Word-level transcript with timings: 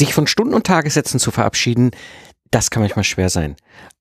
Sich 0.00 0.14
von 0.14 0.26
Stunden- 0.26 0.54
und 0.54 0.66
Tagessätzen 0.66 1.20
zu 1.20 1.30
verabschieden, 1.30 1.90
das 2.50 2.70
kann 2.70 2.82
manchmal 2.82 3.04
schwer 3.04 3.28
sein. 3.28 3.56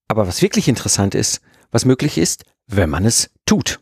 Aber 0.08 0.26
was 0.30 0.42
wirklich 0.42 0.70
interessant 0.70 1.14
ist, 1.14 1.42
was 1.72 1.84
möglich 1.84 2.18
ist, 2.18 2.46
wenn 2.68 2.90
man 2.90 3.04
es 3.04 3.32
tut. 3.46 3.82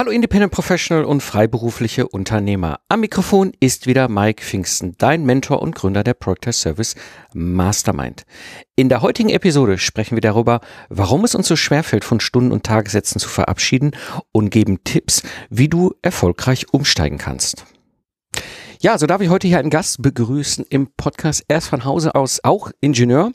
Hallo 0.00 0.12
Independent 0.12 0.50
Professional 0.50 1.04
und 1.04 1.22
freiberufliche 1.22 2.08
Unternehmer. 2.08 2.80
Am 2.88 3.00
Mikrofon 3.00 3.52
ist 3.60 3.86
wieder 3.86 4.08
Mike 4.08 4.42
Pfingsten, 4.42 4.94
dein 4.96 5.26
Mentor 5.26 5.60
und 5.60 5.74
Gründer 5.74 6.02
der 6.02 6.14
Project 6.14 6.54
Service 6.54 6.94
Mastermind. 7.34 8.24
In 8.76 8.88
der 8.88 9.02
heutigen 9.02 9.28
Episode 9.28 9.76
sprechen 9.76 10.16
wir 10.16 10.22
darüber, 10.22 10.60
warum 10.88 11.26
es 11.26 11.34
uns 11.34 11.48
so 11.48 11.54
schwerfällt, 11.54 12.06
von 12.06 12.18
Stunden- 12.18 12.50
und 12.50 12.64
Tagessätzen 12.64 13.20
zu 13.20 13.28
verabschieden 13.28 13.90
und 14.32 14.48
geben 14.48 14.82
Tipps, 14.84 15.22
wie 15.50 15.68
du 15.68 15.92
erfolgreich 16.00 16.72
umsteigen 16.72 17.18
kannst. 17.18 17.66
Ja, 18.80 18.96
so 18.96 19.06
darf 19.06 19.20
ich 19.20 19.28
heute 19.28 19.48
hier 19.48 19.58
einen 19.58 19.68
Gast 19.68 20.00
begrüßen 20.00 20.64
im 20.70 20.88
Podcast. 20.96 21.44
Er 21.48 21.58
ist 21.58 21.68
von 21.68 21.84
Hause 21.84 22.14
aus 22.14 22.42
auch 22.42 22.70
Ingenieur 22.80 23.32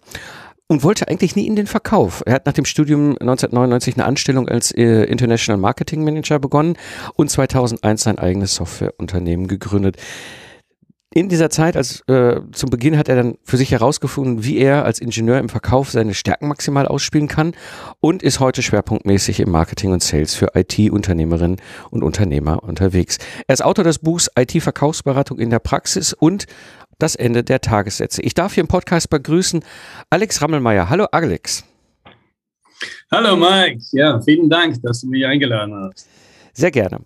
und 0.67 0.83
wollte 0.83 1.07
eigentlich 1.07 1.35
nie 1.35 1.47
in 1.47 1.55
den 1.55 1.67
Verkauf. 1.67 2.23
Er 2.25 2.33
hat 2.33 2.45
nach 2.45 2.53
dem 2.53 2.65
Studium 2.65 3.11
1999 3.19 3.95
eine 3.95 4.05
Anstellung 4.05 4.47
als 4.47 4.71
äh, 4.71 5.03
International 5.03 5.59
Marketing 5.59 6.03
Manager 6.03 6.39
begonnen 6.39 6.77
und 7.15 7.29
2001 7.29 8.03
sein 8.03 8.17
eigenes 8.17 8.55
Softwareunternehmen 8.55 9.47
gegründet. 9.47 9.97
In 11.17 11.29
dieser 11.29 11.49
Zeit, 11.49 11.77
als 11.77 12.01
äh, 12.09 12.41
zum 12.51 12.69
Beginn 12.69 12.97
hat 12.97 13.07
er 13.07 13.15
dann 13.15 13.37
für 13.41 13.55
sich 13.55 13.71
herausgefunden, 13.71 14.43
wie 14.43 14.57
er 14.57 14.83
als 14.83 14.99
Ingenieur 14.99 15.39
im 15.39 15.47
Verkauf 15.47 15.89
seine 15.89 16.13
Stärken 16.13 16.49
maximal 16.49 16.85
ausspielen 16.89 17.29
kann 17.29 17.53
und 18.01 18.21
ist 18.21 18.41
heute 18.41 18.61
schwerpunktmäßig 18.61 19.39
im 19.39 19.49
Marketing 19.49 19.93
und 19.93 20.03
Sales 20.03 20.35
für 20.35 20.49
IT-Unternehmerinnen 20.55 21.61
und 21.89 22.03
Unternehmer 22.03 22.61
unterwegs. 22.63 23.17
Er 23.47 23.53
ist 23.53 23.63
Autor 23.63 23.85
des 23.85 23.99
Buchs 23.99 24.29
IT-Verkaufsberatung 24.37 25.39
in 25.39 25.51
der 25.51 25.59
Praxis 25.59 26.11
und 26.11 26.47
das 26.97 27.15
Ende 27.15 27.43
der 27.43 27.61
Tagessätze. 27.61 28.21
Ich 28.21 28.33
darf 28.33 28.53
hier 28.53 28.61
im 28.61 28.67
Podcast 28.67 29.09
begrüßen 29.09 29.63
Alex 30.09 30.41
Rammelmeier. 30.41 30.89
Hallo 30.89 31.05
Alex. 31.11 31.63
Hallo 33.11 33.35
Mike. 33.35 33.81
Ja, 33.91 34.21
vielen 34.21 34.49
Dank, 34.49 34.81
dass 34.81 35.01
du 35.01 35.07
mich 35.07 35.25
eingeladen 35.25 35.73
hast. 35.75 36.07
Sehr 36.53 36.71
gerne. 36.71 36.99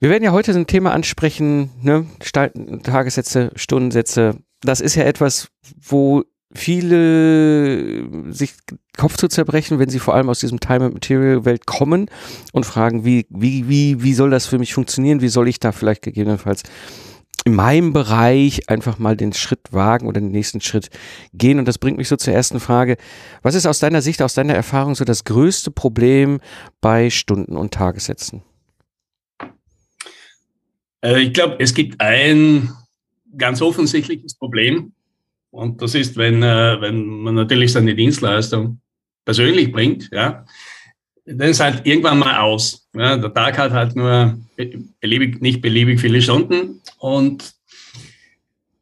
Wir 0.00 0.08
werden 0.08 0.24
ja 0.24 0.32
heute 0.32 0.52
ein 0.52 0.66
Thema 0.66 0.92
ansprechen, 0.92 1.70
ne? 1.82 2.06
Tagessätze, 2.82 3.50
Stundensätze. 3.54 4.36
Das 4.62 4.80
ist 4.80 4.94
ja 4.94 5.04
etwas, 5.04 5.48
wo 5.78 6.24
viele 6.52 8.32
sich 8.32 8.54
Kopf 8.96 9.16
zu 9.16 9.28
zerbrechen, 9.28 9.78
wenn 9.78 9.88
sie 9.88 9.98
vor 9.98 10.14
allem 10.14 10.28
aus 10.30 10.40
diesem 10.40 10.58
Time 10.58 10.86
and 10.86 10.94
Material 10.94 11.44
Welt 11.44 11.66
kommen 11.66 12.10
und 12.52 12.66
fragen, 12.66 13.04
wie, 13.04 13.26
wie, 13.30 13.68
wie, 13.68 14.02
wie 14.02 14.14
soll 14.14 14.30
das 14.30 14.46
für 14.46 14.58
mich 14.58 14.74
funktionieren? 14.74 15.20
Wie 15.20 15.28
soll 15.28 15.48
ich 15.48 15.60
da 15.60 15.70
vielleicht 15.72 16.02
gegebenenfalls 16.02 16.62
in 17.44 17.54
meinem 17.54 17.92
Bereich 17.92 18.68
einfach 18.68 18.98
mal 18.98 19.16
den 19.16 19.32
Schritt 19.32 19.72
wagen 19.72 20.06
oder 20.06 20.20
den 20.20 20.30
nächsten 20.30 20.60
Schritt 20.60 20.90
gehen. 21.32 21.58
Und 21.58 21.66
das 21.66 21.78
bringt 21.78 21.96
mich 21.96 22.08
so 22.08 22.16
zur 22.16 22.34
ersten 22.34 22.60
Frage. 22.60 22.96
Was 23.42 23.54
ist 23.54 23.66
aus 23.66 23.78
deiner 23.78 24.02
Sicht, 24.02 24.22
aus 24.22 24.34
deiner 24.34 24.54
Erfahrung 24.54 24.94
so 24.94 25.04
das 25.04 25.24
größte 25.24 25.70
Problem 25.70 26.40
bei 26.80 27.10
Stunden- 27.10 27.56
und 27.56 27.72
Tagessätzen? 27.72 28.42
Äh, 31.02 31.20
ich 31.20 31.32
glaube, 31.32 31.56
es 31.58 31.74
gibt 31.74 32.00
ein 32.00 32.70
ganz 33.36 33.62
offensichtliches 33.62 34.34
Problem. 34.34 34.92
Und 35.50 35.82
das 35.82 35.94
ist, 35.94 36.16
wenn, 36.16 36.42
äh, 36.42 36.80
wenn 36.80 37.04
man 37.04 37.34
natürlich 37.34 37.72
seine 37.72 37.94
Dienstleistung 37.94 38.80
persönlich 39.24 39.72
bringt, 39.72 40.10
ja, 40.12 40.44
dann 41.26 41.48
ist 41.48 41.60
halt 41.60 41.86
irgendwann 41.86 42.18
mal 42.18 42.38
aus. 42.38 42.88
Ja, 42.94 43.16
der 43.16 43.32
Tag 43.32 43.58
hat 43.58 43.72
halt 43.72 43.96
nur 43.96 44.38
beliebig, 45.00 45.40
nicht 45.40 45.60
beliebig 45.60 46.00
viele 46.00 46.20
Stunden 46.20 46.80
und 46.98 47.54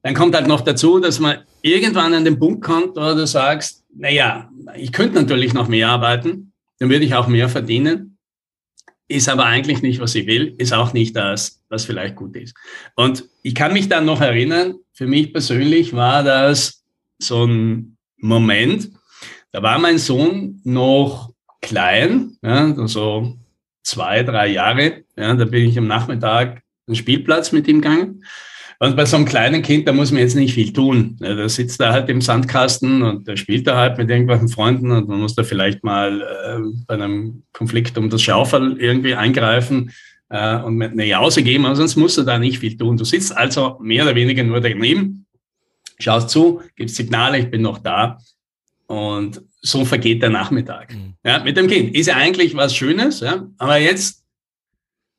dann 0.02 0.14
kommt 0.14 0.34
halt 0.34 0.46
noch 0.46 0.60
dazu, 0.60 1.00
dass 1.00 1.18
man 1.18 1.38
irgendwann 1.62 2.14
an 2.14 2.24
den 2.24 2.38
Punkt 2.38 2.64
kommt, 2.64 2.96
wo 2.96 3.14
du 3.14 3.26
sagst, 3.26 3.84
naja, 3.94 4.50
ich 4.76 4.92
könnte 4.92 5.16
natürlich 5.16 5.52
noch 5.52 5.68
mehr 5.68 5.88
arbeiten, 5.88 6.52
dann 6.78 6.88
würde 6.88 7.04
ich 7.04 7.14
auch 7.14 7.26
mehr 7.26 7.48
verdienen, 7.48 8.16
ist 9.08 9.28
aber 9.28 9.46
eigentlich 9.46 9.82
nicht, 9.82 10.00
was 10.00 10.14
ich 10.14 10.26
will, 10.26 10.54
ist 10.58 10.72
auch 10.72 10.92
nicht 10.92 11.16
das, 11.16 11.62
was 11.68 11.84
vielleicht 11.84 12.14
gut 12.14 12.36
ist. 12.36 12.54
Und 12.94 13.24
ich 13.42 13.54
kann 13.54 13.72
mich 13.72 13.88
dann 13.88 14.04
noch 14.04 14.20
erinnern, 14.20 14.76
für 14.92 15.06
mich 15.06 15.32
persönlich 15.32 15.94
war 15.94 16.22
das 16.22 16.84
so 17.18 17.44
ein 17.44 17.96
Moment, 18.16 18.90
da 19.50 19.62
war 19.62 19.78
mein 19.78 19.98
Sohn 19.98 20.60
noch 20.64 21.32
klein, 21.60 22.36
ja, 22.42 22.74
so 22.86 23.36
zwei, 23.82 24.22
drei 24.22 24.48
Jahre. 24.48 25.04
Ja, 25.16 25.34
da 25.34 25.44
bin 25.44 25.68
ich 25.68 25.78
am 25.78 25.86
Nachmittag 25.86 26.62
den 26.86 26.94
Spielplatz 26.94 27.52
mit 27.52 27.68
ihm 27.68 27.80
gegangen. 27.80 28.24
Und 28.80 28.94
bei 28.96 29.04
so 29.06 29.16
einem 29.16 29.24
kleinen 29.24 29.62
Kind, 29.62 29.88
da 29.88 29.92
muss 29.92 30.12
man 30.12 30.20
jetzt 30.20 30.36
nicht 30.36 30.54
viel 30.54 30.72
tun. 30.72 31.16
Ja, 31.20 31.34
da 31.34 31.48
sitzt 31.48 31.80
er 31.80 31.92
halt 31.92 32.08
im 32.08 32.20
Sandkasten 32.20 33.02
und 33.02 33.26
da 33.26 33.36
spielt 33.36 33.66
er 33.66 33.76
halt 33.76 33.98
mit 33.98 34.08
irgendwelchen 34.08 34.48
Freunden 34.48 34.92
und 34.92 35.08
man 35.08 35.18
muss 35.18 35.34
da 35.34 35.42
vielleicht 35.42 35.82
mal 35.82 36.20
äh, 36.20 36.60
bei 36.86 36.94
einem 36.94 37.42
Konflikt 37.52 37.98
um 37.98 38.08
das 38.08 38.22
Schaufel 38.22 38.76
irgendwie 38.78 39.16
eingreifen 39.16 39.90
äh, 40.28 40.58
und 40.58 40.80
eine 40.80 41.06
Jause 41.06 41.42
geben, 41.42 41.66
aber 41.66 41.74
sonst 41.74 41.96
musst 41.96 42.18
du 42.18 42.22
da 42.22 42.38
nicht 42.38 42.60
viel 42.60 42.76
tun. 42.76 42.96
Du 42.96 43.04
sitzt 43.04 43.36
also 43.36 43.78
mehr 43.80 44.04
oder 44.04 44.14
weniger 44.14 44.44
nur 44.44 44.60
daneben, 44.60 45.26
schaust 45.98 46.30
zu, 46.30 46.62
gibst 46.76 46.94
Signale, 46.94 47.38
ich 47.38 47.50
bin 47.50 47.62
noch 47.62 47.78
da 47.78 48.18
und 48.86 49.42
so 49.70 49.84
vergeht 49.84 50.22
der 50.22 50.30
Nachmittag. 50.30 50.92
Mhm. 50.92 51.14
Ja, 51.24 51.42
mit 51.42 51.56
dem 51.56 51.66
Kind. 51.66 51.94
Ist 51.94 52.06
ja 52.06 52.16
eigentlich 52.16 52.56
was 52.56 52.74
Schönes, 52.74 53.20
ja. 53.20 53.46
Aber 53.58 53.78
jetzt 53.78 54.24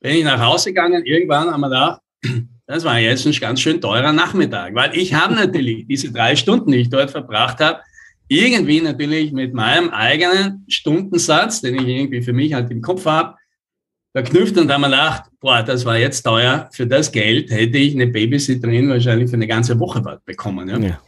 bin 0.02 0.16
ich 0.16 0.24
nach 0.24 0.40
Hause 0.40 0.70
gegangen, 0.70 1.06
irgendwann 1.06 1.52
haben 1.52 1.62
wir 1.62 1.70
gedacht, 1.70 2.02
das 2.68 2.84
war 2.84 3.00
jetzt 3.00 3.26
ein 3.26 3.34
ganz 3.34 3.62
schön 3.62 3.82
teurer 3.82 4.14
Nachmittag, 4.14 4.76
weil 4.76 4.96
ich 4.96 5.14
habe 5.14 5.36
natürlich 5.36 5.88
diese 5.88 6.12
drei 6.12 6.36
Stunden, 6.36 6.72
die 6.72 6.80
ich 6.80 6.90
dort 6.90 7.12
verbracht 7.12 7.60
habe, 7.60 7.82
irgendwie 8.28 8.80
natürlich 8.80 9.32
mit 9.32 9.54
meinem 9.54 9.90
eigenen 9.90 10.64
Stundensatz, 10.68 11.62
den 11.62 11.76
ich 11.76 11.88
irgendwie 11.88 12.22
für 12.22 12.34
mich 12.34 12.54
halt 12.54 12.70
im 12.70 12.82
Kopf 12.82 13.06
habe, 13.06 13.36
verknüpft 14.12 14.58
und 14.58 14.72
haben 14.72 14.82
wir 14.82 14.90
gedacht, 14.90 15.24
boah, 15.40 15.64
das 15.64 15.84
war 15.84 15.98
jetzt 15.98 16.22
teuer. 16.22 16.70
Für 16.72 16.86
das 16.86 17.12
Geld 17.12 17.50
hätte 17.50 17.78
ich 17.78 17.96
eine 17.96 18.08
Babysitterin 18.08 18.90
wahrscheinlich 18.90 19.30
für 19.30 19.36
eine 19.36 19.48
ganze 19.48 19.80
Woche 19.80 20.20
bekommen. 20.26 20.70
Ja? 20.70 20.78
ja. 20.78 21.00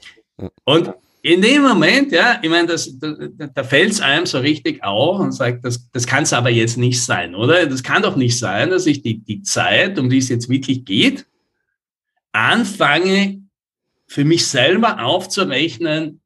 Und 0.65 0.93
in 1.23 1.41
dem 1.41 1.61
Moment, 1.61 2.11
ja, 2.11 2.39
ich 2.41 2.49
meine, 2.49 2.67
das, 2.67 2.97
da, 2.97 3.15
da 3.53 3.63
fällt 3.63 3.91
es 3.91 4.01
einem 4.01 4.25
so 4.25 4.39
richtig 4.39 4.83
auf 4.83 5.19
und 5.19 5.31
sagt, 5.31 5.63
das, 5.63 5.89
das 5.91 6.07
kann 6.07 6.23
es 6.23 6.33
aber 6.33 6.49
jetzt 6.49 6.77
nicht 6.77 7.03
sein, 7.03 7.35
oder? 7.35 7.67
Das 7.67 7.83
kann 7.83 8.01
doch 8.01 8.15
nicht 8.15 8.37
sein, 8.37 8.71
dass 8.71 8.87
ich 8.87 9.03
die, 9.03 9.19
die 9.19 9.43
Zeit, 9.43 9.99
um 9.99 10.09
die 10.09 10.17
es 10.17 10.29
jetzt 10.29 10.49
wirklich 10.49 10.83
geht, 10.83 11.27
anfange, 12.31 13.41
für 14.07 14.25
mich 14.25 14.47
selber 14.47 15.03
aufzurechnen 15.03 16.21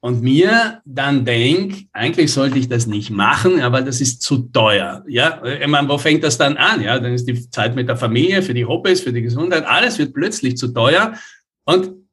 und 0.00 0.22
mir 0.22 0.80
dann 0.84 1.24
denke, 1.24 1.86
eigentlich 1.92 2.32
sollte 2.32 2.58
ich 2.58 2.68
das 2.68 2.86
nicht 2.86 3.10
machen, 3.10 3.60
aber 3.62 3.82
das 3.82 4.00
ist 4.00 4.22
zu 4.22 4.38
teuer. 4.52 5.04
Ja, 5.08 5.42
ich 5.44 5.66
meine, 5.66 5.88
wo 5.88 5.98
fängt 5.98 6.22
das 6.22 6.38
dann 6.38 6.56
an? 6.56 6.82
Ja, 6.82 7.00
dann 7.00 7.14
ist 7.14 7.26
die 7.26 7.50
Zeit 7.50 7.74
mit 7.74 7.88
der 7.88 7.96
Familie, 7.96 8.42
für 8.42 8.54
die 8.54 8.64
Hobbys, 8.64 9.00
für 9.00 9.12
die 9.12 9.22
Gesundheit, 9.22 9.64
alles 9.66 9.98
wird 9.98 10.14
plötzlich 10.14 10.56
zu 10.56 10.68
teuer 10.68 11.14
und 11.64 12.03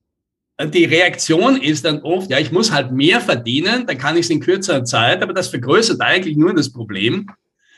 die 0.66 0.86
Reaktion 0.86 1.62
ist 1.62 1.86
dann 1.86 2.02
oft, 2.02 2.30
ja, 2.30 2.38
ich 2.40 2.52
muss 2.52 2.72
halt 2.72 2.92
mehr 2.92 3.22
verdienen, 3.22 3.88
dann 3.88 3.98
kann 3.98 4.16
ich 4.16 4.26
es 4.26 4.30
in 4.30 4.40
kürzerer 4.40 4.84
Zeit, 4.84 5.24
aber 5.24 5.34
das 5.34 5.48
vergrößert 5.48 6.02
eigentlich 6.02 6.38
nur 6.38 6.54
das 6.54 6.72
Problem, 6.72 7.28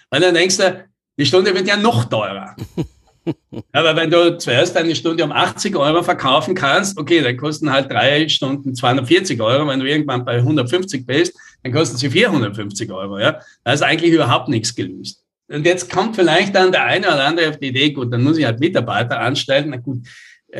weil 0.09 0.21
dann 0.21 0.33
denkst 0.33 0.57
du, 0.57 0.85
die 1.17 1.25
Stunde 1.25 1.53
wird 1.53 1.67
ja 1.67 1.77
noch 1.77 2.05
teurer. 2.05 2.55
aber 3.71 3.95
wenn 3.95 4.09
du 4.09 4.37
zuerst 4.37 4.75
eine 4.75 4.95
Stunde 4.95 5.23
um 5.23 5.31
80 5.31 5.75
Euro 5.75 6.03
verkaufen 6.03 6.55
kannst, 6.55 6.97
okay, 6.97 7.21
dann 7.21 7.37
kosten 7.37 7.71
halt 7.71 7.91
drei 7.91 8.27
Stunden 8.27 8.75
240 8.75 9.39
Euro. 9.41 9.67
Wenn 9.67 9.79
du 9.79 9.87
irgendwann 9.87 10.25
bei 10.25 10.37
150 10.37 11.05
bist, 11.05 11.37
dann 11.61 11.71
kosten 11.71 11.97
sie 11.97 12.09
450 12.09 12.91
Euro. 12.91 13.19
Ja? 13.19 13.39
Da 13.63 13.73
ist 13.73 13.83
eigentlich 13.83 14.11
überhaupt 14.11 14.49
nichts 14.49 14.75
gelöst. 14.75 15.23
Und 15.47 15.65
jetzt 15.65 15.91
kommt 15.91 16.15
vielleicht 16.15 16.55
dann 16.55 16.71
der 16.71 16.85
eine 16.85 17.07
oder 17.07 17.25
andere 17.25 17.49
auf 17.49 17.59
die 17.59 17.67
Idee, 17.67 17.91
gut, 17.91 18.11
dann 18.11 18.23
muss 18.23 18.37
ich 18.37 18.45
halt 18.45 18.59
Mitarbeiter 18.59 19.19
anstellen. 19.19 19.69
Na 19.69 19.77
gut, 19.77 19.99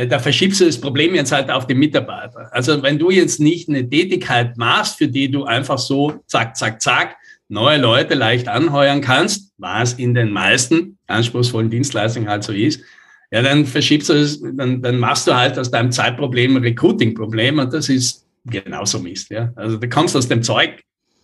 da 0.07 0.19
verschiebst 0.19 0.61
du 0.61 0.65
das 0.65 0.79
Problem 0.79 1.13
jetzt 1.15 1.31
halt 1.31 1.51
auf 1.51 1.67
den 1.67 1.77
Mitarbeiter. 1.77 2.49
Also 2.51 2.81
wenn 2.81 2.97
du 2.97 3.11
jetzt 3.11 3.39
nicht 3.39 3.69
eine 3.69 3.87
Tätigkeit 3.87 4.57
machst, 4.57 4.97
für 4.97 5.07
die 5.07 5.29
du 5.29 5.45
einfach 5.45 5.77
so 5.77 6.21
zack, 6.27 6.57
zack, 6.57 6.81
zack 6.81 7.15
neue 7.49 7.77
Leute 7.77 8.15
leicht 8.15 8.47
anheuern 8.47 9.01
kannst, 9.01 9.51
was 9.57 9.93
in 9.93 10.13
den 10.13 10.31
meisten 10.31 10.97
anspruchsvollen 11.07 11.69
Dienstleistungen 11.69 12.27
halt 12.27 12.43
so 12.43 12.53
ist, 12.53 12.81
ja, 13.31 13.41
dann 13.41 13.65
verschiebst 13.65 14.09
du 14.09 14.13
es, 14.13 14.41
dann, 14.53 14.81
dann 14.81 14.97
machst 14.97 15.27
du 15.27 15.35
halt 15.35 15.57
aus 15.57 15.71
deinem 15.71 15.91
Zeitproblem 15.91 16.55
ein 16.55 16.63
Recruiting-Problem 16.63 17.59
und 17.59 17.73
das 17.73 17.89
ist 17.89 18.25
genauso 18.45 18.99
Mist. 18.99 19.29
Ja? 19.31 19.51
Also 19.55 19.77
du 19.77 19.89
kommst 19.89 20.15
aus 20.15 20.27
dem 20.27 20.43
Zeug 20.43 20.81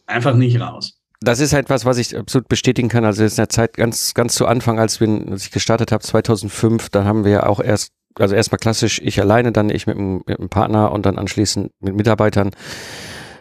einfach 0.08 0.34
nicht 0.34 0.60
raus. 0.60 1.00
das 1.22 1.40
ist 1.40 1.54
etwas, 1.54 1.86
was 1.86 1.98
ich 1.98 2.18
absolut 2.18 2.48
bestätigen 2.48 2.90
kann. 2.90 3.06
Also 3.06 3.24
in 3.24 3.36
der 3.36 3.50
Zeit 3.50 3.74
ganz, 3.74 4.14
ganz 4.14 4.34
zu 4.36 4.48
Anfang, 4.48 4.80
als, 4.80 5.00
wir, 5.00 5.08
als 5.30 5.46
ich 5.46 5.52
gestartet 5.52 5.92
habe, 5.92 6.04
2005, 6.04 6.90
da 6.90 7.04
haben 7.04 7.26
wir 7.26 7.32
ja 7.32 7.44
auch 7.46 7.60
erst, 7.60 7.92
also 8.20 8.36
erstmal 8.36 8.60
klassisch 8.60 9.02
ich 9.04 9.20
alleine, 9.20 9.52
dann 9.52 9.70
ich 9.70 9.88
mit 9.88 9.98
einem, 9.98 10.22
mit 10.26 10.40
einem 10.40 10.50
Partner 10.50 10.92
und 10.92 11.06
dann 11.06 11.18
anschließend 11.18 11.72
mit 11.80 11.96
Mitarbeitern 11.96 12.52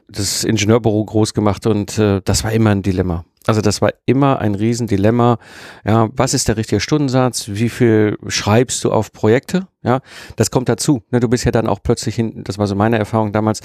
das 0.08 0.44
Ingenieurbüro 0.44 1.04
groß 1.04 1.34
gemacht 1.34 1.66
und 1.66 1.98
äh, 1.98 2.22
das 2.24 2.42
war 2.44 2.52
immer 2.52 2.70
ein 2.70 2.82
Dilemma. 2.82 3.24
Also 3.46 3.60
das 3.60 3.80
war 3.80 3.92
immer 4.06 4.40
ein 4.40 4.54
Riesendilemma. 4.54 5.38
Ja, 5.84 6.08
was 6.12 6.34
ist 6.34 6.48
der 6.48 6.56
richtige 6.56 6.80
Stundensatz? 6.80 7.48
Wie 7.48 7.68
viel 7.68 8.18
schreibst 8.26 8.84
du 8.84 8.92
auf 8.92 9.12
Projekte? 9.12 9.68
Ja, 9.82 10.00
das 10.36 10.50
kommt 10.50 10.68
dazu. 10.68 11.02
Ne, 11.10 11.20
du 11.20 11.28
bist 11.28 11.44
ja 11.44 11.50
dann 11.50 11.66
auch 11.66 11.82
plötzlich 11.82 12.14
hin, 12.14 12.42
das 12.44 12.58
war 12.58 12.66
so 12.66 12.74
meine 12.74 12.98
Erfahrung 12.98 13.32
damals, 13.32 13.60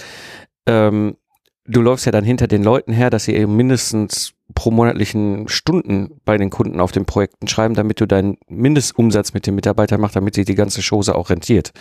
ähm, 0.67 1.17
du 1.65 1.81
läufst 1.81 2.05
ja 2.05 2.11
dann 2.11 2.23
hinter 2.23 2.47
den 2.47 2.63
Leuten 2.63 2.93
her, 2.93 3.09
dass 3.09 3.25
sie 3.25 3.35
eben 3.35 3.55
mindestens 3.55 4.33
pro 4.55 4.71
monatlichen 4.71 5.47
Stunden 5.47 6.19
bei 6.25 6.37
den 6.37 6.49
Kunden 6.49 6.79
auf 6.79 6.91
den 6.91 7.05
Projekten 7.05 7.47
schreiben, 7.47 7.75
damit 7.75 8.01
du 8.01 8.05
deinen 8.05 8.37
Mindestumsatz 8.47 9.33
mit 9.33 9.47
den 9.47 9.55
Mitarbeitern 9.55 10.01
machst, 10.01 10.15
damit 10.15 10.35
sich 10.35 10.45
die 10.45 10.55
ganze 10.55 10.81
Chose 10.81 11.15
auch 11.15 11.29
rentiert. 11.29 11.71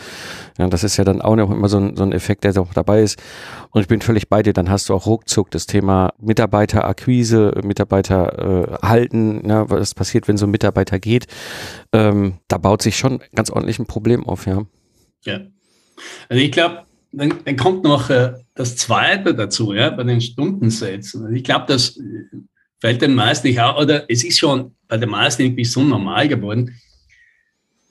Ja, 0.59 0.69
das 0.69 0.85
ist 0.85 0.97
ja 0.97 1.05
dann 1.05 1.20
auch 1.20 1.37
noch 1.37 1.50
immer 1.50 1.69
so 1.69 1.79
ein, 1.79 1.97
so 1.97 2.03
ein 2.03 2.12
Effekt, 2.12 2.44
der 2.44 2.56
auch 2.59 2.73
dabei 2.73 3.03
ist. 3.03 3.20
Und 3.70 3.82
ich 3.82 3.88
bin 3.88 4.00
völlig 4.00 4.29
bei 4.29 4.43
dir, 4.43 4.53
dann 4.53 4.70
hast 4.70 4.88
du 4.88 4.94
auch 4.94 5.06
ruckzuck 5.06 5.50
das 5.50 5.67
Thema 5.67 6.12
Mitarbeiterakquise, 6.20 7.61
Mitarbeiter 7.64 8.79
äh, 8.82 8.87
halten, 8.87 9.49
ja, 9.49 9.69
was 9.69 9.94
passiert, 9.94 10.29
wenn 10.29 10.37
so 10.37 10.47
ein 10.47 10.50
Mitarbeiter 10.50 10.99
geht. 10.99 11.26
Ähm, 11.93 12.35
da 12.49 12.59
baut 12.59 12.82
sich 12.82 12.97
schon 12.97 13.20
ganz 13.35 13.50
ordentlich 13.50 13.79
ein 13.79 13.87
Problem 13.87 14.25
auf, 14.26 14.47
ja. 14.47 14.62
Ja. 15.25 15.41
Also 16.29 16.43
ich 16.43 16.53
glaube, 16.53 16.85
dann, 17.12 17.35
dann 17.44 17.56
kommt 17.56 17.85
noch 17.85 18.11
äh, 18.11 18.32
das 18.55 18.76
Zweite 18.76 19.35
dazu, 19.35 19.73
ja, 19.73 19.91
bei 19.91 20.03
den 20.05 20.20
Stundensätzen. 20.20 21.35
Ich 21.35 21.44
glaube, 21.44 21.67
das 21.69 21.99
fällt 22.82 23.00
den 23.00 23.14
meisten 23.14 23.46
nicht 23.46 23.61
auf, 23.61 23.81
oder 23.81 24.11
es 24.11 24.25
ist 24.25 24.40
schon 24.40 24.75
bei 24.88 24.96
den 24.96 25.08
meisten 25.08 25.43
irgendwie 25.43 25.64
so 25.64 25.84
normal 25.84 26.26
geworden. 26.26 26.76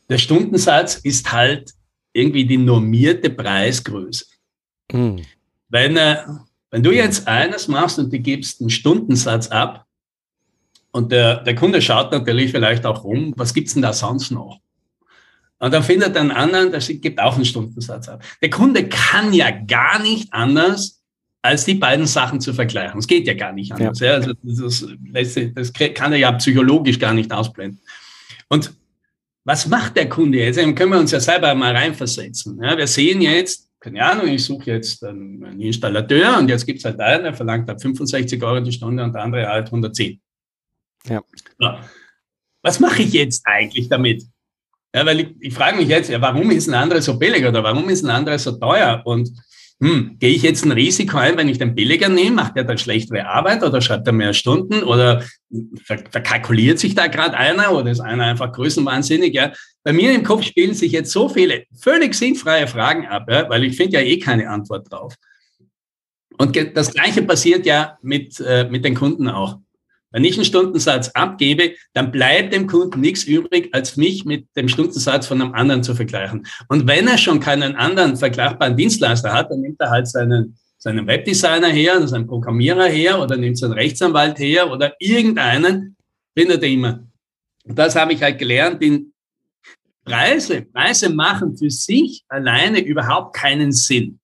Der 0.10 0.18
Stundensatz 0.18 0.96
ist 0.96 1.32
halt 1.32 1.72
irgendwie 2.12 2.46
die 2.46 2.58
normierte 2.58 3.30
Preisgröße. 3.30 4.26
Mhm. 4.92 5.22
Wenn, 5.70 5.96
äh, 5.96 6.18
wenn 6.72 6.84
du 6.84 6.92
jetzt 6.92 7.26
eines 7.26 7.70
machst 7.70 8.00
und 8.00 8.12
du 8.12 8.20
gibst 8.20 8.60
einen 8.60 8.70
Stundensatz 8.70 9.48
ab, 9.48 9.86
und 10.92 11.14
der, 11.14 11.42
der 11.42 11.56
Kunde 11.56 11.82
schaut 11.82 12.12
natürlich 12.12 12.52
vielleicht 12.52 12.86
auch 12.86 13.06
rum, 13.06 13.34
was 13.38 13.54
gibt's 13.54 13.72
denn 13.72 13.82
da 13.82 13.94
sonst 13.94 14.30
noch? 14.30 14.60
Und 15.60 15.74
dann 15.74 15.84
findet 15.84 16.18
er 16.18 16.22
einen 16.22 16.32
anderen, 16.32 16.70
der 16.70 16.82
gibt 16.82 17.18
auch 17.22 17.36
einen 17.36 17.46
Stundensatz 17.46 18.10
ab. 18.10 18.22
Der 18.42 18.50
Kunde 18.50 18.90
kann 18.90 19.32
ja 19.32 19.52
gar 19.52 20.00
nicht 20.00 20.34
anders, 20.34 21.01
als 21.42 21.66
die 21.66 21.76
beiden 21.76 22.06
Sachen 22.06 22.40
zu 22.40 22.54
vergleichen. 22.54 23.00
Es 23.00 23.08
geht 23.08 23.28
ja 23.28 23.34
gar 23.34 23.52
nicht 23.52 23.72
anders. 23.72 24.00
Ja. 24.00 24.08
ja. 24.08 24.14
Also 24.16 24.34
das, 24.44 24.86
das, 25.14 25.54
das, 25.56 25.74
kann 25.74 26.12
er 26.12 26.20
ja 26.20 26.32
psychologisch 26.34 27.00
gar 27.00 27.14
nicht 27.14 27.32
ausblenden. 27.32 27.82
Und 28.48 28.74
was 29.44 29.68
macht 29.68 29.96
der 29.96 30.08
Kunde 30.08 30.38
jetzt? 30.38 30.58
Dann 30.58 30.76
können 30.76 30.92
wir 30.92 31.00
uns 31.00 31.12
ja 31.12 31.20
selber 31.20 31.54
mal 31.56 31.76
reinversetzen. 31.76 32.62
Ja, 32.62 32.78
wir 32.78 32.86
sehen 32.86 33.22
jetzt, 33.22 33.70
keine 33.80 34.04
Ahnung, 34.04 34.28
ich 34.28 34.44
suche 34.44 34.72
jetzt 34.72 35.04
einen 35.04 35.60
Installateur 35.60 36.38
und 36.38 36.48
jetzt 36.48 36.66
gibt 36.66 36.80
es 36.80 36.86
halt 36.86 37.00
einen, 37.00 37.24
der 37.24 37.34
verlangt 37.34 37.68
halt 37.68 37.82
65 37.82 38.42
Euro 38.44 38.60
die 38.60 38.72
Stunde 38.72 39.04
und 39.04 39.14
der 39.14 39.24
andere 39.24 39.48
halt 39.48 39.66
110. 39.66 40.22
Ja. 41.08 41.24
So. 41.58 41.70
Was 42.62 42.80
mache 42.80 43.02
ich 43.02 43.14
jetzt 43.14 43.42
eigentlich 43.46 43.90
damit? 43.90 44.24
Ja, 44.94 45.06
weil 45.06 45.22
ich, 45.22 45.36
ich 45.40 45.54
frage 45.54 45.78
mich 45.78 45.88
jetzt, 45.88 46.12
ja, 46.12 46.22
warum 46.22 46.52
ist 46.52 46.68
ein 46.68 46.76
anderer 46.76 47.02
so 47.02 47.18
billig 47.18 47.44
oder 47.44 47.64
warum 47.64 47.90
ist 47.90 48.04
ein 48.04 48.12
anderer 48.12 48.38
so 48.38 48.52
teuer? 48.52 49.02
Und 49.06 49.32
hm, 49.82 50.18
gehe 50.20 50.30
ich 50.30 50.44
jetzt 50.44 50.64
ein 50.64 50.72
Risiko 50.72 51.18
ein, 51.18 51.38
wenn 51.38 51.50
ich 51.50 51.58
den 51.58 51.74
billiger 51.74 52.08
nehme? 52.08 52.36
Macht 52.36 52.56
er 52.56 52.64
dann 52.64 52.78
schlechtere 52.78 53.26
Arbeit 53.28 53.64
oder 53.64 53.82
schreibt 53.82 54.06
er 54.06 54.14
mehr 54.14 54.34
Stunden 54.34 54.84
oder 54.84 55.24
ver 55.84 55.98
verkalkuliert 56.12 56.78
sich 56.78 56.94
da 56.94 57.08
gerade 57.08 57.36
einer 57.36 57.74
oder 57.74 57.90
ist 57.90 58.00
einer 58.00 58.26
einfach 58.26 58.52
größenwahnsinnig? 58.52 59.34
Ja, 59.34 59.52
bei 59.84 59.92
mir 59.92 60.14
im 60.14 60.24
Kopf 60.24 60.44
spielen 60.44 60.76
sich 60.76 60.92
jetzt 60.92 61.12
so 61.12 61.30
viele 61.30 61.64
völlig 61.74 62.14
sinnfreie 62.14 62.68
Fragen 62.68 63.08
ab, 63.08 63.26
ja, 63.28 63.50
weil 63.50 63.64
ich 63.64 63.76
finde 63.76 63.94
ja 63.94 64.02
eh 64.02 64.20
keine 64.20 64.50
Antwort 64.50 64.92
drauf. 64.92 65.16
Und 66.38 66.56
das 66.76 66.94
Gleiche 66.94 67.24
passiert 67.24 67.66
ja 67.66 67.98
mit, 68.04 68.40
äh, 68.40 68.68
mit 68.70 68.86
den 68.86 68.94
Kunden 68.94 69.28
auch. 69.30 69.58
Wenn 70.12 70.26
ich 70.26 70.36
einen 70.36 70.46
Stundensatz 70.46 71.10
abgebe, 71.10 71.76
dann 71.94 72.12
bleibt 72.12 72.54
dem 72.54 72.68
Kunden 72.68 73.00
nichts 73.00 73.24
übrig, 73.24 73.70
als 73.74 73.96
mich 73.96 74.26
mit 74.26 74.48
dem 74.56 74.68
Stundensatz 74.68 75.28
von 75.28 75.42
einem 75.42 75.54
anderen 75.54 75.84
zu 75.84 75.96
vergleichen. 75.96 76.46
Und 76.68 76.88
wenn 76.88 77.08
er 77.08 77.18
schon 77.18 77.40
keinen 77.40 77.76
anderen 77.76 78.18
vergleichbaren 78.18 78.76
Dienstleister 78.76 79.34
hat, 79.34 79.50
dann 79.52 79.62
nimmt 79.62 79.80
er 79.80 79.90
halt 79.90 80.08
seinen, 80.08 80.58
seinen 80.78 81.08
Webdesigner 81.08 81.70
her, 81.70 82.06
seinen 82.08 82.28
Programmierer 82.28 82.88
her 82.88 83.22
oder 83.22 83.38
nimmt 83.38 83.58
seinen 83.58 83.74
Rechtsanwalt 83.74 84.38
her 84.40 84.70
oder 84.70 84.94
irgendeinen, 85.00 85.96
findet 86.36 86.62
er 86.62 86.70
immer. 86.70 87.04
Und 87.64 87.80
das 87.80 87.96
habe 87.96 88.14
ich 88.14 88.22
halt 88.22 88.38
gelernt, 88.38 88.82
in 88.82 89.14
Preise, 90.04 90.64
Preise 90.64 91.10
machen 91.10 91.56
für 91.56 91.70
sich 91.70 92.24
alleine 92.28 92.80
überhaupt 92.80 93.36
keinen 93.36 93.72
Sinn. 93.72 94.20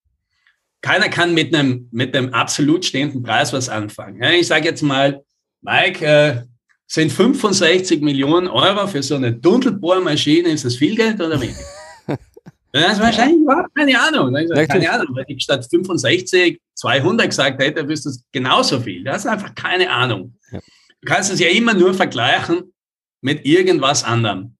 Keiner 0.81 1.09
kann 1.09 1.33
mit 1.33 1.55
einem, 1.55 1.87
mit 1.91 2.15
einem 2.15 2.33
absolut 2.33 2.85
stehenden 2.85 3.23
Preis 3.23 3.53
was 3.53 3.69
anfangen. 3.69 4.21
Ich 4.23 4.47
sage 4.47 4.65
jetzt 4.65 4.81
mal, 4.81 5.23
Mike, 5.67 6.05
äh, 6.05 6.43
sind 6.87 7.11
65 7.11 8.01
Millionen 8.01 8.47
Euro 8.47 8.87
für 8.87 9.03
so 9.03 9.15
eine 9.15 9.33
Dunkelbohrmaschine, 9.33 10.49
ist 10.49 10.63
das 10.63 10.77
viel 10.77 10.95
Geld 10.95 11.19
oder 11.21 11.39
wenig? 11.39 11.55
Das 12.73 12.93
ist 12.93 13.01
wahrscheinlich 13.01 13.39
überhaupt 13.39 13.73
keine 13.75 13.99
Ahnung. 13.99 14.31
Sage, 14.33 14.67
keine 14.67 14.91
Ahnung, 14.91 15.15
wenn 15.15 15.25
ich 15.29 15.41
statt 15.41 15.65
65 15.67 16.61
200 16.75 17.27
gesagt 17.27 17.59
hätte, 17.59 17.87
wüsste 17.87 18.09
das 18.09 18.23
genauso 18.31 18.79
viel. 18.79 19.03
Das 19.03 19.23
ist 19.23 19.25
einfach 19.25 19.55
keine 19.55 19.89
Ahnung. 19.89 20.35
Ja. 20.51 20.59
Du 20.59 21.07
kannst 21.07 21.31
es 21.31 21.39
ja 21.39 21.47
immer 21.47 21.73
nur 21.73 21.93
vergleichen 21.95 22.73
mit 23.21 23.45
irgendwas 23.45 24.03
anderem. 24.03 24.57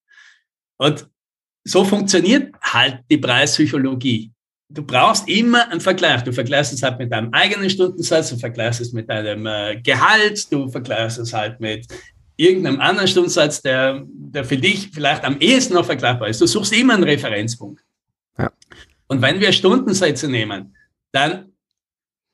Und 0.77 1.07
so 1.63 1.83
funktioniert 1.83 2.55
halt 2.61 3.03
die 3.11 3.17
Preispsychologie 3.17 4.31
du 4.69 4.83
brauchst 4.83 5.27
immer 5.29 5.69
einen 5.69 5.81
Vergleich. 5.81 6.23
Du 6.23 6.31
vergleichst 6.31 6.73
es 6.73 6.83
halt 6.83 6.99
mit 6.99 7.11
deinem 7.11 7.33
eigenen 7.33 7.69
Stundensatz, 7.69 8.29
du 8.29 8.37
vergleichst 8.37 8.81
es 8.81 8.93
mit 8.93 9.09
deinem 9.09 9.45
äh, 9.45 9.81
Gehalt, 9.81 10.51
du 10.51 10.67
vergleichst 10.67 11.19
es 11.19 11.33
halt 11.33 11.59
mit 11.59 11.87
irgendeinem 12.35 12.79
anderen 12.79 13.07
Stundensatz, 13.07 13.61
der, 13.61 14.03
der 14.07 14.45
für 14.45 14.57
dich 14.57 14.89
vielleicht 14.93 15.23
am 15.23 15.39
ehesten 15.39 15.73
noch 15.73 15.85
vergleichbar 15.85 16.27
ist. 16.29 16.41
Du 16.41 16.47
suchst 16.47 16.73
immer 16.73 16.93
einen 16.93 17.03
Referenzpunkt. 17.03 17.83
Ja. 18.37 18.51
Und 19.07 19.21
wenn 19.21 19.39
wir 19.39 19.51
Stundensätze 19.51 20.27
nehmen, 20.27 20.75
dann 21.11 21.51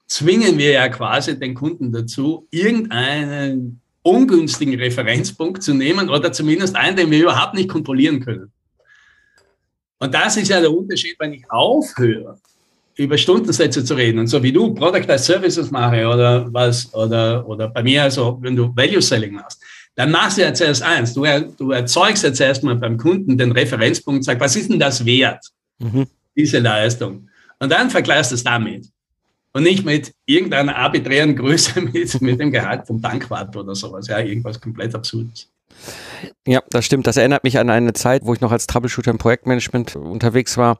zwingen 0.08 0.58
wir 0.58 0.72
ja 0.72 0.90
quasi 0.90 1.40
den 1.40 1.54
Kunden 1.54 1.92
dazu, 1.92 2.48
irgendeinen 2.52 3.80
ungünstigen 4.02 4.78
Referenzpunkt 4.78 5.64
zu 5.64 5.74
nehmen 5.74 6.10
oder 6.10 6.34
zumindest 6.34 6.76
einen, 6.76 6.98
den 6.98 7.10
wir 7.10 7.22
überhaupt 7.22 7.54
nicht 7.54 7.70
kontrollieren 7.70 8.20
können. 8.20 8.53
Und 10.04 10.14
das 10.14 10.36
ist 10.36 10.50
ja 10.50 10.60
der 10.60 10.70
Unterschied, 10.70 11.16
wenn 11.18 11.32
ich 11.32 11.50
aufhöre, 11.50 12.38
über 12.98 13.18
Stundensätze 13.18 13.86
zu 13.86 13.94
reden 13.94 14.20
und 14.20 14.28
so 14.28 14.44
wie 14.44 14.52
du 14.52 14.74
Product 14.74 15.10
as 15.10 15.26
Services 15.26 15.72
mache 15.72 16.06
oder 16.06 16.54
was, 16.54 16.94
oder, 16.94 17.48
oder 17.48 17.70
bei 17.70 17.82
mir, 17.84 18.04
also 18.04 18.38
wenn 18.42 18.54
du 18.54 18.76
Value 18.76 19.02
Selling 19.02 19.32
machst, 19.32 19.62
dann 19.96 20.12
machst 20.12 20.38
du 20.38 20.42
ja 20.42 20.54
zuerst 20.54 20.84
eins. 20.84 21.14
Du, 21.14 21.24
du 21.58 21.72
erzeugst 21.72 22.22
jetzt 22.24 22.42
erstmal 22.42 22.76
beim 22.76 22.98
Kunden 22.98 23.38
den 23.38 23.54
Referenzpunkt, 23.54 24.26
sag, 24.26 24.42
was 24.42 24.58
ist 24.58 24.70
denn 24.70 24.78
das 24.78 25.06
wert, 25.06 25.46
mhm. 25.80 26.06
diese 26.36 26.60
Leistung? 26.60 27.30
Und 27.60 27.72
dann 27.72 27.90
vergleichst 27.90 28.32
du 28.32 28.36
es 28.36 28.44
damit. 28.44 28.86
Und 29.54 29.64
nicht 29.64 29.86
mit 29.86 30.12
irgendeiner 30.26 30.76
arbiträren 30.76 31.34
Größe 31.34 31.80
mit, 31.94 32.22
mit 32.22 32.42
dem 32.42 32.52
Gehalt 32.52 32.86
vom 32.86 33.02
Tankwart 33.02 33.56
oder 33.56 33.74
sowas. 33.74 34.08
Ja, 34.08 34.20
irgendwas 34.20 34.60
komplett 34.60 34.94
Absurdes. 34.94 35.48
Ja, 36.48 36.62
das 36.70 36.86
stimmt. 36.86 37.08
Das 37.08 37.18
erinnert 37.18 37.44
mich 37.44 37.60
an 37.60 37.70
eine 37.70 37.94
Zeit, 37.94 38.26
wo 38.26 38.34
ich 38.34 38.42
noch 38.42 38.52
als 38.52 38.68
Troubleshooter 38.68 39.12
im 39.12 39.18
Projektmanagement 39.18 39.96
unterwegs 39.96 40.58
war. 40.58 40.80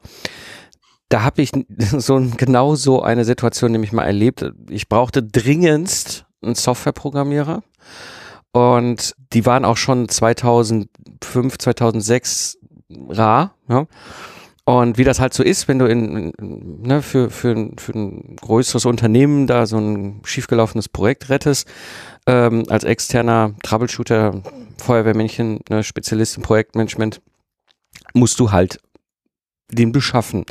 Da 1.08 1.22
habe 1.22 1.42
ich 1.42 1.52
so 1.78 2.20
genau 2.36 2.74
so 2.74 3.02
eine 3.02 3.24
Situation 3.24 3.72
nämlich 3.72 3.92
mal 3.92 4.04
erlebt. 4.04 4.44
Ich 4.68 4.88
brauchte 4.88 5.22
dringendst 5.22 6.26
einen 6.42 6.54
Softwareprogrammierer. 6.54 7.62
Und 8.52 9.14
die 9.32 9.46
waren 9.46 9.64
auch 9.64 9.76
schon 9.76 10.08
2005, 10.08 11.58
2006 11.58 12.58
rar. 13.08 13.54
Ja. 13.68 13.86
Und 14.64 14.96
wie 14.96 15.04
das 15.04 15.20
halt 15.20 15.34
so 15.34 15.42
ist, 15.42 15.68
wenn 15.68 15.78
du 15.78 15.86
in, 15.86 16.32
ne, 16.38 17.02
für, 17.02 17.28
für, 17.30 17.70
für 17.76 17.92
ein 17.92 18.36
größeres 18.36 18.86
Unternehmen 18.86 19.46
da 19.46 19.66
so 19.66 19.76
ein 19.76 20.22
schiefgelaufenes 20.24 20.88
Projekt 20.88 21.28
rettest, 21.28 21.68
ähm, 22.26 22.64
als 22.68 22.84
externer 22.84 23.54
Troubleshooter, 23.62 24.42
Feuerwehrmännchen, 24.78 25.60
ne, 25.68 25.82
Spezialist 25.82 26.36
im 26.36 26.42
Projektmanagement, 26.42 27.20
musst 28.12 28.40
du 28.40 28.52
halt 28.52 28.78
den 29.70 29.92
beschaffen. 29.92 30.44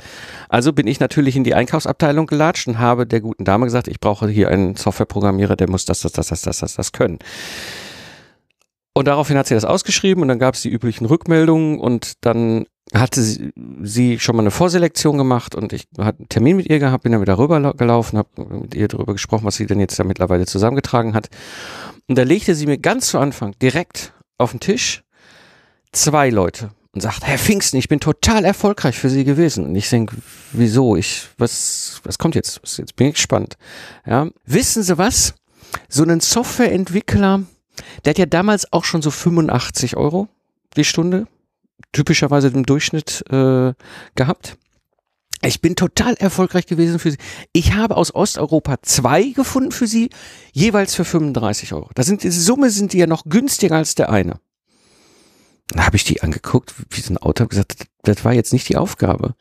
Also 0.50 0.74
bin 0.74 0.88
ich 0.88 1.00
natürlich 1.00 1.36
in 1.36 1.44
die 1.44 1.54
Einkaufsabteilung 1.54 2.28
gelatscht 2.28 2.68
und 2.68 2.80
habe 2.80 3.06
der 3.06 3.22
guten 3.22 3.46
Dame 3.46 3.66
gesagt, 3.66 3.88
ich 3.88 4.00
brauche 4.00 4.28
hier 4.28 4.50
einen 4.50 4.76
Softwareprogrammierer, 4.76 5.56
der 5.56 5.70
muss 5.70 5.86
das, 5.86 6.02
das, 6.02 6.14
das, 6.14 6.28
das, 6.28 6.42
das, 6.42 6.60
das, 6.60 6.76
das 6.76 6.92
können. 6.92 7.20
Und 8.96 9.08
daraufhin 9.08 9.38
hat 9.38 9.48
sie 9.48 9.56
das 9.56 9.66
ausgeschrieben 9.66 10.22
und 10.22 10.28
dann 10.28 10.40
gab 10.40 10.56
es 10.56 10.62
die 10.62 10.70
üblichen 10.70 11.06
Rückmeldungen 11.06 11.80
und 11.80 12.14
dann 12.22 12.66
hatte 12.94 13.22
sie, 13.24 13.52
sie 13.82 14.20
schon 14.20 14.36
mal 14.36 14.44
eine 14.44 14.52
Vorselektion 14.52 15.18
gemacht 15.18 15.56
und 15.56 15.74
ich 15.74 15.88
hatte 15.98 16.20
einen 16.20 16.30
Termin 16.30 16.58
mit 16.58 16.70
ihr 16.70 16.80
gehabt, 16.80 17.04
bin 17.04 17.12
dann 17.12 17.22
wieder 17.22 17.38
rüber 17.38 17.74
gelaufen, 17.74 18.18
habe 18.18 18.30
mit 18.62 18.76
ihr 18.76 18.88
darüber 18.88 19.14
gesprochen, 19.14 19.46
was 19.46 19.56
sie 19.56 19.66
denn 19.66 19.80
jetzt 19.80 19.98
da 20.00 20.04
mittlerweile 20.04 20.46
zusammengetragen 20.46 21.16
hat. 21.16 21.30
Und 22.08 22.18
da 22.18 22.24
legte 22.24 22.56
sie 22.56 22.68
mir 22.68 22.78
ganz 22.78 23.08
zu 23.08 23.20
Anfang 23.20 23.56
direkt 23.62 24.14
auf 24.38 24.52
den 24.52 24.60
Tisch 24.60 25.04
zwei 25.92 26.30
Leute 26.30 26.72
und 26.94 27.02
sagt, 27.02 27.24
Herr 27.24 27.40
Pfingsten, 27.40 27.78
ich 27.78 27.88
bin 27.88 28.00
total 28.00 28.46
erfolgreich 28.46 28.98
für 28.98 29.10
Sie 29.10 29.24
gewesen. 29.24 29.66
Und 29.66 29.76
ich 29.76 29.90
denke, 29.90 30.16
wieso? 30.52 30.96
Ich, 30.96 31.28
was, 31.38 32.02
was 32.04 32.20
kommt 32.20 32.36
jetzt? 32.36 32.62
Jetzt 32.78 32.96
bin 32.96 33.08
ich 33.08 33.16
gespannt. 33.16 33.58
Ja. 34.06 34.28
Wissen 34.46 34.84
Sie 34.84 34.98
was? 34.98 35.34
So 35.90 36.04
ein 36.04 36.20
Softwareentwickler, 36.20 37.44
der 38.06 38.10
hat 38.12 38.20
ja 38.20 38.28
damals 38.28 38.72
auch 38.72 38.84
schon 38.84 39.02
so 39.02 39.10
85 39.10 39.98
Euro 39.98 40.28
die 40.76 40.84
Stunde, 40.84 41.28
typischerweise 41.92 42.48
im 42.48 42.66
Durchschnitt 42.66 43.24
äh, 43.30 43.74
gehabt. 44.16 44.58
Ich 45.46 45.60
bin 45.60 45.76
total 45.76 46.14
erfolgreich 46.16 46.68
gewesen 46.68 47.00
für 47.00 47.12
sie. 47.12 47.18
Ich 47.52 47.74
habe 47.74 47.98
aus 47.98 48.16
Osteuropa 48.16 48.78
zwei 48.82 49.24
gefunden 49.32 49.72
für 49.72 49.88
sie, 49.88 50.10
jeweils 50.54 50.96
für 50.96 51.04
35 51.04 51.74
Euro. 51.74 51.90
Da 51.96 52.04
sind 52.04 52.24
die 52.24 52.32
Summe 52.32 52.70
sind 52.70 52.94
die 52.94 53.00
ja 53.00 53.08
noch 53.08 53.26
günstiger 53.26 53.76
als 53.76 53.96
der 53.96 54.10
eine. 54.10 54.40
Dann 55.68 55.86
habe 55.86 55.96
ich 55.96 56.04
die 56.04 56.22
angeguckt, 56.22 56.74
wie 56.90 57.02
so 57.02 57.14
ein 57.14 57.18
Auto, 57.18 57.46
gesagt, 57.48 57.76
das, 57.80 57.88
das 58.04 58.26
war 58.26 58.34
jetzt 58.34 58.54
nicht 58.54 58.70
die 58.70 58.78
Aufgabe. 58.78 59.36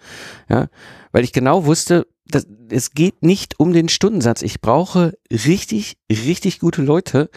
Ja, 0.49 0.69
weil 1.13 1.25
ich 1.25 1.33
genau 1.33 1.67
wusste, 1.67 2.07
das, 2.27 2.47
es 2.69 2.93
geht 2.93 3.23
nicht 3.23 3.61
um 3.61 3.73
den 3.73 3.89
Stundensatz. 3.89 4.43
Ich 4.43 4.61
brauche 4.61 5.17
richtig, 5.31 5.99
richtig 6.11 6.59
gute 6.59 6.83
Leute. 6.83 7.31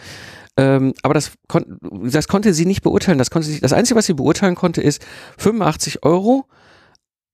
Ähm, 0.56 0.94
aber 1.02 1.14
das, 1.14 1.32
kon 1.48 1.78
das 2.10 2.28
konnte 2.28 2.54
sie 2.54 2.66
nicht 2.66 2.82
beurteilen. 2.82 3.18
Das, 3.18 3.30
konnte 3.30 3.48
sie, 3.48 3.60
das 3.60 3.72
Einzige, 3.72 3.98
was 3.98 4.06
sie 4.06 4.14
beurteilen 4.14 4.54
konnte, 4.54 4.80
ist 4.80 5.04
85 5.38 6.02
Euro 6.04 6.46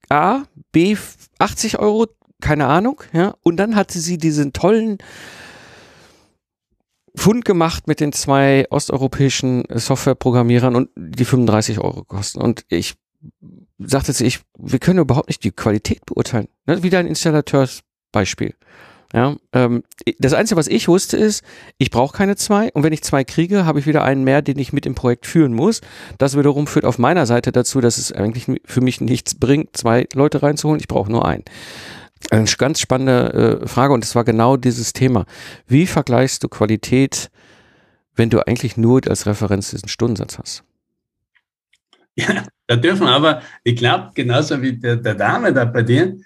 A, 0.09 0.43
B 0.73 0.97
80 1.39 1.79
Euro, 1.79 2.07
keine 2.41 2.67
Ahnung, 2.67 3.03
ja. 3.13 3.35
Und 3.43 3.57
dann 3.57 3.77
hatte 3.77 3.99
sie 3.99 4.19
diesen 4.19 4.53
tollen 4.53 4.99
Fund 7.15 7.45
gemacht 7.45 7.89
mit 7.89 8.01
den 8.01 8.13
zwei 8.13 8.67
osteuropäischen 8.71 9.65
Softwareprogrammierern 9.71 10.77
und 10.77 10.91
die 10.97 11.25
35 11.25 11.79
Euro 11.79 12.05
kosten. 12.05 12.41
Und 12.41 12.65
ich 12.69 12.95
sagte 13.79 14.13
sie, 14.13 14.27
ich, 14.27 14.41
wir 14.59 14.79
können 14.79 14.99
überhaupt 14.99 15.29
nicht 15.29 15.45
die 15.45 15.51
Qualität 15.51 16.05
beurteilen. 16.07 16.49
Ne? 16.67 16.83
Wieder 16.83 16.99
ein 16.99 17.07
Installateursbeispiel. 17.07 18.55
Ja, 19.15 19.37
ähm, 19.53 19.83
das 20.19 20.33
Einzige, 20.33 20.59
was 20.59 20.69
ich 20.69 20.89
wusste, 20.89 21.19
ist, 21.19 21.45
ich 21.77 21.91
brauche 21.91 22.17
keine 22.17 22.35
zwei 22.37 22.71
und 22.73 22.83
wenn 22.83 22.95
ich 22.95 23.03
zwei 23.03 23.25
kriege, 23.25 23.67
habe 23.67 23.79
ich 23.79 23.87
wieder 23.87 24.03
einen 24.05 24.25
mehr, 24.25 24.41
den 24.41 24.59
ich 24.59 24.73
mit 24.73 24.87
im 24.87 24.95
Projekt 24.95 25.27
führen 25.27 25.53
muss. 25.53 25.83
Das 26.17 26.37
wiederum 26.37 26.67
führt 26.67 26.87
auf 26.87 26.99
meiner 26.99 27.27
Seite 27.27 27.53
dazu, 27.53 27.83
dass 27.83 27.99
es 27.99 28.11
eigentlich 28.11 28.47
für 28.65 28.81
mich 28.81 29.03
nichts 29.03 29.35
bringt, 29.35 29.77
zwei 29.77 30.07
Leute 30.15 30.43
reinzuholen. 30.43 30.81
Ich 30.81 30.89
brauche 30.89 31.13
nur 31.13 31.27
einen. 31.27 31.45
Eine 32.31 32.45
ganz 32.57 32.81
spannende 32.81 33.61
äh, 33.63 33.69
Frage 33.69 33.93
und 33.93 34.03
es 34.03 34.15
war 34.15 34.25
genau 34.25 34.57
dieses 34.57 34.95
Thema. 34.95 35.27
Wie 35.67 35.87
vergleichst 35.87 36.43
du 36.43 36.49
Qualität, 36.49 37.31
wenn 38.15 38.31
du 38.31 38.47
eigentlich 38.47 38.79
nur 38.79 39.03
als 39.09 39.27
Referenz 39.27 39.71
diesen 39.71 39.89
Stundensatz 39.89 40.39
hast? 40.39 40.65
Ja, 42.15 42.45
da 42.67 42.77
dürfen 42.77 43.07
aber, 43.07 43.43
ich 43.65 43.77
glaube, 43.77 44.11
genauso 44.15 44.63
wie 44.63 44.79
der, 44.79 44.97
der 44.97 45.15
Dame 45.15 45.53
da 45.53 45.65
bei 45.65 45.83
dir, 45.83 46.17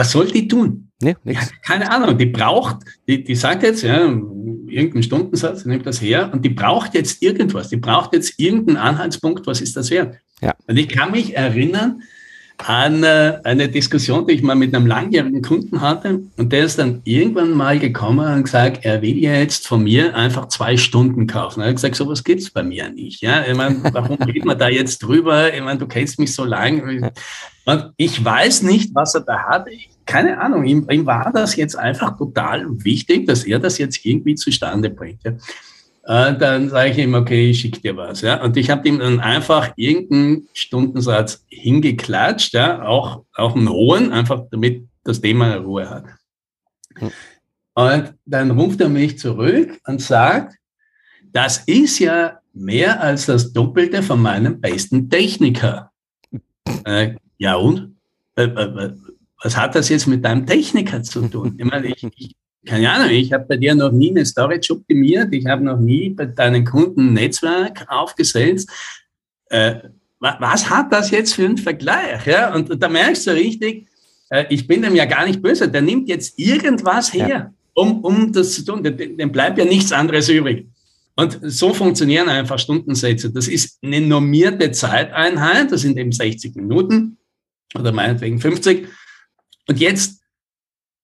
was 0.00 0.12
soll 0.12 0.28
die 0.28 0.48
tun? 0.48 0.88
Nee, 1.02 1.14
ja, 1.24 1.40
keine 1.62 1.90
Ahnung, 1.90 2.16
die 2.16 2.24
braucht, 2.24 2.78
die, 3.06 3.22
die 3.22 3.34
sagt 3.34 3.62
jetzt, 3.62 3.82
ja, 3.82 3.98
irgendeinen 3.98 5.02
Stundensatz, 5.02 5.66
nimmt 5.66 5.84
das 5.84 6.00
her 6.00 6.30
und 6.32 6.42
die 6.42 6.48
braucht 6.48 6.94
jetzt 6.94 7.22
irgendwas, 7.22 7.68
die 7.68 7.76
braucht 7.76 8.14
jetzt 8.14 8.40
irgendeinen 8.40 8.78
Anhaltspunkt, 8.78 9.46
was 9.46 9.60
ist 9.60 9.76
das 9.76 9.90
wert? 9.90 10.16
Ja. 10.40 10.54
Und 10.66 10.78
ich 10.78 10.88
kann 10.88 11.10
mich 11.10 11.36
erinnern 11.36 12.00
an 12.56 13.04
äh, 13.04 13.40
eine 13.44 13.68
Diskussion, 13.68 14.26
die 14.26 14.34
ich 14.34 14.42
mal 14.42 14.54
mit 14.54 14.74
einem 14.74 14.86
langjährigen 14.86 15.42
Kunden 15.42 15.82
hatte 15.82 16.22
und 16.38 16.50
der 16.50 16.64
ist 16.64 16.78
dann 16.78 17.02
irgendwann 17.04 17.52
mal 17.52 17.78
gekommen 17.78 18.34
und 18.34 18.44
gesagt, 18.44 18.84
er 18.84 19.02
will 19.02 19.18
jetzt 19.18 19.68
von 19.68 19.84
mir 19.84 20.14
einfach 20.14 20.48
zwei 20.48 20.78
Stunden 20.78 21.26
kaufen. 21.26 21.60
Er 21.60 21.68
hat 21.68 21.76
gesagt, 21.76 21.96
sowas 21.96 22.24
gibt's 22.24 22.50
bei 22.50 22.62
mir 22.62 22.88
nicht. 22.88 23.20
Ja, 23.20 23.44
ich 23.46 23.54
meine, 23.54 23.82
warum 23.92 24.16
reden 24.22 24.48
wir 24.48 24.54
da 24.54 24.68
jetzt 24.68 25.00
drüber? 25.00 25.52
Ich 25.52 25.62
meine, 25.62 25.78
du 25.78 25.86
kennst 25.86 26.18
mich 26.18 26.34
so 26.34 26.44
lange. 26.44 27.12
Und 27.66 27.92
ich 27.96 28.24
weiß 28.24 28.62
nicht, 28.62 28.94
was 28.94 29.14
er 29.14 29.22
da 29.22 29.44
hat. 29.44 29.68
Ich 29.70 29.89
keine 30.10 30.40
Ahnung, 30.40 30.64
ihm, 30.64 30.88
ihm, 30.90 31.06
war 31.06 31.30
das 31.32 31.54
jetzt 31.54 31.76
einfach 31.76 32.18
total 32.18 32.66
wichtig, 32.84 33.28
dass 33.28 33.44
er 33.44 33.60
das 33.60 33.78
jetzt 33.78 34.04
irgendwie 34.04 34.34
zustande 34.34 34.90
bringt. 34.90 35.20
Ja. 35.22 35.30
Äh, 36.02 36.36
dann 36.36 36.68
sage 36.68 36.90
ich 36.90 36.98
ihm, 36.98 37.14
okay, 37.14 37.50
ich 37.50 37.60
schicke 37.60 37.80
dir 37.80 37.96
was. 37.96 38.20
Ja. 38.22 38.42
Und 38.42 38.56
ich 38.56 38.70
habe 38.70 38.88
ihm 38.88 38.98
dann 38.98 39.20
einfach 39.20 39.72
irgendeinen 39.76 40.48
Stundensatz 40.52 41.44
hingeklatscht, 41.48 42.54
ja, 42.54 42.82
auch, 42.82 43.24
auch 43.36 43.54
einen 43.54 43.68
hohen, 43.68 44.12
einfach 44.12 44.42
damit 44.50 44.88
das 45.04 45.20
Thema 45.20 45.54
Ruhe 45.54 45.88
hat. 45.88 46.06
Hm. 46.96 47.10
Und 47.74 48.14
dann 48.26 48.50
ruft 48.50 48.80
er 48.80 48.88
mich 48.88 49.16
zurück 49.16 49.78
und 49.86 50.02
sagt, 50.02 50.56
das 51.32 51.58
ist 51.68 52.00
ja 52.00 52.40
mehr 52.52 53.00
als 53.00 53.26
das 53.26 53.52
Doppelte 53.52 54.02
von 54.02 54.20
meinem 54.20 54.60
besten 54.60 55.08
Techniker. 55.08 55.92
Äh, 56.84 57.14
ja 57.38 57.54
und? 57.54 57.96
Äh, 58.34 58.46
äh, 58.46 58.86
äh 58.86 58.92
was 59.42 59.56
hat 59.56 59.74
das 59.74 59.88
jetzt 59.88 60.06
mit 60.06 60.24
deinem 60.24 60.46
Techniker 60.46 61.02
zu 61.02 61.28
tun? 61.28 61.54
Ich 61.58 61.64
meine, 61.64 61.88
ich, 61.88 62.02
ich 62.16 62.34
keine 62.66 62.92
Ahnung, 62.92 63.10
ich 63.10 63.32
habe 63.32 63.46
bei 63.48 63.56
dir 63.56 63.74
noch 63.74 63.90
nie 63.90 64.10
eine 64.10 64.26
Storage 64.26 64.72
optimiert, 64.72 65.32
ich 65.32 65.46
habe 65.46 65.64
noch 65.64 65.78
nie 65.78 66.10
bei 66.10 66.26
deinen 66.26 66.64
Kunden 66.64 67.08
ein 67.08 67.12
Netzwerk 67.14 67.86
aufgesetzt. 67.88 68.68
Äh, 69.48 69.76
was 70.18 70.68
hat 70.68 70.92
das 70.92 71.10
jetzt 71.10 71.34
für 71.34 71.46
einen 71.46 71.56
Vergleich? 71.56 72.26
Ja? 72.26 72.54
Und 72.54 72.70
da 72.82 72.88
merkst 72.88 73.26
du 73.26 73.30
richtig, 73.30 73.86
äh, 74.28 74.44
ich 74.50 74.66
bin 74.66 74.82
dem 74.82 74.94
ja 74.94 75.06
gar 75.06 75.26
nicht 75.26 75.40
böse, 75.40 75.68
der 75.68 75.80
nimmt 75.80 76.08
jetzt 76.10 76.38
irgendwas 76.38 77.14
her, 77.14 77.28
ja. 77.28 77.54
um, 77.72 78.04
um 78.04 78.30
das 78.30 78.52
zu 78.52 78.64
tun. 78.64 78.82
Dem 78.82 79.32
bleibt 79.32 79.56
ja 79.56 79.64
nichts 79.64 79.92
anderes 79.92 80.28
übrig. 80.28 80.66
Und 81.16 81.38
so 81.42 81.72
funktionieren 81.72 82.28
einfach 82.28 82.58
Stundensätze. 82.58 83.30
Das 83.30 83.48
ist 83.48 83.78
eine 83.82 84.00
normierte 84.00 84.70
Zeiteinheit, 84.72 85.72
das 85.72 85.80
sind 85.80 85.98
eben 85.98 86.12
60 86.12 86.54
Minuten 86.56 87.16
oder 87.74 87.92
meinetwegen 87.92 88.38
50. 88.38 88.86
Und 89.70 89.78
jetzt 89.78 90.20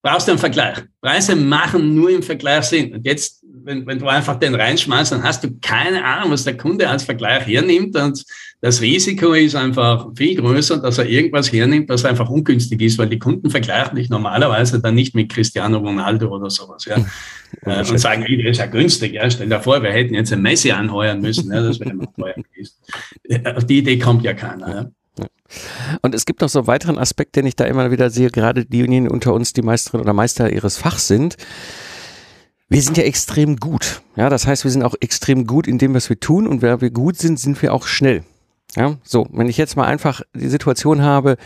brauchst 0.02 0.26
du 0.26 0.32
einen 0.32 0.40
Vergleich. 0.40 0.78
Preise 1.00 1.36
machen 1.36 1.94
nur 1.94 2.10
im 2.10 2.20
Vergleich 2.20 2.64
Sinn. 2.64 2.94
Und 2.94 3.06
jetzt, 3.06 3.44
wenn, 3.62 3.86
wenn 3.86 4.00
du 4.00 4.08
einfach 4.08 4.40
den 4.40 4.56
reinschmeißt, 4.56 5.12
dann 5.12 5.22
hast 5.22 5.44
du 5.44 5.56
keine 5.62 6.04
Ahnung, 6.04 6.32
was 6.32 6.42
der 6.42 6.56
Kunde 6.56 6.88
als 6.88 7.04
Vergleich 7.04 7.46
hernimmt. 7.46 7.94
Und 7.96 8.24
das 8.60 8.80
Risiko 8.80 9.34
ist 9.34 9.54
einfach 9.54 10.08
viel 10.16 10.34
größer, 10.34 10.78
dass 10.78 10.98
er 10.98 11.08
irgendwas 11.08 11.52
hernimmt, 11.52 11.88
was 11.88 12.04
einfach 12.04 12.28
ungünstig 12.28 12.80
ist, 12.82 12.98
weil 12.98 13.08
die 13.08 13.20
Kunden 13.20 13.50
vergleichen 13.50 13.94
dich 13.94 14.10
normalerweise 14.10 14.80
dann 14.80 14.96
nicht 14.96 15.14
mit 15.14 15.30
Cristiano 15.30 15.78
Ronaldo 15.78 16.34
oder 16.34 16.50
sowas. 16.50 16.86
Ja. 16.86 16.98
ja 17.64 17.82
äh, 17.82 17.88
und 17.88 17.98
sagen, 17.98 18.22
hey, 18.22 18.36
der 18.36 18.50
ist 18.50 18.58
ja 18.58 18.66
günstig. 18.66 19.12
Ja. 19.12 19.30
Stell 19.30 19.48
dir 19.48 19.60
vor, 19.60 19.80
wir 19.80 19.92
hätten 19.92 20.14
jetzt 20.14 20.32
ein 20.32 20.42
Messi 20.42 20.72
anheuern 20.72 21.20
müssen. 21.20 21.52
Ja, 21.52 21.62
das 21.62 21.78
wäre 21.78 21.90
immer 21.90 22.12
teuer 22.14 22.34
gewesen. 22.34 22.74
Auf 23.54 23.64
die 23.64 23.78
Idee 23.78 24.00
kommt 24.00 24.24
ja 24.24 24.34
keiner. 24.34 24.68
Ja. 24.68 24.90
Und 26.02 26.14
es 26.14 26.24
gibt 26.24 26.40
noch 26.40 26.48
so 26.48 26.60
einen 26.60 26.68
weiteren 26.68 26.98
Aspekt, 26.98 27.36
den 27.36 27.46
ich 27.46 27.56
da 27.56 27.64
immer 27.64 27.90
wieder 27.90 28.10
sehe, 28.10 28.30
gerade 28.30 28.64
diejenigen 28.64 29.08
unter 29.08 29.34
uns, 29.34 29.52
die 29.52 29.62
Meisterin 29.62 30.00
oder 30.00 30.12
Meister 30.12 30.52
ihres 30.52 30.76
Fachs 30.76 31.06
sind. 31.06 31.36
Wir 32.68 32.82
sind 32.82 32.96
ja 32.96 33.04
extrem 33.04 33.56
gut. 33.56 34.02
Ja, 34.16 34.28
das 34.28 34.46
heißt, 34.46 34.64
wir 34.64 34.70
sind 34.70 34.82
auch 34.82 34.94
extrem 35.00 35.46
gut 35.46 35.68
in 35.68 35.78
dem, 35.78 35.94
was 35.94 36.08
wir 36.08 36.18
tun. 36.18 36.46
Und 36.46 36.62
wenn 36.62 36.80
wir 36.80 36.90
gut 36.90 37.16
sind, 37.16 37.38
sind 37.38 37.60
wir 37.62 37.72
auch 37.72 37.86
schnell. 37.86 38.24
Ja, 38.74 38.96
so. 39.04 39.28
Wenn 39.30 39.48
ich 39.48 39.56
jetzt 39.56 39.76
mal 39.76 39.86
einfach 39.86 40.22
die 40.34 40.48
Situation 40.48 41.02
habe, 41.02 41.36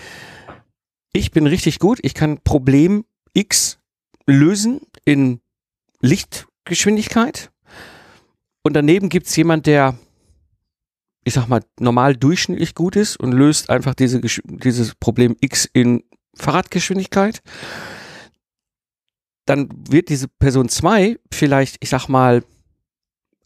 ich 1.12 1.30
bin 1.30 1.46
richtig 1.46 1.78
gut, 1.78 1.98
ich 2.02 2.14
kann 2.14 2.38
Problem 2.42 3.04
X 3.34 3.78
lösen 4.26 4.80
in 5.04 5.40
Lichtgeschwindigkeit. 6.00 7.50
Und 8.62 8.74
daneben 8.74 9.08
gibt's 9.08 9.36
jemand, 9.36 9.66
der 9.66 9.98
ich 11.24 11.34
sag 11.34 11.48
mal, 11.48 11.62
normal 11.78 12.16
durchschnittlich 12.16 12.74
gut 12.74 12.96
ist 12.96 13.16
und 13.16 13.32
löst 13.32 13.70
einfach 13.70 13.94
diese, 13.94 14.20
dieses 14.20 14.94
Problem 14.94 15.36
X 15.40 15.68
in 15.72 16.02
Fahrradgeschwindigkeit, 16.34 17.42
dann 19.46 19.68
wird 19.88 20.08
diese 20.08 20.28
Person 20.28 20.68
2 20.68 21.18
vielleicht, 21.32 21.76
ich 21.80 21.90
sag 21.90 22.08
mal, 22.08 22.42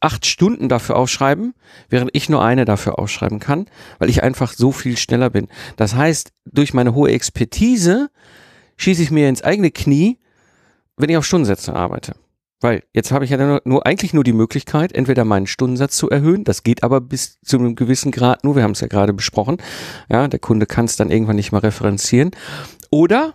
acht 0.00 0.26
Stunden 0.26 0.68
dafür 0.68 0.96
aufschreiben, 0.96 1.54
während 1.88 2.10
ich 2.12 2.28
nur 2.28 2.44
eine 2.44 2.66
dafür 2.66 2.98
aufschreiben 2.98 3.40
kann, 3.40 3.66
weil 3.98 4.10
ich 4.10 4.22
einfach 4.22 4.52
so 4.52 4.70
viel 4.70 4.98
schneller 4.98 5.30
bin. 5.30 5.48
Das 5.76 5.94
heißt, 5.94 6.32
durch 6.44 6.74
meine 6.74 6.94
hohe 6.94 7.10
Expertise 7.10 8.10
schieße 8.76 9.02
ich 9.02 9.10
mir 9.10 9.28
ins 9.30 9.42
eigene 9.42 9.70
Knie, 9.70 10.18
wenn 10.96 11.08
ich 11.08 11.16
auf 11.16 11.24
Stundensätze 11.24 11.74
arbeite. 11.74 12.16
Weil 12.64 12.82
jetzt 12.94 13.12
habe 13.12 13.26
ich 13.26 13.30
ja 13.30 13.36
nur, 13.36 13.60
nur, 13.66 13.84
eigentlich 13.84 14.14
nur 14.14 14.24
die 14.24 14.32
Möglichkeit, 14.32 14.94
entweder 14.94 15.26
meinen 15.26 15.46
Stundensatz 15.46 15.98
zu 15.98 16.08
erhöhen, 16.08 16.44
das 16.44 16.62
geht 16.62 16.82
aber 16.82 17.02
bis 17.02 17.38
zu 17.42 17.58
einem 17.58 17.74
gewissen 17.74 18.10
Grad 18.10 18.42
nur, 18.42 18.56
wir 18.56 18.62
haben 18.62 18.70
es 18.70 18.80
ja 18.80 18.86
gerade 18.86 19.12
besprochen, 19.12 19.58
ja, 20.08 20.28
der 20.28 20.38
Kunde 20.38 20.64
kann 20.64 20.86
es 20.86 20.96
dann 20.96 21.10
irgendwann 21.10 21.36
nicht 21.36 21.52
mehr 21.52 21.62
referenzieren. 21.62 22.30
Oder 22.88 23.34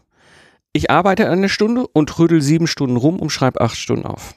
ich 0.74 0.89
arbeite 0.89 1.29
eine 1.29 1.48
Stunde 1.48 1.86
und 1.86 2.09
trödel 2.09 2.41
sieben 2.41 2.65
Stunden 2.65 2.98
rum 2.98 3.19
und 3.19 3.29
schreibe 3.29 3.62
acht 3.62 3.77
Stunden 3.77 4.07
auf. 4.07 4.33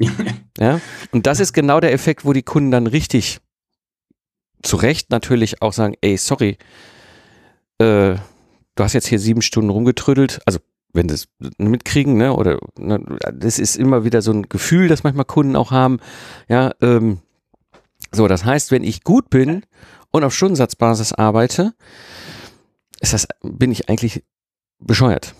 ja, 0.58 0.80
und 1.12 1.28
das 1.28 1.38
ist 1.38 1.52
genau 1.52 1.78
der 1.78 1.92
Effekt, 1.92 2.24
wo 2.24 2.32
die 2.32 2.42
Kunden 2.42 2.72
dann 2.72 2.88
richtig 2.88 3.38
zu 4.64 4.74
Recht 4.74 5.10
natürlich 5.10 5.62
auch 5.62 5.72
sagen, 5.72 5.94
ey, 6.00 6.16
sorry, 6.16 6.58
äh, 7.78 8.16
du 8.74 8.82
hast 8.82 8.94
jetzt 8.94 9.06
hier 9.06 9.20
sieben 9.20 9.40
Stunden 9.40 9.70
rumgetrödelt, 9.70 10.40
also 10.46 10.58
wenn 10.92 11.08
sie 11.08 11.14
es 11.14 11.28
mitkriegen, 11.58 12.16
ne, 12.16 12.34
oder 12.34 12.58
ne, 12.78 13.00
das 13.32 13.58
ist 13.58 13.76
immer 13.76 14.04
wieder 14.04 14.22
so 14.22 14.32
ein 14.32 14.48
Gefühl, 14.48 14.88
das 14.88 15.04
manchmal 15.04 15.24
Kunden 15.24 15.56
auch 15.56 15.70
haben. 15.70 15.98
Ja, 16.48 16.72
ähm, 16.80 17.20
so, 18.10 18.28
das 18.28 18.44
heißt, 18.44 18.70
wenn 18.70 18.84
ich 18.84 19.04
gut 19.04 19.30
bin 19.30 19.62
und 20.10 20.24
auf 20.24 20.34
Stundensatzbasis 20.34 21.12
arbeite, 21.14 21.74
ist 23.00 23.12
das, 23.12 23.26
bin 23.42 23.72
ich 23.72 23.88
eigentlich 23.88 24.22
bescheuert. 24.78 25.34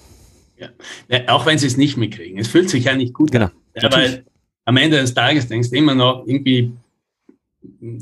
Ja. 0.59 0.68
ja 1.09 1.28
auch 1.28 1.47
wenn 1.47 1.59
sie 1.59 1.66
es 1.66 1.76
nicht 1.76 1.97
mitkriegen. 1.97 2.38
Es 2.38 2.49
fühlt 2.49 2.71
sich 2.71 2.85
ja 2.85 2.94
nicht 2.94 3.12
gut 3.12 3.30
genau. 3.30 3.47
an. 3.47 3.52
Ja, 3.75 3.92
weil 3.92 4.25
am 4.64 4.76
Ende 4.76 5.00
des 5.00 5.14
Tages 5.14 5.49
denkst 5.49 5.71
du 5.71 5.76
immer 5.76 5.94
noch, 5.94 6.26
irgendwie 6.26 6.73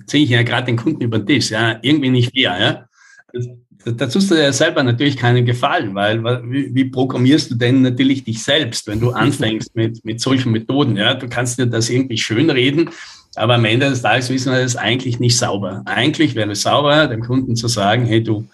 ziehe 0.06 0.24
ich 0.24 0.30
ja 0.30 0.42
gerade 0.42 0.66
den 0.66 0.76
Kunden 0.76 1.02
über 1.02 1.18
den 1.18 1.26
Tisch, 1.26 1.50
ja, 1.50 1.78
irgendwie 1.82 2.10
nicht 2.10 2.32
fair, 2.32 2.60
ja. 2.60 2.88
Da 3.84 4.06
tust 4.06 4.30
du 4.30 4.34
dir 4.34 4.52
selber 4.52 4.82
natürlich 4.82 5.16
keinen 5.16 5.46
Gefallen, 5.46 5.94
weil 5.94 6.22
wie, 6.50 6.74
wie, 6.74 6.84
programmierst 6.84 7.50
du 7.50 7.54
denn 7.54 7.80
natürlich 7.80 8.24
dich 8.24 8.42
selbst, 8.42 8.86
wenn 8.86 9.00
du 9.00 9.10
anfängst 9.10 9.74
mit, 9.74 10.04
mit 10.04 10.20
solchen 10.20 10.52
Methoden? 10.52 10.96
Ja, 10.96 11.14
du 11.14 11.28
kannst 11.28 11.58
dir 11.58 11.66
das 11.66 11.88
irgendwie 11.88 12.18
schönreden, 12.18 12.90
aber 13.36 13.54
am 13.54 13.64
Ende 13.64 13.88
des 13.88 14.02
Tages 14.02 14.28
wissen 14.28 14.52
wir, 14.52 14.60
das 14.60 14.72
ist 14.72 14.76
eigentlich 14.76 15.18
nicht 15.18 15.36
sauber. 15.36 15.82
Eigentlich 15.86 16.34
wäre 16.34 16.50
es 16.52 16.62
sauber, 16.62 17.06
dem 17.06 17.22
Kunden 17.22 17.56
zu 17.56 17.68
sagen, 17.68 18.04
hey 18.04 18.22
du, 18.22 18.46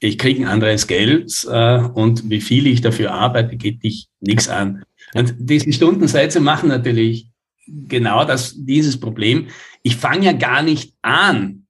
ich 0.00 0.18
kriege 0.18 0.42
ein 0.42 0.48
anderes 0.48 0.86
Geld 0.86 1.32
äh, 1.48 1.78
und 1.78 2.28
wie 2.28 2.40
viel 2.40 2.66
ich 2.66 2.80
dafür 2.80 3.12
arbeite, 3.12 3.56
geht 3.56 3.82
dich 3.84 4.08
nichts 4.20 4.48
an. 4.48 4.82
Und 5.14 5.34
diese 5.38 5.72
Stundensätze 5.72 6.40
machen 6.40 6.68
natürlich 6.68 7.28
genau 7.66 8.24
das, 8.24 8.54
dieses 8.56 8.98
Problem. 8.98 9.46
Ich 9.82 9.96
fange 9.96 10.26
ja 10.26 10.32
gar 10.32 10.62
nicht 10.62 10.94
an, 11.02 11.63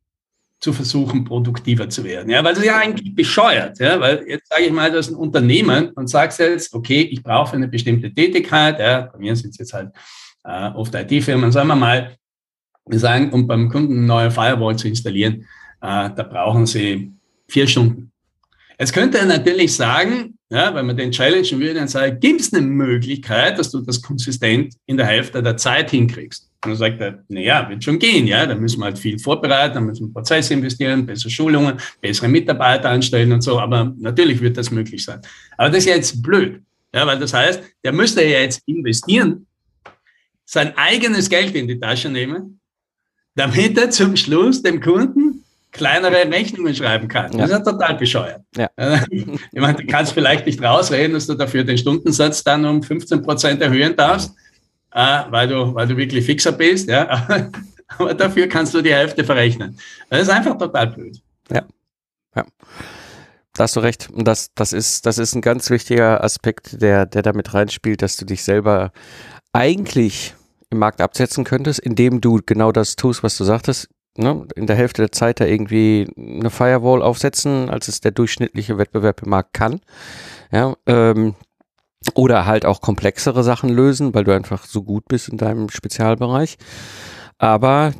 zu 0.64 0.72
versuchen, 0.72 1.24
produktiver 1.24 1.90
zu 1.90 2.04
werden. 2.04 2.30
Ja, 2.30 2.42
weil 2.42 2.54
das 2.54 2.62
ist 2.62 2.68
ja 2.68 2.78
eigentlich 2.78 3.14
bescheuert. 3.14 3.78
Ja, 3.78 4.00
weil 4.00 4.24
jetzt 4.26 4.48
sage 4.48 4.62
ich 4.62 4.72
mal, 4.72 4.90
das 4.90 5.08
ist 5.08 5.12
ein 5.12 5.18
Unternehmen 5.18 5.90
und 5.90 6.08
sagst 6.08 6.38
jetzt, 6.38 6.72
okay, 6.72 7.02
ich 7.02 7.22
brauche 7.22 7.54
eine 7.54 7.68
bestimmte 7.68 8.10
Tätigkeit. 8.10 8.80
Ja, 8.80 9.02
bei 9.12 9.18
mir 9.18 9.36
sind 9.36 9.50
es 9.50 9.58
jetzt 9.58 9.74
halt 9.74 9.90
äh, 10.42 10.70
oft 10.70 10.94
IT-Firmen, 10.94 11.52
sagen 11.52 11.68
wir 11.68 11.76
mal, 11.76 12.16
wir 12.86 12.98
sagen, 12.98 13.30
um 13.30 13.46
beim 13.46 13.68
Kunden 13.68 13.98
eine 13.98 14.06
neue 14.06 14.30
Firewall 14.30 14.76
zu 14.76 14.88
installieren, 14.88 15.42
äh, 15.82 16.08
da 16.16 16.22
brauchen 16.22 16.64
sie 16.64 17.12
vier 17.46 17.66
Stunden. 17.66 18.10
Jetzt 18.78 18.94
könnte 18.94 19.18
er 19.18 19.26
natürlich 19.26 19.76
sagen, 19.76 20.38
ja, 20.48 20.74
wenn 20.74 20.86
man 20.86 20.96
den 20.96 21.12
challengen 21.12 21.60
würde, 21.60 21.74
dann 21.74 21.88
sagen, 21.88 22.18
gibt 22.20 22.40
es 22.40 22.54
eine 22.54 22.66
Möglichkeit, 22.66 23.58
dass 23.58 23.70
du 23.70 23.82
das 23.82 24.00
konsistent 24.00 24.74
in 24.86 24.96
der 24.96 25.06
Hälfte 25.06 25.42
der 25.42 25.58
Zeit 25.58 25.90
hinkriegst? 25.90 26.50
Und 26.64 26.70
dann 26.70 26.78
sagt 26.78 27.00
er, 27.00 27.22
naja, 27.28 27.68
wird 27.68 27.84
schon 27.84 27.98
gehen, 27.98 28.26
ja, 28.26 28.46
da 28.46 28.54
müssen 28.54 28.80
wir 28.80 28.86
halt 28.86 28.98
viel 28.98 29.18
vorbereiten, 29.18 29.74
da 29.74 29.80
müssen 29.80 30.08
wir 30.08 30.12
Prozesse 30.12 30.54
investieren, 30.54 31.04
bessere 31.04 31.30
Schulungen, 31.30 31.76
bessere 32.00 32.28
Mitarbeiter 32.28 32.90
anstellen 32.90 33.32
und 33.32 33.42
so, 33.42 33.58
aber 33.58 33.92
natürlich 33.98 34.40
wird 34.40 34.56
das 34.56 34.70
möglich 34.70 35.04
sein. 35.04 35.20
Aber 35.56 35.68
das 35.68 35.78
ist 35.78 35.86
ja 35.86 35.96
jetzt 35.96 36.22
blöd, 36.22 36.62
ja, 36.94 37.06
weil 37.06 37.18
das 37.18 37.34
heißt, 37.34 37.62
der 37.84 37.92
müsste 37.92 38.24
ja 38.24 38.40
jetzt 38.40 38.62
investieren, 38.66 39.46
sein 40.44 40.72
eigenes 40.76 41.28
Geld 41.28 41.54
in 41.54 41.68
die 41.68 41.78
Tasche 41.78 42.08
nehmen, 42.08 42.60
damit 43.34 43.76
er 43.78 43.90
zum 43.90 44.16
Schluss 44.16 44.62
dem 44.62 44.80
Kunden 44.80 45.44
kleinere 45.74 46.30
Rechnungen 46.30 46.74
schreiben 46.74 47.08
kann. 47.08 47.32
Ja. 47.32 47.38
Das 47.38 47.50
ist 47.50 47.56
ja 47.56 47.72
total 47.72 47.94
bescheuert. 47.96 48.40
Ja. 48.56 48.70
Ich 49.10 49.60
meine, 49.60 49.74
du 49.76 49.86
kannst 49.86 50.12
vielleicht 50.12 50.46
nicht 50.46 50.62
rausreden, 50.62 51.14
dass 51.14 51.26
du 51.26 51.34
dafür 51.34 51.64
den 51.64 51.76
Stundensatz 51.76 52.44
dann 52.44 52.64
um 52.64 52.82
15 52.82 53.22
Prozent 53.22 53.60
erhöhen 53.60 53.96
darfst, 53.96 54.34
weil, 54.94 55.48
du, 55.48 55.74
weil 55.74 55.86
du 55.86 55.96
wirklich 55.96 56.24
fixer 56.24 56.52
bist. 56.52 56.88
Ja? 56.88 57.26
Aber 57.98 58.14
dafür 58.14 58.48
kannst 58.48 58.74
du 58.74 58.80
die 58.80 58.94
Hälfte 58.94 59.24
verrechnen. 59.24 59.78
Das 60.08 60.22
ist 60.22 60.30
einfach 60.30 60.56
total 60.56 60.88
blöd. 60.88 61.20
Ja. 61.50 61.62
ja. 62.34 62.44
Da 63.52 63.62
hast 63.64 63.76
du 63.76 63.80
recht. 63.80 64.10
Und 64.10 64.26
das, 64.26 64.52
das, 64.54 64.72
ist, 64.72 65.06
das 65.06 65.18
ist 65.18 65.34
ein 65.34 65.42
ganz 65.42 65.70
wichtiger 65.70 66.24
Aspekt, 66.24 66.80
der, 66.82 67.06
der 67.06 67.22
damit 67.22 67.54
reinspielt, 67.54 68.02
dass 68.02 68.16
du 68.16 68.24
dich 68.24 68.42
selber 68.42 68.92
eigentlich 69.52 70.34
im 70.70 70.78
Markt 70.78 71.00
absetzen 71.00 71.44
könntest, 71.44 71.78
indem 71.78 72.20
du 72.20 72.40
genau 72.44 72.72
das 72.72 72.96
tust, 72.96 73.22
was 73.22 73.36
du 73.36 73.44
sagtest 73.44 73.88
ne, 74.16 74.46
in 74.56 74.66
der 74.66 74.76
Hälfte 74.76 75.02
der 75.02 75.12
Zeit 75.12 75.40
da 75.40 75.44
irgendwie 75.44 76.08
eine 76.16 76.50
Firewall 76.50 77.02
aufsetzen, 77.02 77.70
als 77.70 77.88
es 77.88 78.00
der 78.00 78.12
durchschnittliche 78.12 78.78
Wettbewerb 78.78 79.22
im 79.22 79.30
Markt 79.30 79.52
kann. 79.52 79.80
Ja, 80.50 80.74
ähm, 80.86 81.34
oder 82.14 82.46
halt 82.46 82.66
auch 82.66 82.80
komplexere 82.80 83.42
Sachen 83.42 83.70
lösen, 83.70 84.14
weil 84.14 84.24
du 84.24 84.34
einfach 84.34 84.64
so 84.66 84.82
gut 84.82 85.04
bist 85.08 85.28
in 85.28 85.38
deinem 85.38 85.68
Spezialbereich. 85.68 86.56
Aber 87.38 87.92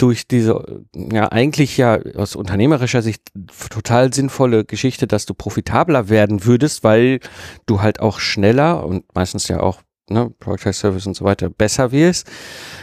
durch 0.00 0.26
diese, 0.26 0.84
ja, 0.94 1.30
eigentlich 1.30 1.76
ja 1.76 1.98
aus 2.14 2.34
unternehmerischer 2.34 3.02
Sicht 3.02 3.22
total 3.70 4.12
sinnvolle 4.12 4.64
Geschichte, 4.64 5.06
dass 5.06 5.26
du 5.26 5.34
profitabler 5.34 6.08
werden 6.08 6.44
würdest, 6.44 6.84
weil 6.84 7.20
du 7.66 7.82
halt 7.82 8.00
auch 8.00 8.18
schneller 8.18 8.86
und 8.86 9.04
meistens 9.14 9.48
ja 9.48 9.60
auch, 9.60 9.82
ne, 10.08 10.32
Product 10.38 10.72
Service 10.72 11.06
und 11.06 11.14
so 11.14 11.24
weiter 11.24 11.50
besser 11.50 11.92
wirst, 11.92 12.30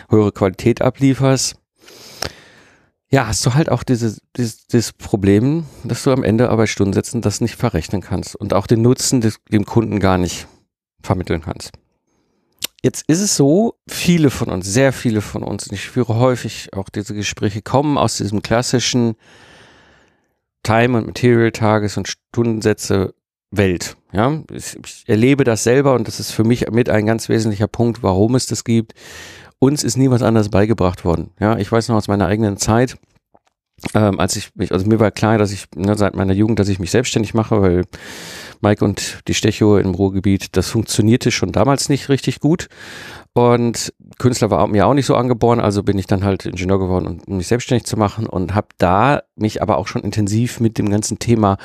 höhere 0.09 0.31
Qualität 0.31 0.81
ablieferst, 0.81 1.55
ja, 3.09 3.27
hast 3.27 3.45
du 3.45 3.53
halt 3.53 3.69
auch 3.69 3.83
dieses, 3.83 4.21
dieses, 4.35 4.67
dieses 4.67 4.93
Problem, 4.93 5.65
dass 5.83 6.03
du 6.03 6.11
am 6.11 6.23
Ende 6.23 6.49
Arbeitsstunden 6.49 7.21
das 7.21 7.41
nicht 7.41 7.55
verrechnen 7.55 8.01
kannst 8.01 8.35
und 8.35 8.53
auch 8.53 8.67
den 8.67 8.81
Nutzen 8.81 9.21
des, 9.21 9.39
dem 9.49 9.65
Kunden 9.65 9.99
gar 9.99 10.17
nicht 10.17 10.47
vermitteln 11.01 11.41
kannst. 11.41 11.71
Jetzt 12.83 13.05
ist 13.07 13.21
es 13.21 13.35
so, 13.35 13.75
viele 13.87 14.29
von 14.29 14.49
uns, 14.49 14.71
sehr 14.71 14.93
viele 14.93 15.21
von 15.21 15.43
uns, 15.43 15.67
und 15.67 15.73
ich 15.73 15.89
führe 15.89 16.15
häufig 16.15 16.73
auch 16.73 16.89
diese 16.89 17.15
Gespräche, 17.15 17.61
kommen 17.61 17.97
aus 17.97 18.17
diesem 18.17 18.41
klassischen 18.41 19.15
Time- 20.63 20.97
und 20.97 21.07
Material-Tages- 21.07 21.97
und 21.97 22.07
Stundensätze 22.07 23.13
Welt. 23.49 23.95
Ja, 24.11 24.43
ich, 24.51 24.77
ich 24.85 25.03
erlebe 25.07 25.45
das 25.45 25.63
selber 25.63 25.93
und 25.93 26.07
das 26.07 26.19
ist 26.19 26.31
für 26.31 26.43
mich 26.43 26.69
mit 26.69 26.89
ein 26.89 27.05
ganz 27.05 27.29
wesentlicher 27.29 27.67
Punkt, 27.67 28.03
warum 28.03 28.35
es 28.35 28.45
das 28.45 28.65
gibt 28.65 28.93
uns 29.59 29.83
ist 29.83 29.97
nie 29.97 30.09
was 30.09 30.21
anderes 30.21 30.49
beigebracht 30.49 31.05
worden. 31.05 31.31
Ja, 31.39 31.57
ich 31.57 31.71
weiß 31.71 31.87
noch 31.89 31.95
aus 31.95 32.07
meiner 32.07 32.27
eigenen 32.27 32.57
Zeit, 32.57 32.97
ähm, 33.93 34.19
als 34.19 34.35
ich 34.35 34.55
mich, 34.55 34.71
also 34.71 34.87
mir 34.87 34.99
war 34.99 35.11
klar, 35.11 35.37
dass 35.37 35.51
ich 35.51 35.65
ne, 35.75 35.95
seit 35.95 36.15
meiner 36.15 36.33
Jugend, 36.33 36.59
dass 36.59 36.67
ich 36.67 36.79
mich 36.79 36.91
selbstständig 36.91 37.33
mache, 37.33 37.61
weil 37.61 37.85
Mike 38.61 38.83
und 38.83 39.19
die 39.27 39.35
Stecho 39.35 39.77
im 39.77 39.93
Ruhrgebiet, 39.93 40.57
das 40.57 40.69
funktionierte 40.69 41.29
schon 41.31 41.51
damals 41.51 41.89
nicht 41.89 42.09
richtig 42.09 42.39
gut. 42.39 42.69
Und 43.33 43.93
Künstler 44.17 44.49
war 44.49 44.65
mir 44.65 44.87
auch 44.87 44.95
nicht 44.95 45.05
so 45.05 45.15
angeboren, 45.15 45.59
also 45.59 45.83
bin 45.83 45.99
ich 45.99 46.07
dann 46.07 46.23
halt 46.23 46.47
Ingenieur 46.47 46.79
geworden, 46.79 47.21
um 47.27 47.37
mich 47.37 47.47
selbstständig 47.47 47.85
zu 47.85 47.97
machen 47.97 48.25
und 48.25 48.55
habe 48.55 48.69
da 48.79 49.21
mich 49.35 49.61
aber 49.61 49.77
auch 49.77 49.85
schon 49.85 50.01
intensiv 50.01 50.59
mit 50.59 50.79
dem 50.79 50.89
ganzen 50.89 51.19
Thema 51.19 51.57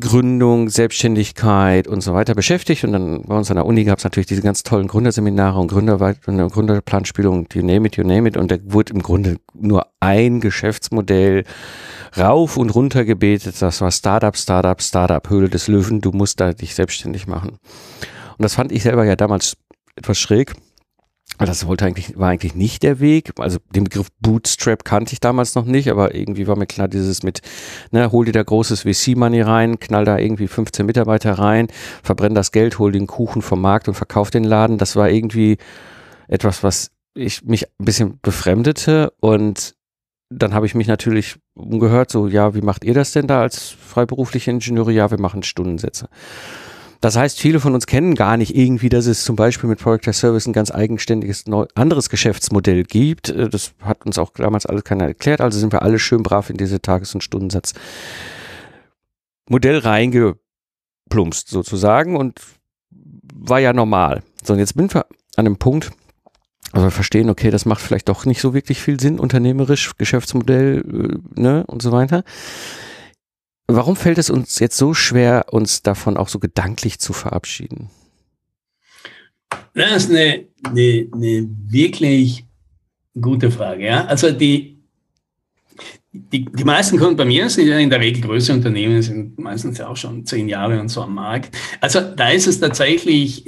Gründung, 0.00 0.68
Selbstständigkeit 0.68 1.86
und 1.86 2.00
so 2.00 2.14
weiter 2.14 2.34
beschäftigt. 2.34 2.84
Und 2.84 2.92
dann 2.92 3.22
bei 3.22 3.36
uns 3.36 3.50
an 3.50 3.56
der 3.56 3.66
Uni 3.66 3.84
gab 3.84 3.98
es 3.98 4.04
natürlich 4.04 4.26
diese 4.26 4.42
ganz 4.42 4.62
tollen 4.62 4.88
Gründerseminare 4.88 5.58
und 5.60 5.68
Gründer 5.68 6.00
und 6.00 6.52
Gründerplanspielung, 6.52 7.46
you 7.52 7.62
name 7.62 7.86
it, 7.86 7.96
you 7.96 8.04
name 8.04 8.28
it. 8.28 8.36
Und 8.36 8.50
da 8.50 8.56
wurde 8.64 8.92
im 8.92 9.02
Grunde 9.02 9.36
nur 9.54 9.86
ein 10.00 10.40
Geschäftsmodell 10.40 11.44
rauf 12.16 12.56
und 12.56 12.70
runter 12.70 13.04
gebetet. 13.04 13.56
Das 13.60 13.80
war 13.80 13.90
Startup, 13.90 14.36
Startup, 14.36 14.80
Startup, 14.82 15.28
Höhle 15.30 15.48
des 15.48 15.68
Löwen. 15.68 16.00
Du 16.00 16.10
musst 16.10 16.40
da 16.40 16.52
dich 16.52 16.74
selbstständig 16.74 17.26
machen. 17.26 17.50
Und 17.50 18.42
das 18.42 18.54
fand 18.54 18.72
ich 18.72 18.82
selber 18.82 19.04
ja 19.04 19.14
damals 19.14 19.56
etwas 19.96 20.18
schräg. 20.18 20.54
Das 21.38 21.66
wollte 21.66 21.84
eigentlich, 21.84 22.18
war 22.18 22.30
eigentlich 22.30 22.54
nicht 22.54 22.82
der 22.82 23.00
Weg. 23.00 23.32
Also 23.38 23.58
den 23.74 23.84
Begriff 23.84 24.08
Bootstrap 24.20 24.84
kannte 24.84 25.12
ich 25.12 25.20
damals 25.20 25.54
noch 25.54 25.64
nicht, 25.64 25.90
aber 25.90 26.14
irgendwie 26.14 26.46
war 26.46 26.56
mir 26.56 26.66
klar, 26.66 26.88
dieses 26.88 27.22
mit, 27.22 27.40
ne, 27.90 28.12
hol 28.12 28.24
dir 28.24 28.32
da 28.32 28.42
großes 28.42 28.82
VC-Money 28.82 29.40
rein, 29.42 29.80
knall 29.80 30.04
da 30.04 30.18
irgendwie 30.18 30.46
15 30.46 30.86
Mitarbeiter 30.86 31.32
rein, 31.32 31.68
verbrenn 32.02 32.34
das 32.34 32.52
Geld, 32.52 32.78
hol 32.78 32.92
den 32.92 33.06
Kuchen 33.06 33.42
vom 33.42 33.60
Markt 33.60 33.88
und 33.88 33.94
verkauf 33.94 34.30
den 34.30 34.44
Laden. 34.44 34.78
Das 34.78 34.96
war 34.96 35.10
irgendwie 35.10 35.58
etwas, 36.28 36.62
was 36.62 36.90
ich 37.14 37.44
mich 37.44 37.66
ein 37.66 37.84
bisschen 37.84 38.18
befremdete 38.22 39.12
und 39.20 39.74
dann 40.30 40.54
habe 40.54 40.66
ich 40.66 40.74
mich 40.74 40.88
natürlich 40.88 41.36
umgehört, 41.54 42.10
so, 42.10 42.26
ja, 42.26 42.54
wie 42.54 42.62
macht 42.62 42.84
ihr 42.84 42.94
das 42.94 43.12
denn 43.12 43.26
da 43.26 43.42
als 43.42 43.68
freiberufliche 43.68 44.50
Ingenieure? 44.50 44.90
Ja, 44.90 45.10
wir 45.10 45.20
machen 45.20 45.42
Stundensätze. 45.42 46.08
Das 47.04 47.16
heißt, 47.16 47.38
viele 47.38 47.60
von 47.60 47.74
uns 47.74 47.86
kennen 47.86 48.14
gar 48.14 48.38
nicht 48.38 48.56
irgendwie, 48.56 48.88
dass 48.88 49.04
es 49.04 49.24
zum 49.24 49.36
Beispiel 49.36 49.68
mit 49.68 49.78
Product 49.78 50.08
as 50.08 50.20
Service 50.20 50.46
ein 50.46 50.54
ganz 50.54 50.70
eigenständiges 50.70 51.44
anderes 51.74 52.08
Geschäftsmodell 52.08 52.84
gibt. 52.84 53.28
Äh, 53.28 53.50
das 53.50 53.74
hat 53.82 54.06
uns 54.06 54.16
auch 54.16 54.30
damals 54.30 54.64
alles 54.64 54.84
keiner 54.84 55.04
erklärt. 55.04 55.42
Also 55.42 55.58
sind 55.58 55.70
wir 55.70 55.82
alle 55.82 55.98
schön 55.98 56.22
brav 56.22 56.48
in 56.48 56.56
diese 56.56 56.80
Tages- 56.80 57.14
und 57.14 57.20
Stundensatz 57.20 57.74
Modell 59.50 59.80
reingeplumpst 59.80 61.50
sozusagen 61.50 62.16
und 62.16 62.40
war 63.34 63.60
ja 63.60 63.74
normal. 63.74 64.22
So, 64.42 64.54
und 64.54 64.58
jetzt 64.58 64.74
sind 64.74 64.94
wir 64.94 65.04
an 65.36 65.44
einem 65.44 65.58
Punkt, 65.58 65.90
also 66.72 66.86
wir 66.86 66.90
verstehen, 66.90 67.28
okay, 67.28 67.50
das 67.50 67.66
macht 67.66 67.82
vielleicht 67.82 68.08
doch 68.08 68.24
nicht 68.24 68.40
so 68.40 68.54
wirklich 68.54 68.80
viel 68.80 68.98
Sinn, 68.98 69.18
unternehmerisch, 69.18 69.94
Geschäftsmodell, 69.98 71.20
äh, 71.36 71.38
ne, 71.38 71.64
und 71.66 71.82
so 71.82 71.92
weiter. 71.92 72.24
Warum 73.66 73.96
fällt 73.96 74.18
es 74.18 74.28
uns 74.28 74.58
jetzt 74.58 74.76
so 74.76 74.92
schwer, 74.92 75.46
uns 75.50 75.82
davon 75.82 76.16
auch 76.16 76.28
so 76.28 76.38
gedanklich 76.38 76.98
zu 76.98 77.12
verabschieden? 77.12 77.88
Das 79.74 80.04
ist 80.04 80.10
eine, 80.10 80.44
eine, 80.64 81.08
eine 81.12 81.48
wirklich 81.68 82.44
gute 83.18 83.50
Frage. 83.50 83.86
Ja? 83.86 84.04
Also 84.04 84.30
die, 84.32 84.78
die, 86.12 86.44
die 86.44 86.64
meisten 86.64 86.98
Kunden 86.98 87.16
bei 87.16 87.24
mir 87.24 87.48
sind 87.48 87.66
ja 87.66 87.78
in 87.78 87.90
der 87.90 88.00
Regel 88.00 88.22
größere 88.22 88.56
Unternehmen, 88.56 89.02
sind 89.02 89.38
meistens 89.38 89.78
ja 89.78 89.88
auch 89.88 89.96
schon 89.96 90.26
zehn 90.26 90.48
Jahre 90.48 90.78
und 90.78 90.88
so 90.88 91.02
am 91.02 91.14
Markt. 91.14 91.56
Also 91.80 92.00
da 92.00 92.28
ist 92.28 92.46
es 92.46 92.60
tatsächlich 92.60 93.44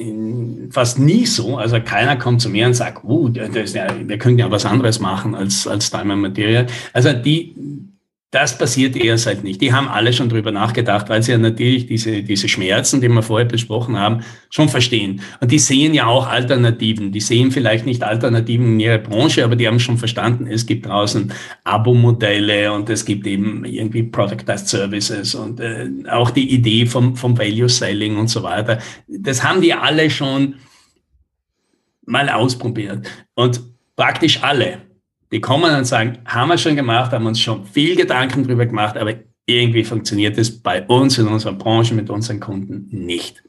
fast 0.71 0.99
nie 0.99 1.27
so. 1.27 1.59
Also 1.59 1.81
keiner 1.81 2.17
kommt 2.17 2.41
zu 2.41 2.49
mir 2.49 2.67
und 2.67 2.75
sagt, 2.75 3.05
uh, 3.05 3.29
das 3.29 3.75
ja, 3.75 3.87
wir 4.05 4.19
können 4.19 4.39
ja 4.39 4.51
was 4.51 4.65
anderes 4.65 4.99
machen 4.99 5.35
als, 5.35 5.67
als 5.67 5.91
Time 5.91 6.17
Material. 6.17 6.67
Also 6.93 7.13
die, 7.13 7.55
das 8.37 8.59
passiert 8.59 8.97
eher 8.97 9.17
seit 9.17 9.45
nicht. 9.45 9.63
Die 9.63 9.73
haben 9.73 9.89
alle 9.89 10.13
schon 10.13 10.29
drüber 10.29 10.53
nachgedacht, 10.53 11.09
weil 11.09 11.23
sie 11.23 11.33
ja 11.33 11.39
natürlich 11.39 11.87
diese, 11.87 12.23
diese 12.23 12.49
Schmerzen, 12.49 13.01
die 13.01 13.09
wir 13.09 13.23
vorher 13.23 13.49
besprochen 13.49 13.99
haben, 13.99 14.21
schon 14.51 14.69
verstehen. 14.69 15.23
Und 15.41 15.53
die 15.53 15.59
sehen 15.59 15.95
ja 15.95 16.05
auch 16.05 16.29
Alternativen. 16.29 17.13
Die 17.13 17.21
sehen 17.21 17.51
vielleicht 17.51 17.87
nicht 17.87 18.03
Alternativen 18.03 18.75
in 18.75 18.81
ihrer 18.81 18.99
Branche, 18.99 19.43
aber 19.43 19.57
die 19.57 19.67
haben 19.67 19.81
schon 19.81 19.97
verstanden, 19.97 20.49
es 20.49 20.67
gibt 20.67 20.85
draußen 20.85 21.33
Abo-Modelle 21.65 22.75
und 22.75 22.91
es 22.91 23.07
gibt 23.07 23.27
eben 23.27 23.65
irgendwie 23.65 24.03
Productized 24.03 24.69
Services 24.69 25.35
und 25.35 25.59
äh, 25.61 25.89
auch 26.11 26.31
die 26.31 26.53
Idee 26.53 26.85
vom, 26.85 27.17
vom 27.17 27.39
Value 27.39 27.71
Selling 27.71 28.19
und 28.19 28.29
so 28.29 28.43
weiter. 28.43 28.81
Das 29.09 29.43
haben 29.43 29.63
die 29.63 29.73
alle 29.73 30.11
schon 30.11 30.57
mal 32.05 32.29
ausprobiert. 32.29 33.09
Und 33.35 33.63
praktisch 33.97 34.43
alle 34.43 34.86
die 35.33 35.41
kommen 35.41 35.75
und 35.75 35.85
sagen, 35.85 36.19
haben 36.25 36.49
wir 36.49 36.59
schon 36.59 36.77
gemacht, 36.77 37.13
haben 37.13 37.27
uns 37.27 37.41
schon 37.41 37.67
viel 37.67 37.97
Gedanken 37.97 38.45
darüber 38.45 38.67
gemacht, 38.67 38.97
aber 38.97 39.15
irgendwie 39.47 39.85
funktioniert 39.85 40.39
es 40.39 40.63
bei 40.63 40.85
uns 40.87 41.19
in 41.19 41.29
unserer 41.29 41.53
Branche 41.53 41.95
mit 41.95 42.11
unseren 42.11 42.41
Kunden 42.41 42.89
nicht. 42.91 43.43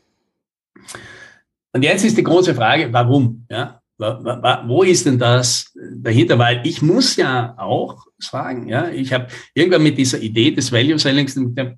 Und 1.73 1.83
jetzt 1.83 2.03
ist 2.03 2.17
die 2.17 2.23
große 2.23 2.55
Frage, 2.55 2.91
warum? 2.91 3.45
Ja? 3.49 3.81
Wo 3.97 4.83
ist 4.83 5.07
denn 5.07 5.17
das 5.17 5.73
dahinter? 5.95 6.37
Weil 6.37 6.61
ich 6.63 6.81
muss 6.81 7.15
ja 7.15 7.55
auch 7.57 8.05
sagen, 8.19 8.67
ja, 8.67 8.89
ich 8.89 9.11
habe 9.11 9.27
irgendwann 9.55 9.83
mit 9.83 9.97
dieser 9.97 10.19
Idee 10.19 10.51
des 10.51 10.71
Value 10.71 10.99
Sellings, 10.99 11.35
mit 11.35 11.57
dem 11.57 11.77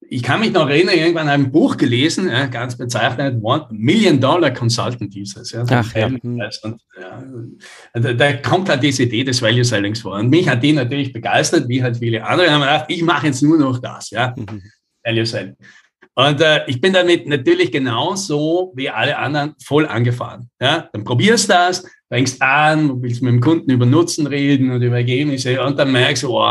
ich 0.00 0.22
kann 0.22 0.40
mich 0.40 0.52
noch 0.52 0.68
erinnern, 0.68 0.96
irgendwann 0.96 1.28
ein 1.28 1.50
Buch 1.50 1.76
gelesen, 1.76 2.28
ja, 2.28 2.46
ganz 2.46 2.76
bezeichnet, 2.76 3.38
One 3.42 3.66
Million 3.70 4.20
Dollar 4.20 4.50
Consultant 4.50 5.12
hieß 5.12 5.36
es. 5.36 5.52
Ja, 5.52 5.64
Ach, 5.68 5.94
ja. 5.94 6.06
Und, 6.06 6.80
ja, 7.00 7.22
da, 7.92 8.12
da, 8.12 8.32
kommt 8.34 8.68
halt 8.68 8.82
diese 8.82 9.02
Idee 9.02 9.24
des 9.24 9.42
Value 9.42 9.64
Sellings 9.64 10.00
vor. 10.00 10.14
Und 10.14 10.30
mich 10.30 10.48
hat 10.48 10.62
die 10.62 10.72
natürlich 10.72 11.12
begeistert, 11.12 11.68
wie 11.68 11.82
halt 11.82 11.98
viele 11.98 12.24
andere. 12.24 12.50
haben 12.50 12.60
gedacht, 12.60 12.86
ich 12.88 13.02
mache 13.02 13.26
jetzt 13.26 13.42
nur 13.42 13.58
noch 13.58 13.78
das, 13.80 14.10
ja, 14.10 14.34
mhm. 14.36 14.62
Value 15.04 15.26
Selling. 15.26 15.56
Und 16.14 16.40
äh, 16.40 16.66
ich 16.66 16.80
bin 16.80 16.92
damit 16.92 17.28
natürlich 17.28 17.70
genauso 17.70 18.72
wie 18.74 18.90
alle 18.90 19.16
anderen 19.18 19.54
voll 19.62 19.86
angefahren. 19.86 20.50
Ja? 20.60 20.88
Dann 20.92 21.04
probierst 21.04 21.48
das, 21.48 21.84
fängst 22.08 22.42
an, 22.42 23.00
willst 23.02 23.22
mit 23.22 23.32
dem 23.32 23.40
Kunden 23.40 23.70
über 23.70 23.86
Nutzen 23.86 24.26
reden 24.26 24.72
und 24.72 24.82
über 24.82 24.96
Ergebnisse 24.96 25.62
und 25.62 25.78
dann 25.78 25.92
merkst 25.92 26.24
du, 26.24 26.36
oh, 26.36 26.42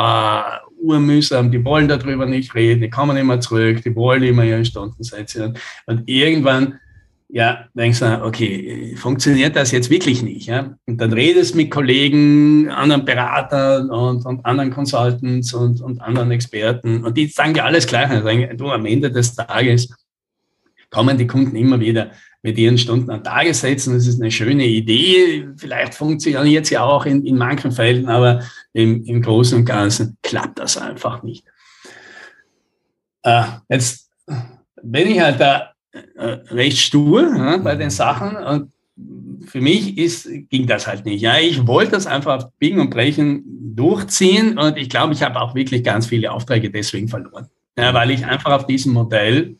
urmühsam, 0.80 1.52
die 1.52 1.64
wollen 1.64 1.88
darüber 1.88 2.26
nicht 2.26 2.56
reden, 2.56 2.82
die 2.82 2.90
kommen 2.90 3.18
immer 3.18 3.40
zurück, 3.40 3.82
die 3.84 3.96
wollen 3.96 4.24
immer 4.24 4.44
ihre 4.44 4.66
Stundensätze. 4.66 5.54
Und 5.86 6.04
irgendwann, 6.06 6.80
ja, 7.30 7.66
denkst 7.74 8.00
du, 8.00 8.24
okay, 8.24 8.96
funktioniert 8.96 9.56
das 9.56 9.72
jetzt 9.72 9.90
wirklich 9.90 10.24
nicht? 10.24 10.48
Ja? 10.48 10.76
Und 10.86 11.02
dann 11.02 11.14
redest 11.14 11.56
mit 11.56 11.72
Kollegen, 11.72 12.70
anderen 12.70 13.06
Beratern 13.06 13.90
und, 13.90 14.26
und 14.26 14.46
anderen 14.46 14.72
Consultants 14.72 15.54
und, 15.54 15.82
und 15.82 16.02
anderen 16.02 16.32
Experten 16.32 17.04
und 17.04 17.18
die 17.18 17.28
sagen 17.28 17.54
dir 17.54 17.66
alles 17.66 17.86
gleich. 17.86 18.10
Du, 18.56 18.70
am 18.70 18.86
Ende 18.86 19.12
des 19.12 19.36
Tages 19.36 19.94
kommen 20.90 21.18
die 21.18 21.28
Kunden 21.28 21.56
immer 21.56 21.80
wieder 21.80 22.12
mit 22.44 22.58
ihren 22.58 22.78
Stunden 22.78 23.10
an 23.10 23.24
Tagessätzen. 23.24 23.94
Das 23.94 24.08
ist 24.08 24.22
eine 24.22 24.32
schöne 24.32 24.66
Idee. 24.66 25.48
Vielleicht 25.58 25.96
funktioniert 25.96 26.66
sie 26.66 26.78
auch 26.78 27.06
in, 27.06 27.26
in 27.26 27.38
manchen 27.38 27.72
Fällen, 27.72 28.08
aber 28.08 28.42
im, 28.74 29.04
im 29.06 29.22
Großen 29.22 29.60
und 29.60 29.66
Ganzen 29.66 30.18
klappt 30.22 30.60
das 30.60 30.78
einfach 30.78 31.24
nicht. 31.24 31.44
Äh, 33.24 33.44
jetzt 33.70 34.10
bin 34.82 35.10
ich 35.10 35.20
halt 35.20 35.40
da 35.40 35.74
äh, 35.92 36.26
recht 36.52 36.78
stur 36.78 37.24
ja, 37.36 37.58
bei 37.58 37.76
den 37.76 37.90
Sachen 37.90 38.38
und 38.38 38.72
für 39.46 39.62
mich 39.62 39.98
ist, 39.98 40.28
ging 40.50 40.68
das 40.68 40.88
halt 40.88 41.06
nicht. 41.06 41.22
Ja, 41.22 41.38
ich 41.38 41.66
wollte 41.68 41.92
das 41.92 42.08
einfach 42.08 42.50
Biegen 42.60 42.80
und 42.80 42.90
Brechen 42.90 43.44
durchziehen 43.76 44.58
und 44.58 44.78
ich 44.78 44.90
glaube, 44.90 45.14
ich 45.14 45.22
habe 45.22 45.40
auch 45.40 45.56
wirklich 45.56 45.84
ganz 45.84 46.08
viele 46.08 46.32
Aufträge 46.32 46.70
deswegen 46.72 47.08
verloren. 47.08 47.48
Ja, 47.78 47.94
weil 47.94 48.10
ich 48.10 48.26
einfach 48.26 48.52
auf 48.52 48.66
diesem 48.66 48.94
Modell 48.94 49.56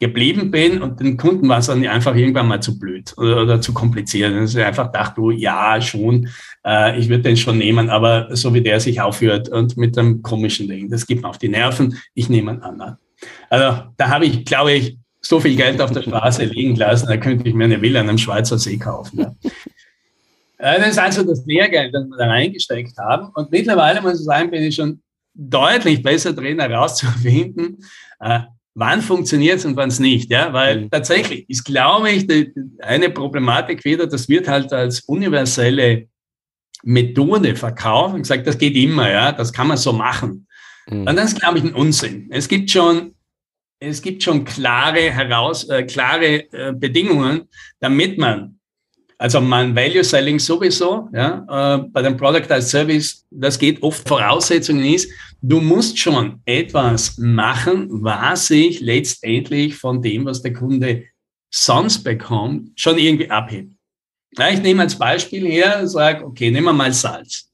geblieben 0.00 0.50
bin 0.50 0.80
und 0.80 1.00
den 1.00 1.16
Kunden 1.16 1.48
war 1.48 1.58
es 1.58 1.66
dann 1.66 1.84
einfach 1.86 2.14
irgendwann 2.14 2.46
mal 2.46 2.60
zu 2.60 2.78
blöd 2.78 3.12
oder, 3.16 3.42
oder 3.42 3.60
zu 3.60 3.74
kompliziert. 3.74 4.32
Und 4.32 4.46
sie 4.46 4.62
einfach 4.62 4.92
dachte, 4.92 5.16
du, 5.16 5.30
ja, 5.30 5.80
schon, 5.80 6.28
äh, 6.64 6.98
ich 6.98 7.08
würde 7.08 7.24
den 7.24 7.36
schon 7.36 7.58
nehmen, 7.58 7.90
aber 7.90 8.34
so 8.36 8.54
wie 8.54 8.60
der 8.60 8.78
sich 8.78 9.00
aufhört 9.00 9.48
und 9.48 9.76
mit 9.76 9.98
einem 9.98 10.22
komischen 10.22 10.68
Ding, 10.68 10.88
das 10.88 11.06
gibt 11.06 11.22
mir 11.22 11.28
auf 11.28 11.38
die 11.38 11.48
Nerven, 11.48 11.98
ich 12.14 12.28
nehme 12.28 12.52
einen 12.52 12.62
anderen. 12.62 12.96
Also 13.50 13.88
da 13.96 14.08
habe 14.08 14.26
ich, 14.26 14.44
glaube 14.44 14.72
ich, 14.72 14.98
so 15.20 15.40
viel 15.40 15.56
Geld 15.56 15.80
auf 15.80 15.90
der 15.90 16.02
Straße 16.02 16.44
liegen 16.44 16.76
lassen, 16.76 17.08
da 17.08 17.16
könnte 17.16 17.48
ich 17.48 17.54
mir 17.54 17.64
eine 17.64 17.82
Villa 17.82 18.00
an 18.00 18.08
einem 18.08 18.18
Schweizer 18.18 18.58
See 18.58 18.76
kaufen. 18.78 19.20
Ja. 19.20 19.34
Äh, 20.60 20.80
das 20.80 20.88
ist 20.88 20.98
also 20.98 21.22
das 21.22 21.46
Lehrgeld, 21.46 21.94
das 21.94 22.04
wir 22.08 22.16
da 22.16 22.26
reingesteckt 22.26 22.98
haben. 22.98 23.30
Und 23.34 23.52
mittlerweile 23.52 24.02
muss 24.02 24.18
ich 24.18 24.24
sagen, 24.26 24.50
bin 24.50 24.64
ich 24.64 24.74
schon 24.74 25.00
deutlich 25.32 26.02
besser 26.02 26.32
drin 26.32 26.58
herauszufinden, 26.58 27.78
äh, 28.18 28.40
wann 28.78 29.02
funktioniert 29.02 29.58
es 29.58 29.64
und 29.64 29.76
wann 29.76 29.88
es 29.88 29.98
nicht. 29.98 30.30
Ja? 30.30 30.52
Weil 30.52 30.82
mhm. 30.82 30.90
tatsächlich 30.90 31.48
ist, 31.50 31.64
glaube 31.64 32.10
ich, 32.10 32.26
die, 32.26 32.52
eine 32.80 33.10
Problematik 33.10 33.84
wieder, 33.84 34.06
das 34.06 34.28
wird 34.28 34.48
halt 34.48 34.72
als 34.72 35.00
universelle 35.00 36.08
Methode 36.84 37.56
verkauft 37.56 38.14
und 38.14 38.22
gesagt, 38.22 38.46
das 38.46 38.56
geht 38.56 38.76
immer, 38.76 39.10
ja, 39.10 39.32
das 39.32 39.52
kann 39.52 39.66
man 39.66 39.76
so 39.76 39.92
machen. 39.92 40.46
Mhm. 40.88 41.08
Und 41.08 41.16
das 41.16 41.32
ist, 41.32 41.40
glaube 41.40 41.58
ich, 41.58 41.64
ein 41.64 41.74
Unsinn. 41.74 42.28
Es 42.30 42.46
gibt 42.46 42.70
schon, 42.70 43.14
es 43.80 44.00
gibt 44.00 44.22
schon 44.22 44.44
klare, 44.44 45.10
heraus, 45.10 45.68
äh, 45.68 45.82
klare 45.82 46.52
äh, 46.52 46.72
Bedingungen, 46.72 47.48
damit 47.80 48.16
man 48.16 48.57
also 49.18 49.40
man 49.40 49.74
Value 49.74 50.04
Selling 50.04 50.38
sowieso, 50.38 51.08
ja, 51.12 51.44
äh, 51.48 51.78
bei 51.88 52.02
dem 52.02 52.16
Product 52.16 52.50
as 52.50 52.70
Service, 52.70 53.26
das 53.30 53.58
geht 53.58 53.82
oft 53.82 54.08
Voraussetzungen 54.08 54.84
ist, 54.84 55.10
du 55.42 55.60
musst 55.60 55.98
schon 55.98 56.40
etwas 56.44 57.18
machen, 57.18 57.88
was 57.90 58.46
sich 58.46 58.80
letztendlich 58.80 59.74
von 59.74 60.00
dem, 60.00 60.24
was 60.24 60.40
der 60.42 60.52
Kunde 60.52 61.04
sonst 61.50 62.04
bekommt, 62.04 62.70
schon 62.76 62.96
irgendwie 62.96 63.28
abhebt. 63.28 63.72
Ja, 64.36 64.50
ich 64.50 64.62
nehme 64.62 64.82
als 64.82 64.96
Beispiel 64.96 65.46
her, 65.46 65.86
sage, 65.88 66.24
okay, 66.24 66.50
nehmen 66.50 66.66
wir 66.66 66.72
mal 66.72 66.92
Salz. 66.92 67.50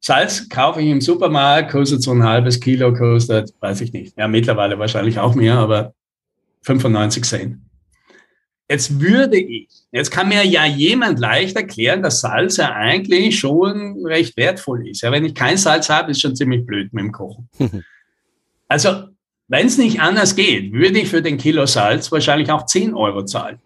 Salz 0.00 0.46
kaufe 0.50 0.82
ich 0.82 0.88
im 0.88 1.00
Supermarkt, 1.00 1.70
kostet 1.70 2.02
so 2.02 2.10
ein 2.10 2.22
halbes 2.22 2.60
Kilo, 2.60 2.92
kostet, 2.92 3.54
weiß 3.60 3.80
ich 3.80 3.92
nicht, 3.94 4.18
ja, 4.18 4.28
mittlerweile 4.28 4.78
wahrscheinlich 4.78 5.18
auch 5.18 5.34
mehr, 5.34 5.56
aber 5.56 5.94
95 6.62 7.24
Cent. 7.24 7.63
Jetzt 8.68 8.98
würde 8.98 9.38
ich, 9.38 9.68
jetzt 9.92 10.10
kann 10.10 10.28
mir 10.28 10.42
ja 10.44 10.64
jemand 10.64 11.18
leicht 11.18 11.54
erklären, 11.54 12.02
dass 12.02 12.20
Salz 12.20 12.56
ja 12.56 12.72
eigentlich 12.72 13.38
schon 13.38 14.04
recht 14.06 14.36
wertvoll 14.38 14.88
ist. 14.88 15.02
Ja, 15.02 15.12
wenn 15.12 15.24
ich 15.24 15.34
kein 15.34 15.58
Salz 15.58 15.90
habe, 15.90 16.12
ist 16.12 16.22
schon 16.22 16.34
ziemlich 16.34 16.64
blöd 16.64 16.92
mit 16.92 17.04
dem 17.04 17.12
Kochen. 17.12 17.48
also, 18.68 19.08
wenn 19.48 19.66
es 19.66 19.76
nicht 19.76 20.00
anders 20.00 20.34
geht, 20.34 20.72
würde 20.72 21.00
ich 21.00 21.08
für 21.08 21.20
den 21.20 21.36
Kilo 21.36 21.66
Salz 21.66 22.10
wahrscheinlich 22.10 22.50
auch 22.50 22.64
10 22.64 22.94
Euro 22.94 23.26
zahlen. 23.26 23.60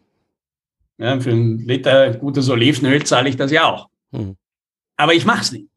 Ja, 0.99 1.21
für 1.21 1.31
einen 1.31 1.59
Liter 1.61 2.15
gutes 2.15 2.51
Olivenöl 2.51 3.05
zahle 3.05 3.29
ich 3.29 3.37
das 3.37 3.53
ja 3.53 3.73
auch. 3.73 3.89
Hm. 4.13 4.37
Aber 4.97 5.15
ich 5.15 5.25
mache 5.25 5.43
es 5.43 5.53
nicht. 5.53 5.69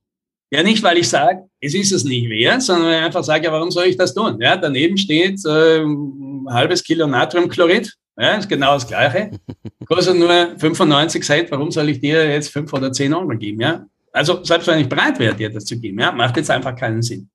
Ja, 0.50 0.64
nicht, 0.64 0.82
weil 0.82 0.98
ich 0.98 1.08
sage, 1.08 1.48
es 1.62 1.76
ist 1.76 1.92
es 1.92 2.04
nicht 2.04 2.28
wert, 2.28 2.64
sondern 2.64 2.88
weil 2.88 2.98
ich 2.98 3.06
einfach 3.06 3.24
sage, 3.24 3.46
ja, 3.46 3.54
warum 3.54 3.70
soll 3.70 3.86
ich 3.86 3.98
das 3.98 4.16
tun? 4.16 4.42
Ja, 4.42 4.58
daneben 4.58 4.98
steht 4.98 5.46
äh, 5.46 5.80
ein 5.80 6.48
halbes 6.50 6.84
Kilo 6.84 7.06
Natriumchlorid 7.06 7.96
ja, 8.18 8.36
ist 8.36 8.50
genau 8.50 8.74
das 8.74 8.88
Gleiche. 8.88 9.32
Kostet 9.86 10.18
nur 10.18 10.58
95 10.58 11.24
Cent. 11.24 11.52
Warum 11.52 11.72
soll 11.72 11.90
ich 11.90 12.00
dir 12.00 12.30
jetzt 12.30 12.50
5 12.50 12.72
oder 12.74 12.92
10 12.92 13.14
Euro 13.14 13.30
geben? 13.30 13.62
Ja? 13.62 13.86
Also, 14.12 14.44
selbst 14.44 14.68
wenn 14.68 14.80
ich 14.80 14.90
bereit 14.90 15.18
wäre, 15.20 15.36
dir 15.36 15.50
das 15.50 15.66
zu 15.66 15.80
geben, 15.80 16.00
ja, 16.00 16.12
macht 16.12 16.38
jetzt 16.38 16.52
einfach 16.52 16.76
keinen 16.76 17.02
Sinn. 17.02 17.30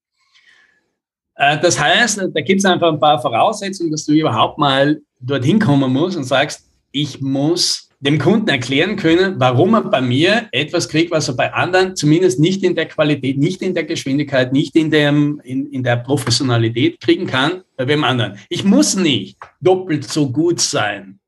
Äh, 1.36 1.58
das 1.58 1.80
heißt, 1.80 2.28
da 2.32 2.40
gibt 2.40 2.60
es 2.60 2.64
einfach 2.64 2.92
ein 2.92 3.00
paar 3.00 3.20
Voraussetzungen, 3.20 3.90
dass 3.90 4.04
du 4.04 4.12
überhaupt 4.12 4.58
mal 4.58 5.00
dorthin 5.20 5.58
kommen 5.58 5.92
musst 5.92 6.16
und 6.16 6.24
sagst, 6.24 6.68
ich 6.92 7.20
muss 7.20 7.85
dem 8.06 8.18
Kunden 8.20 8.48
erklären 8.48 8.94
können, 8.96 9.34
warum 9.40 9.74
er 9.74 9.82
bei 9.82 10.00
mir 10.00 10.48
etwas 10.52 10.88
kriegt, 10.88 11.10
was 11.10 11.26
er 11.26 11.34
bei 11.34 11.52
anderen 11.52 11.96
zumindest 11.96 12.38
nicht 12.38 12.62
in 12.62 12.76
der 12.76 12.86
Qualität, 12.86 13.36
nicht 13.36 13.62
in 13.62 13.74
der 13.74 13.82
Geschwindigkeit, 13.82 14.52
nicht 14.52 14.76
in, 14.76 14.92
dem, 14.92 15.40
in, 15.42 15.66
in 15.72 15.82
der 15.82 15.96
Professionalität 15.96 17.00
kriegen 17.00 17.26
kann, 17.26 17.64
bei 17.76 17.88
wem 17.88 18.04
anderen. 18.04 18.38
Ich 18.48 18.62
muss 18.64 18.94
nicht 18.94 19.38
doppelt 19.60 20.04
so 20.04 20.30
gut 20.30 20.60
sein, 20.60 21.18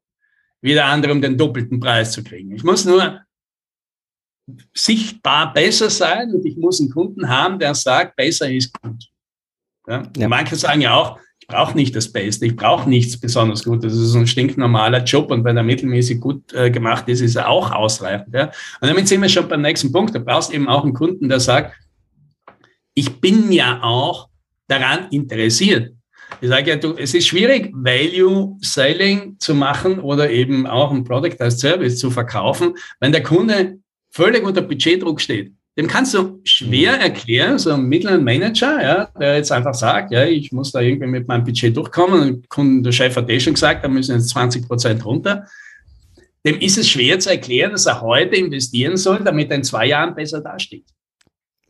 wie 0.60 0.74
der 0.74 0.86
andere, 0.86 1.12
um 1.12 1.20
den 1.20 1.36
doppelten 1.36 1.80
Preis 1.80 2.12
zu 2.12 2.22
kriegen. 2.22 2.52
Ich 2.52 2.62
muss 2.62 2.84
nur 2.84 3.22
sichtbar 4.72 5.52
besser 5.52 5.90
sein 5.90 6.32
und 6.32 6.46
ich 6.46 6.56
muss 6.56 6.80
einen 6.80 6.90
Kunden 6.90 7.28
haben, 7.28 7.58
der 7.58 7.74
sagt, 7.74 8.14
besser 8.14 8.50
ist 8.50 8.72
gut. 8.80 9.04
Ja? 9.88 10.04
Ja. 10.16 10.28
Manche 10.28 10.54
sagen 10.54 10.82
ja 10.82 10.94
auch, 10.94 11.18
brauche 11.48 11.74
nicht 11.74 11.96
das 11.96 12.12
Beste, 12.12 12.44
ich 12.46 12.56
brauche 12.56 12.88
nichts 12.88 13.18
besonders 13.18 13.64
Gutes. 13.64 13.94
Das 13.94 14.02
ist 14.02 14.14
ein 14.14 14.26
stinknormaler 14.26 15.02
Job 15.02 15.30
und 15.30 15.44
wenn 15.44 15.56
er 15.56 15.62
mittelmäßig 15.62 16.20
gut 16.20 16.52
äh, 16.52 16.70
gemacht 16.70 17.08
ist, 17.08 17.22
ist 17.22 17.36
er 17.36 17.48
auch 17.48 17.72
ausreichend. 17.72 18.34
Ja? 18.34 18.52
Und 18.80 18.88
damit 18.88 19.08
sind 19.08 19.22
wir 19.22 19.30
schon 19.30 19.48
beim 19.48 19.62
nächsten 19.62 19.90
Punkt. 19.90 20.14
Du 20.14 20.20
brauchst 20.20 20.52
eben 20.52 20.68
auch 20.68 20.84
einen 20.84 20.92
Kunden, 20.92 21.28
der 21.28 21.40
sagt, 21.40 21.74
ich 22.92 23.20
bin 23.20 23.50
ja 23.50 23.82
auch 23.82 24.28
daran 24.66 25.08
interessiert. 25.10 25.94
Ich 26.42 26.48
sage 26.48 26.70
ja, 26.70 26.76
du, 26.76 26.94
es 26.94 27.14
ist 27.14 27.26
schwierig, 27.26 27.70
Value 27.72 28.58
Selling 28.60 29.36
zu 29.38 29.54
machen 29.54 30.00
oder 30.00 30.30
eben 30.30 30.66
auch 30.66 30.92
ein 30.92 31.02
Product 31.02 31.40
as 31.40 31.58
Service 31.58 31.98
zu 31.98 32.10
verkaufen, 32.10 32.74
wenn 33.00 33.12
der 33.12 33.22
Kunde 33.22 33.78
völlig 34.10 34.44
unter 34.44 34.60
Budgetdruck 34.60 35.20
steht. 35.22 35.52
Dem 35.78 35.86
kannst 35.86 36.12
du 36.12 36.40
schwer 36.42 36.96
mhm. 36.96 37.02
erklären, 37.02 37.58
so 37.58 37.70
ein 37.70 37.84
mittleren 37.84 38.24
Manager, 38.24 38.82
ja, 38.82 39.04
der 39.18 39.36
jetzt 39.36 39.52
einfach 39.52 39.74
sagt, 39.74 40.10
ja, 40.10 40.24
ich 40.24 40.50
muss 40.50 40.72
da 40.72 40.80
irgendwie 40.80 41.06
mit 41.06 41.28
meinem 41.28 41.44
Budget 41.44 41.76
durchkommen 41.76 42.44
und 42.56 42.82
der 42.82 42.90
Chef 42.90 43.14
hat 43.14 43.30
eh 43.30 43.38
schon 43.38 43.54
gesagt, 43.54 43.84
da 43.84 43.88
müssen 43.88 44.16
jetzt 44.16 44.30
20 44.30 44.66
Prozent 44.66 45.04
runter. 45.04 45.46
Dem 46.44 46.58
ist 46.58 46.78
es 46.78 46.88
schwer 46.88 47.20
zu 47.20 47.30
erklären, 47.30 47.70
dass 47.70 47.86
er 47.86 48.00
heute 48.00 48.34
investieren 48.34 48.96
soll, 48.96 49.20
damit 49.20 49.50
er 49.50 49.56
in 49.56 49.62
zwei 49.62 49.86
Jahren 49.86 50.16
besser 50.16 50.40
dasteht. 50.40 50.86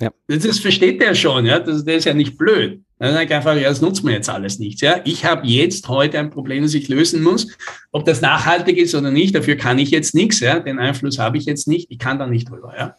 Ja. 0.01 0.11
Das 0.27 0.59
versteht 0.59 1.03
der 1.03 1.14
schon, 1.14 1.44
ja. 1.44 1.59
Das, 1.59 1.85
der 1.85 1.97
ist 1.97 2.05
ja 2.05 2.14
nicht 2.14 2.38
blöd. 2.38 2.81
Dann 2.99 3.12
sage 3.12 3.27
ich 3.27 3.35
einfach, 3.35 3.57
ja, 3.57 3.68
das 3.68 3.83
nutzt 3.83 4.05
mir 4.05 4.12
jetzt 4.12 4.31
alles 4.31 4.59
nichts. 4.59 4.81
Ja. 4.81 5.01
Ich 5.05 5.27
habe 5.27 5.47
jetzt 5.47 5.87
heute 5.88 6.18
ein 6.18 6.31
Problem, 6.31 6.62
das 6.62 6.73
ich 6.73 6.88
lösen 6.88 7.23
muss. 7.23 7.49
Ob 7.92 8.07
das 8.07 8.23
nachhaltig 8.23 8.79
ist 8.79 8.94
oder 8.94 9.11
nicht, 9.11 9.35
dafür 9.35 9.57
kann 9.57 9.79
ich 9.79 9.90
jetzt 9.90 10.14
nichts. 10.14 10.40
Ja. 10.40 10.61
Den 10.61 10.79
Einfluss 10.79 11.18
habe 11.18 11.37
ich 11.37 11.44
jetzt 11.44 11.68
nicht. 11.68 11.90
Ich 11.90 11.99
kann 11.99 12.18
da 12.18 12.27
nicht 12.27 12.49
drüber. 12.49 12.73
Ja. 12.79 12.97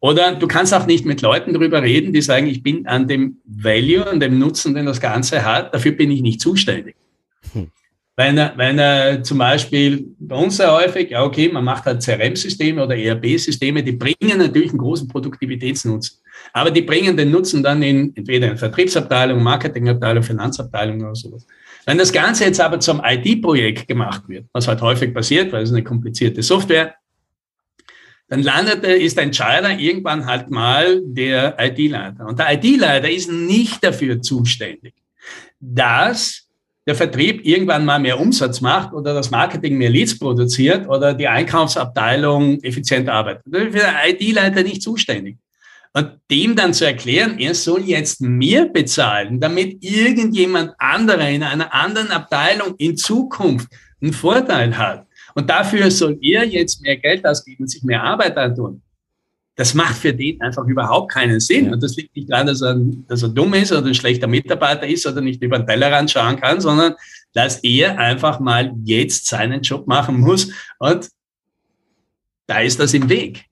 Oder 0.00 0.34
du 0.36 0.46
kannst 0.46 0.72
auch 0.72 0.86
nicht 0.86 1.04
mit 1.04 1.22
Leuten 1.22 1.52
drüber 1.54 1.82
reden, 1.82 2.12
die 2.12 2.22
sagen, 2.22 2.46
ich 2.46 2.62
bin 2.62 2.86
an 2.86 3.08
dem 3.08 3.38
Value, 3.44 4.06
an 4.06 4.20
dem 4.20 4.38
Nutzen, 4.38 4.74
den 4.74 4.86
das 4.86 5.00
Ganze 5.00 5.44
hat, 5.44 5.74
dafür 5.74 5.92
bin 5.92 6.10
ich 6.10 6.22
nicht 6.22 6.40
zuständig. 6.40 6.94
Hm. 7.52 7.68
Wenn 8.14 8.36
er, 8.36 8.52
wenn 8.56 8.78
er 8.78 9.22
zum 9.22 9.38
Beispiel 9.38 10.08
bei 10.18 10.36
uns 10.36 10.56
sehr 10.56 10.72
häufig, 10.72 11.10
ja, 11.10 11.22
okay, 11.22 11.48
man 11.48 11.64
macht 11.64 11.84
halt 11.84 12.02
CRM-Systeme 12.02 12.82
oder 12.82 12.96
ERP-Systeme, 12.96 13.82
die 13.82 13.92
bringen 13.92 14.38
natürlich 14.38 14.70
einen 14.70 14.78
großen 14.78 15.06
Produktivitätsnutzen. 15.06 16.18
Aber 16.52 16.70
die 16.70 16.82
bringen 16.82 17.16
den 17.16 17.30
Nutzen 17.30 17.62
dann 17.62 17.82
in 17.82 18.12
entweder 18.16 18.50
in 18.50 18.56
Vertriebsabteilung, 18.56 19.42
Marketingabteilung, 19.42 20.22
Finanzabteilung 20.22 21.00
oder 21.00 21.14
sowas. 21.14 21.46
Wenn 21.86 21.98
das 21.98 22.12
Ganze 22.12 22.44
jetzt 22.44 22.60
aber 22.60 22.80
zum 22.80 23.00
IT-Projekt 23.04 23.86
gemacht 23.86 24.28
wird, 24.28 24.46
was 24.52 24.68
halt 24.68 24.80
häufig 24.80 25.14
passiert, 25.14 25.52
weil 25.52 25.62
es 25.62 25.70
eine 25.70 25.84
komplizierte 25.84 26.42
Software, 26.42 26.94
dann 28.28 28.42
landet, 28.42 28.84
ist 28.84 29.16
der 29.16 29.24
Entscheider 29.24 29.78
irgendwann 29.78 30.26
halt 30.26 30.50
mal 30.50 31.00
der 31.04 31.56
IT-Leiter. 31.58 32.26
Und 32.26 32.38
der 32.38 32.52
IT-Leiter 32.52 33.10
ist 33.10 33.30
nicht 33.30 33.82
dafür 33.82 34.20
zuständig, 34.20 34.94
dass 35.58 36.48
der 36.86 36.94
Vertrieb 36.94 37.44
irgendwann 37.44 37.84
mal 37.84 37.98
mehr 37.98 38.18
Umsatz 38.18 38.60
macht 38.60 38.92
oder 38.94 39.12
das 39.12 39.30
Marketing 39.30 39.76
mehr 39.76 39.90
Leads 39.90 40.18
produziert 40.18 40.88
oder 40.88 41.12
die 41.14 41.28
Einkaufsabteilung 41.28 42.62
effizient 42.62 43.08
arbeitet. 43.08 43.42
Das 43.46 43.62
ist 43.62 43.74
den 43.74 43.82
IT-Leiter 44.06 44.62
nicht 44.62 44.82
zuständig. 44.82 45.36
Und 45.92 46.12
dem 46.30 46.54
dann 46.54 46.74
zu 46.74 46.86
erklären, 46.86 47.38
er 47.38 47.54
soll 47.54 47.82
jetzt 47.82 48.20
mehr 48.20 48.66
bezahlen, 48.66 49.40
damit 49.40 49.82
irgendjemand 49.82 50.72
anderer 50.78 51.28
in 51.28 51.42
einer 51.42 51.74
anderen 51.74 52.10
Abteilung 52.10 52.74
in 52.78 52.96
Zukunft 52.96 53.68
einen 54.00 54.12
Vorteil 54.12 54.76
hat. 54.76 55.07
Und 55.38 55.48
dafür 55.48 55.88
soll 55.88 56.18
er 56.20 56.44
jetzt 56.44 56.82
mehr 56.82 56.96
Geld 56.96 57.24
ausgeben 57.24 57.62
und 57.62 57.68
sich 57.68 57.84
mehr 57.84 58.02
Arbeit 58.02 58.36
antun. 58.36 58.82
Das 59.54 59.72
macht 59.72 59.96
für 59.96 60.12
den 60.12 60.40
einfach 60.40 60.66
überhaupt 60.66 61.12
keinen 61.12 61.38
Sinn. 61.38 61.72
Und 61.72 61.80
das 61.80 61.94
liegt 61.94 62.16
nicht 62.16 62.28
daran, 62.28 62.48
dass 62.48 62.60
er, 62.60 62.76
dass 63.06 63.22
er 63.22 63.28
dumm 63.28 63.54
ist 63.54 63.70
oder 63.70 63.86
ein 63.86 63.94
schlechter 63.94 64.26
Mitarbeiter 64.26 64.84
ist 64.88 65.06
oder 65.06 65.20
nicht 65.20 65.40
über 65.40 65.60
den 65.60 65.66
Tellerrand 65.68 66.10
schauen 66.10 66.40
kann, 66.40 66.60
sondern 66.60 66.96
dass 67.34 67.62
er 67.62 67.96
einfach 68.00 68.40
mal 68.40 68.74
jetzt 68.82 69.26
seinen 69.26 69.62
Job 69.62 69.86
machen 69.86 70.18
muss. 70.18 70.50
Und 70.80 71.08
da 72.48 72.58
ist 72.58 72.80
das 72.80 72.92
im 72.94 73.08
Weg. 73.08 73.44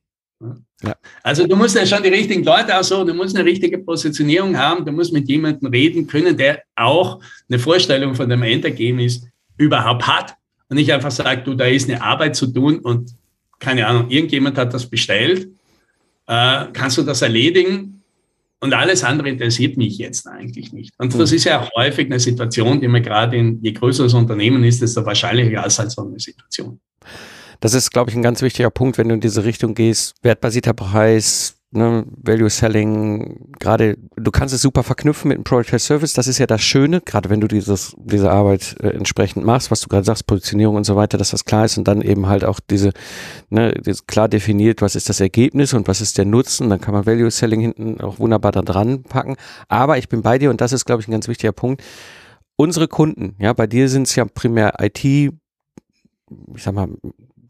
Ja. 0.82 0.96
Also 1.22 1.46
du 1.46 1.54
musst 1.54 1.76
ja 1.76 1.86
schon 1.86 2.02
die 2.02 2.08
richtigen 2.08 2.42
Leute 2.42 2.72
so, 2.82 3.04
du 3.04 3.14
musst 3.14 3.36
eine 3.36 3.44
richtige 3.44 3.78
Positionierung 3.78 4.58
haben, 4.58 4.84
du 4.84 4.90
musst 4.90 5.12
mit 5.12 5.28
jemandem 5.28 5.70
reden 5.70 6.08
können, 6.08 6.36
der 6.36 6.64
auch 6.74 7.20
eine 7.48 7.60
Vorstellung 7.60 8.16
von 8.16 8.28
dem 8.28 8.42
Endergebnis 8.42 9.24
überhaupt 9.56 10.04
hat 10.04 10.36
und 10.68 10.76
nicht 10.76 10.92
einfach 10.92 11.10
sagt, 11.10 11.46
du, 11.46 11.54
da 11.54 11.66
ist 11.66 11.88
eine 11.88 12.02
Arbeit 12.02 12.36
zu 12.36 12.46
tun 12.46 12.78
und 12.78 13.14
keine 13.58 13.86
Ahnung, 13.86 14.10
irgendjemand 14.10 14.58
hat 14.58 14.74
das 14.74 14.86
bestellt 14.86 15.48
äh, 16.26 16.66
kannst 16.72 16.98
du 16.98 17.02
das 17.02 17.22
erledigen? 17.22 18.02
Und 18.58 18.72
alles 18.72 19.04
andere 19.04 19.28
interessiert 19.28 19.76
mich 19.76 19.98
jetzt 19.98 20.26
eigentlich 20.26 20.72
nicht. 20.72 20.94
Und 20.98 21.14
das 21.14 21.30
hm. 21.30 21.36
ist 21.36 21.44
ja 21.44 21.68
häufig 21.76 22.06
eine 22.06 22.18
Situation, 22.18 22.80
die 22.80 22.88
man 22.88 23.02
gerade 23.02 23.36
in, 23.36 23.62
je 23.62 23.72
größer 23.72 24.04
das 24.04 24.14
Unternehmen 24.14 24.64
ist, 24.64 24.80
desto 24.80 25.04
wahrscheinlicher 25.04 25.64
ist 25.64 25.78
halt 25.78 25.90
so 25.90 26.06
eine 26.06 26.18
Situation. 26.18 26.80
Das 27.60 27.74
ist, 27.74 27.90
glaube 27.90 28.10
ich, 28.10 28.16
ein 28.16 28.22
ganz 28.22 28.42
wichtiger 28.42 28.70
Punkt, 28.70 28.98
wenn 28.98 29.08
du 29.08 29.14
in 29.14 29.20
diese 29.20 29.44
Richtung 29.44 29.74
gehst. 29.74 30.14
Wertbasierter 30.22 30.72
Preis, 30.72 31.55
ne, 31.76 32.04
Value 32.22 32.50
Selling, 32.50 33.52
gerade, 33.58 33.96
du 34.16 34.30
kannst 34.30 34.54
es 34.54 34.62
super 34.62 34.82
verknüpfen 34.82 35.28
mit 35.28 35.36
einem 35.36 35.44
Product 35.44 35.74
as 35.74 35.86
Service, 35.86 36.12
das 36.14 36.26
ist 36.26 36.38
ja 36.38 36.46
das 36.46 36.62
Schöne, 36.62 37.00
gerade 37.00 37.30
wenn 37.30 37.40
du 37.40 37.46
dieses, 37.46 37.94
diese 37.98 38.30
Arbeit 38.30 38.76
äh, 38.80 38.88
entsprechend 38.88 39.44
machst, 39.44 39.70
was 39.70 39.80
du 39.80 39.88
gerade 39.88 40.04
sagst, 40.04 40.26
Positionierung 40.26 40.76
und 40.76 40.84
so 40.84 40.96
weiter, 40.96 41.18
dass 41.18 41.30
das 41.30 41.44
klar 41.44 41.66
ist 41.66 41.78
und 41.78 41.86
dann 41.86 42.02
eben 42.02 42.26
halt 42.26 42.44
auch 42.44 42.58
diese, 42.58 42.92
ne, 43.50 43.72
klar 44.06 44.28
definiert, 44.28 44.82
was 44.82 44.96
ist 44.96 45.08
das 45.08 45.20
Ergebnis 45.20 45.74
und 45.74 45.86
was 45.86 46.00
ist 46.00 46.18
der 46.18 46.24
Nutzen, 46.24 46.70
dann 46.70 46.80
kann 46.80 46.94
man 46.94 47.06
Value 47.06 47.30
Selling 47.30 47.60
hinten 47.60 48.00
auch 48.00 48.18
wunderbar 48.18 48.52
da 48.52 48.62
dran 48.62 49.02
packen, 49.04 49.36
aber 49.68 49.98
ich 49.98 50.08
bin 50.08 50.22
bei 50.22 50.38
dir 50.38 50.50
und 50.50 50.60
das 50.60 50.72
ist, 50.72 50.86
glaube 50.86 51.02
ich, 51.02 51.08
ein 51.08 51.12
ganz 51.12 51.28
wichtiger 51.28 51.52
Punkt, 51.52 51.82
unsere 52.56 52.88
Kunden, 52.88 53.36
ja, 53.38 53.52
bei 53.52 53.66
dir 53.66 53.88
sind 53.88 54.08
es 54.08 54.16
ja 54.16 54.24
primär 54.24 54.74
IT, 54.80 55.04
ich 55.04 55.32
sag 56.56 56.74
mal, 56.74 56.88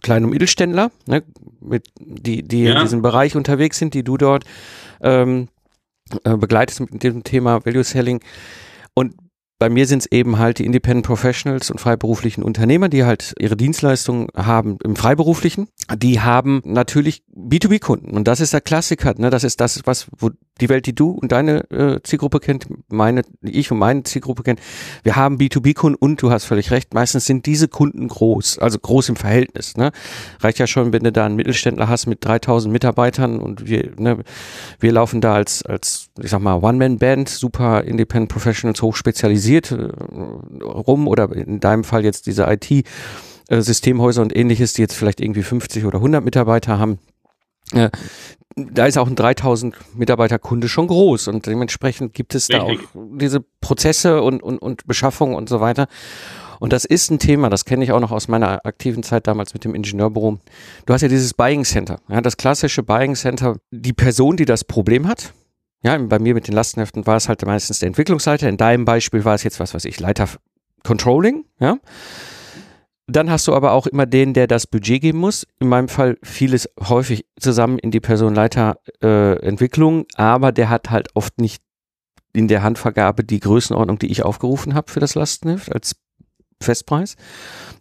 kleine 0.02 0.26
Mittelständler, 0.26 0.90
ne, 1.06 1.22
mit, 1.60 1.88
die, 1.98 2.42
die 2.42 2.64
ja. 2.64 2.76
in 2.76 2.82
diesem 2.82 3.02
Bereich 3.02 3.36
unterwegs 3.36 3.78
sind, 3.78 3.94
die 3.94 4.04
du 4.04 4.16
dort 4.16 4.44
ähm, 5.00 5.48
äh, 6.24 6.36
begleitest 6.36 6.80
mit 6.80 7.02
dem 7.02 7.24
Thema 7.24 7.64
Value 7.64 7.84
Selling. 7.84 8.20
Und 8.94 9.14
bei 9.58 9.70
mir 9.70 9.86
sind 9.86 10.00
es 10.00 10.12
eben 10.12 10.38
halt 10.38 10.58
die 10.58 10.66
Independent 10.66 11.06
Professionals 11.06 11.70
und 11.70 11.80
freiberuflichen 11.80 12.44
Unternehmer, 12.44 12.88
die 12.88 13.04
halt 13.04 13.34
ihre 13.38 13.56
Dienstleistungen 13.56 14.28
haben 14.36 14.78
im 14.84 14.96
Freiberuflichen. 14.96 15.68
Die 15.94 16.20
haben 16.20 16.62
natürlich 16.64 17.22
B2B-Kunden 17.36 18.16
und 18.16 18.26
das 18.26 18.40
ist 18.40 18.52
der 18.52 18.60
Klassiker. 18.60 19.14
Ne? 19.16 19.30
Das 19.30 19.44
ist 19.44 19.60
das, 19.60 19.82
was 19.84 20.06
wo 20.18 20.30
die 20.60 20.68
Welt, 20.68 20.86
die 20.86 20.94
du 20.94 21.10
und 21.10 21.32
deine 21.32 21.70
äh, 21.70 22.00
Zielgruppe 22.02 22.40
kennt, 22.40 22.66
meine, 22.88 23.22
ich 23.42 23.70
und 23.70 23.78
meine 23.78 24.02
Zielgruppe 24.02 24.42
kennt. 24.42 24.60
Wir 25.02 25.16
haben 25.16 25.36
B2B-Kunden 25.36 25.98
und 25.98 26.22
du 26.22 26.30
hast 26.30 26.44
völlig 26.44 26.70
recht. 26.70 26.94
Meistens 26.94 27.26
sind 27.26 27.46
diese 27.46 27.68
Kunden 27.68 28.08
groß, 28.08 28.58
also 28.58 28.78
groß 28.78 29.10
im 29.10 29.16
Verhältnis. 29.16 29.76
Ne? 29.76 29.92
Reicht 30.40 30.58
ja 30.58 30.66
schon, 30.66 30.92
wenn 30.92 31.04
du 31.04 31.12
da 31.12 31.26
einen 31.26 31.36
Mittelständler 31.36 31.88
hast 31.88 32.06
mit 32.06 32.24
3000 32.24 32.72
Mitarbeitern 32.72 33.38
und 33.38 33.66
wir, 33.66 33.92
ne, 33.98 34.24
wir 34.80 34.92
laufen 34.92 35.20
da 35.20 35.34
als 35.34 35.62
als 35.62 36.08
ich 36.20 36.30
sag 36.30 36.40
mal 36.40 36.62
One-Man-Band, 36.62 37.28
super 37.28 37.84
Independent 37.84 38.32
Professionals 38.32 38.82
hochspezialisiert 38.82 39.36
spezialisiert 39.36 39.70
äh, 39.70 40.64
rum 40.64 41.08
oder 41.08 41.32
in 41.32 41.60
deinem 41.60 41.84
Fall 41.84 42.04
jetzt 42.04 42.26
diese 42.26 42.44
IT 42.44 42.86
äh, 43.48 43.60
Systemhäuser 43.60 44.22
und 44.22 44.34
ähnliches, 44.34 44.72
die 44.72 44.82
jetzt 44.82 44.94
vielleicht 44.94 45.20
irgendwie 45.20 45.42
50 45.42 45.84
oder 45.84 45.98
100 45.98 46.24
Mitarbeiter 46.24 46.78
haben. 46.78 46.98
Äh, 47.72 47.90
da 48.56 48.86
ist 48.86 48.96
auch 48.96 49.06
ein 49.06 49.16
3000 49.16 49.74
Mitarbeiter 49.94 50.38
Kunde 50.38 50.68
schon 50.68 50.86
groß 50.86 51.28
und 51.28 51.46
dementsprechend 51.46 52.14
gibt 52.14 52.34
es 52.34 52.48
Richtig. 52.48 52.80
da 52.94 52.96
auch 52.96 53.02
diese 53.18 53.44
Prozesse 53.60 54.22
und, 54.22 54.42
und, 54.42 54.58
und 54.58 54.86
Beschaffung 54.86 55.34
und 55.34 55.48
so 55.48 55.60
weiter. 55.60 55.88
Und 56.58 56.72
das 56.72 56.86
ist 56.86 57.10
ein 57.10 57.18
Thema, 57.18 57.50
das 57.50 57.66
kenne 57.66 57.84
ich 57.84 57.92
auch 57.92 58.00
noch 58.00 58.12
aus 58.12 58.28
meiner 58.28 58.64
aktiven 58.64 59.02
Zeit 59.02 59.26
damals 59.26 59.52
mit 59.52 59.64
dem 59.64 59.74
Ingenieurbüro. 59.74 60.38
Du 60.86 60.94
hast 60.94 61.02
ja 61.02 61.08
dieses 61.08 61.34
Buying 61.34 61.64
Center, 61.64 62.00
ja, 62.08 62.22
das 62.22 62.38
klassische 62.38 62.82
Buying 62.82 63.14
Center. 63.14 63.56
Die 63.70 63.92
Person, 63.92 64.38
die 64.38 64.46
das 64.46 64.64
Problem 64.64 65.06
hat, 65.06 65.34
ja, 65.82 65.98
bei 65.98 66.18
mir 66.18 66.32
mit 66.32 66.48
den 66.48 66.54
Lastenheften 66.54 67.06
war 67.06 67.16
es 67.16 67.28
halt 67.28 67.44
meistens 67.44 67.80
der 67.80 67.88
Entwicklungsleiter. 67.88 68.48
In 68.48 68.56
deinem 68.56 68.86
Beispiel 68.86 69.24
war 69.26 69.34
es 69.34 69.42
jetzt 69.42 69.60
was, 69.60 69.74
was 69.74 69.84
ich, 69.84 70.00
Leiter 70.00 70.28
Controlling, 70.82 71.44
ja. 71.60 71.76
Dann 73.08 73.30
hast 73.30 73.46
du 73.46 73.54
aber 73.54 73.72
auch 73.72 73.86
immer 73.86 74.04
den, 74.04 74.34
der 74.34 74.48
das 74.48 74.66
Budget 74.66 75.00
geben 75.00 75.18
muss. 75.18 75.46
In 75.60 75.68
meinem 75.68 75.88
Fall 75.88 76.18
fiel 76.22 76.54
es 76.54 76.68
häufig 76.80 77.24
zusammen 77.38 77.78
in 77.78 77.92
die 77.92 78.00
Personenleiter 78.00 78.80
äh, 79.02 79.38
Entwicklung, 79.46 80.06
aber 80.16 80.50
der 80.50 80.70
hat 80.70 80.90
halt 80.90 81.08
oft 81.14 81.40
nicht 81.40 81.62
in 82.32 82.48
der 82.48 82.62
Handvergabe 82.62 83.24
die 83.24 83.40
Größenordnung, 83.40 83.98
die 83.98 84.10
ich 84.10 84.24
aufgerufen 84.24 84.74
habe 84.74 84.90
für 84.90 85.00
das 85.00 85.14
Lastenheft 85.14 85.72
als 85.72 85.96
Festpreis. 86.60 87.16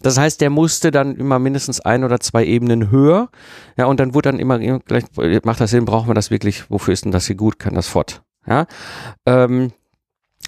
Das 0.01 0.17
heißt, 0.17 0.41
der 0.41 0.49
musste 0.49 0.91
dann 0.91 1.15
immer 1.15 1.39
mindestens 1.39 1.79
ein 1.81 2.03
oder 2.03 2.19
zwei 2.19 2.45
Ebenen 2.45 2.91
höher. 2.91 3.29
Ja, 3.77 3.85
und 3.85 3.99
dann 3.99 4.13
wurde 4.13 4.29
dann 4.29 4.39
immer, 4.39 4.59
gleich, 4.59 5.05
macht 5.43 5.61
das 5.61 5.71
Sinn, 5.71 5.85
brauchen 5.85 6.09
wir 6.09 6.13
das 6.13 6.29
wirklich, 6.29 6.69
wofür 6.69 6.93
ist 6.93 7.05
denn 7.05 7.11
das 7.11 7.27
hier 7.27 7.35
gut, 7.35 7.57
kann 7.57 7.73
das 7.73 7.87
fort? 7.87 8.21
Ja, 8.47 8.67
ähm, 9.25 9.71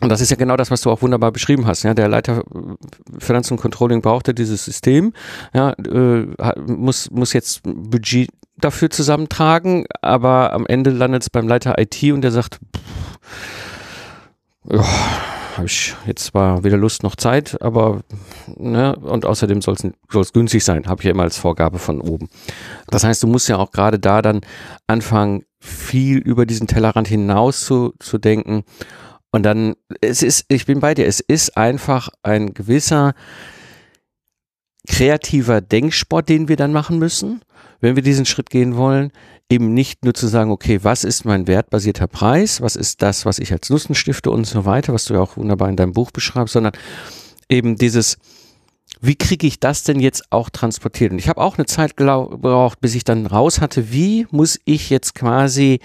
und 0.01 0.10
das 0.10 0.21
ist 0.21 0.29
ja 0.29 0.38
genau 0.38 0.57
das, 0.57 0.69
was 0.69 0.81
du 0.81 0.91
auch 0.91 1.01
wunderbar 1.01 1.31
beschrieben 1.31 1.65
hast. 1.65 1.83
Ja, 1.83 1.93
der 1.93 2.07
Leiter 2.07 2.43
Finanz 3.17 3.49
und 3.49 3.57
Controlling 3.57 4.01
brauchte 4.01 4.33
dieses 4.33 4.63
System, 4.63 5.13
ja, 5.53 5.71
äh, 5.71 6.27
muss, 6.67 7.10
muss 7.10 7.33
jetzt 7.33 7.62
Budget 7.63 8.29
dafür 8.57 8.89
zusammentragen, 8.89 9.86
aber 10.01 10.53
am 10.53 10.65
Ende 10.67 10.91
landet 10.91 11.23
es 11.23 11.29
beim 11.29 11.47
Leiter 11.47 11.75
IT 11.79 12.03
und 12.12 12.21
der 12.21 12.31
sagt, 12.31 12.60
pff, 14.69 14.77
habe 15.57 15.65
ich 15.65 15.95
jetzt 16.05 16.25
zwar 16.25 16.63
weder 16.63 16.77
Lust 16.77 17.03
noch 17.03 17.15
Zeit, 17.15 17.62
aber 17.62 18.01
ne, 18.55 18.95
und 18.95 19.25
außerdem 19.25 19.62
soll 19.62 19.75
es 19.75 20.33
günstig 20.33 20.63
sein, 20.63 20.88
habe 20.88 21.01
ich 21.01 21.05
ja 21.05 21.12
immer 21.12 21.23
als 21.23 21.38
Vorgabe 21.38 21.79
von 21.79 22.01
oben. 22.01 22.29
Das 22.88 23.03
heißt, 23.03 23.23
du 23.23 23.27
musst 23.27 23.49
ja 23.49 23.57
auch 23.57 23.71
gerade 23.71 23.97
da 23.99 24.21
dann 24.21 24.41
anfangen, 24.86 25.43
viel 25.60 26.19
über 26.19 26.45
diesen 26.45 26.67
Tellerrand 26.67 27.07
hinaus 27.07 27.65
zu, 27.65 27.93
zu 27.99 28.19
denken. 28.19 28.63
Und 29.32 29.44
dann, 29.44 29.76
es 30.02 30.24
ist, 30.24 30.46
ich 30.48 30.66
bin 30.66 30.80
bei 30.80 30.94
dir, 30.94 31.06
es 31.06 31.20
ist 31.20 31.58
einfach 31.58 32.10
ein 32.24 32.54
gewisser 32.54 33.13
kreativer 34.88 35.62
Denksport, 35.62 36.30
den 36.30 36.48
wir 36.48 36.56
dann 36.56 36.72
machen 36.72 36.98
müssen, 36.98 37.42
wenn 37.82 37.96
wir 37.96 38.04
diesen 38.04 38.26
Schritt 38.26 38.50
gehen 38.50 38.78
wollen. 38.78 39.12
Eben 39.50 39.74
nicht 39.74 40.04
nur 40.04 40.13
zu 40.13 40.28
sagen, 40.28 40.52
okay, 40.52 40.80
was 40.84 41.04
ist 41.04 41.26
mein 41.26 41.48
wertbasierter 41.48 42.08
Preis? 42.08 42.62
Was 42.62 42.76
ist 42.76 43.02
das, 43.02 43.26
was 43.26 43.40
ich 43.40 43.52
als 43.52 43.70
Nutzen 43.70 43.96
stifte 43.96 44.32
und 44.32 44.46
so 44.46 44.66
weiter, 44.66 44.94
was 44.94 45.06
du 45.06 45.13
ja 45.13 45.20
auch 45.20 45.38
wunderbar 45.38 45.70
in 45.70 45.76
deinem 45.76 45.94
Buch 45.94 46.12
beschreibst, 46.12 46.54
sondern 46.54 46.74
eben 47.50 47.76
dieses, 47.76 48.18
wie 49.02 49.16
kriege 49.16 49.48
ich 49.48 49.60
das 49.60 49.84
denn 49.84 50.00
jetzt 50.00 50.32
auch 50.32 50.50
transportiert? 50.50 51.12
Und 51.12 51.20
ich 51.20 51.30
habe 51.30 51.42
auch 51.42 51.58
eine 51.58 51.66
Zeit 51.66 51.98
gebraucht, 51.98 52.82
bis 52.82 52.96
ich 52.96 53.04
dann 53.04 53.26
raus 53.26 53.62
hatte, 53.62 53.92
wie 53.92 54.28
muss 54.32 54.60
ich 54.66 54.90
jetzt 54.90 55.16
quasi 55.16 55.80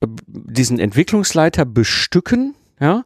äh, 0.00 0.06
diesen 0.26 0.78
Entwicklungsleiter 0.78 1.64
bestücken, 1.64 2.54
ja, 2.84 3.04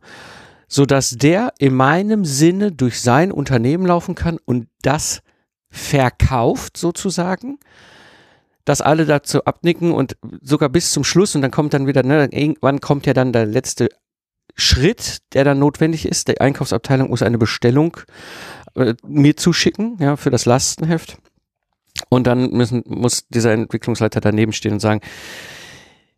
so 0.66 0.84
dass 0.84 1.10
der 1.10 1.54
in 1.58 1.74
meinem 1.74 2.24
Sinne 2.24 2.72
durch 2.72 3.00
sein 3.00 3.30
Unternehmen 3.30 3.86
laufen 3.86 4.14
kann 4.14 4.38
und 4.44 4.66
das 4.82 5.22
verkauft 5.70 6.76
sozusagen, 6.76 7.58
dass 8.64 8.80
alle 8.80 9.06
dazu 9.06 9.44
abnicken 9.44 9.92
und 9.92 10.16
sogar 10.42 10.68
bis 10.68 10.90
zum 10.90 11.04
Schluss 11.04 11.34
und 11.34 11.42
dann 11.42 11.52
kommt 11.52 11.72
dann 11.74 11.86
wieder, 11.86 12.02
ne, 12.02 12.28
irgendwann 12.32 12.80
kommt 12.80 13.06
ja 13.06 13.14
dann 13.14 13.32
der 13.32 13.46
letzte 13.46 13.88
Schritt, 14.56 15.18
der 15.32 15.44
dann 15.44 15.60
notwendig 15.60 16.04
ist. 16.04 16.26
Die 16.26 16.40
Einkaufsabteilung 16.40 17.08
muss 17.08 17.22
eine 17.22 17.38
Bestellung 17.38 17.96
äh, 18.74 18.94
mir 19.06 19.36
zuschicken, 19.36 19.96
ja, 20.00 20.16
für 20.16 20.30
das 20.30 20.44
Lastenheft. 20.44 21.18
Und 22.08 22.26
dann 22.26 22.50
müssen, 22.50 22.82
muss 22.86 23.28
dieser 23.28 23.52
Entwicklungsleiter 23.52 24.20
daneben 24.20 24.52
stehen 24.52 24.72
und 24.72 24.80
sagen, 24.80 25.00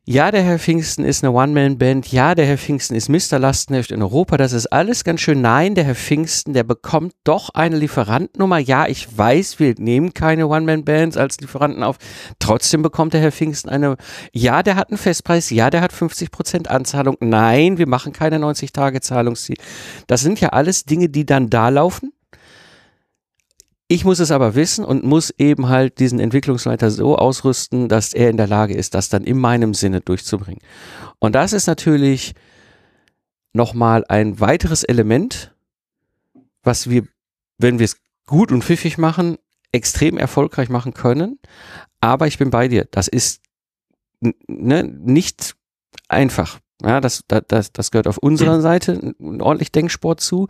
ja, 0.07 0.31
der 0.31 0.43
Herr 0.43 0.59
Pfingsten 0.59 1.05
ist 1.05 1.23
eine 1.23 1.33
One-Man-Band. 1.33 2.11
Ja, 2.11 2.35
der 2.35 2.47
Herr 2.47 2.57
Pfingsten 2.59 2.97
ist 2.97 3.09
Mr. 3.09 3.39
Lastenheft 3.39 3.93
in 3.93 4.03
Europa. 4.03 4.39
Das 4.39 4.53
ist 4.53 4.67
alles 4.67 5.05
ganz 5.05 5.21
schön. 5.21 5.41
Nein, 5.43 5.75
der 5.75 5.85
Herr 5.85 5.95
Pfingsten, 5.95 6.55
der 6.55 6.65
bekommt 6.65 7.13
doch 7.23 7.51
eine 7.51 7.77
Lieferantennummer. 7.77 8.59
Ja, 8.59 8.87
ich 8.87 9.17
weiß, 9.17 9.59
wir 9.61 9.75
nehmen 9.79 10.15
keine 10.15 10.49
One-Man-Bands 10.49 11.17
als 11.17 11.39
Lieferanten 11.41 11.83
auf. 11.83 11.97
Trotzdem 12.39 12.83
bekommt 12.83 13.13
der 13.13 13.21
Herr 13.21 13.31
Pfingsten 13.31 13.69
eine, 13.69 13.97
ja, 14.33 14.63
der 14.63 14.77
hat 14.77 14.89
einen 14.89 14.99
Festpreis. 14.99 15.51
Ja, 15.51 15.69
der 15.69 15.83
hat 15.83 15.93
50 15.93 16.31
Prozent 16.31 16.69
Anzahlung. 16.71 17.17
Nein, 17.21 17.77
wir 17.77 17.87
machen 17.87 18.13
keine 18.13 18.39
90 18.39 18.73
Tage 18.73 19.03
Zahlungsziel. 19.03 19.57
Das 20.07 20.23
sind 20.23 20.41
ja 20.41 20.49
alles 20.49 20.85
Dinge, 20.85 21.11
die 21.11 21.27
dann 21.27 21.51
da 21.51 21.69
laufen 21.69 22.13
ich 23.91 24.05
muss 24.05 24.21
es 24.21 24.31
aber 24.31 24.55
wissen 24.55 24.85
und 24.85 25.03
muss 25.03 25.35
eben 25.37 25.69
halt 25.69 25.99
diesen 25.99 26.21
Entwicklungsleiter 26.21 26.93
so 26.93 27.17
ausrüsten, 27.17 27.89
dass 27.89 28.15
er 28.15 28.31
in 28.31 28.37
der 28.37 28.47
Lage 28.47 28.73
ist, 28.73 28.95
das 28.95 29.09
dann 29.09 29.25
in 29.25 29.37
meinem 29.37 29.75
Sinne 29.75 30.01
durchzubringen. 30.01 30.63
Und 31.19 31.35
das 31.35 31.53
ist 31.53 31.67
natürlich 31.67 32.37
nochmal 33.53 34.05
ein 34.09 34.39
weiteres 34.39 34.85
Element, 34.85 35.53
was 36.63 36.89
wir, 36.89 37.03
wenn 37.59 37.81
wir 37.81 37.85
es 37.87 37.97
gut 38.27 38.53
und 38.53 38.63
pfiffig 38.63 38.97
machen, 38.97 39.39
extrem 39.73 40.19
erfolgreich 40.19 40.69
machen 40.69 40.95
können. 40.95 41.41
Aber 42.01 42.29
ich 42.29 42.39
bin 42.39 42.51
bei 42.51 42.69
dir. 42.69 42.87
Das 42.93 43.09
ist 43.09 43.43
ne, 44.21 44.85
nicht 44.85 45.57
einfach. 46.07 46.61
Ja, 46.83 47.01
das, 47.01 47.25
das, 47.29 47.73
das 47.73 47.91
gehört 47.91 48.07
auf 48.07 48.17
unserer 48.17 48.55
hm. 48.55 48.61
Seite 48.63 49.15
ein 49.21 49.43
ordentlich 49.43 49.71
Denksport 49.71 50.21
zu, 50.21 50.49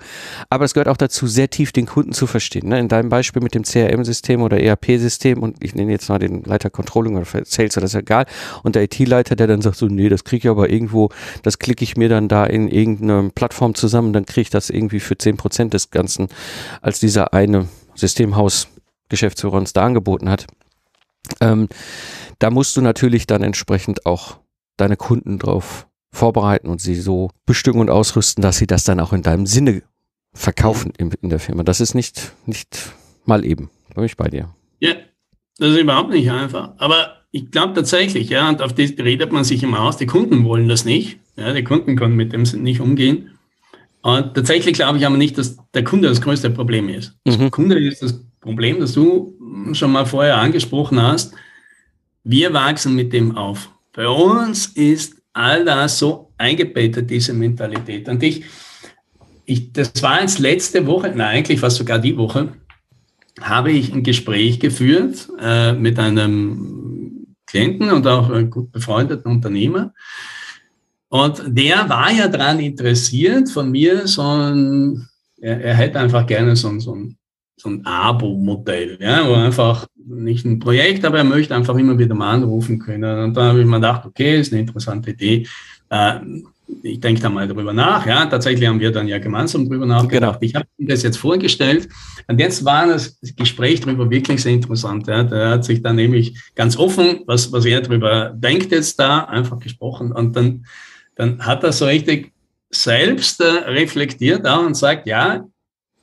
aber 0.48 0.64
es 0.64 0.74
gehört 0.74 0.88
auch 0.88 0.96
dazu, 0.96 1.26
sehr 1.26 1.50
tief 1.50 1.72
den 1.72 1.86
Kunden 1.86 2.12
zu 2.12 2.28
verstehen. 2.28 2.68
Ne? 2.68 2.78
In 2.78 2.88
deinem 2.88 3.08
Beispiel 3.08 3.42
mit 3.42 3.54
dem 3.54 3.64
CRM-System 3.64 4.42
oder 4.42 4.60
ERP-System 4.60 5.42
und 5.42 5.56
ich 5.62 5.74
nenne 5.74 5.90
jetzt 5.90 6.08
mal 6.08 6.18
den 6.18 6.44
Leiter 6.44 6.70
Controlling 6.70 7.16
oder 7.16 7.26
Sales, 7.44 7.74
das 7.74 7.82
ist 7.82 7.94
egal, 7.94 8.26
und 8.62 8.76
der 8.76 8.84
IT-Leiter, 8.84 9.34
der 9.34 9.48
dann 9.48 9.60
sagt 9.60 9.76
so, 9.76 9.86
nee, 9.86 10.08
das 10.08 10.22
kriege 10.22 10.46
ich 10.46 10.50
aber 10.50 10.70
irgendwo, 10.70 11.08
das 11.42 11.58
klicke 11.58 11.82
ich 11.82 11.96
mir 11.96 12.08
dann 12.08 12.28
da 12.28 12.46
in 12.46 12.68
irgendeine 12.68 13.30
Plattform 13.30 13.74
zusammen, 13.74 14.12
dann 14.12 14.24
kriege 14.24 14.42
ich 14.42 14.50
das 14.50 14.70
irgendwie 14.70 15.00
für 15.00 15.18
zehn 15.18 15.36
Prozent 15.36 15.74
des 15.74 15.90
Ganzen, 15.90 16.28
als 16.80 17.00
dieser 17.00 17.34
eine 17.34 17.66
Systemhaus-Geschäftsführer 17.96 19.54
uns 19.54 19.72
da 19.72 19.84
angeboten 19.84 20.30
hat. 20.30 20.46
Ähm, 21.40 21.68
da 22.38 22.50
musst 22.50 22.76
du 22.76 22.82
natürlich 22.82 23.26
dann 23.26 23.42
entsprechend 23.42 24.06
auch 24.06 24.38
deine 24.76 24.96
Kunden 24.96 25.38
drauf 25.38 25.86
vorbereiten 26.12 26.68
und 26.68 26.80
sie 26.80 26.94
so 26.94 27.30
bestücken 27.46 27.80
und 27.80 27.90
ausrüsten, 27.90 28.42
dass 28.42 28.58
sie 28.58 28.66
das 28.66 28.84
dann 28.84 29.00
auch 29.00 29.12
in 29.12 29.22
deinem 29.22 29.46
Sinne 29.46 29.82
verkaufen 30.32 30.92
in, 30.98 31.10
in 31.22 31.30
der 31.30 31.38
Firma. 31.38 31.62
Das 31.62 31.80
ist 31.80 31.94
nicht, 31.94 32.32
nicht 32.46 32.92
mal 33.24 33.44
eben. 33.44 33.70
Da 33.88 33.96
bin 33.96 34.04
ich 34.04 34.16
bei 34.16 34.28
dir. 34.28 34.54
Ja, 34.80 34.94
das 35.58 35.70
ist 35.70 35.78
überhaupt 35.78 36.10
nicht 36.10 36.30
einfach. 36.30 36.72
Aber 36.78 37.16
ich 37.32 37.50
glaube 37.50 37.74
tatsächlich, 37.74 38.28
ja, 38.28 38.48
und 38.48 38.62
auf 38.62 38.72
das 38.74 38.92
redet 38.98 39.32
man 39.32 39.44
sich 39.44 39.62
immer 39.62 39.80
aus, 39.80 39.96
die 39.96 40.06
Kunden 40.06 40.44
wollen 40.44 40.68
das 40.68 40.84
nicht. 40.84 41.18
Ja, 41.36 41.52
die 41.52 41.64
Kunden 41.64 41.96
können 41.96 42.16
mit 42.16 42.32
dem 42.32 42.42
nicht 42.42 42.80
umgehen. 42.80 43.30
Und 44.02 44.34
tatsächlich 44.34 44.74
glaube 44.74 44.98
ich 44.98 45.06
aber 45.06 45.16
nicht, 45.16 45.36
dass 45.38 45.58
der 45.74 45.84
Kunde 45.84 46.08
das 46.08 46.20
größte 46.20 46.50
Problem 46.50 46.88
ist. 46.88 47.14
Mhm. 47.24 47.38
Der 47.38 47.50
Kunde 47.50 47.78
ist 47.78 48.02
das 48.02 48.24
Problem, 48.40 48.80
das 48.80 48.92
du 48.92 49.34
schon 49.72 49.92
mal 49.92 50.06
vorher 50.06 50.36
angesprochen 50.36 51.00
hast. 51.00 51.34
Wir 52.24 52.52
wachsen 52.52 52.94
mit 52.94 53.12
dem 53.12 53.36
auf. 53.36 53.70
Bei 53.92 54.08
uns 54.08 54.66
ist 54.66 55.19
all 55.32 55.64
das 55.64 55.98
so 55.98 56.32
eingebettet, 56.38 57.10
diese 57.10 57.32
Mentalität. 57.32 58.08
Und 58.08 58.22
ich, 58.22 58.44
ich, 59.44 59.72
das 59.72 59.92
war 60.02 60.20
jetzt 60.20 60.38
letzte 60.38 60.86
Woche, 60.86 61.08
nein, 61.10 61.38
eigentlich 61.38 61.62
war 61.62 61.68
es 61.68 61.76
sogar 61.76 61.98
die 61.98 62.16
Woche, 62.16 62.52
habe 63.40 63.72
ich 63.72 63.92
ein 63.92 64.02
Gespräch 64.02 64.60
geführt 64.60 65.28
äh, 65.40 65.72
mit 65.72 65.98
einem 65.98 67.26
Klienten 67.46 67.90
und 67.90 68.06
auch 68.06 68.30
einem 68.30 68.50
gut 68.50 68.70
befreundeten 68.72 69.30
Unternehmer. 69.30 69.92
Und 71.08 71.42
der 71.46 71.88
war 71.88 72.12
ja 72.12 72.28
daran 72.28 72.60
interessiert, 72.60 73.48
von 73.48 73.70
mir 73.70 74.06
so 74.06 74.22
ein, 74.22 75.08
er, 75.40 75.60
er 75.60 75.74
hätte 75.74 75.98
einfach 75.98 76.26
gerne 76.26 76.54
so, 76.54 76.78
so 76.78 76.94
ein, 76.94 77.18
so 77.60 77.68
ein 77.68 77.84
Abo-Modell, 77.84 78.98
ja, 79.00 79.28
wo 79.28 79.34
einfach 79.34 79.86
nicht 79.94 80.44
ein 80.44 80.58
Projekt, 80.58 81.04
aber 81.04 81.18
er 81.18 81.24
möchte 81.24 81.54
einfach 81.54 81.76
immer 81.76 81.98
wieder 81.98 82.14
mal 82.14 82.32
anrufen 82.32 82.78
können. 82.78 83.24
Und 83.24 83.36
da 83.36 83.48
habe 83.48 83.60
ich 83.60 83.66
mir 83.66 83.76
gedacht, 83.76 84.06
okay, 84.06 84.40
ist 84.40 84.52
eine 84.52 84.62
interessante 84.62 85.10
Idee. 85.10 85.46
Äh, 85.90 86.20
ich 86.82 87.00
denke 87.00 87.20
da 87.20 87.28
mal 87.28 87.48
darüber 87.48 87.72
nach. 87.72 88.06
Ja, 88.06 88.26
tatsächlich 88.26 88.68
haben 88.68 88.80
wir 88.80 88.92
dann 88.92 89.08
ja 89.08 89.18
gemeinsam 89.18 89.68
darüber 89.68 89.86
nachgedacht. 89.86 90.40
Genau. 90.40 90.48
Ich 90.48 90.54
habe 90.54 90.66
ihm 90.78 90.86
das 90.86 91.02
jetzt 91.02 91.18
vorgestellt 91.18 91.88
und 92.28 92.38
jetzt 92.38 92.64
war 92.64 92.86
das 92.86 93.18
Gespräch 93.36 93.80
darüber 93.80 94.08
wirklich 94.08 94.42
sehr 94.42 94.52
interessant. 94.52 95.06
Ja. 95.06 95.24
Der 95.24 95.50
hat 95.50 95.64
sich 95.64 95.82
dann 95.82 95.96
nämlich 95.96 96.38
ganz 96.54 96.76
offen, 96.76 97.20
was, 97.26 97.52
was 97.52 97.64
er 97.64 97.80
darüber 97.80 98.30
denkt 98.30 98.70
jetzt 98.70 98.98
da, 98.98 99.24
einfach 99.24 99.58
gesprochen 99.58 100.12
und 100.12 100.36
dann, 100.36 100.64
dann 101.16 101.44
hat 101.44 101.64
er 101.64 101.72
so 101.72 101.86
richtig 101.86 102.32
selbst 102.70 103.40
äh, 103.40 103.68
reflektiert 103.68 104.46
auch 104.46 104.64
und 104.64 104.76
sagt, 104.76 105.06
ja, 105.06 105.44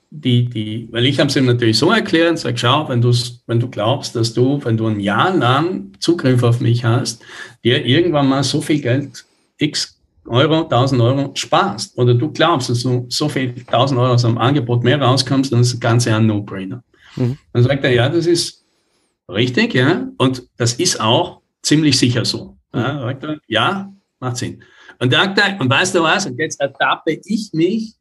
die, 0.10 0.46
die, 0.46 0.88
weil 0.92 1.06
ich 1.06 1.20
habe 1.20 1.30
es 1.30 1.36
ihm 1.36 1.46
natürlich 1.46 1.78
so 1.78 1.92
erklärt, 1.92 2.40
sag, 2.40 2.58
schau, 2.58 2.88
wenn, 2.90 3.02
du's, 3.02 3.44
wenn 3.48 3.60
du 3.60 3.70
glaubst, 3.70 4.16
dass 4.16 4.34
du, 4.34 4.64
wenn 4.64 4.78
du 4.78 4.88
ein 4.88 5.00
Jahr 5.00 5.36
lang 5.36 5.92
Zugriff 6.00 6.44
auf 6.44 6.60
mich 6.60 6.86
hast, 6.86 7.22
dir 7.64 7.86
irgendwann 7.86 8.28
mal 8.28 8.44
so 8.44 8.62
viel 8.62 8.82
Geld, 8.82 9.26
x 9.58 10.00
Euro, 10.26 10.64
1000 10.64 11.02
Euro 11.02 11.32
sparst, 11.36 11.98
oder 11.98 12.14
du 12.14 12.32
glaubst, 12.32 12.70
dass 12.70 12.84
du 12.84 13.06
so 13.10 13.30
viel 13.30 13.54
1000 13.68 14.00
Euro 14.00 14.14
aus 14.14 14.26
einem 14.26 14.38
Angebot 14.38 14.84
mehr 14.84 15.02
rauskommst, 15.02 15.52
dann 15.52 15.62
ist 15.62 15.74
das 15.74 15.80
Ganze 15.80 16.14
ein 16.16 16.26
No-Brainer. 16.26 16.84
Mhm. 17.16 17.38
Dann 17.54 17.64
sagt 17.64 17.84
er, 17.84 17.92
ja, 17.92 18.10
das 18.10 18.26
ist 18.26 18.66
richtig, 19.30 19.74
ja, 19.74 20.08
und 20.18 20.44
das 20.58 20.74
ist 20.74 21.00
auch 21.00 21.42
ziemlich 21.62 21.98
sicher 21.98 22.26
so. 22.26 22.58
Ja, 22.74 23.00
sagt 23.00 23.24
er, 23.24 23.40
ja 23.48 23.94
macht 24.20 24.38
Sinn. 24.38 24.64
Und, 25.00 25.14
sagt 25.14 25.38
er, 25.38 25.60
und 25.60 25.70
weißt 25.70 25.96
du 25.96 26.02
was, 26.02 26.26
und 26.26 26.38
jetzt 26.40 26.60
ertappe 26.60 27.20
ich 27.24 27.52
mich 27.54 27.94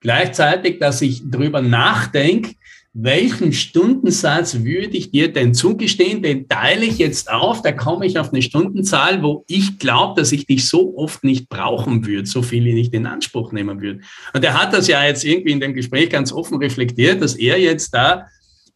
Gleichzeitig, 0.00 0.78
dass 0.78 1.02
ich 1.02 1.22
darüber 1.24 1.60
nachdenke, 1.60 2.54
welchen 2.92 3.52
Stundensatz 3.52 4.64
würde 4.64 4.96
ich 4.96 5.12
dir 5.12 5.32
denn 5.32 5.54
zugestehen? 5.54 6.22
Den 6.22 6.48
teile 6.48 6.84
ich 6.84 6.98
jetzt 6.98 7.30
auf, 7.30 7.62
da 7.62 7.70
komme 7.70 8.04
ich 8.04 8.18
auf 8.18 8.32
eine 8.32 8.42
Stundenzahl, 8.42 9.22
wo 9.22 9.44
ich 9.46 9.78
glaube, 9.78 10.20
dass 10.20 10.32
ich 10.32 10.46
dich 10.46 10.66
so 10.66 10.96
oft 10.96 11.22
nicht 11.22 11.48
brauchen 11.48 12.04
würde, 12.04 12.26
so 12.26 12.42
viel 12.42 12.66
ich 12.66 12.74
nicht 12.74 12.94
in 12.94 13.06
Anspruch 13.06 13.52
nehmen 13.52 13.80
würde. 13.80 14.00
Und 14.34 14.44
er 14.44 14.60
hat 14.60 14.72
das 14.72 14.88
ja 14.88 15.04
jetzt 15.04 15.24
irgendwie 15.24 15.52
in 15.52 15.60
dem 15.60 15.74
Gespräch 15.74 16.10
ganz 16.10 16.32
offen 16.32 16.58
reflektiert, 16.58 17.22
dass 17.22 17.36
er 17.36 17.60
jetzt 17.60 17.94
da 17.94 18.26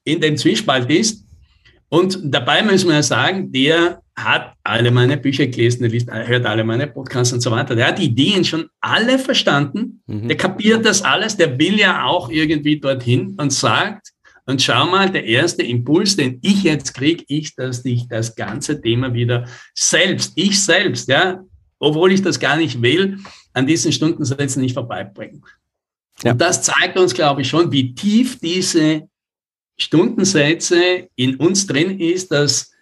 in 0.05 0.21
dem 0.21 0.37
Zwiespalt 0.37 0.89
ist. 0.91 1.25
Und 1.89 2.21
dabei 2.23 2.63
müssen 2.63 2.91
wir 2.91 3.03
sagen, 3.03 3.51
der 3.51 4.01
hat 4.17 4.55
alle 4.63 4.91
meine 4.91 5.17
Bücher 5.17 5.47
gelesen, 5.47 5.83
der 5.83 5.91
liest, 5.91 6.11
hört 6.11 6.47
alle 6.47 6.63
meine 6.63 6.87
Podcasts 6.87 7.33
und 7.33 7.41
so 7.41 7.51
weiter. 7.51 7.75
Der 7.75 7.89
hat 7.89 7.99
die 7.99 8.05
Ideen 8.05 8.45
schon 8.45 8.69
alle 8.81 9.19
verstanden. 9.19 10.03
Mhm. 10.07 10.29
Der 10.29 10.37
kapiert 10.37 10.87
das 10.87 11.03
alles. 11.03 11.37
Der 11.37 11.59
will 11.59 11.79
ja 11.79 12.05
auch 12.05 12.31
irgendwie 12.31 12.79
dorthin 12.79 13.35
und 13.39 13.53
sagt, 13.53 14.13
und 14.47 14.61
schau 14.63 14.87
mal, 14.87 15.11
der 15.11 15.25
erste 15.25 15.63
Impuls, 15.63 16.17
den 16.17 16.39
ich 16.43 16.63
jetzt 16.63 16.95
kriege, 16.95 17.25
ist, 17.29 17.59
dass 17.59 17.85
ich 17.85 18.07
das 18.09 18.35
ganze 18.35 18.81
Thema 18.81 19.15
wieder 19.15 19.49
selbst, 19.75 20.33
ich 20.37 20.63
selbst, 20.63 21.09
ja, 21.09 21.43
obwohl 21.79 22.13
ich 22.13 22.23
das 22.23 22.39
gar 22.39 22.57
nicht 22.57 22.83
will, 22.83 23.19
an 23.55 23.67
diesen 23.67 23.91
Stundensätzen 23.91 24.61
nicht 24.61 24.75
vorbeibringen. 24.75 25.43
Ja. 26.23 26.33
Und 26.33 26.41
das 26.41 26.63
zeigt 26.63 26.99
uns, 26.99 27.15
glaube 27.15 27.43
ich, 27.43 27.49
schon, 27.49 27.73
wie 27.73 27.95
tief 27.95 28.39
diese 28.39 29.09
Stundensätze 29.79 31.09
in 31.17 31.37
uns 31.37 31.67
drin 31.67 31.99
ist, 31.99 32.31
dass 32.31 32.74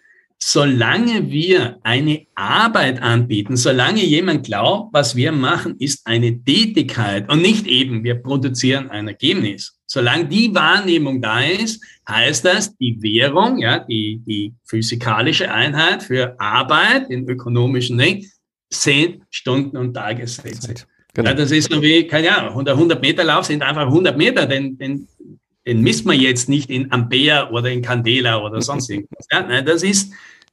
solange 0.45 1.31
wir 1.31 1.79
eine 1.85 2.27
Arbeit 2.35 3.01
anbieten, 3.01 3.57
solange 3.57 4.05
jemand 4.05 4.45
glaubt, 4.45 4.93
was 4.93 5.15
wir 5.15 5.31
machen, 5.31 5.77
ist 5.79 6.05
eine 6.05 6.43
Tätigkeit 6.43 7.31
und 7.31 7.43
nicht 7.43 7.69
eben, 7.69 8.03
wir 8.03 8.17
produzieren 8.17 8.91
ein 8.91 9.07
Ergebnis. 9.07 9.79
Solange 9.87 10.27
die 10.27 10.53
Wahrnehmung 10.53 11.23
da 11.23 11.43
ist, 11.43 11.81
heißt 12.09 12.45
das, 12.45 12.77
die 12.77 13.01
Währung, 13.01 13.59
ja, 13.59 13.79
die, 13.79 14.21
die 14.27 14.53
physikalische 14.65 15.53
Einheit 15.53 16.03
für 16.03 16.35
Arbeit 16.41 17.09
in 17.09 17.29
ökonomischen 17.29 17.97
Dingen, 17.97 18.29
sind 18.69 19.23
Stunden 19.31 19.77
und 19.77 19.95
Tagessätze. 19.95 20.75
Genau. 21.15 21.29
Ja, 21.29 21.37
das 21.37 21.53
ist 21.53 21.71
so 21.71 21.81
wie, 21.81 22.05
keine 22.09 22.37
Ahnung, 22.37 22.65
der 22.65 22.75
100 22.75 23.01
Meter 23.01 23.23
Lauf 23.23 23.45
sind 23.45 23.63
einfach 23.63 23.87
100 23.87 24.17
Meter, 24.19 24.47
den, 24.47 24.77
den, 24.77 25.07
den 25.65 25.83
misst 25.83 26.05
man 26.05 26.19
jetzt 26.19 26.49
nicht 26.49 26.69
in 26.69 26.91
Ampere 26.91 27.51
oder 27.53 27.71
in 27.71 27.83
Candela 27.83 28.43
oder 28.43 28.61
sonst 28.61 28.91
irgendwas. 28.91 29.27
Ja, 29.31 29.63
das 29.63 29.85
ist, 29.85 30.13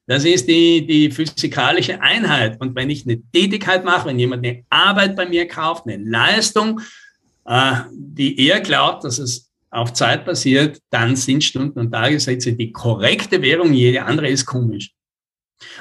das 0.10 0.26
ist 0.26 0.48
die, 0.48 0.88
die 0.88 1.12
physikalische 1.12 2.02
Einheit. 2.02 2.60
Und 2.60 2.76
wenn 2.76 2.90
ich 2.90 3.06
eine 3.06 3.22
Tätigkeit 3.32 3.86
mache, 3.86 4.08
wenn 4.08 4.18
jemand 4.18 4.44
eine 4.44 4.66
Arbeit 4.68 5.16
bei 5.16 5.28
mir 5.28 5.48
kauft, 5.48 5.86
eine 5.86 6.04
Leistung, 6.04 6.82
äh, 7.46 7.74
die 7.92 8.48
er 8.48 8.60
glaubt, 8.60 9.04
dass 9.04 9.20
es 9.20 9.52
auf 9.70 9.94
Zeit 9.94 10.26
passiert, 10.26 10.82
dann 10.90 11.16
sind 11.16 11.44
Stunden 11.44 11.78
und 11.78 11.92
Tagessätze 11.92 12.54
die 12.54 12.72
korrekte 12.72 13.40
Währung. 13.44 13.72
Jede 13.72 14.04
andere 14.04 14.30
ist 14.30 14.48
komisch. 14.48 14.94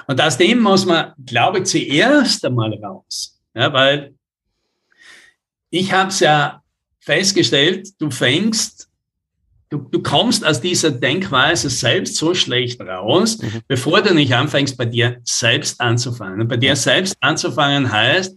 Und 0.07 0.21
aus 0.21 0.37
dem 0.37 0.61
muss 0.61 0.85
man, 0.85 1.15
glaube 1.25 1.61
ich, 1.61 1.65
zuerst 1.65 2.45
einmal 2.45 2.75
raus. 2.75 3.41
Ja, 3.55 3.73
weil 3.73 4.13
ich 5.71 5.91
habe 5.91 6.11
es 6.11 6.21
ja 6.21 6.63
festgestellt, 7.01 7.89
du 7.99 8.11
fängst 8.11 8.88
du, 9.71 9.79
du 9.79 10.03
kommst 10.03 10.47
aus 10.47 10.61
dieser 10.61 10.91
Denkweise 10.91 11.71
selbst 11.71 12.17
so 12.17 12.35
schlecht 12.35 12.81
raus, 12.81 13.39
mhm. 13.39 13.61
bevor 13.67 14.03
du 14.03 14.15
nicht 14.15 14.35
anfängst, 14.35 14.77
bei 14.77 14.87
dir 14.87 15.21
selbst 15.25 15.81
anzufangen. 15.81 16.41
Und 16.41 16.49
bei 16.49 16.57
dir 16.57 16.77
selbst 16.77 17.17
anzufangen 17.21 17.91
heißt, 17.91 18.37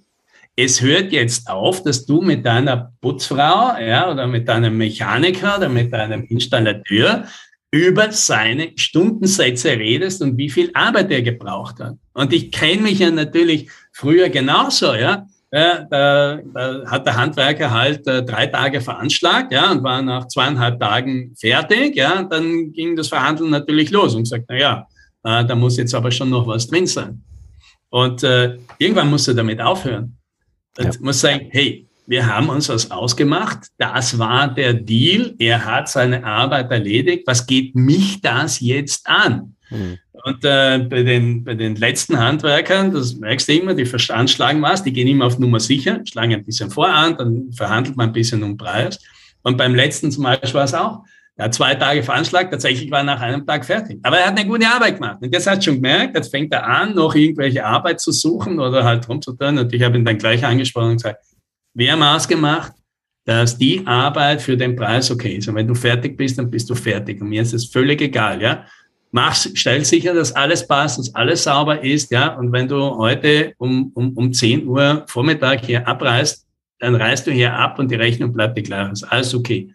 es 0.55 0.81
hört 0.81 1.11
jetzt 1.11 1.49
auf, 1.49 1.83
dass 1.83 2.05
du 2.05 2.21
mit 2.21 2.45
deiner 2.45 2.93
Putzfrau 3.01 3.77
ja, 3.79 4.11
oder 4.11 4.27
mit 4.27 4.47
deinem 4.47 4.77
Mechaniker 4.77 5.57
oder 5.57 5.69
mit 5.69 5.93
deinem 5.93 6.25
Installateur 6.25 7.25
über 7.71 8.11
seine 8.11 8.73
Stundensätze 8.75 9.71
redest 9.71 10.21
und 10.21 10.37
wie 10.37 10.49
viel 10.49 10.71
Arbeit 10.73 11.09
er 11.09 11.21
gebraucht 11.21 11.79
hat. 11.79 11.95
Und 12.13 12.33
ich 12.33 12.51
kenne 12.51 12.81
mich 12.81 12.99
ja 12.99 13.09
natürlich 13.09 13.69
früher 13.93 14.29
genauso, 14.29 14.93
ja. 14.93 15.25
Ja, 15.53 15.83
da, 15.83 16.39
da 16.53 16.85
hat 16.85 17.05
der 17.05 17.17
Handwerker 17.17 17.71
halt 17.71 18.07
äh, 18.07 18.23
drei 18.23 18.47
Tage 18.47 18.79
veranschlagt, 18.79 19.51
ja, 19.51 19.71
und 19.71 19.83
war 19.83 20.01
nach 20.01 20.27
zweieinhalb 20.29 20.79
Tagen 20.79 21.35
fertig, 21.37 21.97
ja, 21.97 22.23
dann 22.23 22.71
ging 22.71 22.95
das 22.95 23.09
Verhandeln 23.09 23.49
natürlich 23.49 23.91
los 23.91 24.15
und 24.15 24.23
gesagt, 24.23 24.45
na 24.47 24.57
ja, 24.57 24.87
äh, 25.23 25.43
da 25.45 25.55
muss 25.55 25.75
jetzt 25.75 25.93
aber 25.93 26.09
schon 26.09 26.29
noch 26.29 26.47
was 26.47 26.67
drin 26.67 26.87
sein. 26.87 27.21
Und 27.89 28.23
äh, 28.23 28.57
irgendwann 28.77 29.09
musst 29.09 29.27
du 29.27 29.33
damit 29.33 29.59
aufhören. 29.59 30.17
Ja. 30.77 30.89
muss 31.01 31.19
sagen, 31.19 31.47
hey, 31.51 31.85
wir 32.07 32.25
haben 32.25 32.49
uns 32.49 32.69
was 32.69 32.89
ausgemacht, 32.89 33.67
das 33.77 34.17
war 34.17 34.53
der 34.53 34.73
Deal, 34.73 35.35
er 35.37 35.65
hat 35.65 35.89
seine 35.89 36.23
Arbeit 36.23 36.71
erledigt, 36.71 37.23
was 37.27 37.45
geht 37.45 37.75
mich 37.75 38.21
das 38.21 38.61
jetzt 38.61 39.07
an? 39.07 39.55
Mhm. 39.69 39.97
Und 40.23 40.43
äh, 40.43 40.79
bei, 40.89 41.03
den, 41.03 41.43
bei 41.43 41.53
den 41.53 41.75
letzten 41.75 42.19
Handwerkern, 42.19 42.91
das 42.91 43.15
merkst 43.15 43.47
du 43.47 43.53
immer, 43.53 43.73
die 43.73 43.85
veranschlagen 43.85 44.61
was, 44.61 44.83
die 44.83 44.93
gehen 44.93 45.07
immer 45.07 45.25
auf 45.25 45.39
Nummer 45.39 45.59
sicher, 45.59 46.01
schlagen 46.05 46.33
ein 46.33 46.43
bisschen 46.43 46.69
voran, 46.69 47.15
dann 47.17 47.51
verhandelt 47.51 47.97
man 47.97 48.09
ein 48.09 48.13
bisschen 48.13 48.43
um 48.43 48.57
Preis. 48.57 48.99
Und 49.41 49.57
beim 49.57 49.73
letzten 49.73 50.11
zum 50.11 50.23
Beispiel 50.23 50.53
war 50.53 50.65
es 50.65 50.73
auch, 50.73 51.03
er 51.37 51.45
hat 51.45 51.53
zwei 51.53 51.73
Tage 51.75 52.03
veranschlagt, 52.03 52.51
tatsächlich 52.51 52.91
war 52.91 52.99
er 52.99 53.05
nach 53.05 53.21
einem 53.21 53.45
Tag 53.45 53.65
fertig. 53.65 53.99
Aber 54.03 54.19
er 54.19 54.27
hat 54.27 54.37
eine 54.37 54.47
gute 54.47 54.67
Arbeit 54.67 54.95
gemacht. 54.95 55.17
Und 55.21 55.33
das 55.33 55.47
hat 55.47 55.63
schon 55.63 55.75
gemerkt, 55.75 56.15
jetzt 56.15 56.29
fängt 56.29 56.53
er 56.53 56.67
an, 56.67 56.93
noch 56.93 57.15
irgendwelche 57.15 57.65
Arbeit 57.65 57.99
zu 57.99 58.11
suchen 58.11 58.59
oder 58.59 58.83
halt 58.83 59.07
rumzutun. 59.07 59.57
Und 59.57 59.73
ich 59.73 59.81
habe 59.81 59.97
ihn 59.97 60.05
dann 60.05 60.17
gleich 60.17 60.45
angesprochen 60.45 60.91
und 60.91 60.97
gesagt, 60.97 61.23
wir 61.73 61.91
haben 61.91 62.03
ausgemacht, 62.03 62.73
dass 63.25 63.57
die 63.57 63.85
Arbeit 63.87 64.41
für 64.41 64.57
den 64.57 64.75
Preis 64.75 65.09
okay 65.09 65.37
ist. 65.37 65.47
Und 65.47 65.55
wenn 65.55 65.67
du 65.67 65.73
fertig 65.73 66.17
bist, 66.17 66.37
dann 66.37 66.51
bist 66.51 66.69
du 66.69 66.75
fertig. 66.75 67.21
Und 67.21 67.29
mir 67.29 67.41
ist 67.41 67.53
es 67.53 67.65
völlig 67.65 68.01
egal, 68.01 68.41
ja 68.41 68.65
mach, 69.11 69.35
stell 69.35 69.85
sicher, 69.85 70.13
dass 70.13 70.31
alles 70.33 70.65
passt, 70.65 70.97
dass 70.97 71.13
alles 71.13 71.43
sauber 71.43 71.83
ist, 71.83 72.11
ja. 72.11 72.35
Und 72.35 72.51
wenn 72.51 72.67
du 72.67 72.79
heute 72.97 73.53
um, 73.57 73.91
um, 73.93 74.13
um 74.17 74.33
10 74.33 74.65
Uhr 74.67 75.05
Vormittag 75.07 75.65
hier 75.65 75.87
abreist, 75.87 76.47
dann 76.79 76.95
reist 76.95 77.27
du 77.27 77.31
hier 77.31 77.53
ab 77.53 77.77
und 77.77 77.91
die 77.91 77.95
Rechnung 77.95 78.33
bleibt 78.33 78.57
die 78.57 78.63
gleiche. 78.63 78.91
Ist 78.91 79.03
alles 79.03 79.35
okay. 79.35 79.73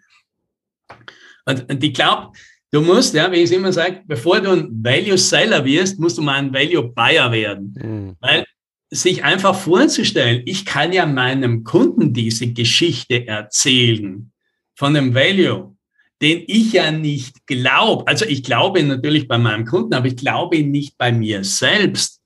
Und, 1.45 1.69
und 1.69 1.83
ich 1.83 1.93
glaube, 1.93 2.33
du 2.71 2.81
musst, 2.81 3.13
ja, 3.13 3.31
wie 3.31 3.37
ich 3.37 3.51
immer 3.51 3.71
sage, 3.71 4.01
bevor 4.05 4.41
du 4.41 4.51
ein 4.51 4.83
Value 4.83 5.17
Seller 5.17 5.63
wirst, 5.63 5.99
musst 5.99 6.17
du 6.17 6.21
mal 6.21 6.35
ein 6.35 6.53
Value 6.53 6.83
Buyer 6.83 7.31
werden. 7.31 7.73
Mhm. 7.81 8.15
Weil 8.19 8.45
sich 8.89 9.23
einfach 9.23 9.55
vorzustellen, 9.55 10.43
ich 10.45 10.65
kann 10.65 10.91
ja 10.91 11.05
meinem 11.05 11.63
Kunden 11.63 12.13
diese 12.13 12.47
Geschichte 12.47 13.27
erzählen 13.27 14.31
von 14.75 14.93
dem 14.93 15.13
Value 15.13 15.76
den 16.21 16.43
ich 16.47 16.73
ja 16.73 16.91
nicht 16.91 17.45
glaube. 17.45 18.07
Also 18.07 18.25
ich 18.25 18.43
glaube 18.43 18.81
natürlich 18.83 19.27
bei 19.27 19.37
meinem 19.37 19.65
Kunden, 19.65 19.93
aber 19.93 20.07
ich 20.07 20.17
glaube 20.17 20.61
nicht 20.63 20.97
bei 20.97 21.11
mir 21.11 21.43
selbst. 21.43 22.21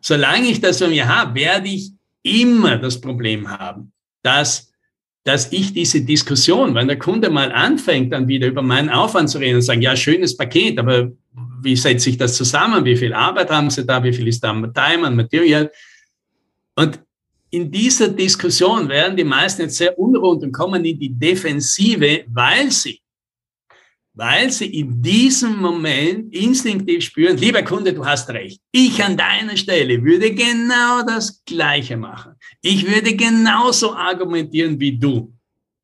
Solange 0.00 0.48
ich 0.48 0.60
das 0.60 0.78
von 0.78 0.90
mir 0.90 1.06
habe, 1.06 1.34
werde 1.36 1.68
ich 1.68 1.92
immer 2.22 2.76
das 2.76 3.00
Problem 3.00 3.48
haben, 3.48 3.92
dass, 4.22 4.72
dass 5.22 5.52
ich 5.52 5.72
diese 5.72 6.00
Diskussion, 6.00 6.74
wenn 6.74 6.88
der 6.88 6.98
Kunde 6.98 7.30
mal 7.30 7.52
anfängt, 7.52 8.12
dann 8.12 8.26
wieder 8.26 8.48
über 8.48 8.62
meinen 8.62 8.90
Aufwand 8.90 9.30
zu 9.30 9.38
reden 9.38 9.56
und 9.56 9.62
sagen, 9.62 9.82
ja, 9.82 9.94
schönes 9.94 10.36
Paket, 10.36 10.78
aber 10.78 11.12
wie 11.62 11.76
setzt 11.76 12.04
sich 12.04 12.16
das 12.16 12.34
zusammen? 12.36 12.84
Wie 12.84 12.96
viel 12.96 13.14
Arbeit 13.14 13.50
haben 13.50 13.70
Sie 13.70 13.86
da? 13.86 14.02
Wie 14.02 14.12
viel 14.12 14.26
ist 14.26 14.42
da 14.42 14.50
an 14.50 14.74
Time, 14.74 15.06
an 15.06 15.14
Material? 15.14 15.70
Und 16.74 17.00
in 17.50 17.70
dieser 17.70 18.08
Diskussion 18.08 18.88
werden 18.88 19.16
die 19.16 19.24
meisten 19.24 19.62
jetzt 19.62 19.76
sehr 19.76 19.96
unruhig 19.96 20.42
und 20.42 20.52
kommen 20.52 20.84
in 20.84 20.98
die 20.98 21.10
Defensive, 21.10 22.24
weil 22.28 22.70
sie 22.70 23.01
weil 24.14 24.50
sie 24.50 24.66
in 24.66 25.00
diesem 25.00 25.58
Moment 25.60 26.34
instinktiv 26.34 27.04
spüren, 27.04 27.36
lieber 27.36 27.62
Kunde, 27.62 27.94
du 27.94 28.04
hast 28.04 28.28
recht. 28.30 28.60
Ich 28.70 29.02
an 29.02 29.16
deiner 29.16 29.56
Stelle 29.56 30.02
würde 30.02 30.34
genau 30.34 31.02
das 31.06 31.42
Gleiche 31.44 31.96
machen. 31.96 32.34
Ich 32.60 32.86
würde 32.86 33.16
genauso 33.16 33.94
argumentieren 33.94 34.78
wie 34.78 34.98
du. 34.98 35.32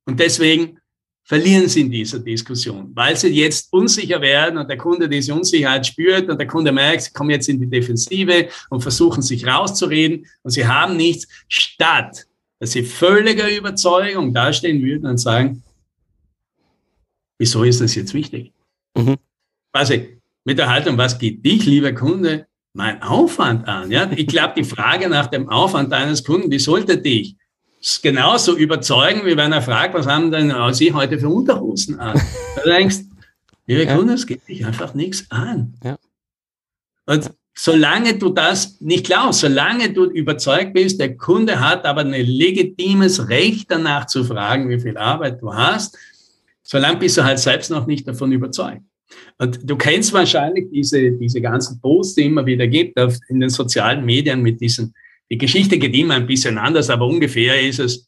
Und 0.04 0.20
deswegen 0.20 0.78
verlieren 1.24 1.68
sie 1.68 1.82
in 1.82 1.90
dieser 1.90 2.18
Diskussion, 2.18 2.90
weil 2.94 3.14
sie 3.14 3.28
jetzt 3.28 3.70
unsicher 3.72 4.20
werden 4.20 4.58
und 4.58 4.68
der 4.68 4.78
Kunde 4.78 5.08
diese 5.08 5.34
Unsicherheit 5.34 5.86
spürt 5.86 6.28
und 6.30 6.38
der 6.38 6.46
Kunde 6.46 6.72
merkt, 6.72 7.02
sie 7.02 7.12
kommen 7.12 7.30
jetzt 7.30 7.48
in 7.50 7.60
die 7.60 7.68
Defensive 7.68 8.48
und 8.70 8.80
versuchen 8.80 9.20
sich 9.20 9.46
rauszureden 9.46 10.26
und 10.42 10.50
sie 10.50 10.66
haben 10.66 10.96
nichts, 10.96 11.28
statt 11.48 12.26
dass 12.60 12.72
sie 12.72 12.82
völliger 12.82 13.54
Überzeugung 13.54 14.34
dastehen 14.34 14.82
würden 14.82 15.06
und 15.06 15.18
sagen, 15.18 15.62
Wieso 17.38 17.62
ist 17.62 17.80
das 17.80 17.94
jetzt 17.94 18.14
wichtig? 18.14 18.52
Mhm. 18.96 19.16
Quasi 19.72 20.20
mit 20.44 20.58
der 20.58 20.68
Haltung, 20.70 20.98
was 20.98 21.18
geht 21.18 21.44
dich, 21.44 21.64
lieber 21.66 21.92
Kunde, 21.92 22.46
mein 22.72 23.02
Aufwand 23.02 23.66
an? 23.68 23.90
Ja? 23.90 24.10
Ich 24.14 24.26
glaube, 24.26 24.54
die 24.56 24.64
Frage 24.64 25.08
nach 25.08 25.28
dem 25.28 25.48
Aufwand 25.48 25.92
deines 25.92 26.24
Kunden, 26.24 26.50
die 26.50 26.58
sollte 26.58 26.98
dich 26.98 27.36
genauso 28.02 28.56
überzeugen, 28.56 29.24
wie 29.24 29.36
wenn 29.36 29.52
er 29.52 29.62
fragt, 29.62 29.94
was 29.94 30.06
haben 30.06 30.30
denn 30.30 30.52
Sie 30.72 30.92
heute 30.92 31.18
für 31.18 31.28
Unterhosen 31.28 32.00
an? 32.00 32.20
Du 32.56 32.68
denkst, 32.68 32.98
lieber 33.66 33.84
ja. 33.84 33.96
Kunde, 33.96 34.14
es 34.14 34.26
geht 34.26 34.46
dich 34.48 34.66
einfach 34.66 34.94
nichts 34.94 35.30
an. 35.30 35.74
Ja. 35.84 35.96
Und 37.06 37.30
solange 37.54 38.18
du 38.18 38.30
das 38.30 38.80
nicht 38.80 39.06
glaubst, 39.06 39.40
solange 39.40 39.92
du 39.92 40.04
überzeugt 40.04 40.74
bist, 40.74 41.00
der 41.00 41.16
Kunde 41.16 41.60
hat 41.60 41.84
aber 41.84 42.00
ein 42.00 42.10
legitimes 42.10 43.28
Recht 43.28 43.70
danach 43.70 44.06
zu 44.06 44.24
fragen, 44.24 44.68
wie 44.70 44.80
viel 44.80 44.96
Arbeit 44.96 45.40
du 45.40 45.54
hast, 45.54 45.96
Solange 46.70 46.98
bist 46.98 47.16
du 47.16 47.24
halt 47.24 47.38
selbst 47.38 47.70
noch 47.70 47.86
nicht 47.86 48.06
davon 48.06 48.30
überzeugt. 48.30 48.82
Und 49.38 49.58
du 49.64 49.74
kennst 49.76 50.12
wahrscheinlich 50.12 50.66
diese, 50.70 51.12
diese 51.12 51.40
ganzen 51.40 51.80
Posts, 51.80 52.16
die 52.16 52.26
immer 52.26 52.44
wieder 52.44 52.66
gibt 52.66 53.00
auf, 53.00 53.16
in 53.30 53.40
den 53.40 53.48
sozialen 53.48 54.04
Medien 54.04 54.42
mit 54.42 54.60
diesen, 54.60 54.94
die 55.30 55.38
Geschichte 55.38 55.78
geht 55.78 55.94
immer 55.94 56.14
ein 56.14 56.26
bisschen 56.26 56.58
anders, 56.58 56.90
aber 56.90 57.06
ungefähr 57.06 57.58
ist 57.58 57.78
es, 57.78 58.06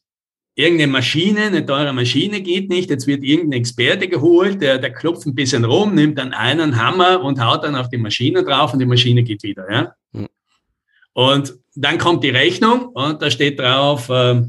irgendeine 0.53 0.91
Maschine, 0.91 1.45
eine 1.45 1.65
teure 1.65 1.91
Maschine 1.91 2.41
geht 2.41 2.69
nicht, 2.69 2.91
jetzt 2.91 3.07
wird 3.07 3.23
irgendein 3.23 3.61
Experte 3.61 4.07
geholt, 4.07 4.61
der, 4.61 4.77
der 4.77 4.93
klopft 4.93 5.25
ein 5.25 5.33
bisschen 5.33 5.65
rum, 5.65 5.95
nimmt 5.95 6.19
dann 6.19 6.33
einen 6.33 6.79
Hammer 6.79 7.23
und 7.23 7.43
haut 7.43 7.63
dann 7.63 7.75
auf 7.75 7.89
die 7.89 7.97
Maschine 7.97 8.43
drauf 8.43 8.73
und 8.73 8.79
die 8.79 8.85
Maschine 8.85 9.23
geht 9.23 9.41
wieder. 9.41 9.71
Ja? 9.71 9.95
Mhm. 10.11 10.27
Und 11.13 11.55
dann 11.73 11.97
kommt 11.97 12.23
die 12.23 12.29
Rechnung 12.29 12.89
und 12.89 13.23
da 13.23 13.31
steht 13.31 13.59
drauf 13.59 14.07
äh, 14.09 14.43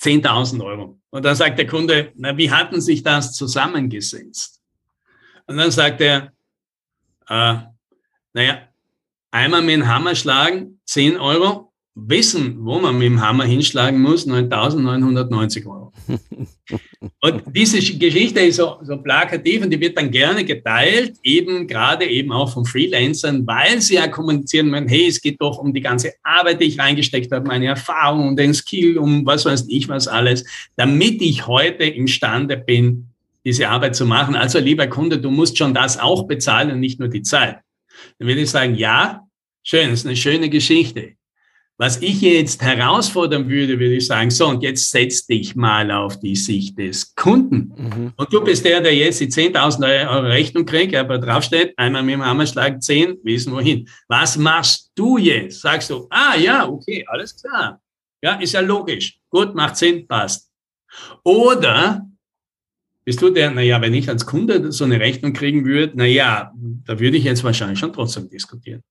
10.000 0.00 0.64
Euro. 0.64 1.00
Und 1.10 1.24
dann 1.24 1.36
sagt 1.36 1.58
der 1.58 1.66
Kunde, 1.66 2.12
na, 2.16 2.36
wie 2.36 2.50
hatten 2.50 2.80
sich 2.80 3.02
das 3.02 3.32
zusammengesetzt? 3.32 4.62
Und 5.46 5.56
dann 5.56 5.70
sagt 5.70 6.00
er, 6.00 6.32
äh, 7.28 7.56
naja, 8.32 8.68
einmal 9.30 9.62
mit 9.62 9.76
dem 9.76 9.88
Hammer 9.88 10.14
schlagen, 10.14 10.80
10 10.84 11.16
Euro, 11.16 11.72
wissen, 11.98 12.58
wo 12.60 12.78
man 12.78 12.98
mit 12.98 13.06
dem 13.06 13.26
Hammer 13.26 13.44
hinschlagen 13.44 14.00
muss, 14.02 14.28
9.990 14.28 15.66
Euro. 15.66 15.92
und 17.22 17.42
diese 17.48 17.78
Geschichte 17.78 18.40
ist 18.40 18.56
so, 18.56 18.76
so 18.82 18.98
plakativ 18.98 19.64
und 19.64 19.70
die 19.70 19.80
wird 19.80 19.96
dann 19.96 20.10
gerne 20.10 20.44
geteilt, 20.44 21.16
eben 21.22 21.66
gerade 21.66 22.04
eben 22.04 22.32
auch 22.32 22.52
von 22.52 22.66
Freelancern, 22.66 23.46
weil 23.46 23.80
sie 23.80 23.94
ja 23.94 24.08
kommunizieren 24.08 24.70
wollen, 24.70 24.88
hey, 24.88 25.06
es 25.06 25.22
geht 25.22 25.40
doch 25.40 25.56
um 25.58 25.72
die 25.72 25.80
ganze 25.80 26.12
Arbeit, 26.22 26.60
die 26.60 26.66
ich 26.66 26.78
reingesteckt 26.78 27.32
habe, 27.32 27.46
meine 27.46 27.66
Erfahrung 27.66 28.28
und 28.28 28.36
den 28.36 28.52
Skill, 28.52 28.98
um 28.98 29.24
was 29.24 29.46
weiß 29.46 29.64
ich 29.68 29.88
was 29.88 30.06
alles, 30.06 30.44
damit 30.76 31.22
ich 31.22 31.46
heute 31.46 31.84
imstande 31.84 32.58
bin, 32.58 33.06
diese 33.46 33.70
Arbeit 33.70 33.96
zu 33.96 34.04
machen. 34.04 34.34
Also 34.34 34.58
lieber 34.58 34.86
Kunde, 34.86 35.18
du 35.18 35.30
musst 35.30 35.56
schon 35.56 35.72
das 35.72 35.98
auch 35.98 36.24
bezahlen 36.24 36.72
und 36.72 36.80
nicht 36.80 37.00
nur 37.00 37.08
die 37.08 37.22
Zeit. 37.22 37.60
Dann 38.18 38.28
würde 38.28 38.42
ich 38.42 38.50
sagen, 38.50 38.74
ja, 38.74 39.26
schön, 39.62 39.90
ist 39.90 40.04
eine 40.04 40.16
schöne 40.16 40.50
Geschichte. 40.50 41.16
Was 41.78 42.00
ich 42.00 42.22
jetzt 42.22 42.62
herausfordern 42.62 43.50
würde, 43.50 43.78
würde 43.78 43.96
ich 43.96 44.06
sagen, 44.06 44.30
so, 44.30 44.48
und 44.48 44.62
jetzt 44.62 44.90
setz 44.90 45.26
dich 45.26 45.54
mal 45.56 45.90
auf 45.90 46.18
die 46.18 46.34
Sicht 46.34 46.78
des 46.78 47.14
Kunden. 47.14 47.72
Mhm. 47.76 48.12
Und 48.16 48.32
du 48.32 48.42
bist 48.42 48.64
der, 48.64 48.80
der 48.80 48.94
jetzt 48.94 49.20
die 49.20 49.28
10.000 49.28 50.08
Euro 50.08 50.26
Rechnung 50.26 50.64
kriegt, 50.64 50.94
aber 50.94 51.18
draufsteht, 51.18 51.74
einmal 51.76 52.02
mit 52.02 52.14
dem 52.14 52.24
Hammerschlag 52.24 52.82
10, 52.82 53.18
wissen 53.24 53.52
wohin. 53.52 53.86
Was 54.08 54.38
machst 54.38 54.90
du 54.94 55.18
jetzt? 55.18 55.60
Sagst 55.60 55.90
du, 55.90 56.06
ah 56.08 56.34
ja, 56.34 56.66
okay, 56.66 57.04
alles 57.08 57.36
klar. 57.38 57.78
Ja, 58.22 58.36
ist 58.36 58.54
ja 58.54 58.60
logisch. 58.60 59.18
Gut, 59.28 59.54
macht 59.54 59.76
Sinn, 59.76 60.06
passt. 60.06 60.50
Oder 61.22 62.06
bist 63.04 63.20
du 63.20 63.28
der, 63.28 63.50
naja, 63.50 63.82
wenn 63.82 63.92
ich 63.92 64.08
als 64.08 64.24
Kunde 64.24 64.72
so 64.72 64.84
eine 64.84 64.98
Rechnung 64.98 65.34
kriegen 65.34 65.66
würde, 65.66 65.94
naja, 65.94 66.52
da 66.84 66.98
würde 66.98 67.18
ich 67.18 67.24
jetzt 67.24 67.44
wahrscheinlich 67.44 67.78
schon 67.78 67.92
trotzdem 67.92 68.30
diskutieren. 68.30 68.82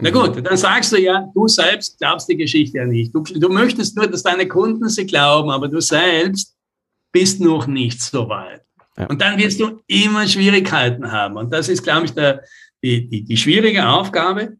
Na 0.00 0.10
gut, 0.10 0.44
dann 0.44 0.56
sagst 0.56 0.92
du 0.92 1.00
ja, 1.00 1.30
du 1.34 1.46
selbst 1.48 1.98
glaubst 1.98 2.28
die 2.28 2.36
Geschichte 2.36 2.78
ja 2.78 2.86
nicht. 2.86 3.14
Du, 3.14 3.22
du 3.22 3.48
möchtest 3.48 3.96
nur, 3.96 4.06
dass 4.06 4.22
deine 4.22 4.48
Kunden 4.48 4.88
sie 4.88 5.06
glauben, 5.06 5.50
aber 5.50 5.68
du 5.68 5.80
selbst 5.80 6.56
bist 7.12 7.40
noch 7.40 7.66
nicht 7.66 8.00
so 8.00 8.28
weit. 8.28 8.62
Ja. 8.96 9.06
Und 9.06 9.20
dann 9.20 9.38
wirst 9.38 9.60
du 9.60 9.80
immer 9.86 10.26
Schwierigkeiten 10.26 11.10
haben. 11.10 11.36
Und 11.36 11.52
das 11.52 11.68
ist, 11.68 11.82
glaube 11.82 12.06
ich, 12.06 12.12
der, 12.12 12.42
die, 12.82 13.08
die, 13.08 13.24
die 13.24 13.36
schwierige 13.36 13.88
Aufgabe, 13.88 14.56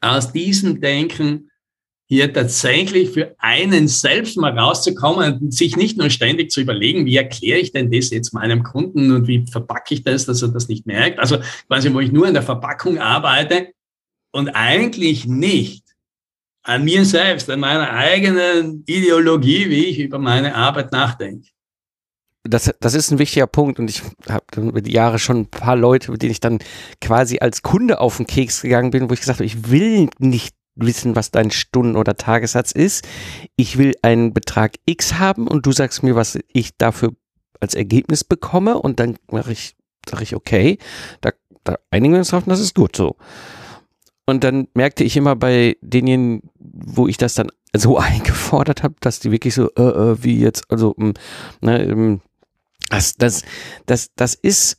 aus 0.00 0.32
diesem 0.32 0.80
Denken 0.80 1.50
hier 2.06 2.32
tatsächlich 2.32 3.10
für 3.10 3.34
einen 3.38 3.88
selbst 3.88 4.36
mal 4.36 4.56
rauszukommen 4.56 5.40
und 5.40 5.54
sich 5.54 5.76
nicht 5.76 5.96
nur 5.96 6.10
ständig 6.10 6.50
zu 6.50 6.60
überlegen, 6.60 7.06
wie 7.06 7.16
erkläre 7.16 7.58
ich 7.58 7.72
denn 7.72 7.90
das 7.90 8.10
jetzt 8.10 8.34
meinem 8.34 8.62
Kunden 8.62 9.10
und 9.12 9.26
wie 9.26 9.46
verpacke 9.50 9.94
ich 9.94 10.04
das, 10.04 10.26
dass 10.26 10.42
er 10.42 10.48
das 10.48 10.68
nicht 10.68 10.86
merkt. 10.86 11.18
Also 11.18 11.38
quasi, 11.66 11.92
wo 11.94 12.00
ich 12.00 12.12
nur 12.12 12.26
an 12.26 12.34
der 12.34 12.42
Verpackung 12.42 12.98
arbeite, 12.98 13.68
und 14.34 14.48
eigentlich 14.48 15.26
nicht 15.26 15.84
an 16.64 16.84
mir 16.84 17.04
selbst, 17.04 17.48
an 17.50 17.60
meiner 17.60 17.90
eigenen 17.90 18.82
Ideologie, 18.86 19.70
wie 19.70 19.84
ich 19.84 20.00
über 20.00 20.18
meine 20.18 20.56
Arbeit 20.56 20.90
nachdenke. 20.90 21.50
Das, 22.42 22.74
das 22.80 22.94
ist 22.94 23.12
ein 23.12 23.20
wichtiger 23.20 23.46
Punkt 23.46 23.78
und 23.78 23.88
ich 23.88 24.02
habe 24.28 24.44
über 24.56 24.82
die 24.82 24.92
Jahre 24.92 25.20
schon 25.20 25.42
ein 25.42 25.46
paar 25.46 25.76
Leute, 25.76 26.10
mit 26.10 26.20
denen 26.20 26.32
ich 26.32 26.40
dann 26.40 26.58
quasi 27.00 27.38
als 27.38 27.62
Kunde 27.62 28.00
auf 28.00 28.16
den 28.16 28.26
Keks 28.26 28.62
gegangen 28.62 28.90
bin, 28.90 29.08
wo 29.08 29.14
ich 29.14 29.20
gesagt 29.20 29.38
habe, 29.38 29.46
ich 29.46 29.70
will 29.70 30.08
nicht 30.18 30.54
wissen, 30.74 31.14
was 31.14 31.30
dein 31.30 31.52
Stunden- 31.52 31.96
oder 31.96 32.16
Tagessatz 32.16 32.72
ist. 32.72 33.06
Ich 33.54 33.78
will 33.78 33.94
einen 34.02 34.34
Betrag 34.34 34.74
X 34.84 35.14
haben 35.14 35.46
und 35.46 35.64
du 35.64 35.70
sagst 35.70 36.02
mir, 36.02 36.16
was 36.16 36.38
ich 36.52 36.76
dafür 36.76 37.12
als 37.60 37.74
Ergebnis 37.74 38.24
bekomme 38.24 38.78
und 38.80 38.98
dann 38.98 39.16
mache 39.30 39.52
ich, 39.52 39.76
sage 40.10 40.24
ich, 40.24 40.34
okay, 40.34 40.78
da, 41.20 41.30
da 41.62 41.76
einigen 41.92 42.14
wir 42.14 42.18
uns 42.18 42.30
drauf 42.30 42.42
und 42.44 42.50
das 42.50 42.60
ist 42.60 42.74
gut 42.74 42.96
so. 42.96 43.16
Und 44.26 44.44
dann 44.44 44.68
merkte 44.74 45.04
ich 45.04 45.16
immer 45.16 45.36
bei 45.36 45.76
denjenigen, 45.82 46.50
wo 46.58 47.08
ich 47.08 47.16
das 47.18 47.34
dann 47.34 47.48
so 47.74 47.98
eingefordert 47.98 48.82
habe, 48.82 48.94
dass 49.00 49.20
die 49.20 49.30
wirklich 49.30 49.54
so, 49.54 49.70
äh, 49.76 49.82
äh, 49.82 50.22
wie 50.22 50.38
jetzt, 50.38 50.70
also, 50.70 50.94
mh, 50.96 51.06
hm, 51.06 51.14
ne, 51.60 51.82
ähm, 51.82 52.20
das, 52.90 53.14
das, 53.16 53.42
das, 53.86 54.10
das 54.14 54.34
ist, 54.34 54.78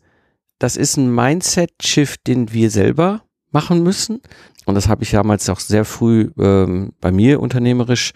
das 0.59 0.77
ist 0.77 0.97
ein 0.97 1.13
Mindset-Shift, 1.13 2.27
den 2.27 2.53
wir 2.53 2.69
selber 2.69 3.23
machen 3.51 3.83
müssen. 3.83 4.21
Und 4.65 4.75
das 4.75 4.87
habe 4.87 5.03
ich 5.03 5.11
damals 5.11 5.49
auch 5.49 5.59
sehr 5.59 5.85
früh 5.85 6.31
ähm, 6.39 6.93
bei 7.01 7.11
mir 7.11 7.39
unternehmerisch 7.39 8.13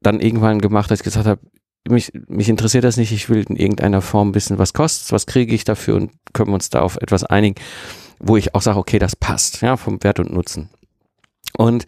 dann 0.00 0.20
irgendwann 0.20 0.60
gemacht, 0.60 0.90
als 0.90 1.00
ich 1.00 1.04
gesagt 1.04 1.26
habe, 1.26 1.40
mich, 1.88 2.12
mich 2.28 2.48
interessiert 2.48 2.84
das 2.84 2.96
nicht, 2.96 3.12
ich 3.12 3.28
will 3.28 3.44
in 3.48 3.56
irgendeiner 3.56 4.02
Form 4.02 4.34
wissen, 4.34 4.58
was 4.58 4.72
kostet, 4.72 5.12
was 5.12 5.26
kriege 5.26 5.54
ich 5.54 5.64
dafür 5.64 5.96
und 5.96 6.12
können 6.32 6.50
wir 6.50 6.54
uns 6.54 6.70
da 6.70 6.80
auf 6.80 6.96
etwas 6.96 7.24
einigen 7.24 7.56
wo 8.22 8.36
ich 8.36 8.54
auch 8.54 8.62
sage, 8.62 8.78
okay, 8.78 8.98
das 8.98 9.16
passt, 9.16 9.60
ja, 9.60 9.76
vom 9.76 10.02
Wert 10.02 10.20
und 10.20 10.32
Nutzen. 10.32 10.70
Und 11.56 11.84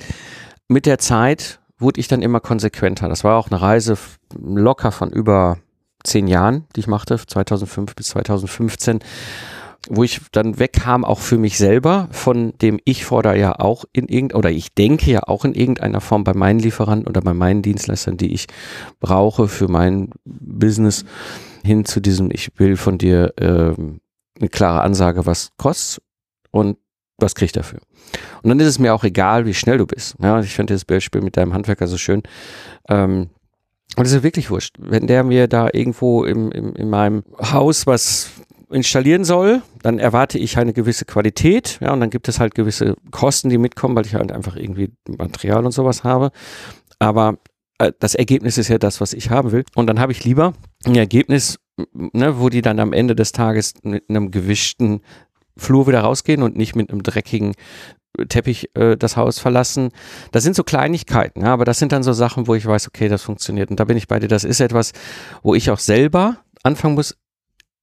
mit 0.68 0.84
der 0.84 0.98
Zeit 0.98 1.60
wurde 1.78 2.00
ich 2.00 2.08
dann 2.08 2.22
immer 2.22 2.40
konsequenter. 2.40 3.08
Das 3.08 3.24
war 3.24 3.38
auch 3.38 3.50
eine 3.50 3.62
Reise 3.62 3.96
locker 4.38 4.92
von 4.92 5.10
über 5.10 5.58
zehn 6.02 6.26
Jahren, 6.26 6.64
die 6.74 6.80
ich 6.80 6.86
machte, 6.86 7.18
2005 7.18 7.94
bis 7.94 8.08
2015, 8.08 9.00
wo 9.88 10.02
ich 10.02 10.20
dann 10.32 10.58
wegkam, 10.58 11.04
auch 11.04 11.20
für 11.20 11.38
mich 11.38 11.58
selber, 11.58 12.08
von 12.10 12.54
dem 12.58 12.78
ich 12.84 13.04
fordere 13.04 13.38
ja 13.38 13.58
auch 13.58 13.84
in 13.92 14.08
irgend 14.08 14.34
oder 14.34 14.50
ich 14.50 14.74
denke 14.74 15.10
ja 15.10 15.22
auch 15.26 15.44
in 15.44 15.54
irgendeiner 15.54 16.00
Form 16.00 16.24
bei 16.24 16.34
meinen 16.34 16.58
Lieferanten 16.58 17.06
oder 17.06 17.20
bei 17.20 17.34
meinen 17.34 17.62
Dienstleistern, 17.62 18.16
die 18.16 18.32
ich 18.32 18.46
brauche 19.00 19.48
für 19.48 19.68
mein 19.68 20.10
Business, 20.24 21.04
hin 21.64 21.84
zu 21.84 22.00
diesem, 22.00 22.30
ich 22.30 22.50
will 22.58 22.76
von 22.76 22.98
dir 22.98 23.32
äh, 23.36 23.74
eine 24.38 24.48
klare 24.50 24.82
Ansage, 24.82 25.26
was 25.26 25.50
kostet 25.56 26.02
und 26.54 26.78
was 27.18 27.34
kriege 27.34 27.46
ich 27.46 27.52
dafür? 27.52 27.80
Und 28.42 28.48
dann 28.48 28.60
ist 28.60 28.68
es 28.68 28.78
mir 28.78 28.94
auch 28.94 29.02
egal, 29.02 29.44
wie 29.44 29.54
schnell 29.54 29.78
du 29.78 29.86
bist. 29.86 30.14
Ja, 30.22 30.38
ich 30.38 30.54
finde 30.54 30.74
das 30.74 30.84
Beispiel 30.84 31.20
mit 31.20 31.36
deinem 31.36 31.52
Handwerker 31.52 31.88
so 31.88 31.98
schön. 31.98 32.22
Ähm, 32.88 33.30
und 33.96 34.06
es 34.06 34.12
ist 34.12 34.22
wirklich 34.22 34.50
wurscht. 34.50 34.76
Wenn 34.78 35.08
der 35.08 35.24
mir 35.24 35.48
da 35.48 35.68
irgendwo 35.72 36.24
im, 36.24 36.52
im, 36.52 36.74
in 36.76 36.90
meinem 36.90 37.24
Haus 37.40 37.88
was 37.88 38.30
installieren 38.70 39.24
soll, 39.24 39.62
dann 39.82 39.98
erwarte 39.98 40.38
ich 40.38 40.56
eine 40.56 40.72
gewisse 40.72 41.04
Qualität, 41.04 41.78
ja, 41.80 41.92
und 41.92 42.00
dann 42.00 42.10
gibt 42.10 42.28
es 42.28 42.38
halt 42.38 42.54
gewisse 42.54 42.96
Kosten, 43.10 43.48
die 43.48 43.58
mitkommen, 43.58 43.96
weil 43.96 44.06
ich 44.06 44.14
halt 44.14 44.30
einfach 44.30 44.56
irgendwie 44.56 44.92
Material 45.08 45.64
und 45.64 45.72
sowas 45.72 46.04
habe. 46.04 46.30
Aber 47.00 47.38
äh, 47.78 47.92
das 47.98 48.14
Ergebnis 48.14 48.58
ist 48.58 48.68
ja 48.68 48.78
das, 48.78 49.00
was 49.00 49.12
ich 49.12 49.30
haben 49.30 49.50
will. 49.50 49.64
Und 49.74 49.88
dann 49.88 49.98
habe 49.98 50.12
ich 50.12 50.24
lieber 50.24 50.54
ein 50.84 50.94
Ergebnis, 50.94 51.58
ne, 51.92 52.38
wo 52.38 52.48
die 52.48 52.62
dann 52.62 52.78
am 52.78 52.92
Ende 52.92 53.16
des 53.16 53.32
Tages 53.32 53.74
mit 53.82 54.08
einem 54.08 54.30
gewischten 54.30 55.00
Flur 55.56 55.86
wieder 55.86 56.00
rausgehen 56.00 56.42
und 56.42 56.56
nicht 56.56 56.74
mit 56.74 56.90
einem 56.90 57.02
dreckigen 57.02 57.52
Teppich 58.28 58.70
äh, 58.74 58.96
das 58.96 59.16
Haus 59.16 59.38
verlassen. 59.38 59.90
Das 60.32 60.44
sind 60.44 60.56
so 60.56 60.62
Kleinigkeiten, 60.62 61.42
ja, 61.42 61.52
aber 61.52 61.64
das 61.64 61.78
sind 61.78 61.92
dann 61.92 62.02
so 62.02 62.12
Sachen, 62.12 62.46
wo 62.46 62.54
ich 62.54 62.66
weiß, 62.66 62.88
okay, 62.88 63.08
das 63.08 63.22
funktioniert. 63.22 63.70
Und 63.70 63.80
da 63.80 63.84
bin 63.84 63.96
ich 63.96 64.08
bei 64.08 64.18
dir. 64.18 64.28
Das 64.28 64.44
ist 64.44 64.60
etwas, 64.60 64.92
wo 65.42 65.54
ich 65.54 65.70
auch 65.70 65.78
selber 65.78 66.38
anfangen 66.62 66.94
muss, 66.94 67.16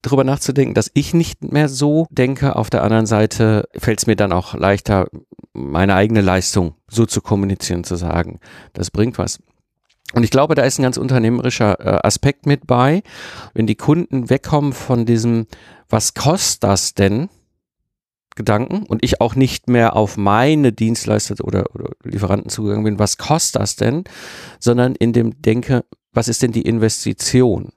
darüber 0.01 0.23
nachzudenken, 0.23 0.73
dass 0.73 0.89
ich 0.93 1.13
nicht 1.13 1.43
mehr 1.51 1.69
so 1.69 2.07
denke. 2.09 2.55
Auf 2.55 2.69
der 2.69 2.83
anderen 2.83 3.05
Seite 3.05 3.67
fällt 3.77 3.99
es 3.99 4.07
mir 4.07 4.15
dann 4.15 4.31
auch 4.31 4.53
leichter, 4.55 5.07
meine 5.53 5.95
eigene 5.95 6.21
Leistung 6.21 6.75
so 6.89 7.05
zu 7.05 7.21
kommunizieren, 7.21 7.83
zu 7.83 7.95
sagen, 7.95 8.39
das 8.73 8.89
bringt 8.89 9.17
was. 9.17 9.39
Und 10.13 10.23
ich 10.23 10.31
glaube, 10.31 10.55
da 10.55 10.63
ist 10.63 10.79
ein 10.79 10.83
ganz 10.83 10.97
unternehmerischer 10.97 11.79
äh, 11.79 11.99
Aspekt 12.03 12.45
mit 12.45 12.67
bei, 12.67 13.03
wenn 13.53 13.67
die 13.67 13.75
Kunden 13.75 14.29
wegkommen 14.29 14.73
von 14.73 15.05
diesem, 15.05 15.47
was 15.89 16.13
kostet 16.13 16.63
das 16.63 16.93
denn? 16.93 17.29
Gedanken 18.35 18.83
und 18.87 19.03
ich 19.03 19.21
auch 19.21 19.35
nicht 19.35 19.69
mehr 19.69 19.95
auf 19.95 20.17
meine 20.17 20.71
Dienstleister 20.71 21.35
oder, 21.43 21.73
oder 21.75 21.91
Lieferanten 22.03 22.49
zugegangen 22.49 22.83
bin, 22.83 22.99
was 22.99 23.17
kostet 23.17 23.61
das 23.61 23.75
denn, 23.75 24.03
sondern 24.59 24.95
in 24.95 25.13
dem 25.13 25.41
Denke, 25.41 25.83
was 26.13 26.27
ist 26.27 26.41
denn 26.41 26.51
die 26.51 26.63
Investition? 26.63 27.69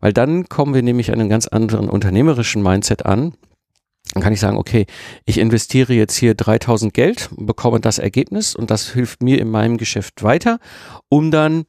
Weil 0.00 0.12
dann 0.12 0.48
kommen 0.48 0.74
wir 0.74 0.82
nämlich 0.82 1.12
an 1.12 1.20
einen 1.20 1.28
ganz 1.28 1.46
anderen 1.46 1.88
unternehmerischen 1.88 2.62
Mindset 2.62 3.06
an. 3.06 3.34
Dann 4.12 4.22
kann 4.22 4.32
ich 4.32 4.40
sagen, 4.40 4.56
okay, 4.56 4.86
ich 5.24 5.38
investiere 5.38 5.92
jetzt 5.92 6.16
hier 6.16 6.34
3000 6.34 6.94
Geld, 6.94 7.28
bekomme 7.36 7.80
das 7.80 7.98
Ergebnis 7.98 8.54
und 8.54 8.70
das 8.70 8.88
hilft 8.90 9.22
mir 9.22 9.40
in 9.40 9.50
meinem 9.50 9.76
Geschäft 9.76 10.22
weiter, 10.22 10.58
um 11.08 11.30
dann 11.30 11.64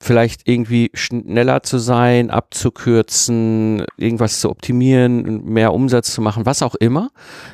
vielleicht 0.00 0.48
irgendwie 0.48 0.90
schneller 0.94 1.62
zu 1.62 1.78
sein, 1.78 2.30
abzukürzen, 2.30 3.84
irgendwas 3.96 4.40
zu 4.40 4.50
optimieren, 4.50 5.44
mehr 5.44 5.72
Umsatz 5.72 6.12
zu 6.12 6.22
machen, 6.22 6.46
was 6.46 6.62
auch 6.62 6.74
immer. 6.76 7.10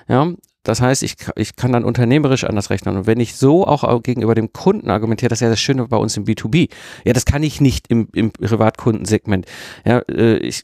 Ja, 0.08 0.32
das 0.64 0.80
heißt, 0.80 1.02
ich, 1.02 1.16
ich 1.36 1.56
kann 1.56 1.72
dann 1.72 1.84
unternehmerisch 1.84 2.44
anders 2.44 2.70
rechnen. 2.70 2.96
Und 2.96 3.06
wenn 3.06 3.20
ich 3.20 3.36
so 3.36 3.66
auch 3.66 4.02
gegenüber 4.02 4.34
dem 4.34 4.52
Kunden 4.54 4.88
argumentiere, 4.88 5.28
das 5.28 5.36
ist 5.36 5.42
ja 5.42 5.50
das 5.50 5.60
Schöne 5.60 5.86
bei 5.88 5.98
uns 5.98 6.16
im 6.16 6.24
B2B. 6.24 6.70
Ja, 7.04 7.12
das 7.12 7.26
kann 7.26 7.42
ich 7.42 7.60
nicht 7.60 7.88
im, 7.88 8.08
im 8.14 8.32
Privatkundensegment. 8.32 9.44
Ja, 9.84 9.98
äh, 10.08 10.38
ich, 10.38 10.62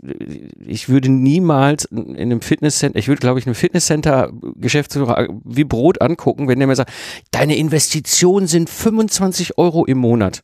ich 0.67 0.89
würde 0.89 1.11
niemals 1.11 1.85
in 1.85 2.17
einem 2.17 2.41
Fitnesscenter, 2.41 2.99
ich 2.99 3.09
würde, 3.09 3.21
glaube 3.21 3.39
ich, 3.41 3.47
einem 3.47 3.55
Fitnesscenter 3.55 4.33
Geschäftsführer 4.57 5.29
wie 5.45 5.65
Brot 5.65 6.01
angucken, 6.01 6.49
wenn 6.49 6.59
der 6.59 6.67
mir 6.67 6.77
sagt, 6.77 6.93
deine 7.31 7.57
Investitionen 7.57 8.47
sind 8.47 8.71
25 8.71 9.59
Euro 9.59 9.85
im 9.85 9.99
Monat. 9.99 10.43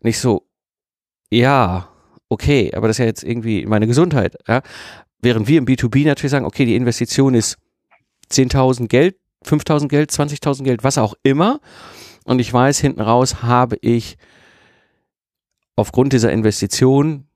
Nicht 0.00 0.18
so, 0.18 0.46
ja, 1.30 1.88
okay, 2.28 2.72
aber 2.74 2.88
das 2.88 2.96
ist 2.96 3.00
ja 3.00 3.06
jetzt 3.06 3.24
irgendwie 3.24 3.66
meine 3.66 3.86
Gesundheit. 3.86 4.36
Ja? 4.46 4.62
Während 5.22 5.48
wir 5.48 5.58
im 5.58 5.66
B2B 5.66 6.04
natürlich 6.06 6.30
sagen, 6.30 6.46
okay, 6.46 6.64
die 6.64 6.76
Investition 6.76 7.34
ist 7.34 7.58
10.000 8.32 8.88
Geld, 8.88 9.16
5.000 9.44 9.88
Geld, 9.88 10.10
20.000 10.10 10.64
Geld, 10.64 10.84
was 10.84 10.98
auch 10.98 11.14
immer. 11.22 11.60
und 12.24 12.38
ich 12.38 12.52
weiß, 12.52 12.78
hinten 12.78 13.00
raus 13.00 13.42
habe 13.42 13.76
ich 13.80 14.16
aufgrund 15.76 16.12
dieser 16.12 16.30
Investition 16.30 17.26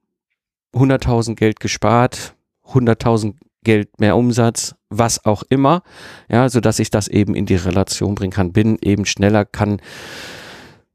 100.000 0.74 1.34
Geld 1.34 1.60
gespart, 1.60 2.34
100.000 2.66 3.34
Geld 3.62 3.98
mehr 3.98 4.16
Umsatz, 4.16 4.74
was 4.90 5.24
auch 5.24 5.42
immer, 5.48 5.82
ja, 6.28 6.48
so 6.48 6.60
dass 6.60 6.78
ich 6.78 6.90
das 6.90 7.08
eben 7.08 7.34
in 7.34 7.46
die 7.46 7.56
Relation 7.56 8.14
bringen 8.14 8.32
kann, 8.32 8.52
bin 8.52 8.78
eben 8.82 9.06
schneller, 9.06 9.44
kann 9.44 9.80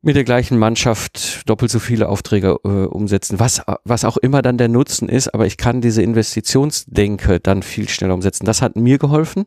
mit 0.01 0.15
der 0.15 0.23
gleichen 0.23 0.57
Mannschaft 0.57 1.49
doppelt 1.49 1.69
so 1.71 1.79
viele 1.79 2.07
Aufträge 2.07 2.57
äh, 2.63 2.85
umsetzen, 2.85 3.37
was, 3.39 3.61
was 3.83 4.05
auch 4.05 4.15
immer 4.17 4.41
dann 4.41 4.57
der 4.57 4.69
Nutzen 4.69 5.09
ist, 5.09 5.33
aber 5.33 5.45
ich 5.45 5.57
kann 5.57 5.81
diese 5.81 6.01
Investitionsdenke 6.01 7.41
dann 7.41 7.63
viel 7.63 7.89
schneller 7.89 8.13
umsetzen. 8.13 8.45
Das 8.45 8.61
hat 8.61 8.77
mir 8.77 8.97
geholfen 8.97 9.45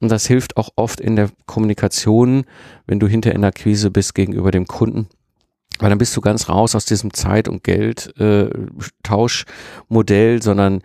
und 0.00 0.10
das 0.10 0.26
hilft 0.26 0.56
auch 0.56 0.70
oft 0.76 1.00
in 1.00 1.16
der 1.16 1.30
Kommunikation, 1.46 2.44
wenn 2.86 3.00
du 3.00 3.08
hinter 3.08 3.34
in 3.34 3.40
der 3.40 3.48
Akquise 3.48 3.90
bist 3.90 4.14
gegenüber 4.14 4.52
dem 4.52 4.66
Kunden. 4.66 5.08
Weil 5.80 5.90
dann 5.90 5.98
bist 5.98 6.16
du 6.16 6.20
ganz 6.20 6.48
raus 6.48 6.76
aus 6.76 6.84
diesem 6.84 7.12
Zeit- 7.12 7.48
und 7.48 7.64
Geld-Tauschmodell, 7.64 10.36
äh, 10.36 10.42
sondern 10.42 10.82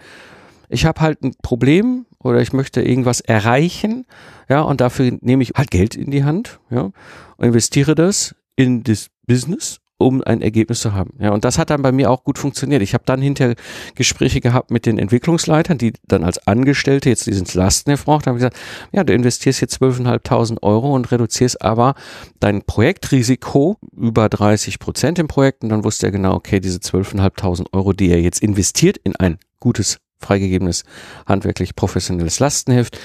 ich 0.70 0.86
habe 0.86 1.02
halt 1.02 1.22
ein 1.22 1.36
Problem 1.44 2.08
oder 2.20 2.42
ich 2.42 2.54
möchte 2.54 2.82
irgendwas 2.82 3.22
erreichen, 3.22 4.08
ja, 4.50 4.62
und 4.62 4.82
dafür 4.82 5.16
nehme 5.22 5.44
ich 5.44 5.52
halt 5.56 5.70
Geld 5.70 5.96
in 5.96 6.10
die 6.10 6.24
Hand, 6.24 6.60
ja, 6.72 6.90
investiere 7.38 7.94
das 7.94 8.34
in 8.56 8.84
das 8.84 9.08
Business, 9.28 9.80
um 9.98 10.22
ein 10.22 10.42
Ergebnis 10.42 10.82
zu 10.82 10.94
haben. 10.94 11.12
Ja, 11.20 11.32
und 11.32 11.46
das 11.46 11.58
hat 11.58 11.70
dann 11.70 11.82
bei 11.82 11.92
mir 11.92 12.12
auch 12.12 12.24
gut 12.24 12.38
funktioniert. 12.38 12.82
Ich 12.82 12.94
habe 12.94 13.06
dann 13.06 13.22
hinter 13.22 13.56
Gespräche 13.96 14.42
gehabt 14.42 14.70
mit 14.70 14.86
den 14.86 14.98
Entwicklungsleitern, 14.98 15.78
die 15.78 15.94
dann 16.08 16.26
als 16.26 16.46
Angestellte 16.48 17.10
jetzt 17.10 17.28
diesen 17.28 17.48
Lastenheft 17.54 18.06
braucht, 18.06 18.28
haben 18.28 18.36
gesagt, 18.36 18.58
ja, 18.92 19.04
du 19.04 19.14
investierst 19.14 19.62
jetzt 19.62 19.82
12.500 19.82 20.62
Euro 20.64 20.94
und 20.94 21.12
reduzierst 21.12 21.62
aber 21.62 21.96
dein 22.42 22.64
Projektrisiko 22.64 23.78
über 23.96 24.28
30 24.28 24.80
Prozent 24.80 25.18
im 25.18 25.28
Projekt 25.28 25.64
und 25.64 25.70
dann 25.70 25.86
wusste 25.86 26.08
er 26.08 26.12
genau, 26.12 26.34
okay, 26.34 26.60
diese 26.60 26.80
12.500 26.80 27.68
Euro, 27.72 27.94
die 27.94 28.10
er 28.10 28.22
jetzt 28.22 28.42
investiert 28.42 28.98
in 28.98 29.16
ein 29.16 29.38
gutes, 29.62 30.00
freigegebenes, 30.20 30.84
handwerklich 31.26 31.76
professionelles 31.76 32.40
Lastenheft, 32.40 33.00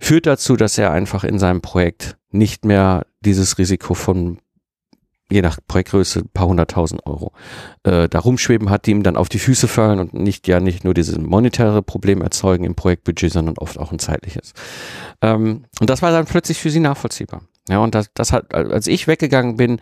führt 0.00 0.26
dazu, 0.26 0.56
dass 0.56 0.78
er 0.78 0.90
einfach 0.90 1.22
in 1.22 1.38
seinem 1.38 1.60
Projekt 1.60 2.16
nicht 2.30 2.64
mehr 2.64 3.06
dieses 3.20 3.58
Risiko 3.58 3.94
von 3.94 4.38
je 5.30 5.42
nach 5.42 5.58
Projektgröße 5.66 6.20
ein 6.20 6.30
paar 6.32 6.46
hunderttausend 6.46 7.06
Euro 7.06 7.32
äh, 7.82 8.08
da 8.08 8.18
rumschweben 8.18 8.70
hat, 8.70 8.86
die 8.86 8.92
ihm 8.92 9.02
dann 9.02 9.16
auf 9.16 9.28
die 9.28 9.38
Füße 9.38 9.68
fallen 9.68 9.98
und 9.98 10.14
nicht 10.14 10.48
ja 10.48 10.60
nicht 10.60 10.84
nur 10.84 10.94
dieses 10.94 11.18
monetäre 11.18 11.82
Problem 11.82 12.22
erzeugen 12.22 12.64
im 12.64 12.74
Projektbudget, 12.74 13.32
sondern 13.32 13.58
oft 13.58 13.78
auch 13.78 13.92
ein 13.92 13.98
zeitliches. 13.98 14.52
Ähm, 15.20 15.64
und 15.80 15.90
das 15.90 16.02
war 16.02 16.10
dann 16.10 16.26
plötzlich 16.26 16.58
für 16.58 16.70
sie 16.70 16.80
nachvollziehbar. 16.80 17.42
Ja, 17.68 17.78
und 17.78 17.94
das, 17.94 18.10
das 18.14 18.32
hat, 18.32 18.54
als 18.54 18.86
ich 18.86 19.06
weggegangen 19.06 19.56
bin, 19.56 19.80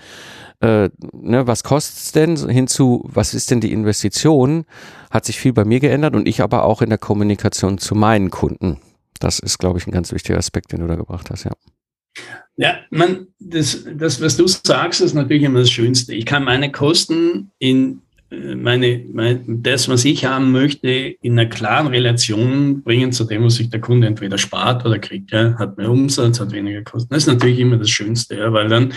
äh, 0.60 0.90
ne, 1.12 1.46
was 1.46 1.62
kostet's 1.62 2.12
denn 2.12 2.36
hinzu, 2.48 3.04
was 3.06 3.34
ist 3.34 3.50
denn 3.50 3.60
die 3.60 3.72
Investition, 3.72 4.64
hat 5.10 5.24
sich 5.24 5.38
viel 5.38 5.52
bei 5.52 5.64
mir 5.64 5.78
geändert 5.78 6.16
und 6.16 6.26
ich 6.26 6.42
aber 6.42 6.64
auch 6.64 6.82
in 6.82 6.88
der 6.88 6.98
Kommunikation 6.98 7.78
zu 7.78 7.94
meinen 7.94 8.30
Kunden. 8.30 8.80
Das 9.20 9.38
ist, 9.38 9.58
glaube 9.58 9.78
ich, 9.78 9.86
ein 9.86 9.92
ganz 9.92 10.12
wichtiger 10.12 10.38
Aspekt, 10.38 10.72
den 10.72 10.80
du 10.80 10.86
da 10.86 10.96
gebracht 10.96 11.30
hast, 11.30 11.44
ja. 11.44 11.52
Ja, 12.56 12.78
man, 12.90 13.26
das, 13.38 13.84
das, 13.96 14.20
was 14.20 14.36
du 14.36 14.46
sagst, 14.46 15.00
ist 15.00 15.14
natürlich 15.14 15.42
immer 15.42 15.60
das 15.60 15.70
Schönste. 15.70 16.14
Ich 16.14 16.24
kann 16.24 16.44
meine 16.44 16.72
Kosten 16.72 17.50
in 17.58 18.00
äh, 18.30 18.54
meine, 18.54 19.04
meine, 19.12 19.44
das, 19.46 19.88
was 19.88 20.04
ich 20.04 20.24
haben 20.24 20.52
möchte, 20.52 20.88
in 20.88 21.38
einer 21.38 21.48
klaren 21.48 21.86
Relation 21.88 22.82
bringen 22.82 23.12
zu 23.12 23.24
dem, 23.24 23.44
was 23.44 23.56
sich 23.56 23.70
der 23.70 23.80
Kunde 23.80 24.06
entweder 24.06 24.38
spart 24.38 24.84
oder 24.84 24.98
kriegt. 24.98 25.30
Ja. 25.32 25.54
Hat 25.58 25.76
mehr 25.76 25.90
Umsatz, 25.90 26.40
hat 26.40 26.52
weniger 26.52 26.82
Kosten. 26.82 27.10
Das 27.10 27.24
ist 27.24 27.28
natürlich 27.28 27.58
immer 27.58 27.76
das 27.76 27.90
Schönste, 27.90 28.36
ja, 28.36 28.52
weil 28.52 28.68
dann, 28.68 28.92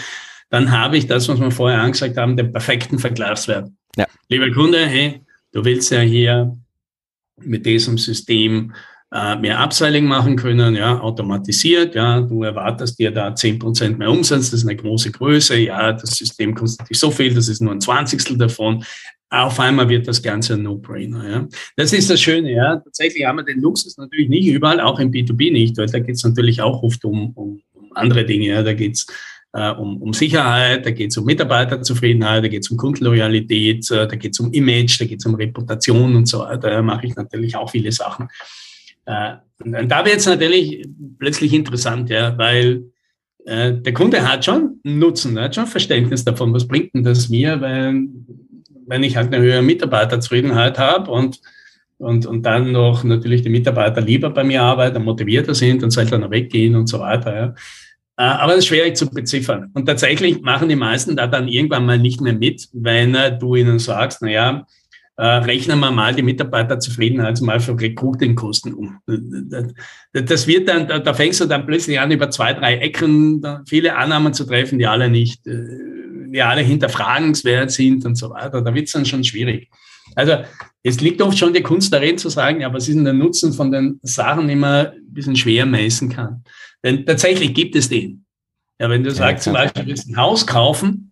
dann 0.50 0.72
habe 0.72 0.98
ich 0.98 1.08
das, 1.08 1.28
was 1.28 1.40
wir 1.40 1.52
vorher 1.52 1.82
angesagt 1.82 2.18
haben, 2.18 2.38
den 2.38 2.52
perfekten 2.52 2.98
Vergleichswert. 2.98 3.70
Ja. 3.96 4.06
Lieber 4.30 4.52
Kunde, 4.52 4.86
hey, 4.86 5.22
du 5.52 5.64
willst 5.64 5.92
ja 5.92 6.00
hier 6.00 6.58
mit 7.42 7.66
diesem 7.66 7.98
System 7.98 8.74
äh, 9.12 9.36
mehr 9.38 9.60
Upselling 9.64 10.06
machen 10.06 10.36
können, 10.36 10.76
ja, 10.76 11.00
automatisiert, 11.00 11.96
ja, 11.96 12.22
du 12.22 12.44
erwartest 12.44 13.00
dir 13.00 13.12
da 13.12 13.34
zehn 13.34 13.58
Prozent 13.58 13.98
mehr 13.98 14.12
Umsatz, 14.12 14.52
das 14.52 14.62
ist 14.62 14.68
eine 14.68 14.76
große 14.76 15.12
Größe, 15.12 15.58
ja, 15.58 15.94
das 15.94 16.12
System 16.12 16.54
kostet 16.54 16.90
dich 16.90 17.00
so 17.00 17.10
viel, 17.10 17.34
das 17.34 17.48
ist 17.48 17.62
nur 17.62 17.74
ein 17.74 17.82
Zwanzigstel 17.82 18.38
davon. 18.38 18.84
Auf 19.32 19.60
einmal 19.60 19.90
wird 19.90 20.08
das 20.08 20.24
Ganze 20.24 20.56
ein 20.56 20.64
No-Brainer. 20.64 21.30
Ja. 21.30 21.48
Das 21.76 21.94
ist 21.94 22.10
das 22.10 22.20
Schöne. 22.20 22.52
Ja. 22.52 22.78
Tatsächlich 22.78 23.26
haben 23.26 23.38
wir 23.38 23.44
den 23.44 23.62
Luxus 23.62 23.96
natürlich 23.98 24.28
nicht 24.28 24.48
überall, 24.48 24.80
auch 24.80 25.00
im 25.00 25.12
B2B 25.12 25.52
nicht, 25.52 25.78
weil 25.78 25.86
da 25.86 26.00
geht 26.00 26.16
es 26.16 26.24
natürlich 26.24 26.64
auch 26.64 26.82
oft 26.82 27.06
um, 27.06 27.32
um, 27.34 27.62
um 27.74 27.92
andere 27.94 28.26
Dinge. 28.26 28.48
Ja. 28.48 28.64
Da 28.64 28.74
geht 28.74 28.96
es 28.96 29.08
äh, 29.54 29.72
um, 29.72 30.02
um 30.02 30.14
Sicherheit, 30.14 30.84
da 30.84 30.90
geht 30.90 31.12
es 31.12 31.18
um 31.18 31.26
Mitarbeiterzufriedenheit, 31.26 32.44
da 32.44 32.48
geht 32.48 32.64
es 32.64 32.72
um 32.72 32.78
Kundenloyalität, 32.78 33.90
äh, 33.92 34.08
da 34.08 34.16
geht 34.16 34.34
es 34.34 34.40
um 34.40 34.52
Image, 34.52 35.00
da 35.00 35.06
geht 35.06 35.20
es 35.20 35.26
um 35.28 35.36
Reputation 35.36 36.16
und 36.16 36.28
so 36.28 36.40
weiter. 36.40 36.70
Da 36.72 36.82
mache 36.82 37.06
ich 37.06 37.16
natürlich 37.16 37.56
auch 37.56 37.70
viele 37.70 37.92
Sachen. 37.92 38.30
Äh, 39.10 39.38
und 39.64 39.90
da 39.90 40.06
wird 40.06 40.18
es 40.18 40.26
natürlich 40.26 40.88
plötzlich 41.18 41.54
interessant, 41.54 42.10
ja, 42.10 42.38
weil 42.38 42.84
äh, 43.46 43.74
der 43.74 43.94
Kunde 43.94 44.30
hat 44.30 44.46
schon 44.46 44.80
Nutzen, 44.84 45.40
hat 45.40 45.56
schon 45.56 45.68
Verständnis 45.68 46.24
davon, 46.24 46.54
was 46.54 46.68
bringt 46.68 46.94
denn 46.94 47.04
das 47.04 47.28
mir, 47.28 47.60
wenn, 47.60 48.26
wenn 48.86 49.04
ich 49.04 49.18
halt 49.18 49.34
eine 49.34 49.44
höhere 49.44 49.62
Mitarbeiterzufriedenheit 49.62 50.78
habe 50.78 51.12
und, 51.12 51.42
und, 51.98 52.26
und 52.26 52.46
dann 52.46 52.72
noch 52.72 53.04
natürlich 53.04 53.42
die 53.42 53.50
Mitarbeiter 53.50 54.00
lieber 54.00 54.30
bei 54.30 54.44
mir 54.44 54.62
arbeiten, 54.62 55.04
motivierter 55.04 55.56
sind 55.56 55.84
und 55.84 55.92
seltener 55.92 56.30
weggehen 56.30 56.76
und 56.76 56.88
so 56.88 57.00
weiter. 57.00 57.36
Ja. 57.36 57.46
Äh, 58.18 58.38
aber 58.38 58.52
das 58.52 58.60
ist 58.60 58.68
schwierig 58.68 58.96
zu 58.96 59.10
beziffern. 59.10 59.72
Und 59.74 59.88
tatsächlich 59.88 60.42
machen 60.42 60.70
die 60.70 60.76
meisten 60.76 61.18
da 61.18 61.28
dann 61.28 61.48
irgendwann 61.48 61.86
mal 61.86 61.98
nicht 61.98 62.22
mehr 62.22 62.34
mit, 62.34 62.70
wenn 62.74 63.16
äh, 63.16 63.38
du 63.38 63.56
ihnen 63.56 63.80
sagst, 63.80 64.20
na 64.22 64.30
ja, 64.30 64.50
äh, 64.60 64.64
rechnen 65.22 65.80
wir 65.80 65.92
mal 65.92 66.16
die 66.16 66.22
Mitarbeiterzufriedenheit 66.22 67.42
mal 67.42 67.60
für 67.60 67.80
Recruiting-Kosten 67.80 68.74
um. 68.74 69.00
Das 70.14 70.48
wird 70.48 70.70
dann, 70.70 70.88
da, 70.88 71.14
fängst 71.14 71.42
du 71.42 71.46
dann 71.46 71.66
plötzlich 71.66 72.00
an, 72.00 72.12
über 72.12 72.30
zwei, 72.30 72.54
drei 72.54 72.78
Ecken 72.78 73.46
viele 73.68 73.98
Annahmen 73.98 74.34
zu 74.34 74.46
treffen, 74.46 74.80
die 74.80 74.88
alle 74.88 75.10
nicht, 75.10 75.46
äh, 75.46 75.68
die 76.28 76.42
alle 76.42 76.62
hinterfragenswert 76.62 77.72
sind 77.72 78.06
und 78.06 78.16
so 78.16 78.30
weiter. 78.30 78.62
Da 78.62 78.74
wird 78.74 78.88
es 78.88 78.94
dann 78.94 79.06
schon 79.06 79.24
schwierig. 79.24 79.70
Also 80.16 80.38
es 80.84 81.02
liegt 81.02 81.22
oft 81.22 81.38
schon 81.38 81.54
die 81.54 81.62
Kunst 81.62 81.92
darin 81.94 82.18
zu 82.18 82.30
sagen, 82.30 82.62
ja, 82.62 82.74
was 82.74 82.88
ist 82.88 82.96
denn 82.96 83.04
der 83.04 83.14
Nutzen 83.14 83.54
von 83.54 83.72
den 83.72 84.00
Sachen, 84.02 84.48
die 84.48 84.56
man 84.56 84.88
ein 84.88 85.14
bisschen 85.14 85.36
schwer 85.36 85.66
messen 85.66 86.10
kann. 86.10 86.44
Denn 86.84 87.06
tatsächlich 87.06 87.54
gibt 87.54 87.76
es 87.76 87.90
den. 87.90 88.26
Ja, 88.80 88.90
wenn 88.90 89.04
du 89.04 89.10
ja, 89.10 89.16
sagst, 89.16 89.44
zum 89.44 89.54
Beispiel, 89.54 89.84
du 89.84 89.90
willst 89.90 90.08
ein 90.08 90.16
Haus 90.16 90.48
kaufen, 90.48 91.12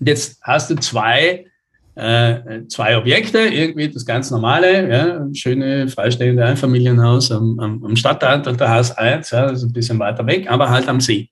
jetzt 0.00 0.40
hast 0.42 0.70
du 0.70 0.74
zwei 0.74 1.46
äh, 1.94 2.66
zwei 2.68 2.96
Objekte, 2.96 3.38
irgendwie 3.38 3.88
das 3.88 4.06
ganz 4.06 4.30
normale, 4.30 4.90
ja, 4.90 5.26
schöne 5.34 5.88
freistehende 5.88 6.44
Einfamilienhaus 6.44 7.30
am, 7.32 7.58
am, 7.58 7.84
am 7.84 7.96
Stadtrand 7.96 8.46
und 8.46 8.60
der 8.60 8.74
Haus 8.74 8.92
1, 8.92 9.30
ja, 9.30 9.46
das 9.46 9.58
ist 9.58 9.64
ein 9.64 9.72
bisschen 9.72 9.98
weiter 9.98 10.26
weg, 10.26 10.50
aber 10.50 10.70
halt 10.70 10.88
am 10.88 11.00
See. 11.00 11.30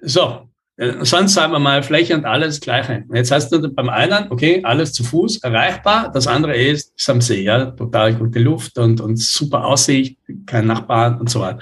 So, 0.00 0.48
äh, 0.76 1.04
sonst 1.04 1.34
sagen 1.34 1.52
wir 1.52 1.58
mal 1.58 1.82
Fläche 1.82 2.14
und 2.14 2.24
alles 2.24 2.60
Gleiche. 2.60 3.04
Jetzt 3.12 3.30
hast 3.30 3.50
du 3.50 3.68
beim 3.72 3.88
einen, 3.88 4.30
okay, 4.30 4.62
alles 4.64 4.92
zu 4.92 5.04
Fuß 5.04 5.42
erreichbar, 5.42 6.10
das 6.12 6.26
andere 6.26 6.56
ist, 6.56 6.92
ist 6.96 7.10
am 7.10 7.20
See, 7.20 7.42
ja, 7.42 7.66
total 7.66 8.14
gute 8.14 8.38
Luft 8.38 8.78
und, 8.78 9.00
und 9.00 9.16
super 9.18 9.64
Aussicht, 9.64 10.18
kein 10.46 10.66
Nachbarn 10.66 11.20
und 11.20 11.30
so 11.30 11.40
weiter. 11.40 11.60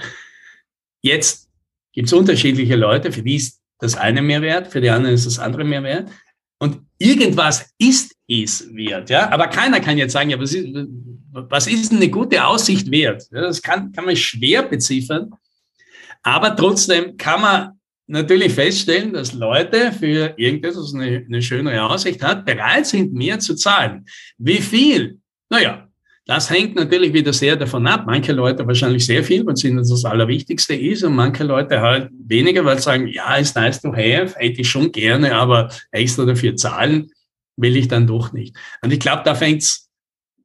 Jetzt 1.01 1.49
gibt 1.93 2.07
es 2.07 2.13
unterschiedliche 2.13 2.75
Leute, 2.75 3.11
für 3.11 3.21
die 3.21 3.35
ist 3.35 3.59
das 3.79 3.97
eine 3.97 4.21
Mehrwert, 4.21 4.67
für 4.67 4.79
die 4.79 4.89
anderen 4.89 5.15
ist 5.15 5.25
das 5.25 5.39
andere 5.39 5.63
Mehrwert. 5.63 6.09
Und 6.61 6.81
irgendwas 6.99 7.73
ist 7.79 8.15
es 8.27 8.71
wert, 8.75 9.09
ja. 9.09 9.31
Aber 9.31 9.47
keiner 9.47 9.79
kann 9.79 9.97
jetzt 9.97 10.13
sagen, 10.13 10.29
ja, 10.29 10.39
was 10.39 10.53
ist, 10.53 10.67
was 11.31 11.65
ist 11.65 11.91
eine 11.91 12.07
gute 12.07 12.45
Aussicht 12.45 12.91
wert? 12.91 13.23
Ja, 13.31 13.41
das 13.41 13.63
kann, 13.63 13.91
kann 13.91 14.05
man 14.05 14.15
schwer 14.15 14.61
beziffern. 14.61 15.31
Aber 16.21 16.55
trotzdem 16.55 17.17
kann 17.17 17.41
man 17.41 17.79
natürlich 18.05 18.53
feststellen, 18.53 19.11
dass 19.11 19.33
Leute 19.33 19.91
für 19.91 20.35
irgendetwas, 20.37 20.83
was 20.83 20.93
eine, 20.93 21.25
eine 21.25 21.41
schönere 21.41 21.81
Aussicht 21.81 22.21
hat, 22.21 22.45
bereit 22.45 22.85
sind, 22.85 23.11
mehr 23.11 23.39
zu 23.39 23.55
zahlen. 23.55 24.05
Wie 24.37 24.61
viel? 24.61 25.19
Naja, 25.49 25.80
das 26.25 26.49
hängt 26.49 26.75
natürlich 26.75 27.13
wieder 27.13 27.33
sehr 27.33 27.55
davon 27.55 27.87
ab. 27.87 28.03
Manche 28.05 28.31
Leute 28.31 28.65
wahrscheinlich 28.65 29.05
sehr 29.05 29.23
viel, 29.23 29.45
weil 29.45 29.53
es 29.53 29.63
ihnen 29.63 29.77
das 29.77 30.05
Allerwichtigste 30.05 30.75
ist 30.75 31.03
und 31.03 31.15
manche 31.15 31.43
Leute 31.43 31.81
halt 31.81 32.09
weniger, 32.11 32.63
weil 32.63 32.77
sie 32.77 32.83
sagen, 32.83 33.07
ja, 33.07 33.35
ist 33.35 33.55
nice 33.55 33.81
to 33.81 33.91
have, 33.91 34.35
hätte 34.37 34.61
ich 34.61 34.69
schon 34.69 34.91
gerne, 34.91 35.35
aber 35.35 35.71
extra 35.91 36.25
dafür 36.25 36.55
zahlen 36.55 37.11
will 37.57 37.75
ich 37.75 37.87
dann 37.87 38.07
doch 38.07 38.33
nicht. 38.33 38.55
Und 38.81 38.93
ich 38.93 38.99
glaube, 38.99 39.23
da 39.25 39.35
fängt 39.35 39.63
es 39.63 39.89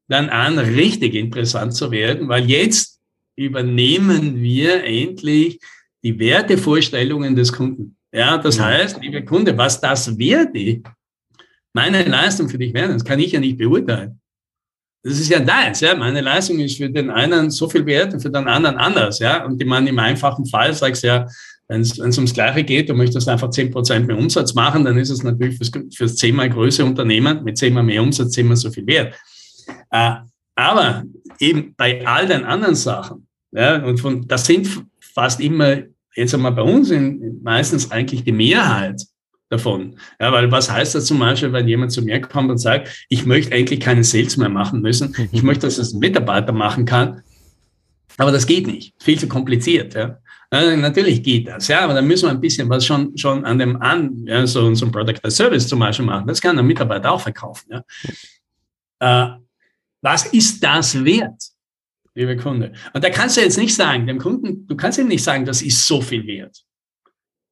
dann 0.09 0.29
an, 0.29 0.59
richtig 0.59 1.15
interessant 1.15 1.75
zu 1.75 1.91
werden, 1.91 2.29
weil 2.29 2.49
jetzt 2.49 3.01
übernehmen 3.37 4.41
wir 4.41 4.85
endlich 4.85 5.61
die 6.03 6.19
Wertevorstellungen 6.19 7.37
des 7.37 7.53
Kunden. 7.53 7.97
Ja, 8.13 8.39
das 8.39 8.59
heißt, 8.59 9.03
lieber 9.03 9.23
Kunde, 9.23 9.57
was 9.59 9.81
das 9.81 10.19
wert 10.19 10.55
ist, 10.55 10.87
meine 11.73 12.03
Leistung 12.05 12.49
für 12.49 12.59
dich 12.59 12.73
werden, 12.73 12.93
das 12.93 13.05
kann 13.05 13.19
ich 13.19 13.33
ja 13.33 13.41
nicht 13.41 13.59
beurteilen. 13.59 14.21
Das 15.07 15.21
ist 15.21 15.29
ja 15.29 15.39
deins, 15.39 15.81
ja. 15.81 15.95
Meine 15.95 16.21
Leistung 16.21 16.59
ist 16.59 16.79
für 16.79 16.91
den 16.91 17.11
einen 17.11 17.49
so 17.51 17.69
viel 17.69 17.87
wert 17.87 18.13
und 18.13 18.21
für 18.21 18.31
den 18.31 18.49
anderen 18.49 18.77
anders, 18.77 19.21
ja. 19.21 19.45
Und 19.45 19.63
ich 19.63 19.69
meine, 19.69 19.89
im 19.89 19.99
einfachen 20.01 20.45
Fall 20.47 20.75
sagst 20.75 21.05
du 21.05 21.07
ja, 21.07 21.27
Wenn 21.69 21.81
es 21.81 21.99
ums 21.99 22.35
Gleiche 22.35 22.65
geht, 22.65 22.89
du 22.89 22.95
möchtest 22.95 23.29
einfach 23.29 23.49
10% 23.49 24.01
mehr 24.01 24.19
Umsatz 24.19 24.55
machen, 24.55 24.85
dann 24.85 24.99
ist 24.99 25.11
es 25.11 25.23
natürlich 25.23 25.59
fürs, 25.59 25.71
fürs 25.95 26.17
zehnmal 26.17 26.51
größere 26.51 26.87
Unternehmen 26.87 27.45
mit 27.45 27.57
zehnmal 27.57 27.85
mehr 27.85 28.03
Umsatz 28.03 28.33
zehnmal 28.33 28.57
so 28.57 28.69
viel 28.71 28.87
wert. 28.87 29.15
Äh, 29.91 30.15
aber 30.57 31.05
eben 31.39 31.75
bei 31.77 32.05
all 32.05 32.27
den 32.27 32.45
anderen 32.45 32.75
Sachen, 32.75 33.29
ja, 33.53 33.85
und 33.85 33.99
von, 33.99 34.27
das 34.27 34.45
sind 34.45 34.69
fast 35.01 35.41
immer, 35.41 35.83
jetzt 36.17 36.35
einmal 36.35 36.53
bei 36.53 36.63
uns 36.63 36.91
in, 36.91 37.41
meistens 37.43 37.93
eigentlich 37.93 38.25
die 38.25 38.33
Mehrheit 38.33 39.03
davon. 39.49 39.99
Ja, 40.21 40.33
weil 40.33 40.51
was 40.51 40.71
heißt 40.71 40.95
das 40.95 41.07
zum 41.07 41.19
Beispiel, 41.19 41.53
wenn 41.53 41.69
jemand 41.69 41.93
zu 41.93 42.03
mir 42.03 42.21
kommt 42.21 42.51
und 42.51 42.59
sagt, 42.59 43.07
ich 43.09 43.27
möchte 43.27 43.55
eigentlich 43.55 43.81
keine 43.81 44.05
Sales 44.05 44.37
mehr 44.37 44.49
machen 44.49 44.81
müssen, 44.81 45.15
ich 45.33 45.43
möchte, 45.43 45.67
dass 45.67 45.79
es 45.79 45.93
ein 45.93 46.01
Mitarbeiter 46.01 46.53
machen 46.53 46.85
kann, 46.85 47.23
aber 48.19 48.33
das 48.33 48.47
geht 48.47 48.67
nicht, 48.67 48.95
viel 49.03 49.19
zu 49.19 49.29
kompliziert. 49.29 49.95
Ja. 49.95 50.19
Natürlich 50.51 51.23
geht 51.23 51.49
das, 51.49 51.69
ja, 51.69 51.81
aber 51.81 51.95
da 51.95 52.03
müssen 52.03 52.27
wir 52.27 52.31
ein 52.31 52.41
bisschen 52.41 52.69
was 52.69 52.87
schon, 52.87 53.17
schon 53.19 53.45
an 53.45 53.59
dem 53.59 53.81
an, 53.83 54.25
ja, 54.27 54.47
so, 54.47 54.73
so 54.75 54.87
ein 54.87 54.93
Product 54.93 55.19
as 55.23 55.37
Service 55.37 55.67
zum 55.67 55.81
Beispiel 55.81 56.07
machen. 56.07 56.27
Das 56.27 56.41
kann 56.41 56.59
ein 56.59 56.67
Mitarbeiter 56.67 57.11
auch 57.11 57.21
verkaufen. 57.21 57.69
Ja. 57.71 57.83
Äh, 59.01 59.37
was 60.01 60.27
ist 60.27 60.63
das 60.63 61.05
wert, 61.05 61.43
liebe 62.15 62.37
Kunde? 62.37 62.73
Und 62.93 63.03
da 63.03 63.11
kannst 63.11 63.37
du 63.37 63.41
jetzt 63.41 63.59
nicht 63.59 63.75
sagen, 63.75 64.07
dem 64.07 64.19
Kunden, 64.19 64.67
du 64.67 64.77
kannst 64.77 64.99
ihm 64.99 65.09
nicht 65.09 65.25
sagen, 65.25 65.45
das 65.45 65.63
ist 65.63 65.87
so 65.87 66.01
viel 66.01 66.27
wert. 66.27 66.65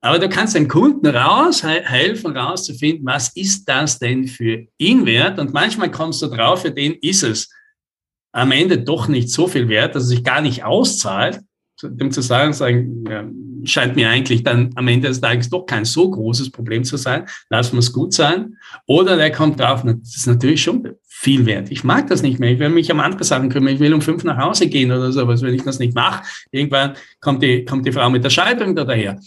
Aber 0.04 0.18
du 0.18 0.28
kannst 0.28 0.54
den 0.54 0.68
Kunden 0.68 1.06
raus, 1.06 1.62
helfen, 1.62 2.36
rauszufinden, 2.36 3.06
was 3.06 3.34
ist 3.34 3.66
das 3.66 3.98
denn 3.98 4.28
für 4.28 4.66
ihn 4.76 5.06
wert? 5.06 5.38
Und 5.38 5.54
manchmal 5.54 5.90
kommst 5.90 6.20
du 6.20 6.26
drauf, 6.26 6.60
für 6.60 6.70
den 6.70 6.92
ist 7.00 7.22
es 7.22 7.48
am 8.30 8.52
Ende 8.52 8.76
doch 8.76 9.08
nicht 9.08 9.30
so 9.30 9.46
viel 9.46 9.66
wert, 9.70 9.94
dass 9.94 10.02
es 10.02 10.08
sich 10.10 10.22
gar 10.22 10.42
nicht 10.42 10.62
auszahlt, 10.62 11.40
dem 11.82 12.10
zu 12.10 12.20
sagen, 12.20 12.52
sagen 12.52 13.04
ja, 13.08 13.24
scheint 13.64 13.96
mir 13.96 14.10
eigentlich 14.10 14.42
dann 14.42 14.72
am 14.74 14.88
Ende 14.88 15.08
des 15.08 15.22
Tages 15.22 15.48
doch 15.48 15.64
kein 15.64 15.86
so 15.86 16.10
großes 16.10 16.50
Problem 16.50 16.84
zu 16.84 16.98
sein. 16.98 17.24
Lass 17.48 17.72
es 17.72 17.90
gut 17.90 18.12
sein. 18.12 18.58
Oder 18.86 19.16
der 19.16 19.32
kommt 19.32 19.58
drauf, 19.58 19.84
das 19.84 20.16
ist 20.16 20.26
natürlich 20.26 20.62
schon 20.62 20.86
viel 21.08 21.46
wert. 21.46 21.70
Ich 21.70 21.82
mag 21.82 22.08
das 22.08 22.20
nicht 22.20 22.38
mehr. 22.38 22.50
Ich 22.50 22.58
will 22.58 22.68
mich 22.68 22.92
um 22.92 23.00
andere 23.00 23.24
Sachen 23.24 23.48
kümmern. 23.48 23.72
Ich 23.72 23.80
will 23.80 23.94
um 23.94 24.02
fünf 24.02 24.22
nach 24.22 24.36
Hause 24.36 24.68
gehen 24.68 24.92
oder 24.92 25.12
sowas. 25.12 25.40
Wenn 25.40 25.54
ich 25.54 25.62
das 25.62 25.78
nicht 25.78 25.94
mache, 25.94 26.24
irgendwann 26.50 26.92
kommt 27.22 27.42
die, 27.42 27.64
kommt 27.64 27.86
die 27.86 27.92
Frau 27.92 28.10
mit 28.10 28.22
der 28.22 28.28
Scheidung 28.28 28.76
da 28.76 28.84
daher 28.84 29.18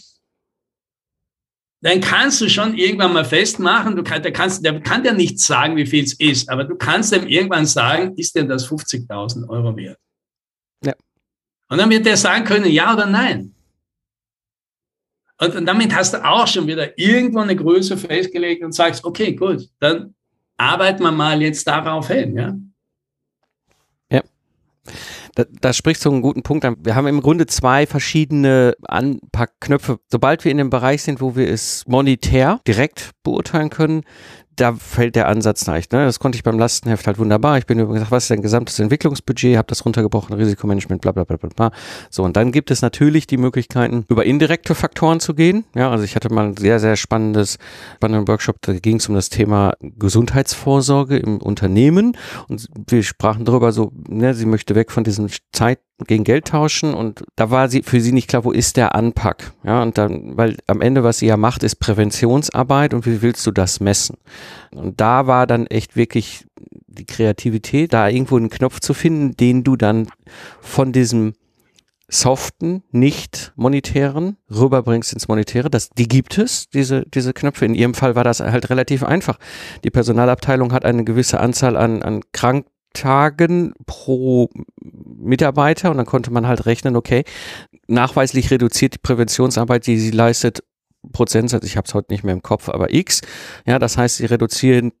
dann 1.80 2.00
kannst 2.00 2.40
du 2.40 2.48
schon 2.48 2.76
irgendwann 2.76 3.12
mal 3.12 3.24
festmachen, 3.24 3.94
du 3.94 4.02
kann, 4.02 4.22
der, 4.22 4.32
kannst, 4.32 4.64
der 4.64 4.80
kann 4.80 5.04
dir 5.04 5.12
nicht 5.12 5.38
sagen, 5.38 5.76
wie 5.76 5.86
viel 5.86 6.04
es 6.04 6.14
ist, 6.14 6.48
aber 6.48 6.64
du 6.64 6.76
kannst 6.76 7.14
ihm 7.14 7.26
irgendwann 7.26 7.66
sagen, 7.66 8.14
ist 8.16 8.34
denn 8.34 8.48
das 8.48 8.68
50.000 8.68 9.48
Euro 9.48 9.76
wert? 9.76 9.98
Ja. 10.84 10.94
Und 11.68 11.78
dann 11.78 11.90
wird 11.90 12.06
der 12.06 12.16
sagen 12.16 12.44
können, 12.44 12.66
ja 12.66 12.92
oder 12.94 13.06
nein. 13.06 13.54
Und 15.40 15.66
damit 15.66 15.94
hast 15.94 16.14
du 16.14 16.24
auch 16.24 16.48
schon 16.48 16.66
wieder 16.66 16.98
irgendwo 16.98 17.38
eine 17.38 17.54
Größe 17.54 17.96
festgelegt 17.96 18.64
und 18.64 18.72
sagst, 18.72 19.04
okay, 19.04 19.36
gut, 19.36 19.68
dann 19.78 20.14
arbeiten 20.56 21.04
wir 21.04 21.12
mal 21.12 21.40
jetzt 21.40 21.64
darauf 21.66 22.08
hin, 22.08 22.36
ja. 22.36 22.56
Ja. 24.10 24.22
Da, 25.38 25.44
da 25.60 25.72
sprichst 25.72 26.04
du 26.04 26.10
einen 26.10 26.20
guten 26.20 26.42
Punkt 26.42 26.64
an. 26.64 26.74
Wir 26.80 26.96
haben 26.96 27.06
im 27.06 27.20
Grunde 27.20 27.46
zwei 27.46 27.86
verschiedene 27.86 28.74
Anpackknöpfe. 28.82 30.00
Sobald 30.10 30.44
wir 30.44 30.50
in 30.50 30.58
dem 30.58 30.68
Bereich 30.68 31.04
sind, 31.04 31.20
wo 31.20 31.36
wir 31.36 31.48
es 31.48 31.84
monetär 31.86 32.60
direkt 32.66 33.12
beurteilen 33.22 33.70
können, 33.70 34.02
da 34.60 34.74
fällt 34.74 35.16
der 35.16 35.28
Ansatz 35.28 35.66
leicht. 35.66 35.92
Ne? 35.92 36.04
Das 36.04 36.18
konnte 36.18 36.36
ich 36.36 36.42
beim 36.42 36.58
Lastenheft 36.58 37.06
halt 37.06 37.18
wunderbar. 37.18 37.58
Ich 37.58 37.66
bin 37.66 37.78
gesagt, 37.78 38.10
was 38.10 38.24
ist 38.24 38.30
dein 38.30 38.42
gesamtes 38.42 38.78
Entwicklungsbudget, 38.78 39.56
habe 39.56 39.68
das 39.68 39.84
runtergebrochen, 39.84 40.34
Risikomanagement, 40.34 41.00
bla 41.00 41.12
bla 41.12 41.24
bla 41.24 41.36
bla 41.36 41.48
bla. 41.54 41.70
So, 42.10 42.24
und 42.24 42.36
dann 42.36 42.52
gibt 42.52 42.70
es 42.70 42.82
natürlich 42.82 43.26
die 43.26 43.36
Möglichkeiten, 43.36 44.04
über 44.08 44.26
indirekte 44.26 44.74
Faktoren 44.74 45.20
zu 45.20 45.34
gehen. 45.34 45.64
Ja, 45.74 45.90
also 45.90 46.04
ich 46.04 46.16
hatte 46.16 46.32
mal 46.32 46.48
ein 46.48 46.56
sehr, 46.56 46.80
sehr 46.80 46.96
spannendes, 46.96 47.58
spannenden 47.96 48.28
Workshop, 48.28 48.56
da 48.62 48.72
ging 48.72 48.96
es 48.96 49.08
um 49.08 49.14
das 49.14 49.30
Thema 49.30 49.74
Gesundheitsvorsorge 49.80 51.16
im 51.16 51.38
Unternehmen. 51.38 52.16
Und 52.48 52.68
wir 52.88 53.02
sprachen 53.02 53.44
darüber 53.44 53.72
so, 53.72 53.92
ne, 54.08 54.34
sie 54.34 54.46
möchte 54.46 54.74
weg 54.74 54.90
von 54.90 55.04
diesem 55.04 55.28
Zeit 55.52 55.78
gegen 56.06 56.24
Geld 56.24 56.46
tauschen 56.46 56.94
und 56.94 57.24
da 57.34 57.50
war 57.50 57.68
sie 57.68 57.82
für 57.82 58.00
sie 58.00 58.12
nicht 58.12 58.28
klar, 58.28 58.44
wo 58.44 58.52
ist 58.52 58.76
der 58.76 58.94
Anpack? 58.94 59.52
Ja, 59.64 59.82
und 59.82 59.98
dann, 59.98 60.36
weil 60.36 60.56
am 60.66 60.80
Ende, 60.80 61.02
was 61.02 61.18
sie 61.18 61.26
ja 61.26 61.36
macht, 61.36 61.62
ist 61.64 61.76
Präventionsarbeit 61.76 62.94
und 62.94 63.04
wie 63.04 63.20
willst 63.20 63.46
du 63.46 63.50
das 63.50 63.80
messen? 63.80 64.16
Und 64.70 65.00
da 65.00 65.26
war 65.26 65.46
dann 65.46 65.66
echt 65.66 65.96
wirklich 65.96 66.46
die 66.86 67.04
Kreativität, 67.04 67.92
da 67.92 68.08
irgendwo 68.08 68.36
einen 68.36 68.50
Knopf 68.50 68.80
zu 68.80 68.94
finden, 68.94 69.36
den 69.36 69.64
du 69.64 69.76
dann 69.76 70.08
von 70.60 70.92
diesem 70.92 71.34
soften, 72.10 72.82
nicht 72.90 73.52
monetären 73.56 74.38
rüberbringst 74.50 75.12
ins 75.12 75.28
Monetäre. 75.28 75.68
Das, 75.68 75.90
die 75.90 76.08
gibt 76.08 76.38
es, 76.38 76.68
diese, 76.70 77.04
diese 77.06 77.34
Knöpfe. 77.34 77.66
In 77.66 77.74
ihrem 77.74 77.92
Fall 77.92 78.14
war 78.14 78.24
das 78.24 78.40
halt 78.40 78.70
relativ 78.70 79.02
einfach. 79.02 79.38
Die 79.84 79.90
Personalabteilung 79.90 80.72
hat 80.72 80.86
eine 80.86 81.04
gewisse 81.04 81.38
Anzahl 81.38 81.76
an, 81.76 82.02
an 82.02 82.22
krank 82.32 82.66
Tagen 82.98 83.72
pro 83.86 84.50
Mitarbeiter 84.80 85.90
und 85.90 85.96
dann 85.96 86.06
konnte 86.06 86.30
man 86.30 86.46
halt 86.46 86.66
rechnen, 86.66 86.96
okay, 86.96 87.24
nachweislich 87.86 88.50
reduziert 88.50 88.94
die 88.94 88.98
Präventionsarbeit, 88.98 89.86
die 89.86 89.98
sie 89.98 90.10
leistet, 90.10 90.62
Prozentsatz, 91.12 91.64
ich 91.64 91.76
habe 91.76 91.86
es 91.86 91.94
heute 91.94 92.12
nicht 92.12 92.24
mehr 92.24 92.34
im 92.34 92.42
Kopf, 92.42 92.68
aber 92.68 92.92
X. 92.92 93.20
Ja, 93.66 93.78
das 93.78 93.96
heißt, 93.96 94.16
sie 94.16 94.26
reduzieren 94.26 94.92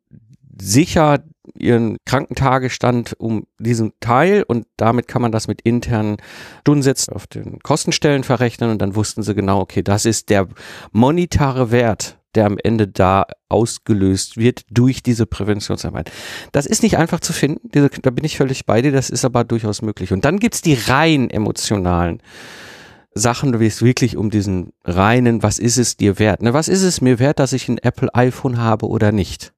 sicher 0.60 1.18
ihren 1.56 1.96
Krankentagestand 2.04 3.14
um 3.18 3.46
diesen 3.58 3.92
Teil 4.00 4.44
und 4.46 4.66
damit 4.76 5.08
kann 5.08 5.22
man 5.22 5.32
das 5.32 5.48
mit 5.48 5.62
internen 5.62 6.18
Stundensätzen 6.60 7.14
auf 7.14 7.26
den 7.26 7.58
Kostenstellen 7.60 8.22
verrechnen 8.22 8.70
und 8.70 8.82
dann 8.82 8.94
wussten 8.94 9.22
sie 9.22 9.34
genau, 9.34 9.60
okay, 9.60 9.82
das 9.82 10.04
ist 10.04 10.30
der 10.30 10.48
monetare 10.92 11.70
Wert 11.70 12.17
der 12.34 12.46
am 12.46 12.58
Ende 12.62 12.88
da 12.88 13.26
ausgelöst 13.48 14.36
wird 14.36 14.62
durch 14.70 15.02
diese 15.02 15.26
Präventionsarbeit. 15.26 16.10
Das 16.52 16.66
ist 16.66 16.82
nicht 16.82 16.98
einfach 16.98 17.20
zu 17.20 17.32
finden, 17.32 17.68
diese, 17.72 17.88
da 17.88 18.10
bin 18.10 18.24
ich 18.24 18.36
völlig 18.36 18.66
bei 18.66 18.82
dir, 18.82 18.92
das 18.92 19.10
ist 19.10 19.24
aber 19.24 19.44
durchaus 19.44 19.82
möglich. 19.82 20.12
Und 20.12 20.24
dann 20.24 20.38
gibt's 20.38 20.62
die 20.62 20.74
rein 20.74 21.30
emotionalen 21.30 22.22
Sachen, 23.14 23.58
wie 23.58 23.66
es 23.66 23.82
wirklich 23.82 24.16
um 24.16 24.30
diesen 24.30 24.72
reinen, 24.84 25.42
was 25.42 25.58
ist 25.58 25.78
es 25.78 25.96
dir 25.96 26.18
wert? 26.18 26.42
Ne? 26.42 26.52
Was 26.52 26.68
ist 26.68 26.82
es 26.82 27.00
mir 27.00 27.18
wert, 27.18 27.38
dass 27.38 27.52
ich 27.52 27.68
ein 27.68 27.78
Apple 27.78 28.14
iPhone 28.14 28.58
habe 28.58 28.86
oder 28.86 29.12
nicht? 29.12 29.52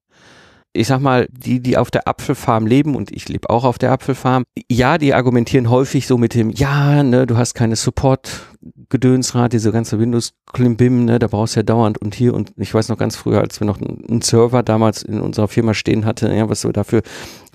ich 0.72 0.86
sag 0.86 1.00
mal, 1.00 1.26
die, 1.30 1.60
die 1.60 1.76
auf 1.76 1.90
der 1.90 2.06
Apfelfarm 2.06 2.66
leben, 2.66 2.94
und 2.94 3.10
ich 3.10 3.28
lebe 3.28 3.50
auch 3.50 3.64
auf 3.64 3.78
der 3.78 3.90
Apfelfarm, 3.92 4.44
ja, 4.70 4.98
die 4.98 5.14
argumentieren 5.14 5.68
häufig 5.68 6.06
so 6.06 6.16
mit 6.16 6.34
dem, 6.34 6.50
ja, 6.50 7.02
ne, 7.02 7.26
du 7.26 7.36
hast 7.36 7.54
keine 7.54 7.76
Support, 7.76 8.49
Gedönsrad, 8.90 9.54
diese 9.54 9.72
ganze 9.72 9.98
Windows 9.98 10.34
Klimbim, 10.52 11.06
ne, 11.06 11.18
da 11.18 11.28
brauchst 11.28 11.56
du 11.56 11.61
ja 11.61 11.62
dauernd 11.62 11.96
und 11.96 12.14
hier 12.14 12.34
und 12.34 12.52
ich 12.56 12.74
weiß 12.74 12.90
noch 12.90 12.98
ganz 12.98 13.16
früher, 13.16 13.40
als 13.40 13.58
wir 13.58 13.66
noch 13.66 13.80
einen 13.80 14.20
Server 14.20 14.62
damals 14.62 15.02
in 15.02 15.20
unserer 15.20 15.48
Firma 15.48 15.72
stehen 15.72 16.04
hatten, 16.04 16.30
ja, 16.34 16.46
was 16.48 16.64
wir 16.64 16.72
dafür 16.72 17.00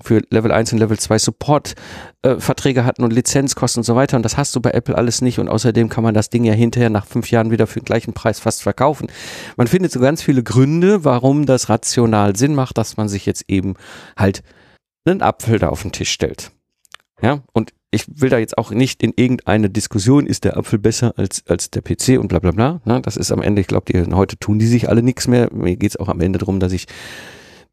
für 0.02 0.22
Level 0.30 0.50
1 0.50 0.72
und 0.72 0.78
Level 0.78 0.98
2 0.98 1.18
Support 1.18 1.74
äh, 2.22 2.36
hatten 2.40 3.04
und 3.04 3.12
Lizenzkosten 3.12 3.80
und 3.80 3.84
so 3.84 3.94
weiter 3.94 4.16
und 4.16 4.24
das 4.24 4.36
hast 4.36 4.56
du 4.56 4.60
bei 4.60 4.72
Apple 4.72 4.96
alles 4.96 5.22
nicht 5.22 5.38
und 5.38 5.48
außerdem 5.48 5.88
kann 5.88 6.02
man 6.02 6.12
das 6.12 6.28
Ding 6.28 6.42
ja 6.42 6.54
hinterher 6.54 6.90
nach 6.90 7.06
fünf 7.06 7.30
Jahren 7.30 7.52
wieder 7.52 7.68
für 7.68 7.78
den 7.78 7.84
gleichen 7.84 8.12
Preis 8.12 8.40
fast 8.40 8.64
verkaufen. 8.64 9.06
Man 9.56 9.68
findet 9.68 9.92
so 9.92 10.00
ganz 10.00 10.22
viele 10.22 10.42
Gründe, 10.42 11.04
warum 11.04 11.46
das 11.46 11.68
rational 11.68 12.34
Sinn 12.34 12.56
macht, 12.56 12.78
dass 12.78 12.96
man 12.96 13.08
sich 13.08 13.26
jetzt 13.26 13.44
eben 13.46 13.74
halt 14.16 14.42
einen 15.04 15.22
Apfel 15.22 15.60
da 15.60 15.68
auf 15.68 15.82
den 15.82 15.92
Tisch 15.92 16.10
stellt. 16.10 16.50
Ja, 17.22 17.42
und 17.52 17.72
ich 17.90 18.04
will 18.20 18.30
da 18.30 18.38
jetzt 18.38 18.58
auch 18.58 18.70
nicht 18.70 19.02
in 19.02 19.12
irgendeine 19.16 19.70
Diskussion, 19.70 20.26
ist 20.26 20.44
der 20.44 20.56
Apfel 20.56 20.78
besser 20.78 21.14
als, 21.16 21.44
als 21.46 21.70
der 21.70 21.82
PC 21.82 22.18
und 22.20 22.28
bla 22.28 22.38
bla 22.38 22.50
bla. 22.50 22.80
Ne? 22.84 23.00
Das 23.00 23.16
ist 23.16 23.30
am 23.30 23.42
Ende, 23.42 23.60
ich 23.60 23.68
glaube, 23.68 24.06
heute 24.14 24.36
tun 24.38 24.58
die 24.58 24.66
sich 24.66 24.88
alle 24.88 25.02
nichts 25.02 25.28
mehr. 25.28 25.52
Mir 25.52 25.76
geht 25.76 25.90
es 25.90 25.96
auch 25.96 26.08
am 26.08 26.20
Ende 26.20 26.38
darum, 26.38 26.60
dass 26.60 26.72
ich 26.72 26.86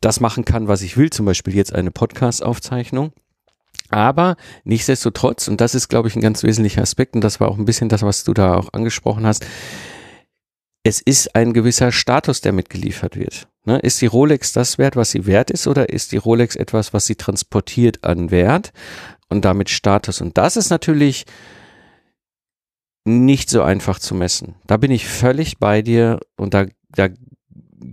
das 0.02 0.20
machen 0.20 0.46
kann, 0.46 0.68
was 0.68 0.82
ich 0.82 0.98
will, 0.98 1.10
zum 1.10 1.26
Beispiel 1.26 1.56
jetzt 1.56 1.74
eine 1.74 1.92
Podcast-Aufzeichnung. 1.92 3.14
Aber 3.90 4.38
nichtsdestotrotz, 4.64 5.48
und 5.48 5.62
das 5.62 5.76
ist, 5.76 5.88
glaube 5.88 6.08
ich, 6.08 6.16
ein 6.16 6.22
ganz 6.22 6.44
wesentlicher 6.44 6.82
Aspekt, 6.82 7.16
und 7.16 7.22
das 7.22 7.40
war 7.40 7.50
auch 7.50 7.58
ein 7.58 7.66
bisschen 7.66 7.90
das, 7.90 8.02
was 8.02 8.24
du 8.24 8.34
da 8.34 8.56
auch 8.56 8.74
angesprochen 8.74 9.26
hast, 9.26 9.46
es 10.84 11.00
ist 11.00 11.36
ein 11.36 11.54
gewisser 11.54 11.92
Status, 11.92 12.42
der 12.42 12.52
mitgeliefert 12.52 13.16
wird. 13.16 13.48
Ne? 13.66 13.80
Ist 13.80 14.02
die 14.02 14.08
Rolex 14.08 14.52
das 14.52 14.78
wert, 14.78 14.96
was 14.96 15.12
sie 15.12 15.26
wert 15.26 15.50
ist, 15.50 15.68
oder 15.68 15.90
ist 15.90 16.12
die 16.12 16.18
Rolex 16.18 16.56
etwas, 16.56 16.94
was 16.94 17.06
sie 17.06 17.16
transportiert 17.16 18.04
an 18.04 18.32
Wert? 18.32 18.74
Und 19.34 19.44
damit 19.46 19.70
Status. 19.70 20.22
Und 20.22 20.38
das 20.38 20.56
ist 20.56 20.70
natürlich 20.70 21.26
nicht 23.06 23.50
so 23.50 23.62
einfach 23.62 24.00
zu 24.00 24.16
messen. 24.16 24.56
Da 24.66 24.78
bin 24.78 24.92
ich 24.92 25.08
völlig 25.08 25.58
bei 25.58 25.82
dir 25.82 26.20
und 26.38 26.54
da, 26.54 26.66
da 26.96 27.10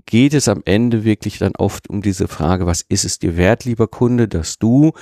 geht 0.07 0.35
es 0.35 0.47
am 0.47 0.63
Ende 0.65 1.05
wirklich 1.05 1.39
dann 1.39 1.57
oft 1.57 1.91
um 1.91 2.03
diese 2.03 2.29
Frage, 2.29 2.67
was 2.67 2.83
ist 2.83 3.05
es 3.05 3.19
dir 3.19 3.37
wert, 3.37 3.65
lieber 3.65 3.89
Kunde, 3.89 4.29
dass 4.29 4.59
du 4.59 4.93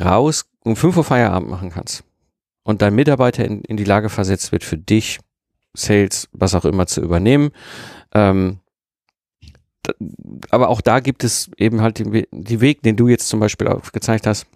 raus 0.00 0.46
um 0.64 0.74
5 0.74 0.96
Uhr 0.96 1.04
Feierabend 1.04 1.48
machen 1.48 1.70
kannst 1.70 2.02
und 2.64 2.82
dein 2.82 2.94
Mitarbeiter 2.94 3.44
in, 3.44 3.62
in 3.62 3.76
die 3.76 3.84
Lage 3.84 4.08
versetzt 4.08 4.50
wird, 4.50 4.64
für 4.64 4.78
dich 4.78 5.20
Sales, 5.74 6.28
was 6.32 6.56
auch 6.56 6.64
immer 6.64 6.88
zu 6.88 7.00
übernehmen. 7.00 7.50
Ähm, 8.12 8.58
aber 10.50 10.68
auch 10.68 10.80
da 10.80 11.00
gibt 11.00 11.22
es 11.24 11.50
eben 11.56 11.80
halt 11.80 11.98
den, 11.98 12.12
Weg, 12.12 12.82
den 12.82 12.96
du 12.96 13.08
jetzt 13.08 13.28
zum 13.28 13.40
Beispiel 13.40 13.68
auch 13.68 13.92
gezeigt 13.92 14.26
hast, 14.26 14.46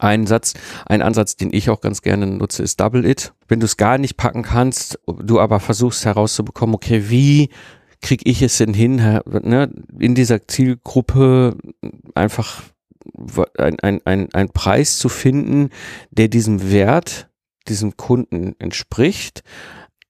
Ein 0.00 0.26
Satz, 0.26 0.54
ein 0.86 1.00
Ansatz, 1.00 1.36
den 1.36 1.52
ich 1.52 1.70
auch 1.70 1.80
ganz 1.80 2.02
gerne 2.02 2.26
nutze, 2.26 2.62
ist 2.62 2.78
Double 2.78 3.06
It. 3.06 3.32
Wenn 3.48 3.60
du 3.60 3.64
es 3.64 3.78
gar 3.78 3.96
nicht 3.96 4.16
packen 4.16 4.42
kannst, 4.42 4.98
du 5.06 5.40
aber 5.40 5.60
versuchst 5.60 6.04
herauszubekommen, 6.04 6.74
okay, 6.74 7.08
wie 7.08 7.48
kriege 8.02 8.28
ich 8.28 8.42
es 8.42 8.58
denn 8.58 8.74
hin, 8.74 8.96
ne, 8.96 9.70
in 9.98 10.14
dieser 10.14 10.46
Zielgruppe 10.46 11.56
einfach 12.14 12.62
ein, 13.56 13.80
ein, 13.80 14.00
ein, 14.04 14.28
ein 14.32 14.48
Preis 14.50 14.98
zu 14.98 15.08
finden, 15.08 15.70
der 16.10 16.28
diesem 16.28 16.70
Wert, 16.70 17.28
diesem 17.66 17.96
Kunden 17.96 18.54
entspricht, 18.58 19.42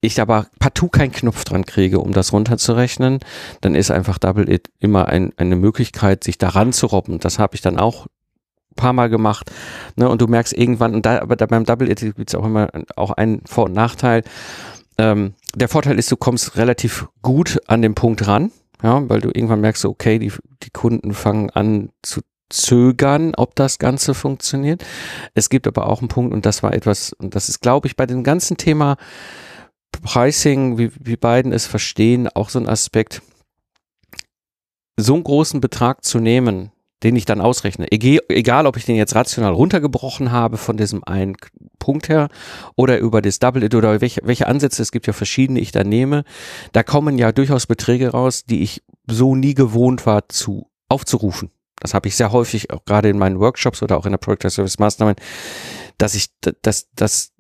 ich 0.01 0.21
aber 0.21 0.47
partout 0.59 0.91
keinen 0.91 1.13
Knopf 1.13 1.45
dran 1.45 1.65
kriege, 1.65 1.99
um 1.99 2.13
das 2.13 2.33
runterzurechnen, 2.33 3.19
dann 3.61 3.75
ist 3.75 3.91
einfach 3.91 4.19
Double 4.19 4.49
It 4.49 4.71
immer 4.79 5.07
ein, 5.07 5.33
eine 5.37 5.57
Möglichkeit, 5.57 6.23
sich 6.23 6.39
daran 6.39 6.73
zu 6.73 6.87
robben. 6.87 7.19
Das 7.19 7.39
habe 7.39 7.57
ich 7.57 7.63
dann 7.63 7.79
auch 7.79 8.07
paar 8.79 8.95
Mal 8.95 9.11
gemacht. 9.11 9.51
Ne, 9.97 10.09
und 10.09 10.23
du 10.23 10.27
merkst 10.27 10.55
irgendwann, 10.55 10.95
und 10.95 11.05
da, 11.05 11.21
aber 11.21 11.37
beim 11.37 11.65
Double 11.65 11.91
It 11.91 12.01
gibt 12.01 12.31
es 12.31 12.35
auch 12.35 12.47
immer 12.47 12.71
auch 12.97 13.11
einen 13.11 13.43
Vor- 13.45 13.67
und 13.67 13.75
Nachteil. 13.75 14.23
Ähm, 14.97 15.35
der 15.55 15.69
Vorteil 15.69 15.99
ist, 15.99 16.11
du 16.11 16.17
kommst 16.17 16.57
relativ 16.57 17.07
gut 17.21 17.61
an 17.67 17.83
den 17.83 17.95
Punkt 17.95 18.27
ran, 18.27 18.51
ja, 18.83 19.09
weil 19.09 19.21
du 19.21 19.29
irgendwann 19.29 19.61
merkst, 19.61 19.85
okay, 19.85 20.19
die, 20.19 20.33
die 20.63 20.71
Kunden 20.71 21.13
fangen 21.13 21.51
an 21.51 21.91
zu 22.03 22.23
zögern, 22.51 23.35
ob 23.37 23.55
das 23.55 23.79
Ganze 23.79 24.15
funktioniert. 24.15 24.85
Es 25.35 25.51
gibt 25.51 25.67
aber 25.67 25.87
auch 25.87 26.01
einen 26.01 26.09
Punkt, 26.09 26.33
und 26.33 26.47
das 26.47 26.63
war 26.63 26.73
etwas, 26.73 27.13
und 27.13 27.35
das 27.35 27.49
ist, 27.49 27.61
glaube 27.61 27.87
ich, 27.87 27.97
bei 27.97 28.07
dem 28.07 28.25
ganzen 28.25 28.57
Thema 28.57 28.97
Pricing, 30.03 30.79
wie, 30.79 30.91
wie 30.99 31.17
beiden 31.17 31.53
es 31.53 31.67
verstehen, 31.67 32.29
auch 32.29 32.49
so 32.49 32.59
ein 32.59 32.69
Aspekt, 32.69 33.23
so 34.97 35.15
einen 35.15 35.25
großen 35.25 35.61
Betrag 35.61 36.05
zu 36.05 36.19
nehmen, 36.19 36.73
den 37.03 37.15
ich 37.17 37.25
dann 37.25 37.41
ausrechne. 37.41 37.87
Egal, 37.91 38.67
ob 38.67 38.77
ich 38.77 38.85
den 38.85 38.97
jetzt 38.97 39.15
rational 39.15 39.53
runtergebrochen 39.53 40.33
habe 40.33 40.57
von 40.57 40.77
diesem 40.77 41.05
einen 41.05 41.37
Punkt 41.79 42.09
her 42.09 42.29
oder 42.75 42.99
über 42.99 43.23
das 43.23 43.39
Double 43.39 43.63
It 43.63 43.75
oder 43.75 44.01
welche, 44.01 44.21
welche 44.25 44.47
Ansätze, 44.47 44.83
es 44.83 44.91
gibt 44.91 45.07
ja 45.07 45.13
verschiedene, 45.13 45.61
ich 45.61 45.71
da 45.71 45.85
nehme, 45.85 46.25
da 46.73 46.83
kommen 46.83 47.19
ja 47.19 47.31
durchaus 47.33 47.67
Beträge 47.67 48.11
raus, 48.11 48.45
die 48.45 48.63
ich 48.63 48.83
so 49.09 49.35
nie 49.35 49.55
gewohnt 49.55 50.07
war 50.07 50.29
zu 50.29 50.69
aufzurufen. 50.89 51.51
Das 51.81 51.95
habe 51.95 52.09
ich 52.09 52.17
sehr 52.17 52.33
häufig 52.33 52.73
auch 52.73 52.85
gerade 52.85 53.09
in 53.09 53.19
meinen 53.19 53.39
Workshops 53.39 53.83
oder 53.83 53.97
auch 53.97 54.07
in 54.07 54.13
der 54.13 54.19
Project 54.19 54.51
Service 54.51 54.79
Mastermind, 54.79 55.21
dass 55.97 56.15
ich 56.15 56.31
das, 56.63 56.89
das, 56.97 57.33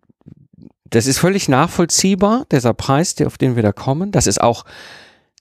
das 0.84 1.06
ist 1.06 1.18
völlig 1.18 1.48
nachvollziehbar, 1.48 2.46
dieser 2.52 2.74
Preis, 2.74 3.16
der, 3.16 3.26
auf 3.26 3.38
den 3.38 3.56
wir 3.56 3.64
da 3.64 3.72
kommen. 3.72 4.12
Das 4.12 4.28
ist 4.28 4.40
auch 4.40 4.64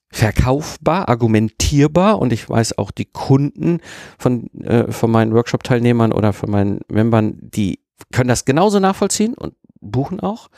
verkaufbar, 0.10 1.10
argumentierbar 1.10 2.20
und 2.20 2.32
ich 2.32 2.50
weiß 2.50 2.78
auch 2.78 2.92
die 2.92 3.06
Kunden 3.06 3.82
von, 4.18 4.48
äh, 4.62 4.92
von 4.92 5.12
meinen 5.12 5.34
Workshop-Teilnehmern 5.34 6.12
oder 6.12 6.34
von 6.34 6.50
meinen 6.50 6.80
Membern, 6.88 7.38
die 7.42 7.80
können 8.12 8.30
das 8.30 8.46
genauso 8.46 8.80
nachvollziehen 8.80 9.34
und 9.34 9.54
buchen 9.82 10.20
auch. 10.20 10.50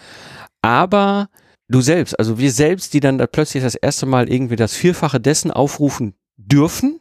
Aber 0.62 1.30
du 1.68 1.82
selbst, 1.82 2.18
also 2.20 2.38
wir 2.38 2.52
selbst, 2.52 2.94
die 2.94 3.00
dann 3.00 3.18
da 3.18 3.28
plötzlich 3.28 3.64
das 3.64 3.76
erste 3.76 4.06
Mal 4.06 4.30
irgendwie 4.30 4.56
das 4.56 4.74
Vierfache 4.74 5.20
dessen 5.20 5.52
aufrufen 5.52 6.14
dürfen, 6.38 7.00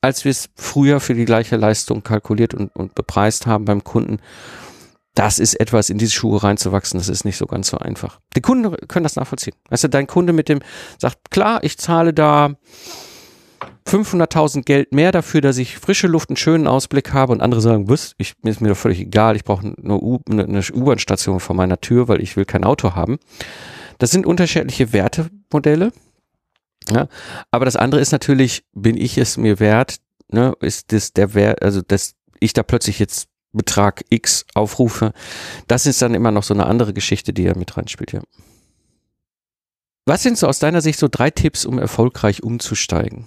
als 0.00 0.24
wir 0.24 0.30
es 0.30 0.50
früher 0.56 1.00
für 1.00 1.14
die 1.14 1.24
gleiche 1.24 1.56
Leistung 1.56 2.02
kalkuliert 2.02 2.54
und, 2.54 2.74
und 2.74 2.94
bepreist 2.94 3.46
haben 3.46 3.64
beim 3.64 3.84
Kunden, 3.84 4.18
das 5.14 5.38
ist 5.38 5.54
etwas, 5.54 5.90
in 5.90 5.98
diese 5.98 6.12
Schuhe 6.12 6.42
reinzuwachsen, 6.42 6.98
das 6.98 7.08
ist 7.08 7.24
nicht 7.24 7.36
so 7.36 7.46
ganz 7.46 7.68
so 7.68 7.78
einfach. 7.78 8.20
Die 8.36 8.40
Kunden 8.40 8.74
können 8.88 9.04
das 9.04 9.16
nachvollziehen. 9.16 9.54
Weißt 9.68 9.84
du, 9.84 9.88
dein 9.88 10.06
Kunde 10.06 10.32
mit 10.32 10.48
dem 10.48 10.60
sagt, 10.98 11.30
klar, 11.30 11.62
ich 11.64 11.78
zahle 11.78 12.14
da 12.14 12.54
500.000 13.86 14.62
Geld 14.62 14.92
mehr 14.92 15.12
dafür, 15.12 15.40
dass 15.40 15.58
ich 15.58 15.78
frische 15.78 16.06
Luft, 16.06 16.30
einen 16.30 16.36
schönen 16.36 16.66
Ausblick 16.66 17.12
habe 17.12 17.32
und 17.32 17.40
andere 17.40 17.60
sagen, 17.60 17.88
was, 17.88 18.14
ich, 18.18 18.34
mir 18.42 18.50
ist 18.50 18.60
mir 18.60 18.68
doch 18.68 18.76
völlig 18.76 19.00
egal, 19.00 19.36
ich 19.36 19.44
brauche 19.44 19.74
eine 19.82 19.98
U-Bahn-Station 20.00 21.40
vor 21.40 21.56
meiner 21.56 21.80
Tür, 21.80 22.08
weil 22.08 22.22
ich 22.22 22.36
will 22.36 22.44
kein 22.44 22.64
Auto 22.64 22.94
haben. 22.94 23.18
Das 23.98 24.10
sind 24.10 24.26
unterschiedliche 24.26 24.92
Wertemodelle. 24.92 25.92
Ja, 26.88 27.08
aber 27.50 27.64
das 27.64 27.76
andere 27.76 28.00
ist 28.00 28.12
natürlich, 28.12 28.64
bin 28.72 28.96
ich 28.96 29.18
es 29.18 29.36
mir 29.36 29.60
wert, 29.60 29.96
ne, 30.28 30.54
ist 30.60 30.92
das 30.92 31.12
der 31.12 31.34
Wert, 31.34 31.62
also 31.62 31.82
dass 31.82 32.14
ich 32.38 32.52
da 32.54 32.62
plötzlich 32.62 32.98
jetzt 32.98 33.28
Betrag 33.52 34.04
X 34.10 34.46
aufrufe. 34.54 35.12
Das 35.66 35.86
ist 35.86 36.02
dann 36.02 36.14
immer 36.14 36.30
noch 36.30 36.42
so 36.42 36.54
eine 36.54 36.66
andere 36.66 36.92
Geschichte, 36.92 37.32
die 37.32 37.42
ja 37.42 37.56
mit 37.56 37.76
reinspielt, 37.76 38.12
ja. 38.12 38.22
Was 40.06 40.22
sind 40.22 40.38
so 40.38 40.48
aus 40.48 40.58
deiner 40.58 40.80
Sicht 40.80 40.98
so 40.98 41.08
drei 41.10 41.30
Tipps, 41.30 41.64
um 41.64 41.78
erfolgreich 41.78 42.42
umzusteigen? 42.42 43.26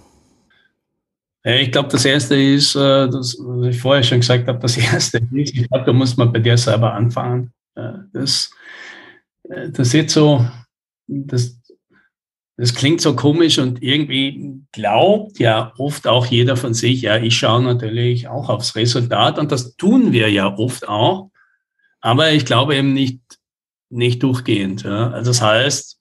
Ich 1.46 1.72
glaube, 1.72 1.90
das 1.90 2.06
erste 2.06 2.36
ist, 2.36 2.76
äh, 2.76 3.10
das, 3.10 3.38
was 3.40 3.68
ich 3.68 3.82
vorher 3.82 4.04
schon 4.04 4.22
gesagt 4.22 4.48
habe, 4.48 4.60
das 4.60 4.78
erste 4.94 5.18
ist, 5.18 5.54
ich 5.54 5.68
glaube, 5.70 5.86
da 5.86 5.94
muss 5.94 6.18
man 6.18 6.32
bei 6.32 6.40
dir 6.40 6.58
selber 6.58 6.94
anfangen. 6.94 7.52
Das, 8.14 8.50
äh, 9.50 9.70
das 9.70 9.94
ist 9.94 10.12
so, 10.12 10.46
das, 11.08 11.58
das 12.56 12.76
klingt 12.76 13.02
so 13.02 13.16
komisch 13.16 13.58
und 13.58 13.82
irgendwie 13.82 14.62
glaubt 14.72 15.40
ja 15.40 15.74
oft 15.78 16.08
auch 16.08 16.28
jeder 16.28 16.56
von 16.56 16.74
sich, 16.74 17.02
ja, 17.02 17.18
ich 17.18 17.38
schaue 17.38 17.64
natürlich 17.64 18.28
auch 18.28 18.50
aufs 18.50 18.76
Resultat 18.76 19.40
und 19.40 19.52
das 19.52 19.76
tun 19.76 20.12
wir 20.12 20.30
ja 20.30 20.56
oft 20.56 20.88
auch, 20.88 21.32
aber 22.00 22.32
ich 22.32 22.46
glaube 22.46 22.76
eben 22.76 22.94
nicht, 22.94 23.22
nicht 23.90 24.22
durchgehend. 24.22 24.84
Ja. 24.84 25.10
Also 25.10 25.32
das 25.32 25.42
heißt, 25.42 26.00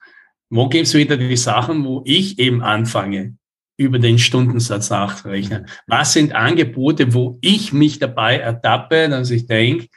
wo 0.50 0.68
gibt 0.68 0.86
es 0.86 0.94
wieder 0.94 1.16
die 1.16 1.36
Sachen, 1.36 1.84
wo 1.84 2.02
ich 2.04 2.38
eben 2.38 2.62
anfange, 2.62 3.36
über 3.78 3.98
den 3.98 4.18
Stundensatz 4.18 4.90
nachzurechnen? 4.90 5.66
Was 5.86 6.12
sind 6.12 6.34
Angebote, 6.34 7.14
wo 7.14 7.38
ich 7.40 7.72
mich 7.72 7.98
dabei 7.98 8.36
ertappe, 8.36 9.08
dass 9.08 9.30
ich 9.30 9.46
denke, 9.46 9.88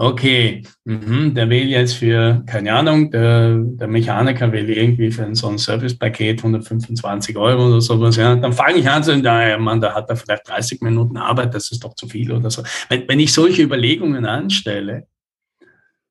okay, 0.00 0.62
mhm, 0.84 1.34
der 1.34 1.50
will 1.50 1.66
jetzt 1.66 1.94
für, 1.94 2.44
keine 2.46 2.72
Ahnung, 2.72 3.10
der, 3.10 3.56
der 3.58 3.88
Mechaniker 3.88 4.52
will 4.52 4.70
irgendwie 4.70 5.10
für 5.10 5.34
so 5.34 5.48
ein 5.48 5.58
Servicepaket 5.58 6.38
125 6.38 7.36
Euro 7.36 7.66
oder 7.66 7.80
sowas, 7.80 8.14
ja, 8.14 8.36
dann 8.36 8.52
fange 8.52 8.78
ich 8.78 8.88
an 8.88 9.02
zu 9.02 9.10
sagen, 9.10 9.22
naja, 9.22 9.58
Mann, 9.58 9.80
da 9.80 9.92
hat 9.94 10.08
er 10.08 10.14
vielleicht 10.14 10.48
30 10.48 10.82
Minuten 10.82 11.16
Arbeit, 11.16 11.52
das 11.52 11.72
ist 11.72 11.82
doch 11.82 11.94
zu 11.94 12.06
viel 12.06 12.30
oder 12.30 12.48
so. 12.48 12.62
Wenn, 12.88 13.08
wenn 13.08 13.18
ich 13.18 13.32
solche 13.32 13.62
Überlegungen 13.62 14.24
anstelle, 14.24 15.08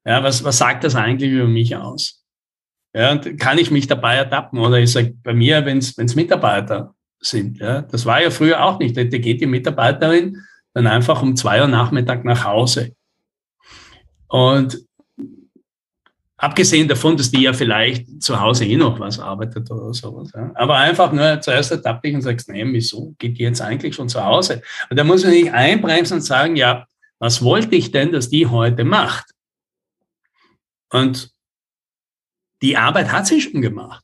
ja, 0.05 0.21
was, 0.21 0.43
was 0.43 0.57
sagt 0.57 0.83
das 0.83 0.95
eigentlich 0.95 1.31
über 1.31 1.47
mich 1.47 1.73
aus? 1.77 2.25
Ja, 2.93 3.13
und 3.13 3.39
kann 3.39 3.57
ich 3.57 3.71
mich 3.71 3.87
dabei 3.87 4.15
ertappen? 4.15 4.59
Oder 4.59 4.79
ich 4.79 4.91
sage, 4.91 5.15
bei 5.23 5.33
mir, 5.33 5.65
wenn 5.65 5.77
es 5.77 6.15
Mitarbeiter 6.15 6.93
sind, 7.19 7.59
ja, 7.59 7.83
das 7.83 8.05
war 8.05 8.21
ja 8.21 8.31
früher 8.31 8.65
auch 8.65 8.79
nicht, 8.79 8.97
da 8.97 9.03
geht 9.03 9.39
die 9.39 9.45
Mitarbeiterin 9.45 10.43
dann 10.73 10.87
einfach 10.87 11.21
um 11.21 11.37
zwei 11.37 11.61
Uhr 11.61 11.67
Nachmittag 11.67 12.25
nach 12.25 12.43
Hause. 12.43 12.97
Und 14.27 14.77
abgesehen 16.37 16.87
davon, 16.87 17.17
dass 17.17 17.31
die 17.31 17.41
ja 17.43 17.53
vielleicht 17.53 18.21
zu 18.21 18.39
Hause 18.39 18.65
eh 18.65 18.77
noch 18.77 18.99
was 18.99 19.19
arbeitet 19.19 19.69
oder 19.71 19.93
sowas. 19.93 20.31
Ja. 20.33 20.51
Aber 20.55 20.77
einfach 20.77 21.11
nur 21.11 21.41
zuerst 21.41 21.71
ertappt 21.71 22.05
dich 22.05 22.15
und 22.15 22.21
sagst, 22.21 22.49
nee, 22.49 22.65
wieso 22.65 23.15
geht 23.17 23.37
die 23.37 23.43
jetzt 23.43 23.61
eigentlich 23.61 23.95
schon 23.95 24.09
zu 24.09 24.23
Hause? 24.23 24.61
Und 24.89 24.97
da 24.97 25.03
muss 25.03 25.23
man 25.23 25.31
nicht 25.31 25.51
einbremsen 25.51 26.17
und 26.17 26.21
sagen, 26.21 26.55
ja, 26.55 26.85
was 27.19 27.41
wollte 27.41 27.75
ich 27.75 27.91
denn, 27.91 28.11
dass 28.11 28.29
die 28.29 28.45
heute 28.45 28.83
macht? 28.83 29.31
Und 30.91 31.31
die 32.61 32.77
Arbeit 32.77 33.11
hat 33.11 33.27
sie 33.27 33.41
schon 33.41 33.61
gemacht. 33.61 34.03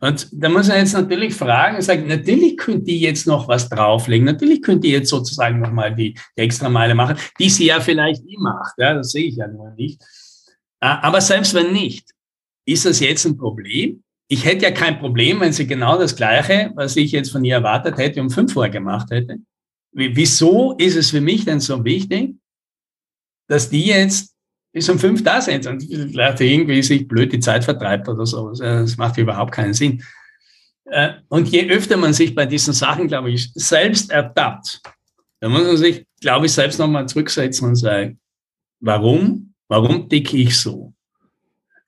Und 0.00 0.28
da 0.32 0.48
muss 0.48 0.68
man 0.68 0.78
jetzt 0.78 0.92
natürlich 0.92 1.34
fragen, 1.34 1.80
sagen, 1.80 2.06
natürlich 2.08 2.56
könnte 2.56 2.84
die 2.84 3.00
jetzt 3.00 3.26
noch 3.26 3.48
was 3.48 3.68
drauflegen, 3.68 4.24
natürlich 4.24 4.62
könnte 4.62 4.86
die 4.86 4.92
jetzt 4.92 5.08
sozusagen 5.08 5.60
nochmal 5.60 5.94
die, 5.94 6.14
die 6.36 6.40
extra 6.40 6.68
Meile 6.68 6.94
machen, 6.94 7.16
die 7.38 7.48
sie 7.48 7.66
ja 7.66 7.80
vielleicht 7.80 8.24
nie 8.24 8.38
macht, 8.38 8.74
ja, 8.78 8.94
das 8.94 9.12
sehe 9.12 9.26
ich 9.26 9.36
ja 9.36 9.46
nur 9.46 9.70
nicht. 9.72 10.02
Ah, 10.80 11.00
aber 11.02 11.20
selbst 11.20 11.54
wenn 11.54 11.72
nicht, 11.72 12.10
ist 12.66 12.86
das 12.86 13.00
jetzt 13.00 13.24
ein 13.24 13.36
Problem? 13.36 14.02
Ich 14.28 14.44
hätte 14.44 14.64
ja 14.64 14.70
kein 14.70 14.98
Problem, 14.98 15.40
wenn 15.40 15.52
sie 15.52 15.66
genau 15.66 15.98
das 15.98 16.14
Gleiche, 16.14 16.70
was 16.74 16.96
ich 16.96 17.12
jetzt 17.12 17.30
von 17.30 17.44
ihr 17.44 17.54
erwartet 17.54 17.96
hätte, 17.96 18.20
um 18.20 18.30
fünf 18.30 18.54
Uhr 18.56 18.68
gemacht 18.68 19.10
hätte. 19.10 19.38
Wieso 19.92 20.74
ist 20.74 20.96
es 20.96 21.10
für 21.10 21.22
mich 21.22 21.46
denn 21.46 21.60
so 21.60 21.82
wichtig, 21.84 22.36
dass 23.48 23.70
die 23.70 23.86
jetzt 23.86 24.34
bis 24.78 24.88
um 24.88 24.98
fünf 24.98 25.24
da 25.24 25.40
sind 25.40 25.66
und 25.66 25.82
vielleicht 25.82 26.40
irgendwie 26.40 26.82
sich 26.84 27.08
blöd 27.08 27.32
die 27.32 27.40
Zeit 27.40 27.64
vertreibt 27.64 28.08
oder 28.08 28.24
so. 28.24 28.52
Das 28.52 28.96
macht 28.96 29.18
überhaupt 29.18 29.52
keinen 29.52 29.74
Sinn. 29.74 30.02
Äh, 30.84 31.14
und 31.28 31.48
je 31.48 31.68
öfter 31.68 31.96
man 31.96 32.12
sich 32.12 32.32
bei 32.32 32.46
diesen 32.46 32.72
Sachen, 32.72 33.08
glaube 33.08 33.30
ich, 33.30 33.50
selbst 33.54 34.12
ertappt, 34.12 34.80
dann 35.40 35.50
muss 35.50 35.64
man 35.64 35.76
sich, 35.76 36.06
glaube 36.20 36.46
ich, 36.46 36.52
selbst 36.52 36.78
nochmal 36.78 37.08
zurücksetzen 37.08 37.66
und 37.68 37.74
sagen, 37.74 38.20
warum? 38.78 39.52
Warum 39.66 40.08
ticke 40.08 40.36
ich 40.36 40.56
so? 40.56 40.92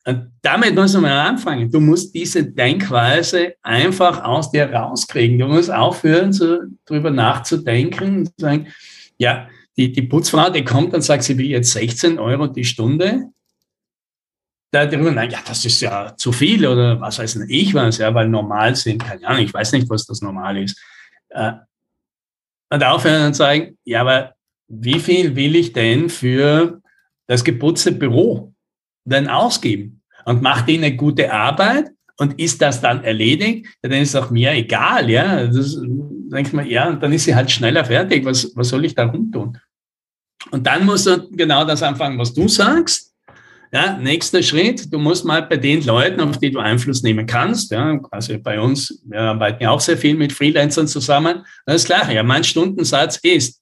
Und 0.05 0.33
damit 0.43 0.75
muss 0.75 0.95
man 0.95 1.05
anfangen. 1.13 1.71
Du 1.71 1.79
musst 1.79 2.13
diese 2.13 2.45
Denkweise 2.45 3.55
einfach 3.63 4.25
aus 4.25 4.51
dir 4.51 4.69
rauskriegen. 4.69 5.39
Du 5.39 5.47
musst 5.47 5.71
aufhören, 5.71 6.33
so 6.33 6.59
drüber 6.85 7.11
nachzudenken 7.11 8.19
und 8.19 8.33
sagen, 8.37 8.67
ja, 9.17 9.49
die, 9.81 9.93
die 9.93 10.03
Putzfrau, 10.03 10.51
die 10.51 10.63
kommt 10.63 10.93
und 10.93 11.01
sagt, 11.01 11.23
sie 11.23 11.39
will 11.39 11.47
jetzt 11.47 11.73
16 11.73 12.19
Euro 12.19 12.47
die 12.47 12.67
Stunde. 12.67 13.31
Da 14.73 14.85
drüber, 14.85 15.11
na 15.11 15.25
ja, 15.25 15.39
das 15.47 15.65
ist 15.65 15.81
ja 15.81 16.15
zu 16.17 16.33
viel 16.33 16.67
oder 16.67 17.01
was 17.01 17.19
weiß 17.19 17.37
ich 17.49 17.73
was, 17.73 17.97
ja, 17.97 18.15
weil 18.15 18.29
normal 18.29 18.77
sind, 18.77 19.03
keine 19.03 19.27
Ahnung, 19.27 19.43
ich 19.43 19.55
weiß 19.55 19.73
nicht, 19.73 19.89
was 19.89 20.07
das 20.07 20.21
normal 20.21 20.59
ist. 20.59 20.79
Äh, 21.31 21.53
und 22.69 22.85
aufhören 22.85 23.29
und 23.29 23.35
sagen, 23.35 23.79
ja, 23.85 24.03
aber 24.03 24.35
wie 24.69 25.01
viel 25.01 25.35
will 25.35 25.57
ich 25.57 25.73
denn 25.73 26.11
für 26.11 26.83
das 27.27 27.43
geputzte 27.43 27.91
Büro 27.91 28.53
denn 29.05 29.29
ausgeben? 29.29 30.03
Und 30.27 30.43
macht 30.43 30.69
die 30.69 30.77
eine 30.77 30.95
gute 30.95 31.33
Arbeit? 31.33 31.91
Und 32.19 32.39
ist 32.39 32.61
das 32.61 32.83
dann 32.83 33.03
erledigt? 33.03 33.67
Ja, 33.83 33.89
dann 33.89 34.03
ist 34.03 34.15
auch 34.15 34.31
mir 34.31 34.53
egal, 34.53 35.09
ja. 35.09 35.47
Das, 35.47 35.75
denkt 36.31 36.53
man, 36.53 36.67
ja, 36.69 36.93
dann 36.93 37.13
ist 37.13 37.25
sie 37.25 37.35
halt 37.35 37.51
schneller 37.51 37.85
fertig. 37.85 38.25
Was, 38.27 38.53
was 38.55 38.69
soll 38.69 38.85
ich 38.85 38.95
da 38.95 39.07
rumtun? 39.07 39.59
Und 40.51 40.67
dann 40.67 40.85
musst 40.85 41.07
du 41.07 41.29
genau 41.31 41.65
das 41.65 41.83
anfangen, 41.83 42.19
was 42.19 42.33
du 42.33 42.49
sagst. 42.49 43.11
Ja, 43.73 43.97
nächster 43.97 44.43
Schritt, 44.43 44.93
du 44.93 44.99
musst 44.99 45.25
mal 45.25 45.43
bei 45.43 45.57
den 45.57 45.85
Leuten, 45.85 46.21
auf 46.21 46.39
die 46.39 46.51
du 46.51 46.59
Einfluss 46.59 47.05
nehmen 47.05 47.25
kannst, 47.25 47.71
ja, 47.71 48.01
also 48.11 48.37
bei 48.41 48.61
uns, 48.61 49.01
wir 49.05 49.21
arbeiten 49.21 49.63
ja 49.63 49.71
auch 49.71 49.79
sehr 49.79 49.97
viel 49.97 50.17
mit 50.17 50.33
Freelancern 50.33 50.89
zusammen, 50.89 51.45
das 51.67 51.77
ist 51.77 51.85
klar, 51.85 52.11
ja, 52.11 52.25
mein 52.25 52.43
Stundensatz 52.43 53.21
ist, 53.23 53.61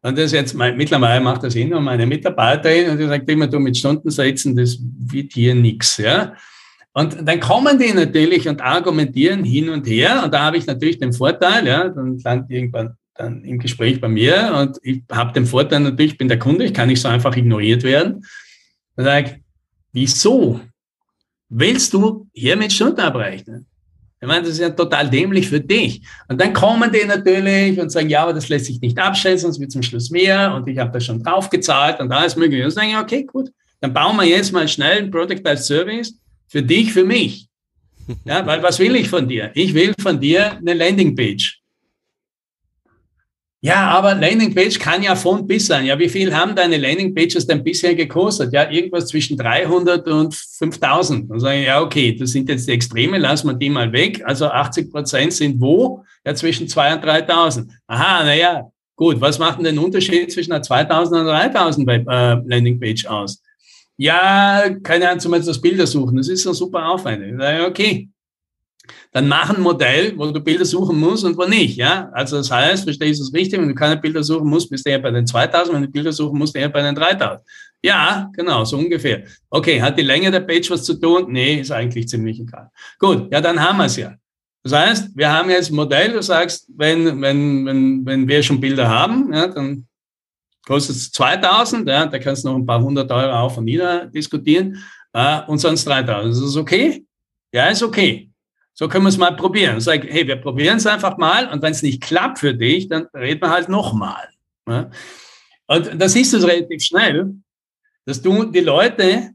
und 0.00 0.16
das 0.16 0.32
jetzt, 0.32 0.54
mittlerweile 0.54 1.20
macht 1.20 1.42
das 1.42 1.54
eh 1.54 1.66
nur 1.66 1.82
meine 1.82 2.06
Mitarbeiterin 2.06 2.92
und 2.92 2.98
die 2.98 3.06
sagt 3.08 3.28
immer, 3.28 3.46
du 3.46 3.58
mit 3.58 3.76
Stundensätzen, 3.76 4.56
das 4.56 4.78
wird 4.80 5.34
hier 5.34 5.54
nichts, 5.54 5.98
ja. 5.98 6.32
Und 6.94 7.28
dann 7.28 7.38
kommen 7.38 7.78
die 7.78 7.92
natürlich 7.92 8.48
und 8.48 8.62
argumentieren 8.62 9.44
hin 9.44 9.68
und 9.68 9.86
her 9.86 10.22
und 10.24 10.32
da 10.32 10.44
habe 10.44 10.56
ich 10.56 10.66
natürlich 10.66 10.98
den 10.98 11.12
Vorteil, 11.12 11.66
ja, 11.66 11.90
dann 11.90 12.18
landet 12.20 12.50
irgendwann 12.50 12.96
dann 13.18 13.44
im 13.44 13.58
Gespräch 13.58 14.00
bei 14.00 14.08
mir 14.08 14.54
und 14.60 14.78
ich 14.82 15.02
habe 15.10 15.32
den 15.32 15.46
Vorteil 15.46 15.80
natürlich, 15.80 16.12
ich 16.12 16.18
bin 16.18 16.28
der 16.28 16.38
Kunde, 16.38 16.64
ich 16.64 16.74
kann 16.74 16.88
nicht 16.88 17.00
so 17.00 17.08
einfach 17.08 17.36
ignoriert 17.36 17.82
werden. 17.82 18.24
Dann 18.96 19.04
sage 19.04 19.30
ich, 19.30 19.44
wieso 19.92 20.60
willst 21.48 21.92
du 21.94 22.28
hier 22.32 22.56
mit 22.56 22.72
Stunden 22.72 23.00
abrechnen? 23.00 23.66
Ich 24.20 24.26
meine, 24.26 24.42
das 24.42 24.52
ist 24.52 24.60
ja 24.60 24.70
total 24.70 25.10
dämlich 25.10 25.48
für 25.48 25.60
dich. 25.60 26.02
Und 26.26 26.40
dann 26.40 26.52
kommen 26.52 26.90
die 26.90 27.06
natürlich 27.06 27.78
und 27.78 27.90
sagen, 27.90 28.08
ja, 28.08 28.22
aber 28.22 28.32
das 28.32 28.48
lässt 28.48 28.64
sich 28.64 28.80
nicht 28.80 28.98
abschätzen, 28.98 29.40
sonst 29.46 29.60
wird 29.60 29.70
zum 29.70 29.82
Schluss 29.82 30.10
mehr 30.10 30.54
und 30.54 30.66
ich 30.68 30.78
habe 30.78 30.90
da 30.90 31.00
schon 31.00 31.22
drauf 31.22 31.50
gezahlt 31.50 32.00
und 32.00 32.10
alles 32.10 32.34
mögliche. 32.34 32.64
Und 32.64 32.74
dann 32.74 32.82
sage 32.82 32.88
ich, 32.88 32.96
okay, 32.96 33.24
gut, 33.24 33.50
dann 33.80 33.92
bauen 33.92 34.16
wir 34.16 34.24
jetzt 34.24 34.52
mal 34.52 34.66
schnell 34.66 35.02
ein 35.02 35.10
Product 35.10 35.42
as 35.44 35.66
Service 35.66 36.18
für 36.48 36.62
dich, 36.62 36.92
für 36.92 37.04
mich. 37.04 37.46
Ja, 38.24 38.46
weil 38.46 38.62
was 38.62 38.78
will 38.78 38.96
ich 38.96 39.08
von 39.08 39.28
dir? 39.28 39.50
Ich 39.54 39.74
will 39.74 39.92
von 40.00 40.18
dir 40.18 40.52
eine 40.52 40.74
Landingpage. 40.74 41.60
Ja, 43.66 43.88
aber 43.88 44.14
Landingpage 44.14 44.78
kann 44.78 45.02
ja 45.02 45.16
von 45.16 45.44
bis 45.44 45.66
sein. 45.66 45.86
Ja, 45.86 45.98
wie 45.98 46.08
viel 46.08 46.32
haben 46.32 46.54
deine 46.54 46.76
Landingpages 46.76 47.48
denn 47.48 47.64
bisher 47.64 47.96
gekostet? 47.96 48.52
Ja, 48.52 48.70
irgendwas 48.70 49.08
zwischen 49.08 49.36
300 49.36 50.06
und 50.06 50.36
5000. 50.36 51.28
Dann 51.28 51.40
sage 51.40 51.58
ich, 51.58 51.66
ja, 51.66 51.82
okay, 51.82 52.14
das 52.14 52.30
sind 52.30 52.48
jetzt 52.48 52.68
die 52.68 52.72
Extreme, 52.72 53.18
lassen 53.18 53.48
wir 53.48 53.54
die 53.54 53.68
mal 53.68 53.92
weg. 53.92 54.22
Also 54.24 54.46
80 54.46 54.92
Prozent 54.92 55.32
sind 55.32 55.60
wo? 55.60 56.04
Ja, 56.24 56.32
zwischen 56.36 56.68
2 56.68 56.94
und 56.94 57.04
3000. 57.04 57.72
Aha, 57.88 58.22
naja, 58.22 58.70
gut. 58.94 59.20
Was 59.20 59.40
macht 59.40 59.58
denn 59.58 59.64
den 59.64 59.78
Unterschied 59.80 60.30
zwischen 60.30 60.52
einer 60.52 60.62
2000 60.62 61.22
und 61.22 61.28
einer 61.28 61.50
3000 61.50 61.88
äh, 61.88 62.02
Landingpage 62.46 63.06
aus? 63.06 63.42
Ja, 63.96 64.62
keine 64.80 65.08
Ahnung, 65.08 65.18
zum 65.18 65.32
Beispiel 65.32 65.48
das 65.48 65.60
Bilder 65.60 65.88
suchen. 65.88 66.16
Das 66.18 66.28
ist 66.28 66.46
ein 66.46 66.54
super 66.54 66.88
Aufwand. 66.88 67.20
Ja, 67.40 67.66
okay, 67.66 68.10
dann 69.12 69.28
mach 69.28 69.50
ein 69.50 69.60
Modell, 69.60 70.14
wo 70.16 70.26
du 70.26 70.40
Bilder 70.40 70.64
suchen 70.64 70.98
musst 70.98 71.24
und 71.24 71.36
wo 71.36 71.44
nicht. 71.44 71.76
Ja? 71.76 72.10
Also 72.12 72.36
das 72.36 72.50
heißt, 72.50 72.84
verstehst 72.84 73.20
du 73.20 73.24
es 73.24 73.34
richtig, 73.34 73.60
wenn 73.60 73.68
du 73.68 73.74
keine 73.74 73.96
Bilder 73.96 74.22
suchen 74.22 74.48
musst, 74.48 74.70
bist 74.70 74.86
du 74.86 74.90
eher 74.90 74.98
bei 74.98 75.10
den 75.10 75.26
2000, 75.26 75.74
wenn 75.74 75.82
du 75.82 75.88
Bilder 75.88 76.12
suchen 76.12 76.38
musst, 76.38 76.56
eher 76.56 76.68
bei 76.68 76.82
den 76.82 76.94
3000. 76.94 77.40
Ja, 77.82 78.30
genau, 78.34 78.64
so 78.64 78.78
ungefähr. 78.78 79.24
Okay, 79.50 79.80
hat 79.80 79.98
die 79.98 80.02
Länge 80.02 80.30
der 80.30 80.40
Page 80.40 80.70
was 80.70 80.82
zu 80.82 80.94
tun? 80.94 81.26
Nee, 81.28 81.60
ist 81.60 81.70
eigentlich 81.70 82.08
ziemlich 82.08 82.40
egal. 82.40 82.70
Gut, 82.98 83.32
ja, 83.32 83.40
dann 83.40 83.60
haben 83.60 83.78
wir 83.78 83.84
es 83.84 83.96
ja. 83.96 84.14
Das 84.62 84.72
heißt, 84.72 85.10
wir 85.16 85.32
haben 85.32 85.48
jetzt 85.50 85.70
ein 85.70 85.76
Modell, 85.76 86.12
du 86.12 86.22
sagst, 86.22 86.66
wenn, 86.76 87.20
wenn, 87.22 87.64
wenn, 87.66 88.04
wenn 88.04 88.26
wir 88.26 88.42
schon 88.42 88.60
Bilder 88.60 88.88
haben, 88.88 89.32
ja, 89.32 89.46
dann 89.46 89.86
kostet 90.66 90.96
es 90.96 91.12
2000, 91.12 91.88
ja, 91.88 92.06
da 92.06 92.18
kannst 92.18 92.44
du 92.44 92.48
noch 92.48 92.56
ein 92.56 92.66
paar 92.66 92.82
hundert 92.82 93.10
Euro 93.12 93.32
auf 93.32 93.56
und 93.56 93.66
nieder 93.66 94.06
diskutieren, 94.06 94.82
äh, 95.12 95.42
und 95.46 95.58
sonst 95.58 95.86
3000. 95.86 96.34
Ist 96.34 96.42
das 96.42 96.56
okay? 96.56 97.06
Ja, 97.52 97.68
ist 97.68 97.82
okay. 97.82 98.28
So 98.78 98.88
können 98.88 99.04
wir 99.04 99.08
es 99.08 99.16
mal 99.16 99.34
probieren. 99.34 99.80
Sag, 99.80 100.04
hey, 100.04 100.26
wir 100.26 100.36
probieren 100.36 100.76
es 100.76 100.86
einfach 100.86 101.16
mal 101.16 101.48
und 101.48 101.62
wenn 101.62 101.72
es 101.72 101.82
nicht 101.82 102.02
klappt 102.02 102.40
für 102.40 102.52
dich, 102.52 102.88
dann 102.88 103.06
reden 103.14 103.40
wir 103.40 103.48
halt 103.48 103.70
nochmal. 103.70 104.28
Ja? 104.68 104.90
Und 105.66 105.90
da 105.98 106.08
siehst 106.10 106.34
du 106.34 106.36
es 106.36 106.46
relativ 106.46 106.82
schnell, 106.82 107.36
dass 108.04 108.20
du 108.20 108.44
die 108.44 108.60
Leute 108.60 109.30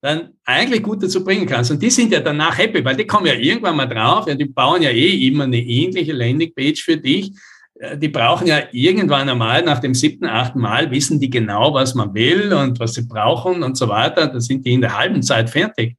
dann 0.00 0.34
eigentlich 0.44 0.84
gut 0.84 1.02
dazu 1.02 1.24
bringen 1.24 1.46
kannst. 1.46 1.72
Und 1.72 1.82
die 1.82 1.90
sind 1.90 2.12
ja 2.12 2.20
danach 2.20 2.56
happy, 2.56 2.84
weil 2.84 2.94
die 2.94 3.08
kommen 3.08 3.26
ja 3.26 3.34
irgendwann 3.34 3.74
mal 3.74 3.86
drauf, 3.86 4.28
ja, 4.28 4.36
die 4.36 4.44
bauen 4.44 4.82
ja 4.82 4.90
eh 4.90 5.26
immer 5.26 5.44
eine 5.44 5.58
ähnliche 5.58 6.12
Landingpage 6.12 6.80
für 6.84 6.96
dich. 6.96 7.32
Äh, 7.80 7.98
die 7.98 8.08
brauchen 8.08 8.46
ja 8.46 8.68
irgendwann 8.70 9.28
einmal, 9.28 9.64
nach 9.64 9.80
dem 9.80 9.94
siebten, 9.94 10.26
achten 10.26 10.60
Mal, 10.60 10.92
wissen 10.92 11.18
die 11.18 11.30
genau, 11.30 11.74
was 11.74 11.96
man 11.96 12.14
will 12.14 12.52
und 12.52 12.78
was 12.78 12.94
sie 12.94 13.02
brauchen 13.02 13.64
und 13.64 13.76
so 13.76 13.88
weiter. 13.88 14.28
Da 14.28 14.38
sind 14.38 14.64
die 14.64 14.74
in 14.74 14.80
der 14.80 14.96
halben 14.96 15.24
Zeit 15.24 15.50
fertig. 15.50 15.96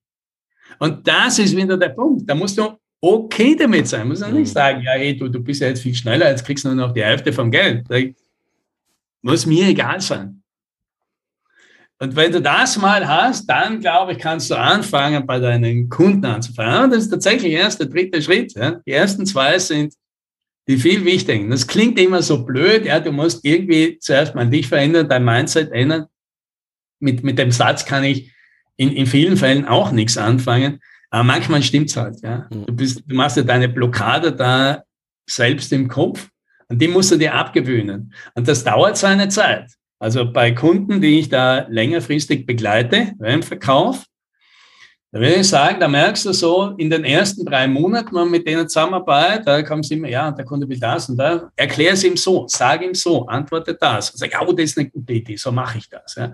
Und 0.80 1.08
das 1.08 1.40
ist 1.40 1.56
wieder 1.56 1.78
der 1.78 1.90
Punkt. 1.90 2.30
Da 2.30 2.36
musst 2.36 2.58
du 2.58 2.78
okay 3.02 3.56
damit 3.56 3.88
sein. 3.88 4.02
Du 4.02 4.08
musst 4.08 4.22
du 4.22 4.28
nicht 4.28 4.50
mhm. 4.50 4.54
sagen, 4.54 4.82
ja, 4.84 4.92
hey, 4.92 5.16
du, 5.16 5.28
du 5.28 5.40
bist 5.40 5.62
ja 5.62 5.68
jetzt 5.68 5.82
viel 5.82 5.96
schneller, 5.96 6.30
jetzt 6.30 6.46
kriegst 6.46 6.66
du 6.66 6.70
nur 6.70 6.88
noch 6.88 6.94
die 6.94 7.04
Hälfte 7.04 7.32
vom 7.32 7.52
Geld. 7.52 7.86
Das 7.90 8.04
muss 9.22 9.46
mir 9.46 9.68
egal 9.68 10.00
sein. 10.02 10.42
Und 12.00 12.16
wenn 12.16 12.32
du 12.32 12.42
das 12.42 12.78
mal 12.78 13.08
hast, 13.08 13.48
dann 13.48 13.80
glaube 13.80 14.12
ich, 14.12 14.20
kannst 14.20 14.52
du 14.52 14.56
anfangen, 14.56 15.26
bei 15.26 15.40
deinen 15.40 15.90
Kunden 15.90 16.26
anzufangen. 16.26 16.86
Und 16.86 16.94
das 16.94 17.06
ist 17.06 17.10
tatsächlich 17.10 17.54
erst 17.54 17.80
der 17.80 17.88
dritte 17.88 18.22
Schritt. 18.22 18.54
Ja. 18.54 18.80
Die 18.86 18.92
ersten 18.92 19.26
zwei 19.26 19.58
sind 19.58 19.94
die 20.68 20.78
viel 20.78 21.06
wichtigen. 21.06 21.50
Das 21.50 21.66
klingt 21.66 21.98
immer 21.98 22.22
so 22.22 22.44
blöd. 22.44 22.86
Ja, 22.86 23.00
du 23.00 23.12
musst 23.12 23.44
irgendwie 23.44 23.98
zuerst 24.00 24.36
mal 24.36 24.48
dich 24.48 24.68
verändern, 24.68 25.10
dein 25.10 25.26
Mindset 25.26 25.72
ändern. 25.72 26.06
Mit, 27.00 27.24
mit 27.24 27.40
dem 27.40 27.52
Satz 27.52 27.86
kann 27.86 28.04
ich 28.04 28.32
in, 28.78 28.92
in 28.92 29.06
vielen 29.06 29.38
Fällen 29.38 29.66
auch 29.66 29.92
nichts 29.92 30.18
anfangen. 30.18 30.80
Aber 31.10 31.24
manchmal 31.24 31.64
stimmt's 31.64 31.98
halt, 31.98 32.22
ja. 32.22 32.48
Mhm. 32.52 32.66
Du 32.66 32.74
bist, 32.74 33.04
du 33.06 33.16
machst 33.16 33.38
ja 33.38 33.44
deine 33.44 33.70
Blockade 33.70 34.32
da 34.32 34.84
selbst 35.30 35.72
im 35.74 35.88
Kopf 35.88 36.30
und 36.70 36.82
die 36.82 36.88
musst 36.88 37.12
du 37.12 37.18
dir 37.18 37.34
abgewöhnen. 37.34 38.14
Und 38.36 38.48
das 38.48 38.64
dauert 38.64 38.98
seine 38.98 39.28
Zeit. 39.30 39.72
Also 40.00 40.32
bei 40.32 40.52
Kunden, 40.52 41.02
die 41.02 41.20
ich 41.20 41.30
da 41.30 41.66
längerfristig 41.70 42.46
begleite 42.46 43.14
im 43.24 43.42
Verkauf, 43.42 44.06
da 45.12 45.20
würde 45.22 45.36
ich 45.36 45.48
sagen, 45.48 45.80
da 45.80 45.88
merkst 45.88 46.26
du 46.26 46.34
so, 46.34 46.74
in 46.78 46.90
den 46.90 47.06
ersten 47.06 47.46
drei 47.46 47.66
Monaten, 47.66 48.14
wenn 48.14 48.24
man 48.24 48.32
mit 48.32 48.46
denen 48.46 48.68
zusammenarbeitet, 48.68 49.48
da 49.48 49.64
kommen 49.64 49.82
sie 49.82 49.94
immer, 49.94 50.10
ja, 50.10 50.32
der 50.32 50.44
Kunde 50.44 50.68
will 50.68 50.80
das 50.80 51.08
und 51.08 51.16
da, 51.16 51.50
erklär 51.56 51.94
es 51.94 52.04
ihm 52.04 52.18
so, 52.18 52.46
sag 52.50 52.84
ihm 52.84 52.94
so, 52.94 53.26
antworte 53.26 53.78
das. 53.80 54.10
Und 54.12 54.18
sag, 54.18 54.32
oh, 54.42 54.52
das 54.52 54.66
ist 54.66 54.78
eine 54.78 54.90
gute 54.90 55.14
Idee, 55.14 55.38
so 55.38 55.52
mache 55.52 55.78
ich 55.78 55.90
das. 55.90 56.16
Ja. 56.16 56.26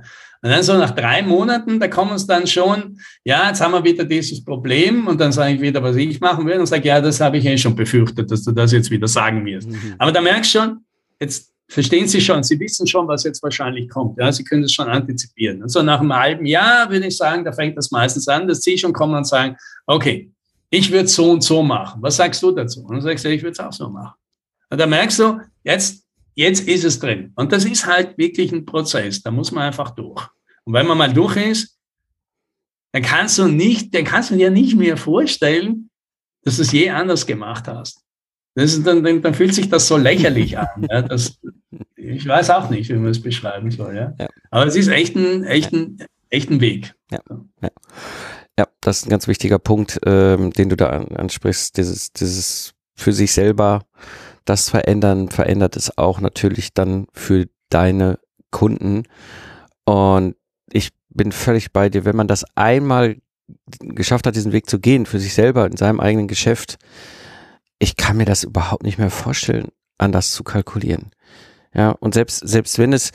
Und 0.41 0.49
dann 0.49 0.63
so 0.63 0.75
nach 0.75 0.91
drei 0.91 1.21
Monaten, 1.21 1.79
da 1.79 1.87
kommen 1.87 2.15
es 2.15 2.25
dann 2.25 2.47
schon, 2.47 2.97
ja, 3.23 3.47
jetzt 3.47 3.61
haben 3.61 3.73
wir 3.73 3.83
wieder 3.83 4.05
dieses 4.05 4.43
Problem 4.43 5.07
und 5.07 5.21
dann 5.21 5.31
sage 5.31 5.53
ich 5.53 5.61
wieder, 5.61 5.81
was 5.83 5.95
ich 5.95 6.19
machen 6.19 6.45
will 6.47 6.59
und 6.59 6.65
sage, 6.65 6.87
ja, 6.87 6.99
das 6.99 7.21
habe 7.21 7.37
ich 7.37 7.45
eh 7.45 7.57
schon 7.57 7.75
befürchtet, 7.75 8.31
dass 8.31 8.43
du 8.43 8.51
das 8.51 8.71
jetzt 8.71 8.89
wieder 8.89 9.07
sagen 9.07 9.45
wirst. 9.45 9.69
Mhm. 9.69 9.95
Aber 9.99 10.11
da 10.11 10.19
merkst 10.19 10.55
du 10.55 10.59
schon, 10.59 10.85
jetzt 11.19 11.52
verstehen 11.73 12.07
Sie 12.07 12.21
schon, 12.21 12.43
Sie 12.43 12.59
wissen 12.59 12.87
schon, 12.87 13.07
was 13.07 13.23
jetzt 13.23 13.43
wahrscheinlich 13.43 13.89
kommt. 13.89 14.17
Ja, 14.19 14.31
Sie 14.31 14.43
können 14.43 14.63
es 14.63 14.73
schon 14.73 14.87
antizipieren. 14.87 15.61
Und 15.63 15.69
so 15.69 15.81
nach 15.81 15.99
einem 15.99 16.13
halben 16.13 16.45
Jahr 16.45 16.89
würde 16.89 17.07
ich 17.07 17.17
sagen, 17.17 17.43
da 17.43 17.51
fängt 17.51 17.77
das 17.77 17.91
meistens 17.91 18.27
an, 18.27 18.47
dass 18.47 18.61
Sie 18.61 18.77
schon 18.77 18.93
kommen 18.93 19.15
und 19.15 19.27
sagen, 19.27 19.57
okay, 19.85 20.31
ich 20.69 20.91
würde 20.91 21.07
so 21.07 21.31
und 21.31 21.43
so 21.43 21.61
machen. 21.61 22.01
Was 22.01 22.15
sagst 22.15 22.41
du 22.41 22.51
dazu? 22.51 22.81
Und 22.81 22.91
dann 22.91 23.01
sagst 23.01 23.25
du, 23.25 23.29
ich 23.29 23.41
würde 23.41 23.51
es 23.53 23.59
auch 23.59 23.73
so 23.73 23.89
machen. 23.89 24.15
Und 24.69 24.79
da 24.79 24.87
merkst 24.87 25.19
du, 25.19 25.39
jetzt 25.63 26.03
jetzt 26.35 26.67
ist 26.67 26.83
es 26.83 26.99
drin. 26.99 27.31
Und 27.35 27.51
das 27.51 27.65
ist 27.65 27.85
halt 27.85 28.17
wirklich 28.17 28.51
ein 28.51 28.65
Prozess. 28.65 29.21
Da 29.21 29.31
muss 29.31 29.51
man 29.51 29.63
einfach 29.63 29.91
durch. 29.91 30.27
Und 30.63 30.73
wenn 30.73 30.87
man 30.87 30.97
mal 30.97 31.13
durch 31.13 31.35
ist, 31.37 31.79
dann 32.91 33.01
kannst 33.01 33.37
du 33.37 33.47
nicht, 33.47 33.93
dann 33.93 34.03
kannst 34.03 34.31
du 34.31 34.35
dir 34.35 34.51
nicht 34.51 34.75
mehr 34.75 34.97
vorstellen, 34.97 35.89
dass 36.43 36.57
du 36.57 36.61
es 36.61 36.71
je 36.71 36.89
anders 36.89 37.25
gemacht 37.25 37.67
hast. 37.67 38.02
Das 38.55 38.73
ist 38.73 38.85
dann, 38.85 39.03
dann, 39.03 39.21
dann 39.21 39.33
fühlt 39.33 39.53
sich 39.53 39.69
das 39.69 39.87
so 39.87 39.97
lächerlich 39.97 40.57
an. 40.57 40.67
Ja, 40.89 41.01
das, 41.01 41.39
ich 41.95 42.27
weiß 42.27 42.49
auch 42.51 42.69
nicht, 42.69 42.89
wie 42.89 42.93
man 42.93 43.11
es 43.11 43.21
beschreiben 43.21 43.71
soll. 43.71 43.95
Ja. 43.95 44.13
ja. 44.19 44.27
Aber 44.51 44.65
es 44.65 44.75
ist 44.75 44.89
echt 44.89 45.15
ein, 45.15 45.43
echt 45.43 45.73
ein, 45.73 45.97
echt 46.29 46.49
ein 46.49 46.61
Weg. 46.61 46.93
Ja. 47.11 47.19
ja. 47.61 47.69
Ja, 48.59 48.67
das 48.81 48.99
ist 48.99 49.07
ein 49.07 49.09
ganz 49.09 49.27
wichtiger 49.27 49.57
Punkt, 49.57 49.99
ähm, 50.05 50.51
den 50.51 50.69
du 50.69 50.75
da 50.75 50.89
ansprichst, 50.89 51.75
dieses, 51.75 52.13
dieses 52.13 52.75
für 52.95 53.11
sich 53.11 53.33
selber 53.33 53.81
das 54.45 54.69
verändern, 54.69 55.29
verändert 55.29 55.75
es 55.75 55.97
auch 55.97 56.19
natürlich 56.19 56.73
dann 56.73 57.07
für 57.13 57.47
deine 57.69 58.19
Kunden. 58.51 59.03
Und 59.85 60.35
ich 60.71 60.89
bin 61.09 61.31
völlig 61.31 61.71
bei 61.71 61.89
dir, 61.89 62.05
wenn 62.05 62.15
man 62.15 62.27
das 62.27 62.45
einmal 62.55 63.17
geschafft 63.79 64.27
hat, 64.27 64.35
diesen 64.35 64.51
Weg 64.51 64.69
zu 64.69 64.79
gehen, 64.79 65.07
für 65.07 65.19
sich 65.19 65.33
selber 65.33 65.65
in 65.65 65.77
seinem 65.77 65.99
eigenen 65.99 66.27
Geschäft, 66.27 66.77
ich 67.83 67.97
kann 67.97 68.15
mir 68.15 68.25
das 68.25 68.43
überhaupt 68.43 68.83
nicht 68.83 68.97
mehr 68.97 69.09
vorstellen, 69.09 69.67
anders 69.97 70.31
zu 70.31 70.43
kalkulieren. 70.43 71.11
Ja, 71.73 71.91
und 71.91 72.13
selbst, 72.13 72.39
selbst 72.47 72.79
wenn 72.79 72.93
es, 72.93 73.11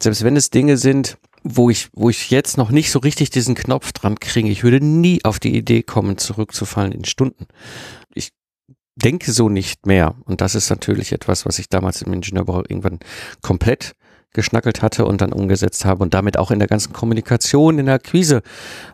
selbst 0.00 0.24
wenn 0.24 0.36
es 0.36 0.50
Dinge 0.50 0.76
sind, 0.76 1.16
wo 1.42 1.70
ich, 1.70 1.88
wo 1.94 2.10
ich 2.10 2.30
jetzt 2.30 2.58
noch 2.58 2.70
nicht 2.70 2.90
so 2.90 2.98
richtig 2.98 3.30
diesen 3.30 3.54
Knopf 3.54 3.92
dran 3.92 4.20
kriege, 4.20 4.50
ich 4.50 4.62
würde 4.62 4.84
nie 4.84 5.24
auf 5.24 5.40
die 5.40 5.56
Idee 5.56 5.82
kommen, 5.82 6.18
zurückzufallen 6.18 6.92
in 6.92 7.06
Stunden. 7.06 7.46
Ich 8.14 8.32
denke 8.94 9.32
so 9.32 9.48
nicht 9.48 9.86
mehr. 9.86 10.14
Und 10.26 10.42
das 10.42 10.54
ist 10.54 10.68
natürlich 10.68 11.12
etwas, 11.12 11.46
was 11.46 11.58
ich 11.58 11.70
damals 11.70 12.02
im 12.02 12.12
Ingenieurbau 12.12 12.58
irgendwann 12.58 13.00
komplett 13.40 13.92
geschnackelt 14.32 14.82
hatte 14.82 15.04
und 15.06 15.20
dann 15.20 15.32
umgesetzt 15.32 15.84
habe 15.84 16.02
und 16.02 16.14
damit 16.14 16.38
auch 16.38 16.50
in 16.50 16.58
der 16.58 16.68
ganzen 16.68 16.92
Kommunikation, 16.92 17.78
in 17.78 17.86
der 17.86 17.96
Akquise 17.96 18.42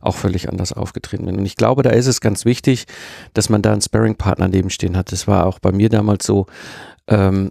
auch 0.01 0.17
völlig 0.17 0.49
anders 0.49 0.73
aufgetreten 0.73 1.27
bin. 1.27 1.37
Und 1.39 1.47
ich 1.47 1.57
glaube, 1.57 1.83
da 1.83 1.91
ist 1.91 2.07
es 2.07 2.21
ganz 2.21 2.45
wichtig, 2.45 2.87
dass 3.35 3.49
man 3.49 3.63
da 3.63 3.73
einen 3.73 3.83
Sparring-Partner 3.83 4.49
nebenstehen 4.49 4.97
hat. 4.97 5.13
Das 5.13 5.27
war 5.27 5.47
auch 5.47 5.59
bei 5.59 5.73
mir 5.73 5.89
damals 5.89 6.25
so, 6.25 6.47
ähm, 7.09 7.51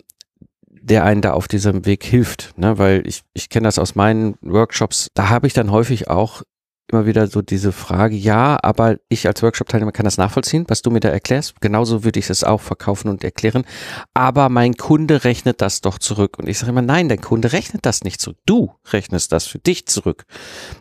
der 0.68 1.04
einen 1.04 1.22
da 1.22 1.34
auf 1.34 1.48
diesem 1.48 1.86
Weg 1.86 2.04
hilft. 2.04 2.58
Ne? 2.58 2.78
Weil 2.78 3.06
ich, 3.08 3.22
ich 3.34 3.50
kenne 3.50 3.68
das 3.68 3.80
aus 3.80 3.96
meinen 3.96 4.36
Workshops, 4.42 5.10
da 5.14 5.30
habe 5.30 5.48
ich 5.48 5.54
dann 5.54 5.72
häufig 5.72 6.10
auch 6.10 6.44
immer 6.92 7.06
wieder 7.08 7.28
so 7.28 7.42
diese 7.42 7.72
Frage, 7.72 8.16
ja, 8.16 8.60
aber 8.62 8.98
ich 9.10 9.28
als 9.28 9.42
Workshop-Teilnehmer 9.42 9.92
kann 9.92 10.04
das 10.04 10.18
nachvollziehen, 10.18 10.66
was 10.68 10.84
du 10.84 10.92
mir 10.92 11.00
da 11.00 11.10
erklärst. 11.10 11.60
Genauso 11.60 12.04
würde 12.04 12.20
ich 12.20 12.30
es 12.30 12.44
auch 12.44 12.62
verkaufen 12.62 13.10
und 13.10 13.24
erklären. 13.24 13.66
Aber 14.14 14.50
mein 14.50 14.76
Kunde 14.76 15.24
rechnet 15.24 15.62
das 15.62 15.82
doch 15.82 15.98
zurück. 15.98 16.38
Und 16.38 16.48
ich 16.48 16.60
sage 16.60 16.72
immer, 16.72 16.84
nein, 16.84 17.10
der 17.10 17.18
Kunde 17.18 17.54
rechnet 17.54 17.86
das 17.86 18.04
nicht 18.04 18.22
zurück. 18.22 18.38
Du 18.46 18.72
rechnest 18.92 19.32
das 19.32 19.48
für 19.48 19.58
dich 19.58 19.88
zurück. 19.88 20.26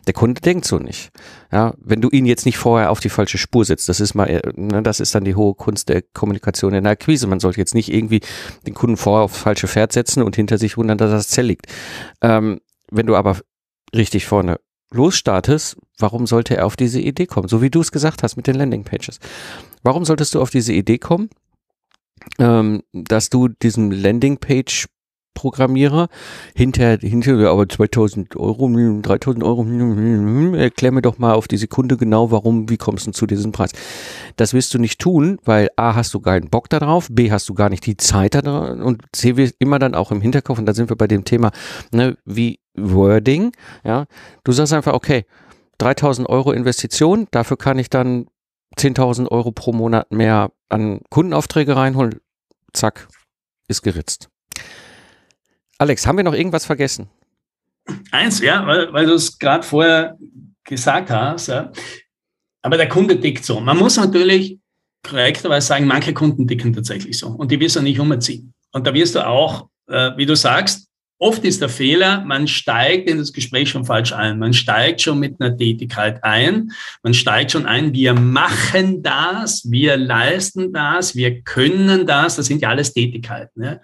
Der 0.05 0.13
Kunde 0.13 0.41
denkt 0.41 0.65
so 0.65 0.77
nicht. 0.77 1.09
Ja, 1.51 1.73
wenn 1.77 2.01
du 2.01 2.09
ihn 2.09 2.25
jetzt 2.25 2.45
nicht 2.45 2.57
vorher 2.57 2.91
auf 2.91 2.99
die 2.99 3.09
falsche 3.09 3.39
Spur 3.39 3.65
setzt, 3.65 3.89
das 3.89 3.99
ist 3.99 4.13
mal, 4.13 4.29
äh, 4.29 4.41
ne, 4.55 4.83
das 4.83 4.99
ist 4.99 5.15
dann 5.15 5.25
die 5.25 5.35
hohe 5.35 5.55
Kunst 5.55 5.89
der 5.89 6.03
Kommunikation 6.03 6.73
in 6.73 6.83
der 6.83 6.93
Akquise. 6.93 7.25
Man 7.25 7.39
sollte 7.39 7.59
jetzt 7.59 7.73
nicht 7.73 7.91
irgendwie 7.91 8.21
den 8.67 8.75
Kunden 8.75 8.97
vorher 8.97 9.23
aufs 9.23 9.39
falsche 9.39 9.67
Pferd 9.67 9.91
setzen 9.91 10.21
und 10.21 10.35
hinter 10.35 10.59
sich 10.59 10.77
wundern, 10.77 10.99
dass 10.99 11.09
das 11.09 11.29
Zell 11.29 11.47
liegt. 11.47 11.65
Ähm, 12.21 12.61
wenn 12.91 13.07
du 13.07 13.15
aber 13.15 13.37
richtig 13.95 14.25
vorne 14.25 14.59
losstartest, 14.95 15.77
warum 15.99 16.25
sollte 16.25 16.57
er 16.57 16.65
auf 16.65 16.75
diese 16.75 16.99
Idee 16.99 17.25
kommen? 17.25 17.47
So 17.47 17.61
wie 17.61 17.69
du 17.69 17.81
es 17.81 17.91
gesagt 17.91 18.23
hast 18.23 18.35
mit 18.35 18.47
den 18.47 18.55
Landingpages. 18.55 19.19
Warum 19.83 20.05
solltest 20.05 20.33
du 20.33 20.41
auf 20.41 20.49
diese 20.49 20.73
Idee 20.73 20.97
kommen, 20.97 21.29
ähm, 22.39 22.81
dass 22.93 23.29
du 23.29 23.49
diesem 23.49 23.91
Landingpage 23.91 24.87
Programmierer 25.35 26.07
hinter, 26.55 26.97
hinter, 26.97 27.51
aber 27.51 27.69
2000 27.69 28.35
Euro, 28.37 28.67
3000 29.01 29.43
Euro, 29.43 29.63
erklär 30.55 30.91
mir 30.91 31.03
doch 31.03 31.19
mal 31.19 31.33
auf 31.33 31.47
die 31.47 31.57
Sekunde 31.57 31.97
genau, 31.97 32.31
warum, 32.31 32.67
wie 32.69 32.77
kommst 32.77 33.05
du 33.05 33.11
zu 33.11 33.27
diesem 33.27 33.51
Preis? 33.51 33.71
Das 34.37 34.53
wirst 34.53 34.73
du 34.73 34.79
nicht 34.79 34.99
tun, 34.99 35.37
weil 35.45 35.69
A, 35.75 35.93
hast 35.93 36.13
du 36.15 36.19
keinen 36.19 36.49
Bock 36.49 36.69
darauf, 36.69 37.09
B, 37.11 37.31
hast 37.31 37.47
du 37.47 37.53
gar 37.53 37.69
nicht 37.69 37.85
die 37.85 37.97
Zeit 37.97 38.33
da 38.33 38.71
und 38.71 39.03
C, 39.11 39.37
wir 39.37 39.51
immer 39.59 39.77
dann 39.77 39.93
auch 39.93 40.11
im 40.11 40.21
Hinterkopf, 40.21 40.57
und 40.57 40.65
da 40.65 40.73
sind 40.73 40.89
wir 40.89 40.95
bei 40.95 41.07
dem 41.07 41.25
Thema, 41.25 41.51
ne, 41.91 42.17
wie 42.25 42.59
Wording, 42.75 43.51
ja, 43.83 44.05
du 44.43 44.51
sagst 44.51 44.73
einfach, 44.73 44.93
okay, 44.93 45.25
3000 45.77 46.27
Euro 46.29 46.53
Investition, 46.53 47.27
dafür 47.31 47.57
kann 47.57 47.77
ich 47.77 47.89
dann 47.89 48.27
10.000 48.77 49.29
Euro 49.29 49.51
pro 49.51 49.73
Monat 49.73 50.11
mehr 50.11 50.51
an 50.69 51.01
Kundenaufträge 51.09 51.75
reinholen, 51.75 52.19
zack, 52.73 53.07
ist 53.67 53.81
geritzt. 53.81 54.29
Alex, 55.77 56.07
haben 56.07 56.17
wir 56.17 56.23
noch 56.23 56.33
irgendwas 56.33 56.65
vergessen? 56.65 57.09
Eins, 58.11 58.39
ja, 58.39 58.65
weil, 58.65 58.91
weil 58.93 59.05
du 59.05 59.13
es 59.13 59.37
gerade 59.37 59.63
vorher 59.63 60.17
gesagt 60.63 61.09
hast, 61.09 61.47
ja. 61.47 61.71
aber 62.61 62.77
der 62.77 62.89
Kunde 62.89 63.19
tickt 63.19 63.45
so. 63.45 63.59
Man 63.59 63.77
muss 63.77 63.97
natürlich 63.97 64.57
korrekterweise 65.03 65.67
sagen, 65.67 65.85
manche 65.85 66.13
Kunden 66.13 66.47
ticken 66.47 66.73
tatsächlich 66.73 67.19
so 67.19 67.27
und 67.27 67.51
die 67.51 67.59
wirst 67.59 67.75
du 67.75 67.81
nicht 67.81 67.99
umziehen. 67.99 68.53
Und 68.71 68.87
da 68.87 68.93
wirst 68.93 69.15
du 69.15 69.25
auch, 69.25 69.69
äh, 69.87 70.11
wie 70.17 70.25
du 70.25 70.35
sagst, 70.35 70.89
Oft 71.17 71.45
ist 71.45 71.61
der 71.61 71.69
Fehler, 71.69 72.25
man 72.25 72.45
steigt 72.45 73.09
in 73.09 73.17
das 73.19 73.31
Gespräch 73.31 73.69
schon 73.69 73.85
falsch 73.85 74.11
ein. 74.11 74.37
Man 74.37 74.51
steigt 74.51 75.01
schon 75.01 75.17
mit 75.17 75.39
einer 75.39 75.55
Tätigkeit 75.55 76.21
ein. 76.25 76.71
Man 77.03 77.13
steigt 77.13 77.51
schon 77.51 77.65
ein, 77.65 77.93
wir 77.93 78.13
machen 78.13 79.01
das, 79.01 79.71
wir 79.71 79.95
leisten 79.95 80.73
das, 80.73 81.15
wir 81.15 81.39
können 81.39 82.05
das. 82.05 82.35
Das 82.35 82.47
sind 82.47 82.61
ja 82.61 82.67
alles 82.67 82.91
Tätigkeiten. 82.91 83.63
Ja. 83.63 83.79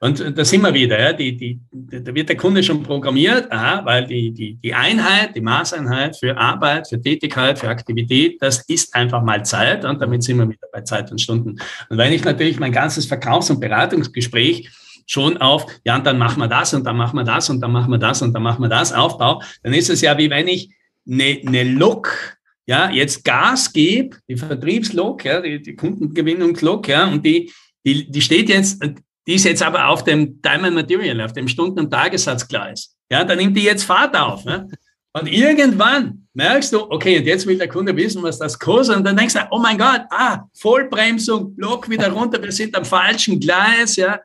Und 0.00 0.36
da 0.36 0.44
sind 0.44 0.62
wir 0.62 0.74
wieder. 0.74 1.00
Ja. 1.00 1.12
Die, 1.12 1.36
die, 1.36 1.60
da 1.70 2.12
wird 2.12 2.28
der 2.28 2.36
Kunde 2.36 2.60
schon 2.64 2.82
programmiert, 2.82 3.52
aha, 3.52 3.84
weil 3.84 4.08
die, 4.08 4.32
die, 4.32 4.54
die 4.56 4.74
Einheit, 4.74 5.36
die 5.36 5.42
Maßeinheit 5.42 6.16
für 6.16 6.36
Arbeit, 6.36 6.88
für 6.88 7.00
Tätigkeit, 7.00 7.56
für 7.56 7.68
Aktivität, 7.68 8.42
das 8.42 8.64
ist 8.68 8.96
einfach 8.96 9.22
mal 9.22 9.44
Zeit. 9.44 9.84
Und 9.84 10.02
damit 10.02 10.24
sind 10.24 10.38
wir 10.38 10.48
wieder 10.48 10.66
bei 10.72 10.80
Zeit 10.80 11.08
und 11.12 11.20
Stunden. 11.20 11.50
Und 11.88 11.98
wenn 11.98 12.12
ich 12.12 12.24
natürlich 12.24 12.58
mein 12.58 12.72
ganzes 12.72 13.06
Verkaufs- 13.06 13.50
und 13.50 13.60
Beratungsgespräch 13.60 14.68
schon 15.06 15.36
auf, 15.38 15.66
ja, 15.84 15.96
und 15.96 16.06
dann 16.06 16.18
machen 16.18 16.40
wir 16.40 16.48
das 16.48 16.74
und 16.74 16.84
dann 16.84 16.96
machen 16.96 17.16
wir 17.16 17.24
das 17.24 17.50
und 17.50 17.60
dann 17.60 17.72
machen 17.72 17.90
wir 17.90 17.98
das 17.98 18.22
und 18.22 18.32
dann 18.32 18.42
machen 18.42 18.62
wir 18.62 18.68
das 18.68 18.92
Aufbau, 18.92 19.42
dann 19.62 19.74
ist 19.74 19.90
es 19.90 20.00
ja 20.00 20.16
wie 20.18 20.30
wenn 20.30 20.48
ich 20.48 20.70
eine, 21.06 21.40
eine 21.46 21.64
Lok, 21.64 22.36
ja, 22.66 22.90
jetzt 22.90 23.24
Gas 23.24 23.72
gebe, 23.72 24.16
die 24.28 24.36
Vertriebslok, 24.36 25.24
ja, 25.24 25.40
die, 25.40 25.60
die 25.60 25.76
Kundengewinnungslok, 25.76 26.88
ja, 26.88 27.06
und 27.06 27.24
die, 27.24 27.52
die, 27.84 28.10
die 28.10 28.20
steht 28.20 28.48
jetzt, 28.48 28.82
die 29.26 29.34
ist 29.34 29.44
jetzt 29.44 29.62
aber 29.62 29.88
auf 29.88 30.04
dem 30.04 30.40
Diamond 30.40 30.74
Material, 30.74 31.20
auf 31.20 31.32
dem 31.32 31.48
Stunden- 31.48 31.80
und 31.80 31.90
Tagessatzgleis. 31.90 32.96
Ja, 33.10 33.24
dann 33.24 33.38
nimmt 33.38 33.56
die 33.56 33.62
jetzt 33.62 33.84
Fahrt 33.84 34.16
auf. 34.16 34.44
Ja? 34.44 34.66
Und 35.12 35.28
irgendwann 35.28 36.26
merkst 36.34 36.72
du, 36.72 36.90
okay, 36.90 37.18
und 37.18 37.26
jetzt 37.26 37.46
will 37.46 37.56
der 37.56 37.68
Kunde 37.68 37.96
wissen, 37.96 38.22
was 38.22 38.38
das 38.38 38.58
kostet. 38.58 38.96
Und 38.96 39.04
dann 39.04 39.16
denkst 39.16 39.34
du, 39.34 39.40
oh 39.50 39.60
mein 39.60 39.78
Gott, 39.78 40.02
ah, 40.10 40.44
Vollbremsung, 40.54 41.54
Block 41.54 41.88
wieder 41.88 42.10
runter, 42.10 42.42
wir 42.42 42.52
sind 42.52 42.76
am 42.76 42.84
falschen 42.84 43.38
Gleis, 43.38 43.96
ja. 43.96 44.20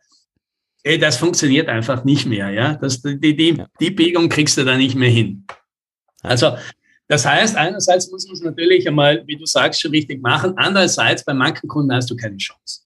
Ey, 0.84 0.98
das 0.98 1.18
funktioniert 1.18 1.68
einfach 1.68 2.06
nicht 2.06 2.26
mehr, 2.26 2.50
ja. 2.52 2.76
Das, 2.76 3.02
die, 3.02 3.36
die, 3.36 3.64
die 3.80 3.92
Biegung 3.92 4.30
kriegst 4.30 4.58
du 4.58 4.64
da 4.64 4.78
nicht 4.78 4.96
mehr 4.96 5.10
hin. 5.10 5.46
Also, 6.22 6.56
das 7.08 7.26
heißt, 7.26 7.56
einerseits 7.56 8.12
muss 8.12 8.26
man 8.28 8.36
es 8.36 8.42
natürlich 8.42 8.88
einmal, 8.88 9.24
wie 9.26 9.36
du 9.36 9.46
sagst, 9.46 9.82
schon 9.82 9.92
richtig 9.92 10.22
machen. 10.22 10.54
Andererseits, 10.58 11.26
bei 11.26 11.34
manchen 11.34 11.68
Kunden 11.68 11.94
hast 11.94 12.10
du 12.10 12.16
keine 12.16 12.38
Chance. 12.38 12.82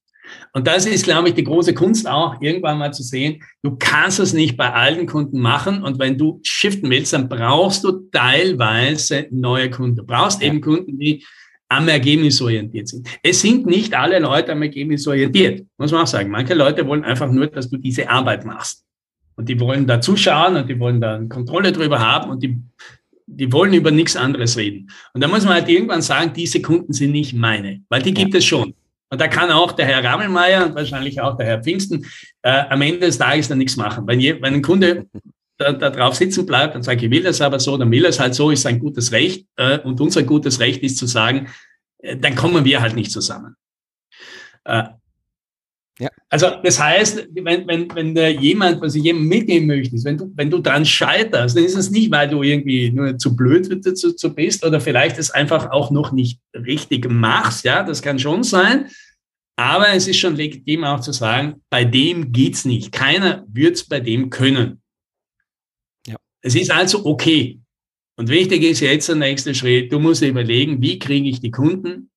Und 0.54 0.66
das 0.66 0.86
ist, 0.86 1.04
glaube 1.04 1.28
ich, 1.28 1.34
die 1.34 1.44
große 1.44 1.74
Kunst 1.74 2.08
auch, 2.08 2.40
irgendwann 2.40 2.78
mal 2.78 2.92
zu 2.92 3.02
sehen, 3.02 3.42
du 3.62 3.76
kannst 3.76 4.20
es 4.20 4.32
nicht 4.32 4.56
bei 4.56 4.72
allen 4.72 5.06
Kunden 5.06 5.40
machen. 5.40 5.82
Und 5.82 5.98
wenn 5.98 6.16
du 6.16 6.40
shiften 6.42 6.90
willst, 6.90 7.12
dann 7.12 7.28
brauchst 7.28 7.84
du 7.84 8.08
teilweise 8.10 9.26
neue 9.30 9.70
Kunden. 9.70 9.96
Du 9.96 10.06
brauchst 10.06 10.42
eben 10.42 10.60
Kunden, 10.60 10.98
die 10.98 11.24
am 11.76 11.88
Ergebnis 11.88 12.40
orientiert 12.40 12.88
sind. 12.88 13.08
Es 13.22 13.40
sind 13.40 13.66
nicht 13.66 13.94
alle 13.94 14.18
Leute 14.18 14.52
am 14.52 14.62
Ergebnis 14.62 15.06
orientiert, 15.06 15.66
muss 15.78 15.92
man 15.92 16.02
auch 16.02 16.06
sagen. 16.06 16.30
Manche 16.30 16.54
Leute 16.54 16.86
wollen 16.86 17.04
einfach 17.04 17.30
nur, 17.30 17.46
dass 17.48 17.68
du 17.68 17.76
diese 17.76 18.08
Arbeit 18.08 18.44
machst. 18.44 18.84
Und 19.36 19.48
die 19.48 19.58
wollen 19.58 19.86
da 19.86 20.00
zuschauen 20.00 20.56
und 20.56 20.68
die 20.68 20.78
wollen 20.78 21.00
da 21.00 21.20
Kontrolle 21.28 21.72
drüber 21.72 21.98
haben 21.98 22.30
und 22.30 22.42
die, 22.42 22.56
die 23.26 23.52
wollen 23.52 23.74
über 23.74 23.90
nichts 23.90 24.16
anderes 24.16 24.56
reden. 24.56 24.90
Und 25.12 25.22
da 25.22 25.28
muss 25.28 25.44
man 25.44 25.54
halt 25.54 25.68
irgendwann 25.68 26.02
sagen, 26.02 26.32
diese 26.34 26.62
Kunden 26.62 26.92
sind 26.92 27.10
nicht 27.10 27.34
meine, 27.34 27.82
weil 27.88 28.02
die 28.02 28.14
gibt 28.14 28.34
es 28.34 28.44
schon. 28.44 28.74
Und 29.10 29.20
da 29.20 29.28
kann 29.28 29.50
auch 29.50 29.72
der 29.72 29.86
Herr 29.86 30.04
Rammelmeier 30.04 30.66
und 30.66 30.74
wahrscheinlich 30.74 31.20
auch 31.20 31.36
der 31.36 31.46
Herr 31.46 31.62
Pfingsten 31.62 32.06
äh, 32.42 32.64
am 32.68 32.80
Ende 32.82 33.00
des 33.00 33.18
Tages 33.18 33.48
dann 33.48 33.58
nichts 33.58 33.76
machen. 33.76 34.06
Wenn, 34.06 34.20
je, 34.20 34.40
wenn 34.40 34.54
ein 34.54 34.62
Kunde 34.62 35.06
da, 35.58 35.72
da 35.72 35.90
drauf 35.90 36.14
sitzen 36.14 36.46
bleibt 36.46 36.74
und 36.74 36.82
sagt, 36.82 37.02
ich 37.02 37.10
will 37.10 37.22
das 37.22 37.40
aber 37.40 37.60
so, 37.60 37.76
dann 37.76 37.90
will 37.90 38.04
es 38.04 38.18
halt 38.18 38.34
so, 38.34 38.50
ist 38.50 38.62
sein 38.62 38.78
gutes 38.78 39.12
Recht. 39.12 39.46
Äh, 39.56 39.78
und 39.80 40.00
unser 40.00 40.22
gutes 40.22 40.60
Recht 40.60 40.82
ist 40.82 40.98
zu 40.98 41.06
sagen, 41.06 41.48
äh, 41.98 42.16
dann 42.16 42.34
kommen 42.34 42.64
wir 42.64 42.80
halt 42.80 42.96
nicht 42.96 43.10
zusammen. 43.10 43.56
Äh, 44.64 44.84
ja. 46.00 46.10
Also 46.28 46.48
das 46.62 46.80
heißt, 46.80 47.28
wenn, 47.34 47.68
wenn, 47.68 47.94
wenn 47.94 48.14
der 48.16 48.32
jemand, 48.32 48.80
was 48.80 48.96
ich 48.96 49.04
jemand 49.04 49.26
mitnehmen 49.26 49.68
möchte, 49.68 49.96
wenn 50.02 50.18
du, 50.18 50.32
wenn 50.34 50.50
du 50.50 50.58
dran 50.58 50.84
scheiterst, 50.84 51.56
dann 51.56 51.64
ist 51.64 51.76
es 51.76 51.90
nicht, 51.90 52.10
weil 52.10 52.28
du 52.28 52.42
irgendwie 52.42 52.90
nur 52.90 53.16
zu 53.16 53.36
blöd 53.36 53.68
dazu 53.86 54.12
zu 54.12 54.34
bist 54.34 54.64
oder 54.64 54.80
vielleicht 54.80 55.18
es 55.18 55.30
einfach 55.30 55.70
auch 55.70 55.92
noch 55.92 56.10
nicht 56.10 56.40
richtig 56.52 57.08
machst. 57.08 57.64
Ja, 57.64 57.84
das 57.84 58.02
kann 58.02 58.18
schon 58.18 58.42
sein. 58.42 58.86
Aber 59.56 59.90
es 59.90 60.08
ist 60.08 60.18
schon 60.18 60.34
legitim 60.34 60.82
auch 60.82 60.98
zu 60.98 61.12
sagen, 61.12 61.62
bei 61.70 61.84
dem 61.84 62.32
geht's 62.32 62.64
nicht. 62.64 62.90
Keiner 62.90 63.44
wird's 63.46 63.84
bei 63.84 64.00
dem 64.00 64.30
können. 64.30 64.82
Es 66.44 66.54
ist 66.54 66.70
also 66.70 67.06
okay. 67.06 67.58
Und 68.16 68.28
wichtig 68.28 68.62
ist 68.62 68.80
jetzt 68.80 69.08
der 69.08 69.16
nächste 69.16 69.54
Schritt. 69.54 69.90
Du 69.90 69.98
musst 69.98 70.22
überlegen, 70.22 70.80
wie 70.82 70.98
kriege 70.98 71.28
ich 71.28 71.40
die 71.40 71.50
Kunden, 71.50 72.10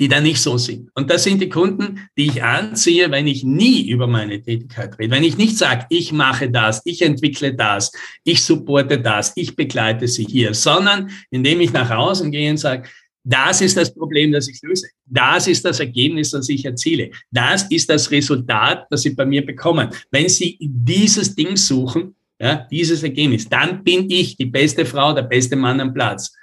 die 0.00 0.08
da 0.08 0.20
nicht 0.20 0.40
so 0.40 0.56
sind. 0.58 0.90
Und 0.94 1.10
das 1.10 1.24
sind 1.24 1.40
die 1.40 1.48
Kunden, 1.50 2.08
die 2.16 2.26
ich 2.26 2.42
anziehe, 2.42 3.10
wenn 3.10 3.26
ich 3.26 3.44
nie 3.44 3.88
über 3.88 4.06
meine 4.06 4.40
Tätigkeit 4.40 4.98
rede. 4.98 5.14
Wenn 5.14 5.22
ich 5.22 5.36
nicht 5.36 5.56
sage, 5.58 5.86
ich 5.90 6.12
mache 6.12 6.50
das, 6.50 6.80
ich 6.84 7.02
entwickle 7.02 7.54
das, 7.54 7.92
ich 8.24 8.42
supporte 8.42 9.00
das, 9.00 9.32
ich 9.36 9.54
begleite 9.54 10.08
sie 10.08 10.24
hier, 10.24 10.54
sondern 10.54 11.10
indem 11.30 11.60
ich 11.60 11.72
nach 11.72 11.90
außen 11.90 12.30
gehe 12.30 12.50
und 12.50 12.58
sage, 12.58 12.88
das 13.22 13.60
ist 13.60 13.76
das 13.76 13.92
Problem, 13.92 14.32
das 14.32 14.48
ich 14.48 14.60
löse. 14.62 14.88
Das 15.04 15.46
ist 15.46 15.64
das 15.64 15.80
Ergebnis, 15.80 16.30
das 16.30 16.48
ich 16.48 16.64
erziele. 16.64 17.10
Das 17.30 17.64
ist 17.70 17.90
das 17.90 18.10
Resultat, 18.10 18.86
das 18.88 19.02
Sie 19.02 19.10
bei 19.10 19.26
mir 19.26 19.44
bekommen. 19.44 19.90
Wenn 20.10 20.28
Sie 20.28 20.56
dieses 20.60 21.34
Ding 21.34 21.56
suchen, 21.56 22.15
ja, 22.38 22.66
dieses 22.70 23.02
Ergebnis, 23.02 23.48
dann 23.48 23.82
bin 23.82 24.10
ich 24.10 24.36
die 24.36 24.46
beste 24.46 24.84
Frau, 24.84 25.12
der 25.12 25.22
beste 25.22 25.56
Mann 25.56 25.80
am 25.80 25.94
Platz. 25.94 26.34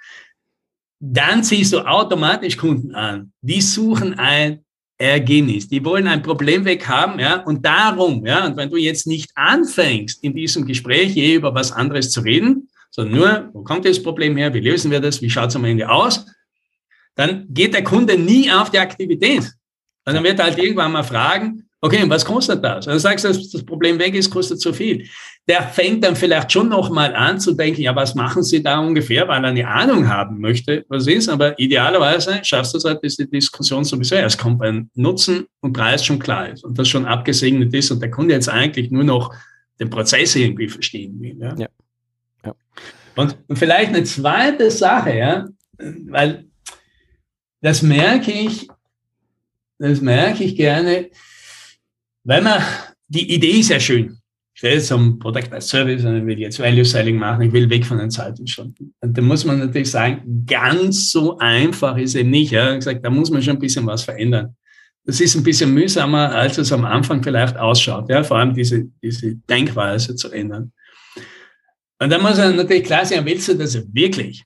Dann 0.99 1.44
ziehst 1.44 1.74
du 1.74 1.80
automatisch 1.80 2.57
Kunden 2.57 2.95
an. 2.95 3.32
Die 3.41 3.61
suchen 3.61 4.18
ein 4.18 4.64
Ergebnis. 4.98 5.68
Die 5.68 5.84
wollen 5.84 6.07
ein 6.07 6.22
Problem 6.22 6.65
weg 6.65 6.88
haben, 6.88 7.20
ja, 7.20 7.41
und 7.41 7.65
darum, 7.65 8.26
ja, 8.26 8.45
und 8.45 8.56
wenn 8.57 8.70
du 8.70 8.78
jetzt 8.78 9.06
nicht 9.07 9.32
anfängst, 9.36 10.24
in 10.24 10.34
diesem 10.34 10.65
Gespräch 10.65 11.14
je 11.14 11.36
über 11.36 11.53
was 11.53 11.72
anderes 11.72 12.10
zu 12.11 12.22
reden, 12.22 12.70
sondern 12.90 13.15
nur, 13.15 13.49
wo 13.53 13.64
kommt 13.64 13.86
das 13.86 14.02
Problem 14.02 14.38
her, 14.38 14.53
wie 14.53 14.60
lösen 14.60 14.91
wir 14.91 15.02
das, 15.02 15.22
wie 15.22 15.30
schaut 15.30 15.49
es 15.49 15.56
am 15.56 15.65
Ende 15.65 15.90
aus, 15.90 16.26
dann 17.15 17.45
geht 17.49 17.74
der 17.74 17.84
Kunde 17.84 18.18
nie 18.18 18.52
auf 18.52 18.70
die 18.70 18.80
Aktivität. 18.80 19.52
Und 20.06 20.14
dann 20.14 20.24
wird 20.24 20.40
er 20.40 20.45
halt 20.45 20.57
irgendwann 20.57 20.91
mal 20.91 21.03
fragen, 21.03 21.68
Okay, 21.85 22.01
und 22.01 22.10
was 22.10 22.23
kostet 22.23 22.64
das? 22.64 22.88
Also 22.88 22.99
sagst 22.99 23.26
du, 23.26 23.27
dass 23.27 23.49
das 23.49 23.65
Problem 23.65 23.99
weg 23.99 24.15
ist, 24.15 24.30
kostet 24.30 24.61
zu 24.61 24.72
viel. 24.72 25.05
Der 25.49 25.64
fängt 25.64 26.01
dann 26.05 26.15
vielleicht 26.15 26.49
schon 26.49 26.69
nochmal 26.69 27.14
an 27.14 27.41
zu 27.41 27.51
denken, 27.51 27.81
ja, 27.81 27.93
was 27.93 28.15
machen 28.15 28.41
Sie 28.41 28.64
da 28.64 28.80
ungefähr, 28.80 29.27
weil 29.27 29.43
er 29.43 29.49
eine 29.49 29.68
Ahnung 29.68 30.07
haben 30.07 30.39
möchte, 30.39 30.85
was 30.88 31.07
ist. 31.07 31.27
Aber 31.27 31.60
idealerweise 31.60 32.39
schaffst 32.41 32.73
du 32.73 32.77
es 32.77 32.85
halt, 32.85 33.03
dass 33.03 33.18
die 33.18 33.30
Diskussion 33.30 33.84
sowieso 33.84 34.15
erst 34.15 34.39
kommt, 34.39 34.61
weil 34.61 34.85
Nutzen 34.95 35.45
und 35.60 35.73
Preis 35.73 36.05
schon 36.05 36.19
klar 36.19 36.47
ist 36.47 36.64
und 36.64 36.80
das 36.80 36.88
schon 36.88 37.05
abgesegnet 37.05 37.73
ist 37.73 37.91
und 37.91 38.01
der 38.01 38.10
Kunde 38.10 38.34
jetzt 38.34 38.47
eigentlich 38.47 38.89
nur 38.89 39.03
noch 39.03 39.35
den 39.77 39.89
Prozess 39.89 40.38
irgendwie 40.38 40.69
verstehen 40.69 41.19
will. 41.19 41.35
Ja. 41.38 41.53
ja. 41.57 41.68
ja. 42.45 42.55
Und, 43.18 43.35
und 43.49 43.57
vielleicht 43.57 43.89
eine 43.89 44.05
zweite 44.05 44.72
Sache, 44.72 45.18
ja, 45.18 45.47
weil 46.07 46.45
das 47.60 47.81
merke 47.81 48.31
ich, 48.31 48.69
das 49.80 49.99
merke 49.99 50.45
ich 50.45 50.55
gerne, 50.55 51.10
wenn 52.23 52.43
man, 52.43 52.61
die 53.07 53.33
Idee 53.33 53.59
ist 53.59 53.69
ja 53.69 53.79
schön. 53.79 54.17
Ich 54.55 54.61
will 54.61 54.73
jetzt 54.73 54.87
zum 54.87 55.17
Product 55.17 55.51
as 55.51 55.67
Service 55.67 56.05
und 56.05 56.15
ich 56.15 56.25
will 56.25 56.39
jetzt 56.39 56.59
Value 56.59 56.85
Selling 56.85 57.17
machen, 57.17 57.41
ich 57.41 57.53
will 57.53 57.69
weg 57.69 57.85
von 57.85 57.97
den 57.97 58.11
Zeitungsstunden. 58.11 58.93
Und 59.01 59.17
da 59.17 59.21
muss 59.21 59.45
man 59.45 59.59
natürlich 59.59 59.89
sagen, 59.89 60.45
ganz 60.45 61.11
so 61.11 61.37
einfach 61.39 61.97
ist 61.97 62.13
eben 62.13 62.29
nicht. 62.29 62.51
Ja. 62.51 62.71
Ich 62.71 62.79
gesagt, 62.79 63.03
da 63.03 63.09
muss 63.09 63.31
man 63.31 63.41
schon 63.41 63.55
ein 63.55 63.59
bisschen 63.59 63.87
was 63.87 64.03
verändern. 64.03 64.55
Das 65.05 65.19
ist 65.19 65.35
ein 65.35 65.43
bisschen 65.43 65.73
mühsamer, 65.73 66.31
als 66.31 66.57
es 66.57 66.71
am 66.71 66.85
Anfang 66.85 67.21
vielleicht 67.23 67.57
ausschaut. 67.57 68.09
Ja, 68.09 68.23
vor 68.23 68.37
allem 68.37 68.53
diese, 68.53 68.85
diese 69.01 69.35
Denkweise 69.35 70.15
zu 70.15 70.31
ändern. 70.31 70.71
Und 71.99 72.09
da 72.11 72.19
muss 72.19 72.37
man 72.37 72.55
natürlich 72.55 72.83
klar 72.83 73.05
sein, 73.05 73.25
willst 73.25 73.47
du 73.47 73.55
das 73.55 73.75
wirklich? 73.93 74.43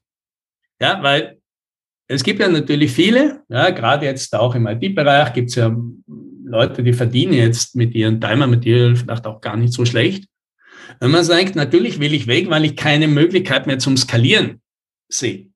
Ja, 0.81 1.01
weil 1.03 1.37
es 2.07 2.23
gibt 2.23 2.39
ja 2.39 2.47
natürlich 2.47 2.91
viele, 2.91 3.41
ja, 3.49 3.69
gerade 3.71 4.05
jetzt 4.05 4.33
auch 4.33 4.55
im 4.55 4.67
IT-Bereich 4.67 5.33
gibt 5.33 5.49
es 5.49 5.55
ja 5.55 5.75
Leute, 6.48 6.84
die 6.84 6.94
verdienen 6.94 7.34
jetzt 7.34 7.76
mit 7.76 7.94
ihren 7.94 8.22
Timer 8.22 8.48
Material 8.48 8.95
vielleicht 8.95 9.26
auch 9.26 9.41
gar 9.41 9.57
nicht 9.57 9.74
so 9.74 9.86
schlecht. 9.86 10.26
Wenn 10.99 11.11
man 11.11 11.24
sagt, 11.24 11.56
natürlich 11.56 11.99
will 11.99 12.14
ich 12.14 12.28
weg, 12.28 12.49
weil 12.49 12.65
ich 12.65 12.76
keine 12.76 13.07
Möglichkeit 13.07 13.68
mehr 13.68 13.80
zum 13.80 13.98
Skalieren 13.98 14.61
sehe. 15.10 15.48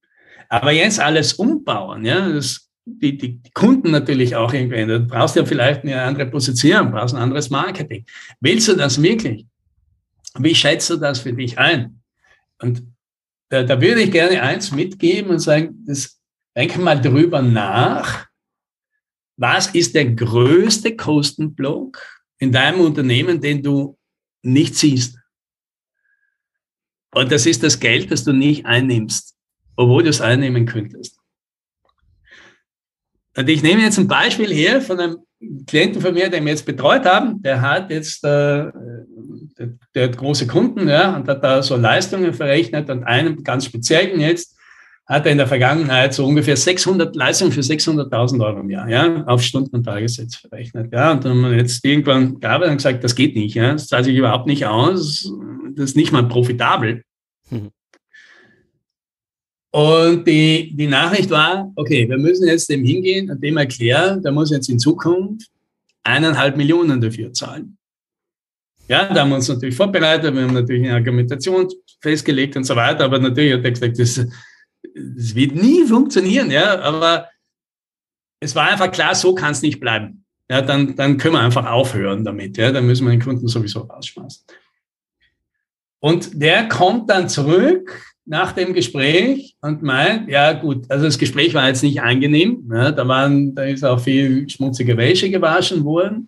Aber 0.50 0.72
jetzt 0.72 1.00
alles 1.00 1.34
umbauen, 1.34 2.06
ja, 2.06 2.30
das, 2.30 2.70
die, 2.86 3.18
die, 3.18 3.42
die 3.42 3.52
Kunden 3.52 3.92
natürlich 3.92 4.36
auch 4.36 4.54
irgendwie, 4.54 4.86
du 4.86 5.00
brauchst 5.00 5.38
ja 5.38 5.46
vielleicht 5.46 5.84
eine 5.84 6.02
andere 6.02 6.26
Position, 6.26 6.92
brauchst 6.92 7.16
ein 7.16 7.22
anderes 7.22 7.50
Marketing. 7.50 8.06
Willst 8.42 8.68
du 8.68 8.76
das 8.76 9.02
wirklich? 9.02 9.46
Wie 10.38 10.56
schätzt 10.56 10.90
du 10.90 10.98
das 10.98 11.20
für 11.20 11.34
dich 11.34 11.58
ein? 11.58 12.02
Und 12.62 12.84
da, 13.50 13.64
da 13.64 13.80
würde 13.82 14.02
ich 14.02 14.12
gerne 14.12 14.42
eins 14.42 14.72
mitgeben 14.72 15.32
und 15.32 15.40
sagen, 15.40 15.84
das, 15.86 16.20
denk 16.56 16.78
mal 16.78 17.00
drüber 17.00 17.42
nach, 17.42 18.28
was 19.38 19.68
ist 19.68 19.96
der 19.96 20.06
größte 20.06 20.96
Kostenblock 20.96 22.02
in 22.40 22.52
deinem 22.52 22.82
Unternehmen, 22.82 23.42
den 23.42 23.64
du 23.64 23.98
nicht 24.44 24.76
siehst? 24.76 25.18
Und 27.14 27.32
das 27.32 27.46
ist 27.46 27.64
das 27.64 27.80
Geld, 27.80 28.12
das 28.12 28.24
du 28.24 28.34
nicht 28.34 28.66
einnimmst, 28.66 29.36
obwohl 29.76 30.04
du 30.04 30.10
es 30.10 30.22
einnehmen 30.22 30.66
könntest. 30.66 31.18
Und 33.36 33.50
ich 33.50 33.64
nehme 33.64 33.82
jetzt 33.82 33.98
ein 33.98 34.08
Beispiel 34.08 34.52
her 34.54 34.82
von 34.82 35.00
einem 35.00 35.18
Klienten 35.66 36.02
von 36.02 36.14
mir, 36.14 36.30
den 36.30 36.44
wir 36.46 36.52
jetzt 36.52 36.66
betreut 36.66 37.06
haben. 37.06 37.42
Der 37.42 37.62
hat 37.62 37.90
jetzt, 37.90 38.24
äh, 38.24 38.70
der, 39.58 39.78
der 39.96 40.04
hat 40.04 40.18
große 40.18 40.48
Kunden, 40.48 40.88
ja, 40.88 41.16
und 41.16 41.28
hat 41.28 41.44
da 41.44 41.64
so 41.64 41.76
Leistungen 41.76 42.34
verrechnet 42.34 42.90
und 42.90 43.04
einen 43.04 43.44
ganz 43.44 43.66
speziellen 43.66 44.20
jetzt, 44.20 44.58
hat 45.12 45.26
er 45.26 45.34
in 45.34 45.38
der 45.38 45.48
Vergangenheit 45.48 46.14
so 46.14 46.26
ungefähr 46.26 46.56
600 46.56 47.14
Leistungen 47.18 47.52
für 47.52 47.60
600.000 47.60 48.46
Euro 48.46 48.62
im 48.62 48.70
Jahr, 48.70 48.90
ja, 48.90 49.26
auf 49.26 49.42
Stunden- 49.42 49.76
und 49.76 49.84
Tagessätze 49.84 50.40
verrechnet. 50.40 50.94
Ja, 50.94 51.12
und 51.12 51.26
dann 51.26 51.34
haben 51.34 51.52
wir 51.52 51.58
jetzt 51.58 51.84
irgendwann 51.84 52.40
gearbeitet 52.40 52.72
und 52.72 52.78
gesagt, 52.78 53.04
das 53.04 53.14
geht 53.14 53.36
nicht, 53.36 53.56
ja, 53.56 53.74
das 53.74 53.88
zahlt 53.88 54.06
sich 54.06 54.16
überhaupt 54.16 54.48
nicht 54.48 54.66
aus, 54.66 55.30
das 55.76 55.90
ist 55.90 55.98
nicht 55.98 56.14
mal 56.14 56.26
profitabel. 56.30 57.04
Mhm. 57.50 57.72
Und 59.74 60.26
die, 60.26 60.74
die 60.78 60.88
Nachricht 60.88 61.30
war, 61.30 61.70
okay, 61.76 62.08
wir 62.08 62.18
müssen 62.18 62.48
jetzt 62.48 62.70
dem 62.70 62.86
hingehen 62.86 63.30
und 63.30 63.44
dem 63.44 63.58
erklären, 63.58 64.24
der 64.24 64.32
muss 64.32 64.50
jetzt 64.50 64.70
in 64.70 64.80
Zukunft 64.80 65.50
eineinhalb 66.04 66.56
Millionen 66.56 67.02
dafür 67.02 67.34
zahlen. 67.34 67.78
Ja, 68.88 69.14
da 69.14 69.22
haben 69.22 69.30
wir 69.30 69.36
uns 69.36 69.50
natürlich 69.50 69.76
vorbereitet, 69.76 70.34
wir 70.34 70.42
haben 70.42 70.54
natürlich 70.54 70.84
eine 70.84 70.96
Argumentation 70.96 71.68
festgelegt 72.02 72.56
und 72.56 72.64
so 72.64 72.78
weiter, 72.78 73.04
aber 73.04 73.20
natürlich 73.20 73.54
hat 73.54 73.66
er 73.66 73.72
gesagt, 73.72 74.00
das 74.00 74.26
es 75.18 75.36
wird 75.36 75.56
nie 75.56 75.86
funktionieren, 75.86 76.52
ja, 76.52 76.80
aber 76.80 77.30
es 78.40 78.56
war 78.56 78.70
einfach 78.70 78.92
klar, 78.92 79.16
so 79.16 79.36
kann 79.36 79.52
es 79.52 79.62
nicht 79.62 79.80
bleiben. 79.80 80.26
Ja, 80.50 80.62
dann, 80.62 80.96
dann 80.96 81.18
können 81.18 81.36
wir 81.36 81.42
einfach 81.42 81.66
aufhören 81.66 82.26
damit. 82.26 82.58
Ja, 82.58 82.72
dann 82.72 82.86
müssen 82.86 83.06
wir 83.06 83.12
den 83.12 83.22
Kunden 83.22 83.48
sowieso 83.48 83.82
rausschmeißen. 83.82 84.44
Und 86.00 86.42
der 86.42 86.68
kommt 86.68 87.10
dann 87.10 87.30
zurück 87.30 88.16
nach 88.26 88.52
dem 88.52 88.74
Gespräch 88.74 89.56
und 89.62 89.82
meint, 89.84 90.30
ja 90.30 90.54
gut, 90.54 90.90
also 90.90 91.06
das 91.06 91.18
Gespräch 91.18 91.54
war 91.54 91.68
jetzt 91.68 91.84
nicht 91.84 92.02
angenehm. 92.02 92.70
Ja, 92.72 92.92
da, 92.92 93.08
waren, 93.08 93.56
da 93.56 93.64
ist 93.64 93.84
auch 93.84 94.00
viel 94.00 94.50
schmutzige 94.50 94.98
Wäsche 94.98 95.30
gewaschen 95.30 95.84
worden. 95.84 96.28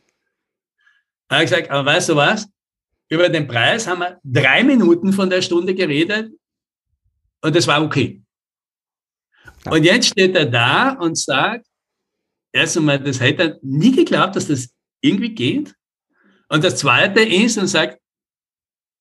Da 1.27 1.35
habe 1.35 1.45
ich 1.45 1.49
gesagt, 1.49 1.69
aber 1.69 1.85
weißt 1.85 2.09
du 2.09 2.15
was? 2.15 2.47
Über 3.09 3.29
den 3.29 3.47
Preis 3.47 3.87
haben 3.87 3.99
wir 3.99 4.19
drei 4.23 4.63
Minuten 4.63 5.11
von 5.11 5.29
der 5.29 5.41
Stunde 5.41 5.75
geredet 5.75 6.31
und 7.41 7.55
das 7.55 7.67
war 7.67 7.83
okay. 7.83 8.22
Und 9.69 9.83
jetzt 9.83 10.09
steht 10.09 10.35
er 10.35 10.45
da 10.45 10.91
und 10.93 11.17
sagt, 11.17 11.65
erst 12.51 12.77
einmal, 12.77 12.99
das 12.99 13.19
hätte 13.19 13.43
er 13.43 13.59
nie 13.61 13.91
geglaubt, 13.91 14.35
dass 14.35 14.47
das 14.47 14.69
irgendwie 15.01 15.33
geht. 15.33 15.73
Und 16.49 16.63
das 16.63 16.77
Zweite 16.77 17.21
ist 17.21 17.57
und 17.57 17.67
sagt, 17.67 17.99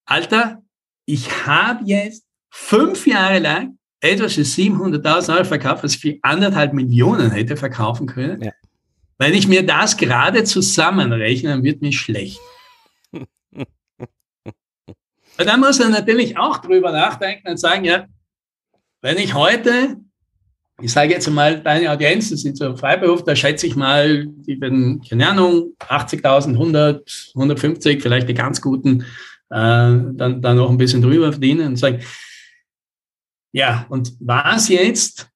Alter, 0.05 0.63
ich 1.07 1.47
habe 1.47 1.85
jetzt 1.85 2.25
fünf 2.51 3.07
Jahre 3.07 3.39
lang 3.39 3.79
etwas 4.01 4.35
für 4.35 4.43
700.000 4.43 5.35
Euro 5.35 5.45
verkauft, 5.45 5.85
was 5.85 5.95
ich 5.95 6.01
für 6.01 6.19
anderthalb 6.23 6.73
Millionen 6.73 7.31
hätte 7.31 7.57
verkaufen 7.57 8.07
können. 8.07 8.43
Ja. 8.43 8.53
Wenn 9.19 9.35
ich 9.35 9.47
mir 9.47 9.65
das 9.65 9.97
gerade 9.97 10.43
zusammenrechne, 10.45 11.51
dann 11.51 11.63
wird 11.63 11.83
mir 11.83 11.93
schlecht. 11.93 12.41
und 13.13 13.67
dann 15.39 15.61
muss 15.61 15.79
er 15.79 15.91
natürlich 15.91 16.37
auch 16.37 16.59
drüber 16.59 16.91
nachdenken 16.91 17.49
und 17.49 17.59
sagen, 17.59 17.85
ja, 17.85 18.07
wenn 19.01 19.19
ich 19.19 19.35
heute 19.35 19.99
ich 20.81 20.93
sage 20.93 21.12
jetzt 21.12 21.28
mal, 21.31 21.61
deine 21.61 21.90
Audienz, 21.90 22.31
das 22.31 22.40
sind 22.40 22.57
so 22.57 22.77
Freiberuf, 22.77 23.24
da 23.24 23.36
schätze 23.36 23.66
ich 23.66 23.77
mal, 23.77 24.27
die 24.27 24.61
werden, 24.61 25.03
keine 25.09 25.28
Ahnung, 25.28 25.74
80.000, 25.81 26.53
100, 26.53 27.32
150, 27.35 28.03
vielleicht 28.03 28.28
die 28.28 28.35
ganz 28.35 28.61
guten, 28.61 29.03
äh, 29.03 29.05
dann, 29.51 30.40
dann 30.40 30.57
noch 30.57 30.70
ein 30.70 30.78
bisschen 30.78 31.03
drüber 31.03 31.31
verdienen 31.32 31.69
und 31.69 31.77
sagen, 31.77 32.01
ja, 33.53 33.86
und 33.90 34.15
was 34.20 34.69
jetzt? 34.69 35.28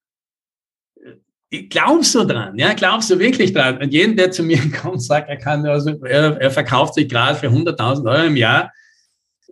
Glaubst 1.69 2.13
du 2.15 2.25
dran? 2.25 2.57
Ja, 2.57 2.73
glaubst 2.73 3.09
du 3.09 3.19
wirklich 3.19 3.53
dran? 3.53 3.77
Und 3.77 3.93
jeden, 3.93 4.17
der 4.17 4.31
zu 4.31 4.43
mir 4.43 4.59
kommt, 4.81 5.01
sagt, 5.03 5.29
er 5.29 5.37
kann, 5.37 5.65
also, 5.65 5.91
er, 6.03 6.41
er 6.41 6.51
verkauft 6.51 6.95
sich 6.95 7.07
gerade 7.07 7.37
für 7.37 7.47
100.000 7.47 8.11
Euro 8.11 8.25
im 8.25 8.35
Jahr, 8.35 8.73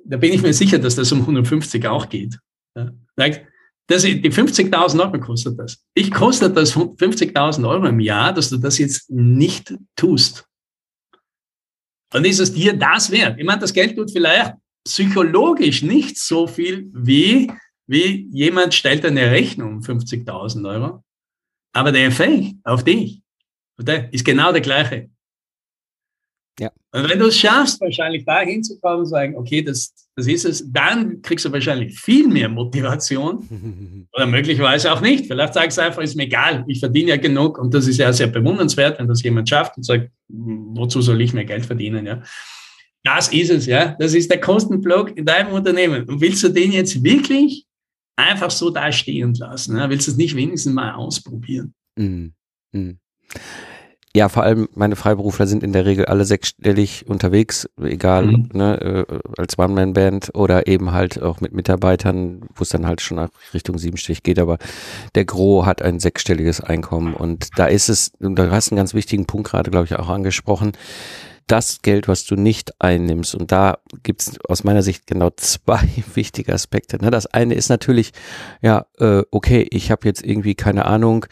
da 0.03 0.17
bin 0.17 0.33
ich 0.33 0.41
mir 0.41 0.53
sicher, 0.53 0.77
dass 0.77 0.95
das 0.95 1.11
um 1.11 1.21
150 1.21 1.87
auch 1.87 2.09
geht. 2.09 2.37
Ja. 2.75 2.91
Sagt, 3.15 3.41
das, 3.87 4.01
die 4.01 4.31
50.000 4.31 4.99
Euro 4.99 5.19
kostet 5.19 5.59
das. 5.59 5.83
Ich 5.93 6.11
kostet 6.11 6.57
das 6.57 6.75
50.000 6.75 7.67
Euro 7.69 7.85
im 7.85 7.99
Jahr, 7.99 8.33
dass 8.33 8.49
du 8.49 8.57
das 8.57 8.77
jetzt 8.79 9.09
nicht 9.11 9.75
tust. 9.95 10.47
Dann 12.11 12.25
ist 12.25 12.39
es 12.39 12.53
dir 12.53 12.73
das 12.73 13.11
wert. 13.11 13.39
Ich 13.39 13.45
meine, 13.45 13.59
das 13.59 13.73
Geld 13.73 13.95
tut 13.95 14.11
vielleicht 14.11 14.53
psychologisch 14.85 15.81
nicht 15.81 16.17
so 16.17 16.47
viel 16.47 16.89
wie, 16.93 17.51
wie 17.87 18.27
jemand 18.31 18.73
stellt 18.73 19.05
eine 19.05 19.31
Rechnung 19.31 19.81
50.000 19.81 20.67
Euro. 20.67 21.03
Aber 21.73 21.91
der 21.91 22.05
Effekt 22.05 22.55
auf 22.63 22.83
dich 22.83 23.21
ist 24.11 24.25
genau 24.25 24.51
der 24.51 24.61
gleiche. 24.61 25.09
Ja. 26.59 26.71
Und 26.93 27.09
wenn 27.09 27.19
du 27.19 27.27
es 27.27 27.37
schaffst, 27.37 27.81
wahrscheinlich 27.81 28.23
da 28.25 28.39
hinzukommen 28.39 28.99
und 28.99 29.05
sagen, 29.07 29.35
okay, 29.35 29.61
das, 29.61 29.93
das 30.15 30.27
ist 30.27 30.45
es, 30.45 30.71
dann 30.71 31.21
kriegst 31.21 31.43
du 31.43 31.51
wahrscheinlich 31.51 31.99
viel 31.99 32.27
mehr 32.27 32.47
Motivation 32.47 34.07
oder 34.13 34.25
möglicherweise 34.25 34.91
auch 34.93 35.01
nicht. 35.01 35.25
Vielleicht 35.27 35.53
sagst 35.53 35.77
du 35.77 35.81
einfach, 35.81 36.01
ist 36.01 36.15
mir 36.15 36.23
egal, 36.23 36.63
ich 36.67 36.79
verdiene 36.79 37.09
ja 37.09 37.17
genug 37.17 37.57
und 37.57 37.73
das 37.73 37.87
ist 37.87 37.97
ja 37.97 38.13
sehr 38.13 38.27
bewundernswert, 38.27 38.99
wenn 38.99 39.07
das 39.07 39.21
jemand 39.23 39.49
schafft 39.49 39.75
und 39.75 39.83
sagt, 39.83 40.09
wozu 40.29 41.01
soll 41.01 41.21
ich 41.21 41.33
mehr 41.33 41.45
Geld 41.45 41.65
verdienen, 41.65 42.05
ja. 42.05 42.21
Das 43.03 43.27
ist 43.31 43.51
es, 43.51 43.67
ja. 43.67 43.95
Das 43.99 44.15
ist 44.15 44.31
der 44.31 44.41
Kostenblock 44.41 45.15
in 45.15 45.25
deinem 45.25 45.53
Unternehmen. 45.53 46.09
Und 46.09 46.21
willst 46.21 46.41
du 46.43 46.49
den 46.49 46.71
jetzt 46.71 47.03
wirklich 47.03 47.65
einfach 48.15 48.49
so 48.49 48.71
da 48.71 48.91
stehen 48.91 49.35
lassen? 49.35 49.77
Ja? 49.77 49.89
Willst 49.89 50.07
du 50.07 50.11
es 50.11 50.17
nicht 50.17 50.35
wenigstens 50.35 50.73
mal 50.73 50.95
ausprobieren? 50.95 51.75
Mhm. 51.95 52.33
Mhm. 52.71 52.97
Ja, 54.15 54.29
vor 54.29 54.43
allem 54.43 54.69
meine 54.73 54.95
Freiberufler 54.95 55.45
sind 55.45 55.61
in 55.61 55.73
der 55.73 55.85
Regel 55.85 56.05
alle 56.05 56.23
sechsstellig 56.23 57.05
unterwegs, 57.05 57.69
egal 57.83 58.27
mhm. 58.27 58.49
ne, 58.53 59.05
äh, 59.09 59.19
als 59.37 59.59
One-Man-Band 59.59 60.31
oder 60.33 60.67
eben 60.67 60.93
halt 60.93 61.21
auch 61.21 61.41
mit 61.41 61.51
Mitarbeitern, 61.51 62.43
wo 62.55 62.61
es 62.61 62.69
dann 62.69 62.87
halt 62.87 63.01
schon 63.01 63.17
nach 63.17 63.27
Richtung 63.53 63.77
siebenstellig 63.77 64.23
geht, 64.23 64.39
aber 64.39 64.57
der 65.15 65.25
Gro 65.25 65.65
hat 65.65 65.81
ein 65.81 65.99
sechsstelliges 65.99 66.61
Einkommen 66.61 67.13
und 67.13 67.49
da 67.57 67.65
ist 67.65 67.89
es, 67.89 68.13
du 68.21 68.51
hast 68.51 68.71
einen 68.71 68.77
ganz 68.77 68.93
wichtigen 68.93 69.25
Punkt 69.25 69.49
gerade, 69.49 69.69
glaube 69.69 69.87
ich, 69.87 69.97
auch 69.97 70.07
angesprochen, 70.07 70.71
das 71.47 71.81
Geld, 71.81 72.07
was 72.07 72.25
du 72.25 72.35
nicht 72.35 72.73
einnimmst. 72.81 73.35
Und 73.35 73.51
da 73.51 73.77
gibt 74.01 74.21
es 74.21 74.39
aus 74.47 74.63
meiner 74.63 74.81
Sicht 74.81 75.05
genau 75.05 75.29
zwei 75.35 75.87
wichtige 76.15 76.53
Aspekte. 76.53 76.97
Ne? 76.97 77.11
Das 77.11 77.27
eine 77.27 77.53
ist 77.53 77.69
natürlich, 77.69 78.13
ja, 78.61 78.85
äh, 78.97 79.23
okay, 79.31 79.67
ich 79.69 79.91
habe 79.91 80.07
jetzt 80.07 80.25
irgendwie 80.25 80.55
keine 80.55 80.85
Ahnung, 80.85 81.25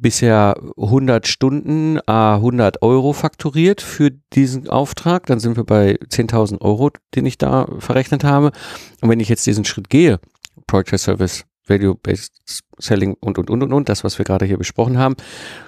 bisher 0.00 0.54
100 0.76 1.26
Stunden, 1.26 1.98
a 2.06 2.36
100 2.36 2.82
Euro 2.82 3.12
fakturiert 3.12 3.80
für 3.80 4.10
diesen 4.32 4.68
Auftrag. 4.68 5.26
Dann 5.26 5.40
sind 5.40 5.56
wir 5.56 5.64
bei 5.64 5.96
10.000 5.96 6.60
Euro, 6.60 6.90
den 7.14 7.26
ich 7.26 7.38
da 7.38 7.66
verrechnet 7.78 8.24
habe. 8.24 8.52
Und 9.00 9.08
wenn 9.08 9.20
ich 9.20 9.28
jetzt 9.28 9.46
diesen 9.46 9.64
Schritt 9.64 9.90
gehe, 9.90 10.20
Project 10.66 11.00
Service, 11.00 11.44
Value-Based 11.66 12.62
Selling 12.78 13.16
und, 13.20 13.38
und, 13.38 13.50
und, 13.50 13.62
und, 13.62 13.72
und, 13.72 13.88
das, 13.88 14.04
was 14.04 14.18
wir 14.18 14.24
gerade 14.24 14.46
hier 14.46 14.58
besprochen 14.58 14.98
haben, 14.98 15.16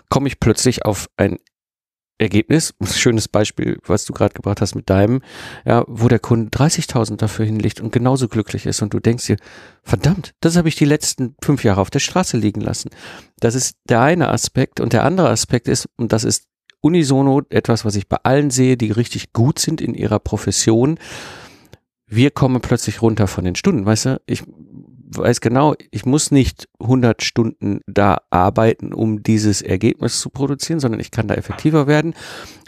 komme 0.08 0.28
ich 0.28 0.40
plötzlich 0.40 0.84
auf 0.84 1.08
ein 1.16 1.38
Ergebnis, 2.22 2.74
schönes 2.84 3.28
Beispiel, 3.28 3.78
was 3.86 4.04
du 4.04 4.12
gerade 4.12 4.34
gebracht 4.34 4.60
hast 4.60 4.74
mit 4.74 4.88
deinem, 4.88 5.22
ja, 5.64 5.84
wo 5.86 6.08
der 6.08 6.18
Kunde 6.18 6.50
30.000 6.50 7.16
dafür 7.16 7.44
hinlegt 7.44 7.80
und 7.80 7.92
genauso 7.92 8.28
glücklich 8.28 8.66
ist 8.66 8.82
und 8.82 8.94
du 8.94 9.00
denkst 9.00 9.26
dir, 9.26 9.36
verdammt, 9.82 10.32
das 10.40 10.56
habe 10.56 10.68
ich 10.68 10.76
die 10.76 10.84
letzten 10.84 11.34
fünf 11.42 11.64
Jahre 11.64 11.80
auf 11.80 11.90
der 11.90 11.98
Straße 11.98 12.36
liegen 12.36 12.60
lassen. 12.60 12.90
Das 13.38 13.54
ist 13.54 13.76
der 13.88 14.00
eine 14.00 14.28
Aspekt 14.28 14.80
und 14.80 14.92
der 14.92 15.04
andere 15.04 15.28
Aspekt 15.28 15.68
ist, 15.68 15.88
und 15.96 16.12
das 16.12 16.24
ist 16.24 16.46
unisono 16.80 17.42
etwas, 17.50 17.84
was 17.84 17.96
ich 17.96 18.08
bei 18.08 18.18
allen 18.22 18.50
sehe, 18.50 18.76
die 18.76 18.90
richtig 18.90 19.32
gut 19.32 19.58
sind 19.58 19.80
in 19.80 19.94
ihrer 19.94 20.18
Profession, 20.18 20.98
wir 22.14 22.30
kommen 22.30 22.60
plötzlich 22.60 23.00
runter 23.00 23.26
von 23.26 23.44
den 23.44 23.54
Stunden. 23.54 23.86
Weißt 23.86 24.04
du, 24.04 24.20
ich 24.26 24.42
weiß 25.16 25.40
genau, 25.40 25.74
ich 25.90 26.04
muss 26.04 26.30
nicht 26.30 26.68
100 26.80 27.22
Stunden 27.22 27.80
da 27.86 28.18
arbeiten, 28.30 28.92
um 28.92 29.22
dieses 29.22 29.62
Ergebnis 29.62 30.20
zu 30.20 30.30
produzieren, 30.30 30.80
sondern 30.80 31.00
ich 31.00 31.10
kann 31.10 31.28
da 31.28 31.34
effektiver 31.34 31.86
werden. 31.86 32.14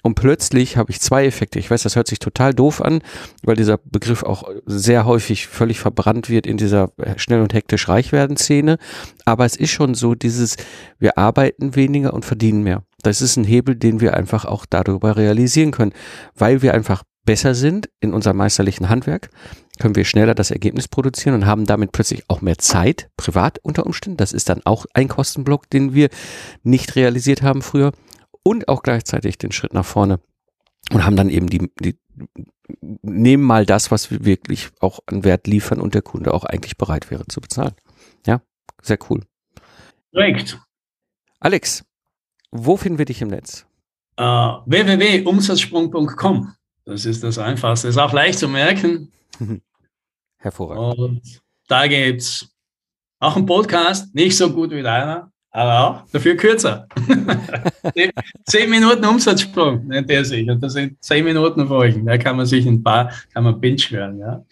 Und 0.02 0.16
plötzlich 0.16 0.76
habe 0.76 0.90
ich 0.90 1.00
zwei 1.00 1.24
Effekte. 1.24 1.58
Ich 1.58 1.70
weiß, 1.70 1.82
das 1.82 1.96
hört 1.96 2.08
sich 2.08 2.18
total 2.18 2.52
doof 2.52 2.82
an, 2.82 3.00
weil 3.42 3.56
dieser 3.56 3.78
Begriff 3.78 4.22
auch 4.22 4.44
sehr 4.66 5.06
häufig 5.06 5.46
völlig 5.46 5.80
verbrannt 5.80 6.28
wird 6.28 6.46
in 6.46 6.58
dieser 6.58 6.90
schnell 7.16 7.40
und 7.40 7.54
hektisch 7.54 7.88
reich 7.88 8.12
werden 8.12 8.36
Szene. 8.36 8.76
Aber 9.24 9.46
es 9.46 9.56
ist 9.56 9.70
schon 9.70 9.94
so 9.94 10.14
dieses, 10.14 10.56
wir 10.98 11.16
arbeiten 11.16 11.74
weniger 11.74 12.12
und 12.12 12.24
verdienen 12.24 12.62
mehr. 12.62 12.82
Das 13.02 13.22
ist 13.22 13.36
ein 13.36 13.44
Hebel, 13.44 13.76
den 13.76 14.00
wir 14.00 14.14
einfach 14.14 14.44
auch 14.44 14.66
darüber 14.66 15.16
realisieren 15.16 15.70
können, 15.70 15.92
weil 16.34 16.62
wir 16.62 16.74
einfach 16.74 17.02
besser 17.24 17.54
sind 17.54 17.88
in 18.00 18.12
unserem 18.12 18.36
meisterlichen 18.36 18.88
Handwerk, 18.88 19.30
können 19.78 19.96
wir 19.96 20.04
schneller 20.04 20.34
das 20.34 20.50
Ergebnis 20.50 20.88
produzieren 20.88 21.34
und 21.34 21.46
haben 21.46 21.66
damit 21.66 21.92
plötzlich 21.92 22.24
auch 22.28 22.40
mehr 22.40 22.58
Zeit, 22.58 23.10
privat 23.16 23.58
unter 23.62 23.86
Umständen. 23.86 24.16
Das 24.16 24.32
ist 24.32 24.48
dann 24.48 24.62
auch 24.64 24.86
ein 24.94 25.08
Kostenblock, 25.08 25.68
den 25.70 25.94
wir 25.94 26.10
nicht 26.62 26.96
realisiert 26.96 27.42
haben 27.42 27.62
früher 27.62 27.92
und 28.42 28.68
auch 28.68 28.82
gleichzeitig 28.82 29.38
den 29.38 29.52
Schritt 29.52 29.74
nach 29.74 29.84
vorne 29.84 30.20
und 30.92 31.04
haben 31.04 31.16
dann 31.16 31.30
eben 31.30 31.48
die, 31.48 31.70
die 31.80 31.96
nehmen 33.02 33.42
mal 33.42 33.66
das, 33.66 33.90
was 33.90 34.10
wir 34.10 34.24
wirklich 34.24 34.70
auch 34.80 35.00
an 35.06 35.24
Wert 35.24 35.46
liefern 35.46 35.80
und 35.80 35.94
der 35.94 36.02
Kunde 36.02 36.32
auch 36.32 36.44
eigentlich 36.44 36.76
bereit 36.76 37.10
wäre 37.10 37.26
zu 37.26 37.40
bezahlen. 37.40 37.74
Ja, 38.26 38.42
sehr 38.82 38.98
cool. 39.10 39.22
Korrekt. 40.12 40.60
Alex, 41.40 41.84
wo 42.50 42.76
finden 42.76 42.98
wir 42.98 43.06
dich 43.06 43.20
im 43.20 43.28
Netz? 43.28 43.66
Uh, 44.18 44.62
www.umsatzsprung.com 44.66 46.54
das 46.84 47.06
ist 47.06 47.22
das 47.22 47.38
Einfachste. 47.38 47.88
Ist 47.88 47.98
auch 47.98 48.12
leicht 48.12 48.38
zu 48.38 48.48
merken. 48.48 49.10
Hervorragend. 50.38 50.98
Und 50.98 51.42
da 51.68 51.86
gibt 51.86 52.20
es 52.20 52.48
auch 53.18 53.36
einen 53.36 53.46
Podcast, 53.46 54.14
nicht 54.14 54.36
so 54.36 54.52
gut 54.52 54.70
wie 54.70 54.82
deiner, 54.82 55.30
aber 55.50 55.80
auch 55.80 56.10
dafür 56.10 56.36
kürzer. 56.36 56.86
zehn 58.44 58.68
Minuten 58.68 59.04
Umsatzsprung 59.04 59.86
nennt 59.86 60.10
er 60.10 60.24
sich. 60.24 60.48
Und 60.48 60.62
das 60.62 60.74
sind 60.74 61.02
zehn 61.02 61.24
Minuten 61.24 61.66
Folgen. 61.66 62.04
Da 62.04 62.18
kann 62.18 62.36
man 62.36 62.44
sich 62.44 62.66
ein 62.66 62.82
paar, 62.82 63.10
kann 63.32 63.44
man 63.44 63.58
binge 63.60 63.78
hören. 63.88 64.18
Ja. 64.18 64.44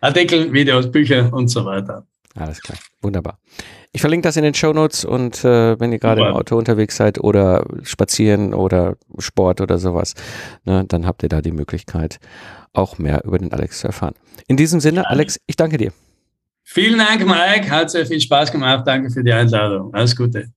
Artikel, 0.00 0.52
Videos, 0.52 0.90
Bücher 0.90 1.32
und 1.32 1.48
so 1.48 1.64
weiter. 1.64 2.06
Alles 2.36 2.60
klar, 2.60 2.78
wunderbar. 3.02 3.40
Ich 3.92 4.00
verlinke 4.02 4.28
das 4.28 4.36
in 4.36 4.44
den 4.44 4.54
Show 4.54 4.72
Notes 4.72 5.04
und 5.04 5.44
äh, 5.44 5.78
wenn 5.80 5.90
ihr 5.90 5.98
gerade 5.98 6.20
im 6.20 6.28
Auto 6.28 6.56
unterwegs 6.56 6.96
seid 6.96 7.18
oder 7.18 7.64
spazieren 7.82 8.54
oder 8.54 8.96
Sport 9.18 9.60
oder 9.60 9.78
sowas, 9.78 10.14
ne, 10.64 10.84
dann 10.86 11.06
habt 11.06 11.24
ihr 11.24 11.28
da 11.28 11.42
die 11.42 11.50
Möglichkeit, 11.50 12.20
auch 12.72 12.98
mehr 12.98 13.24
über 13.24 13.38
den 13.38 13.52
Alex 13.52 13.80
zu 13.80 13.88
erfahren. 13.88 14.14
In 14.46 14.56
diesem 14.56 14.78
Sinne, 14.78 15.10
Alex, 15.10 15.40
ich 15.46 15.56
danke 15.56 15.76
dir. 15.76 15.92
Vielen 16.62 16.98
Dank, 16.98 17.26
Mike. 17.26 17.68
Hat 17.68 17.90
sehr 17.90 18.06
viel 18.06 18.20
Spaß 18.20 18.52
gemacht. 18.52 18.86
Danke 18.86 19.10
für 19.10 19.24
die 19.24 19.32
Einladung. 19.32 19.92
Alles 19.92 20.14
Gute. 20.14 20.52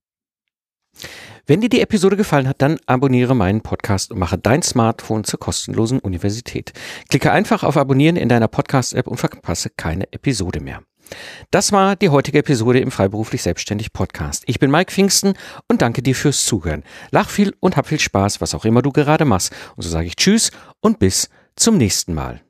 Wenn 1.47 1.60
dir 1.60 1.69
die 1.69 1.81
Episode 1.81 2.15
gefallen 2.15 2.47
hat, 2.47 2.61
dann 2.61 2.77
abonniere 2.85 3.35
meinen 3.35 3.61
Podcast 3.61 4.11
und 4.11 4.19
mache 4.19 4.38
dein 4.38 4.61
Smartphone 4.61 5.23
zur 5.23 5.39
kostenlosen 5.39 5.99
Universität. 5.99 6.72
Klicke 7.10 7.31
einfach 7.31 7.64
auf 7.64 7.77
Abonnieren 7.77 8.15
in 8.15 8.30
deiner 8.30 8.47
Podcast-App 8.47 9.07
und 9.07 9.18
verpasse 9.18 9.72
keine 9.76 10.14
Episode 10.14 10.60
mehr. 10.60 10.84
Das 11.52 11.72
war 11.72 11.95
die 11.95 12.10
heutige 12.10 12.40
Episode 12.40 12.80
im 12.80 12.91
Freiberuflich 12.91 13.44
Selbstständig 13.44 13.94
Podcast. 13.94 14.44
Ich 14.48 14.60
bin 14.60 14.72
Mike 14.72 14.91
Pfingsten 14.91 15.34
und 15.68 15.81
danke 15.81 16.02
dir 16.02 16.15
fürs 16.15 16.45
Zuhören. 16.45 16.84
Lach 17.11 17.30
viel 17.30 17.56
und 17.60 17.77
hab 17.77 17.88
viel 17.88 17.99
Spaß, 17.99 18.41
was 18.41 18.56
auch 18.56 18.65
immer 18.65 18.81
du 18.81 18.91
gerade 18.91 19.26
machst. 19.26 19.53
Und 19.76 19.84
so 19.84 19.90
sage 19.90 20.07
ich 20.07 20.15
Tschüss 20.15 20.52
und 20.81 20.99
bis 20.99 21.30
zum 21.56 21.77
nächsten 21.77 22.14
Mal. 22.14 22.41